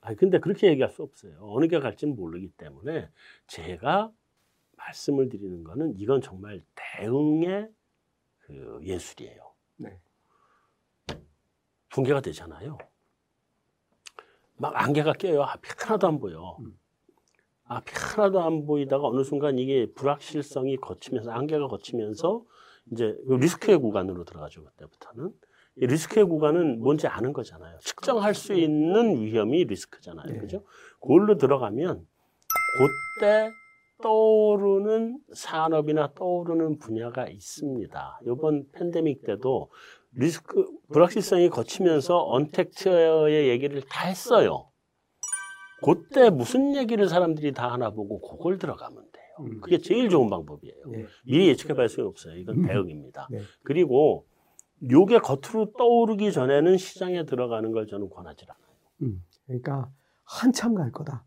[0.00, 1.38] 아니, 근데 그렇게 얘기할 수 없어요.
[1.42, 3.10] 어느 게 갈지는 모르기 때문에
[3.48, 4.12] 제가
[4.76, 7.70] 말씀을 드리는 거는 이건 정말 대응의
[8.40, 9.52] 그 예술이에요.
[9.78, 9.98] 네.
[11.96, 12.76] 붕괴가 되잖아요.
[14.58, 15.42] 막 안개가 껴요.
[15.42, 16.58] 앞이 하나도 안 보여.
[16.60, 16.78] 음.
[17.64, 22.44] 앞이 하나도 안 보이다가 어느 순간 이게 불확실성이 거치면서 안개가 거치면서
[22.92, 24.62] 이제 그 리스크의 구간으로 들어가죠.
[24.64, 25.32] 그때부터는.
[25.78, 27.78] 이 리스크의 구간은 뭔지 아는 거잖아요.
[27.80, 30.26] 측정할 수 있는 위험이 리스크잖아요.
[30.26, 30.38] 네.
[30.38, 30.64] 그죠?
[31.00, 32.06] 그걸로 들어가면
[33.18, 33.50] 그때
[34.02, 38.20] 떠오르는 산업이나 떠오르는 분야가 있습니다.
[38.26, 39.70] 이번 팬데믹 때도
[40.16, 44.70] 리스크, 불확실성이 거치면서 언택트의 얘기를 다 했어요.
[45.84, 49.24] 그때 무슨 얘기를 사람들이 다 하나 보고 그걸 들어가면 돼요.
[49.40, 49.60] 음.
[49.60, 50.74] 그게 제일 좋은 방법이에요.
[50.94, 51.06] 예.
[51.24, 52.34] 미리 예측해볼 수는 없어요.
[52.36, 52.66] 이건 음.
[52.66, 53.28] 대응입니다.
[53.30, 53.40] 네.
[53.62, 54.26] 그리고
[54.90, 58.76] 요게 겉으로 떠오르기 전에는 시장에 들어가는 걸 저는 권하지 않아요.
[59.02, 59.22] 음.
[59.46, 59.90] 그러니까
[60.24, 61.24] 한참 갈 거다.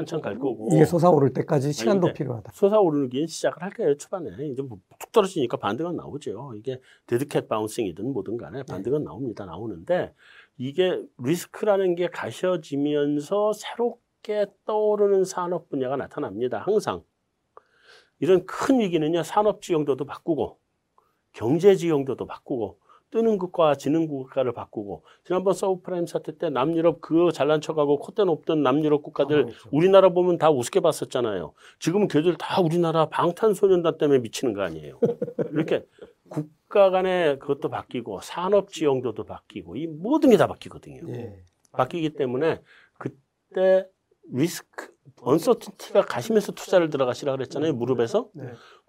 [0.00, 0.68] 한참 갈 거고.
[0.72, 2.52] 이게 솟아오를 때까지 시간도 근데 필요하다.
[2.52, 4.30] 솟아오르기 시작을 할 거예요, 초반에.
[4.48, 6.52] 이제 뭐 툭 떨어지니까 반등은 나오죠.
[6.56, 9.44] 이게 데드캣 바운싱이든 뭐든 간에 반등은 나옵니다.
[9.46, 10.14] 나오는데
[10.56, 16.58] 이게 리스크라는 게 가셔지면서 새롭게 떠오르는 산업 분야가 나타납니다.
[16.58, 17.02] 항상.
[18.18, 20.58] 이런 큰 위기는요, 산업 지형도도 바꾸고,
[21.32, 22.78] 경제 지형도도 바꾸고,
[23.10, 28.62] 뜨는 국가, 지는 국가를 바꾸고, 지난번 서브프라임 사태 때 남유럽 그 잘난 척하고 콧대 높던
[28.62, 29.68] 남유럽 국가들 아, 그렇죠.
[29.72, 31.52] 우리나라 보면 다 우습게 봤었잖아요.
[31.80, 34.98] 지금은 걔들 다 우리나라 방탄소년단 때문에 미치는 거 아니에요.
[35.52, 35.84] 이렇게
[36.28, 41.02] 국가 간의 그것도 바뀌고 산업 지형도도 바뀌고 이 모든 게 다 바뀌거든요.
[41.12, 41.42] 예.
[41.72, 42.60] 바뀌기 때문에
[42.98, 43.86] 그때
[44.32, 47.72] 리스크 언서티티가 가시면서 투자를 들어가시라 그랬잖아요.
[47.74, 48.28] 무릎에서.
[48.34, 48.44] 네.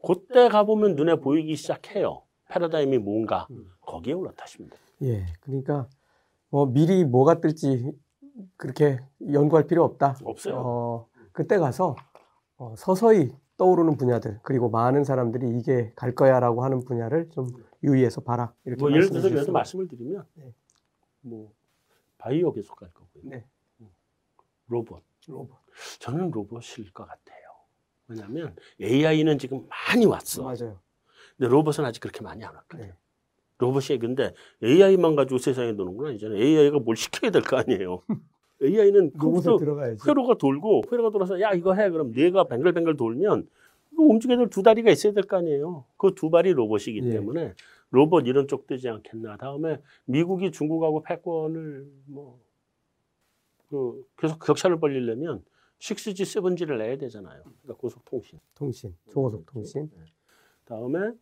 [0.06, 2.24] 그때 가보면 눈에 보이기 시작해요.
[2.52, 3.72] 패러다임이 뭔가 음.
[3.80, 4.76] 거기에 올라타십니다.
[5.04, 5.26] 예.
[5.40, 5.88] 그러니까
[6.50, 7.92] 뭐 미리 뭐가 뜰지
[8.58, 9.00] 그렇게
[9.32, 10.18] 연구할 필요 없다.
[10.24, 10.56] 없어요.
[10.58, 11.96] 어, 그때 가서
[12.58, 17.48] 어, 서서히 떠오르는 분야들 그리고 많은 사람들이 이게 갈 거야라고 하는 분야를 좀
[17.84, 18.54] 유의해서 봐라.
[18.66, 19.52] 이렇게 뭐 예를 들어서 예를 주셨습니다.
[19.54, 20.54] 말씀을 드리면 네.
[21.22, 21.54] 뭐
[22.18, 23.24] 바이오 계속 갈 거고요.
[23.24, 23.46] 네.
[24.68, 25.04] 로봇.
[25.28, 25.58] 로봇.
[26.00, 27.42] 저는 로봇일 것 같아요.
[28.08, 30.44] 왜냐하면 AI는 지금 많이 왔어.
[30.44, 30.80] 맞아요.
[31.42, 32.86] 근데 로봇은 아직 그렇게 많이 안 왔거든.
[32.86, 32.94] 네.
[33.58, 34.32] 로봇이 근데
[34.64, 36.40] AI만 가지고 세상에 노는 건 아니잖아요.
[36.40, 38.04] AI가 뭘 시켜야 될 거 아니에요.
[38.62, 39.58] AI는 컴퓨터.
[40.08, 43.50] 회로가 돌고 회로가 돌아서 야 이거 해 그럼 뇌가 뱅글뱅글 돌면
[43.92, 45.86] 이거 움직여야 될 두 다리가 있어야 될 거 아니에요.
[45.98, 47.10] 그 두 발이 로봇이기 예.
[47.10, 47.56] 때문에
[47.90, 49.38] 로봇 이런 쪽 되지 않겠나.
[49.38, 52.40] 다음에 미국이 중국하고 패권을 뭐
[53.70, 55.46] 그 계속 격차를 벌리려면
[55.80, 57.42] 6G, 7G를 내야 되잖아요.
[57.64, 58.38] 그러니까 고속통신.
[58.54, 59.90] 통신, 초고속 통신.
[59.98, 60.04] 네.
[60.66, 61.14] 다음에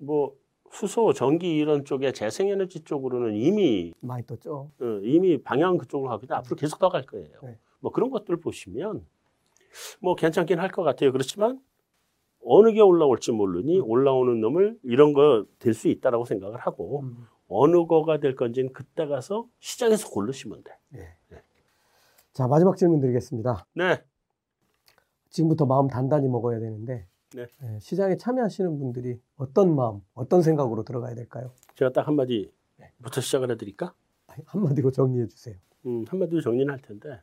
[0.00, 0.34] 뭐
[0.70, 4.70] 수소, 전기 이런 쪽에 재생에너지 쪽으로는 이미 많이 떴죠.
[4.80, 7.38] 어, 이미 방향 그쪽으로 가기 때문에 앞으로 계속 더 갈 거예요.
[7.42, 7.58] 네.
[7.80, 9.06] 뭐 그런 것들 보시면
[10.00, 11.10] 뭐 괜찮긴 할 것 같아요.
[11.12, 11.60] 그렇지만
[12.44, 17.26] 어느 게 올라올지 모르니 올라오는 놈을 이런 거 될 수 있다라고 생각을 하고 음.
[17.48, 20.72] 어느 거가 될 건지는 그때 가서 시장에서 고르시면 돼.
[20.96, 20.98] 예.
[21.30, 21.42] 네.
[22.34, 23.66] 자 마지막 질문 드리겠습니다.
[23.74, 24.02] 네.
[25.30, 27.46] 지금부터 마음 단단히 먹어야 되는데 네.
[27.62, 31.52] 예, 시장에 참여하시는 분들이 어떤 마음, 어떤 생각으로 들어가야 될까요?
[31.74, 32.50] 제가 딱 한마디
[33.02, 33.92] 부터 시작을 해드릴까?
[34.46, 35.56] 한마디로 정리해 주세요.
[35.86, 37.20] 음, 한마디로 정리는 할 텐데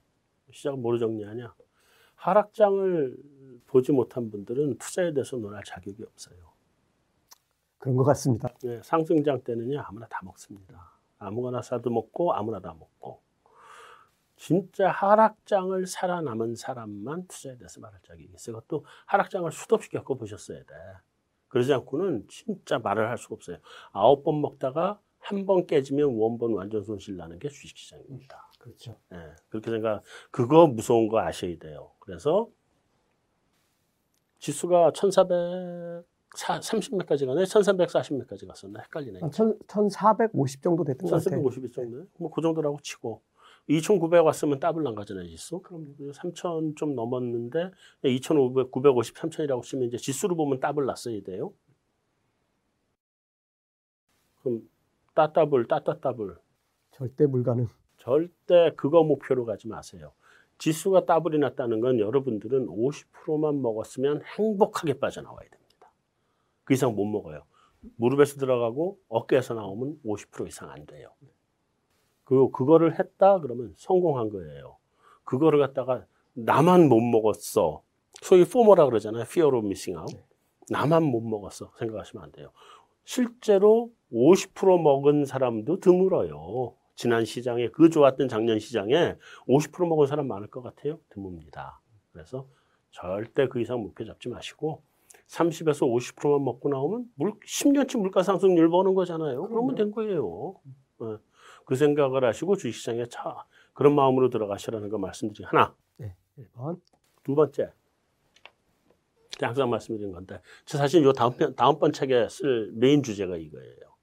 [0.51, 1.53] 시작은 뭐로 정리하냐?
[2.16, 3.17] 하락장을
[3.66, 6.38] 보지 못한 분들은 투자에 대해서 논할 자격이 없어요.
[7.77, 8.50] 그런 것 같습니다.
[8.64, 10.92] 네, 상승장 때는요 아무나 다 먹습니다.
[11.17, 13.22] 아무거나 사도 먹고 아무나 다 먹고
[14.36, 18.58] 진짜 하락장을 살아남은 사람만 투자에 대해서 말할 자격이 있어요.
[18.58, 20.66] 그것도 하락장을 수도 없이 겪어보셨어야 돼.
[21.48, 23.58] 그러지 않고는 진짜 말을 할 수가 없어요.
[23.92, 28.48] 아홉 번 먹다가 한 번 깨지면 원본 완전 손실 나는 게 주식시장입니다.
[28.60, 28.96] 그렇죠.
[29.14, 29.18] 예,
[29.50, 31.92] 그렇게 생각, 그거 무서운 거 아셔야 돼요.
[32.00, 32.48] 그래서
[34.40, 37.44] 지수가 1430몇까지 가네?
[37.44, 38.82] 1340몇까지 갔었나?
[38.82, 39.22] 헷갈리네.
[39.22, 41.42] 한1450 정도 됐던 것 같아요.
[41.42, 42.06] 1450이 정도?
[42.20, 43.22] 뭐그 정도라고 치고.
[43.68, 45.60] 2900 왔으면 더블 난 거잖아요, 지수.
[45.60, 47.72] 그럼 3000 좀 넘었는데
[48.03, 51.52] 2500, 950, 3000이라고 치면 이제 지수로 보면 더블 났어야 돼요.
[54.42, 54.69] 그럼
[55.16, 56.35] 따더블, 따따더블.
[56.92, 57.68] 절대 불가능.
[57.98, 60.14] 절대 그거 목표로 가지 마세요.
[60.60, 65.92] 지수가 더블이 났다는 건 여러분들은 50%만 먹었으면 행복하게 빠져나와야 됩니다.
[66.64, 67.44] 그 이상 못 먹어요.
[67.98, 71.10] 무릎에서 들어가고 어깨에서 나오면 50% 이상 안 돼요.
[72.26, 74.78] 그 그거를 했다 그러면 성공한 거예요.
[75.24, 77.82] 그거를 갖다가 나만 못 먹었어.
[78.22, 79.24] 소위 포모라 그러잖아요.
[79.24, 80.22] Fear of missing out.
[80.70, 81.72] 나만 못 먹었어.
[81.78, 82.52] 생각하시면 안 돼요.
[83.04, 86.74] 실제로 50% 먹은 사람도 드물어요.
[86.95, 89.16] 지난 시장에 그 좋았던 작년 시장에
[89.48, 91.00] 50% 먹은 사람 많을 것 같아요.
[91.10, 91.78] 드뭅니다.
[92.12, 92.48] 그래서
[92.92, 94.82] 절대 그 이상 목표 잡지 마시고
[95.28, 99.48] 30에서 50%만 먹고 나오면 물, 10년치 물가 상승률 버는 거잖아요.
[99.48, 100.56] 그러면 된 거예요.
[101.00, 101.20] 어,
[101.66, 105.76] 그 생각을 하시고 주식시장에 차 그런 마음으로 들어가시라는 거 말씀드리고 하나.
[105.98, 106.16] 네.
[106.38, 106.80] 1번.
[107.24, 107.72] 두 번째.
[109.32, 113.95] 제가 항상 말씀드린 건데 저 사실 요 다음 편 다음번 책에 쓸 메인 주제가 이거예요.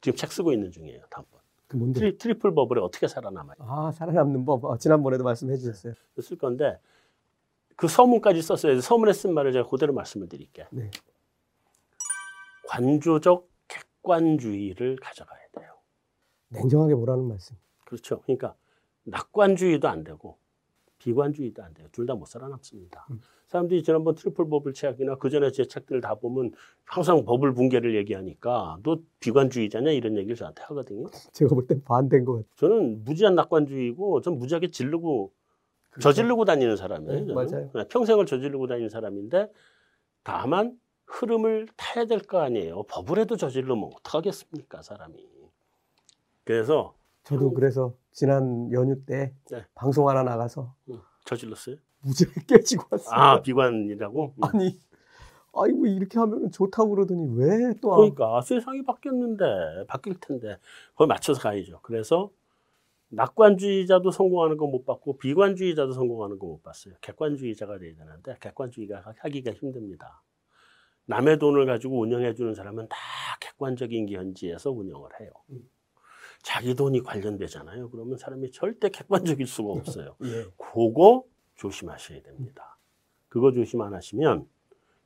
[0.00, 1.02] 지금 책 쓰고 있는 중이에요.
[1.10, 1.40] 다음번.
[1.66, 1.98] 그 뭔데?
[1.98, 3.56] 트리, 트리플 버블에 어떻게 살아남아요?
[3.58, 4.64] 아, 살아남는 법.
[4.64, 5.94] 어, 지난번에도 말씀해 주셨어요.
[6.20, 6.78] 쓸 건데
[7.76, 8.80] 그 서문까지 썼어요.
[8.80, 10.66] 서문에 쓴 말을 제가 그대로 말씀을 드릴게요.
[10.70, 10.90] 네.
[12.68, 15.43] 관조적 객관주의를 가져가야 돼요.
[16.54, 17.56] 냉정하게 보라는 말씀.
[17.84, 18.20] 그렇죠.
[18.22, 18.54] 그러니까
[19.04, 20.36] 낙관주의도 안 되고
[20.98, 21.88] 비관주의도 안 돼요.
[21.92, 23.06] 둘 다 못 살아남습니다.
[23.10, 23.20] 음.
[23.48, 26.52] 사람들이 지난번 트리플 버블 책이나 그 전에 제 책들을 다 보면
[26.84, 31.06] 항상 버블 붕괴를 얘기하니까 너 비관주의자냐 이런 얘기를 저한테 하거든요.
[31.32, 32.48] 제가 볼 땐 반대인 것 같아요.
[32.56, 35.32] 저는 무지한 낙관주의고 전 무지하게 지르고
[36.00, 37.26] 저지르고 다니는 사람이에요.
[37.26, 37.56] 그렇죠.
[37.56, 37.70] 네.
[37.74, 37.88] 맞아요.
[37.88, 39.52] 평생을 저지르고 다니는 사람인데
[40.24, 42.84] 다만 흐름을 타야 될 거 아니에요.
[42.84, 45.14] 버블에도 저지르면 어떡하겠습니까, 사람이.
[46.44, 49.64] 그래서 저도 그래서 지난 연휴 때 네.
[49.74, 51.76] 방송 하나 나가서 음, 저질렀어요.
[52.02, 53.14] 무지하게 깨지고 왔어요.
[53.14, 54.34] 아, 비관이라고?
[54.36, 54.44] 음.
[54.44, 54.78] 아니,
[55.54, 60.58] 아이고 이렇게 하면 좋다고 그러더니 왜 또 그러니까 세상이 바뀌었는데 바뀔 텐데
[60.94, 61.80] 거기 맞춰서 가야죠.
[61.82, 62.30] 그래서
[63.10, 66.94] 낙관주의자도 성공하는 거 못 봤고 비관주의자도 성공하는 거 못 봤어요.
[67.00, 70.22] 객관주의자가 돼야 되는데 객관주의가 하기가 힘듭니다.
[71.06, 72.96] 남의 돈을 가지고 운영해 주는 사람은 다
[73.40, 75.30] 객관적인 견지에서 운영을 해요.
[75.50, 75.68] 음.
[76.44, 77.88] 자기 돈이 관련되잖아요.
[77.90, 80.14] 그러면 사람이 절대 객관적일 수가 없어요.
[80.24, 80.44] 예.
[80.58, 81.24] 그거
[81.56, 82.76] 조심하셔야 됩니다.
[83.28, 84.46] 그거 조심 안 하시면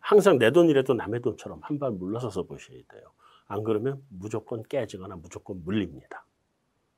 [0.01, 3.13] 항상 내 돈이라도 남의 돈처럼 한 발 물러서서 보셔야 돼요.
[3.47, 6.27] 안 그러면 무조건 깨지거나 무조건 물립니다.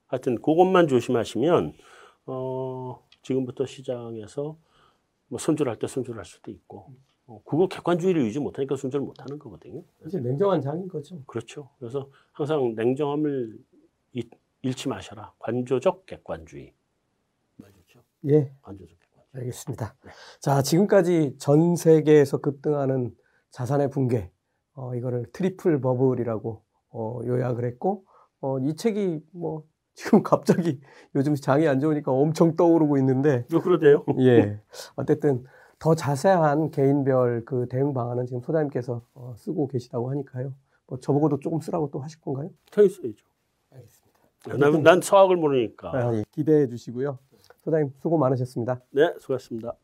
[0.06, 1.74] 하여튼 그것만 조심하시면
[2.26, 4.56] 어, 지금부터 시장에서
[5.28, 6.92] 뭐 손절할 때 손절할 수도 있고
[7.26, 9.82] 어, 그거 객관주의를 유지 못하니까 손절 못하는 거거든요.
[10.06, 11.22] 이제 냉정한 장인 거죠.
[11.26, 11.68] 그렇죠.
[11.78, 13.79] 그래서 항상 냉정함을 잊-
[14.62, 15.32] 잃지 마셔라.
[15.38, 16.74] 관조적 객관주의.
[17.56, 18.02] 맞죠?
[18.26, 19.26] 예, 관조적 객관주의.
[19.32, 19.94] 알겠습니다.
[20.04, 20.10] 네.
[20.40, 23.14] 자, 지금까지 전 세계에서 급등하는
[23.50, 24.30] 자산의 붕괴,
[24.74, 28.04] 어, 이거를 트리플 버블이라고 어, 요약을 했고,
[28.40, 29.64] 어, 이 책이 뭐
[29.94, 30.80] 지금 갑자기
[31.14, 34.04] 요즘 장이 안 좋으니까 엄청 떠오르고 있는데, 어, 그러대요.
[34.20, 34.60] 예,
[34.96, 35.44] 어쨌든
[35.78, 40.52] 더 자세한 개인별 그 대응 방안은 지금 소장님께서 어, 쓰고 계시다고 하니까요.
[40.86, 42.50] 뭐 저보고도 조금 쓰라고 또 하실 건가요?
[42.70, 43.29] 당연히 써야죠.
[44.46, 44.70] 알겠습니다.
[44.70, 45.92] 난, 난 서학을 모르니까.
[45.94, 47.18] 아, 예, 기대해 주시고요.
[47.58, 48.80] 소장님 수고 많으셨습니다.
[48.90, 49.74] 네, 수고하셨습니다.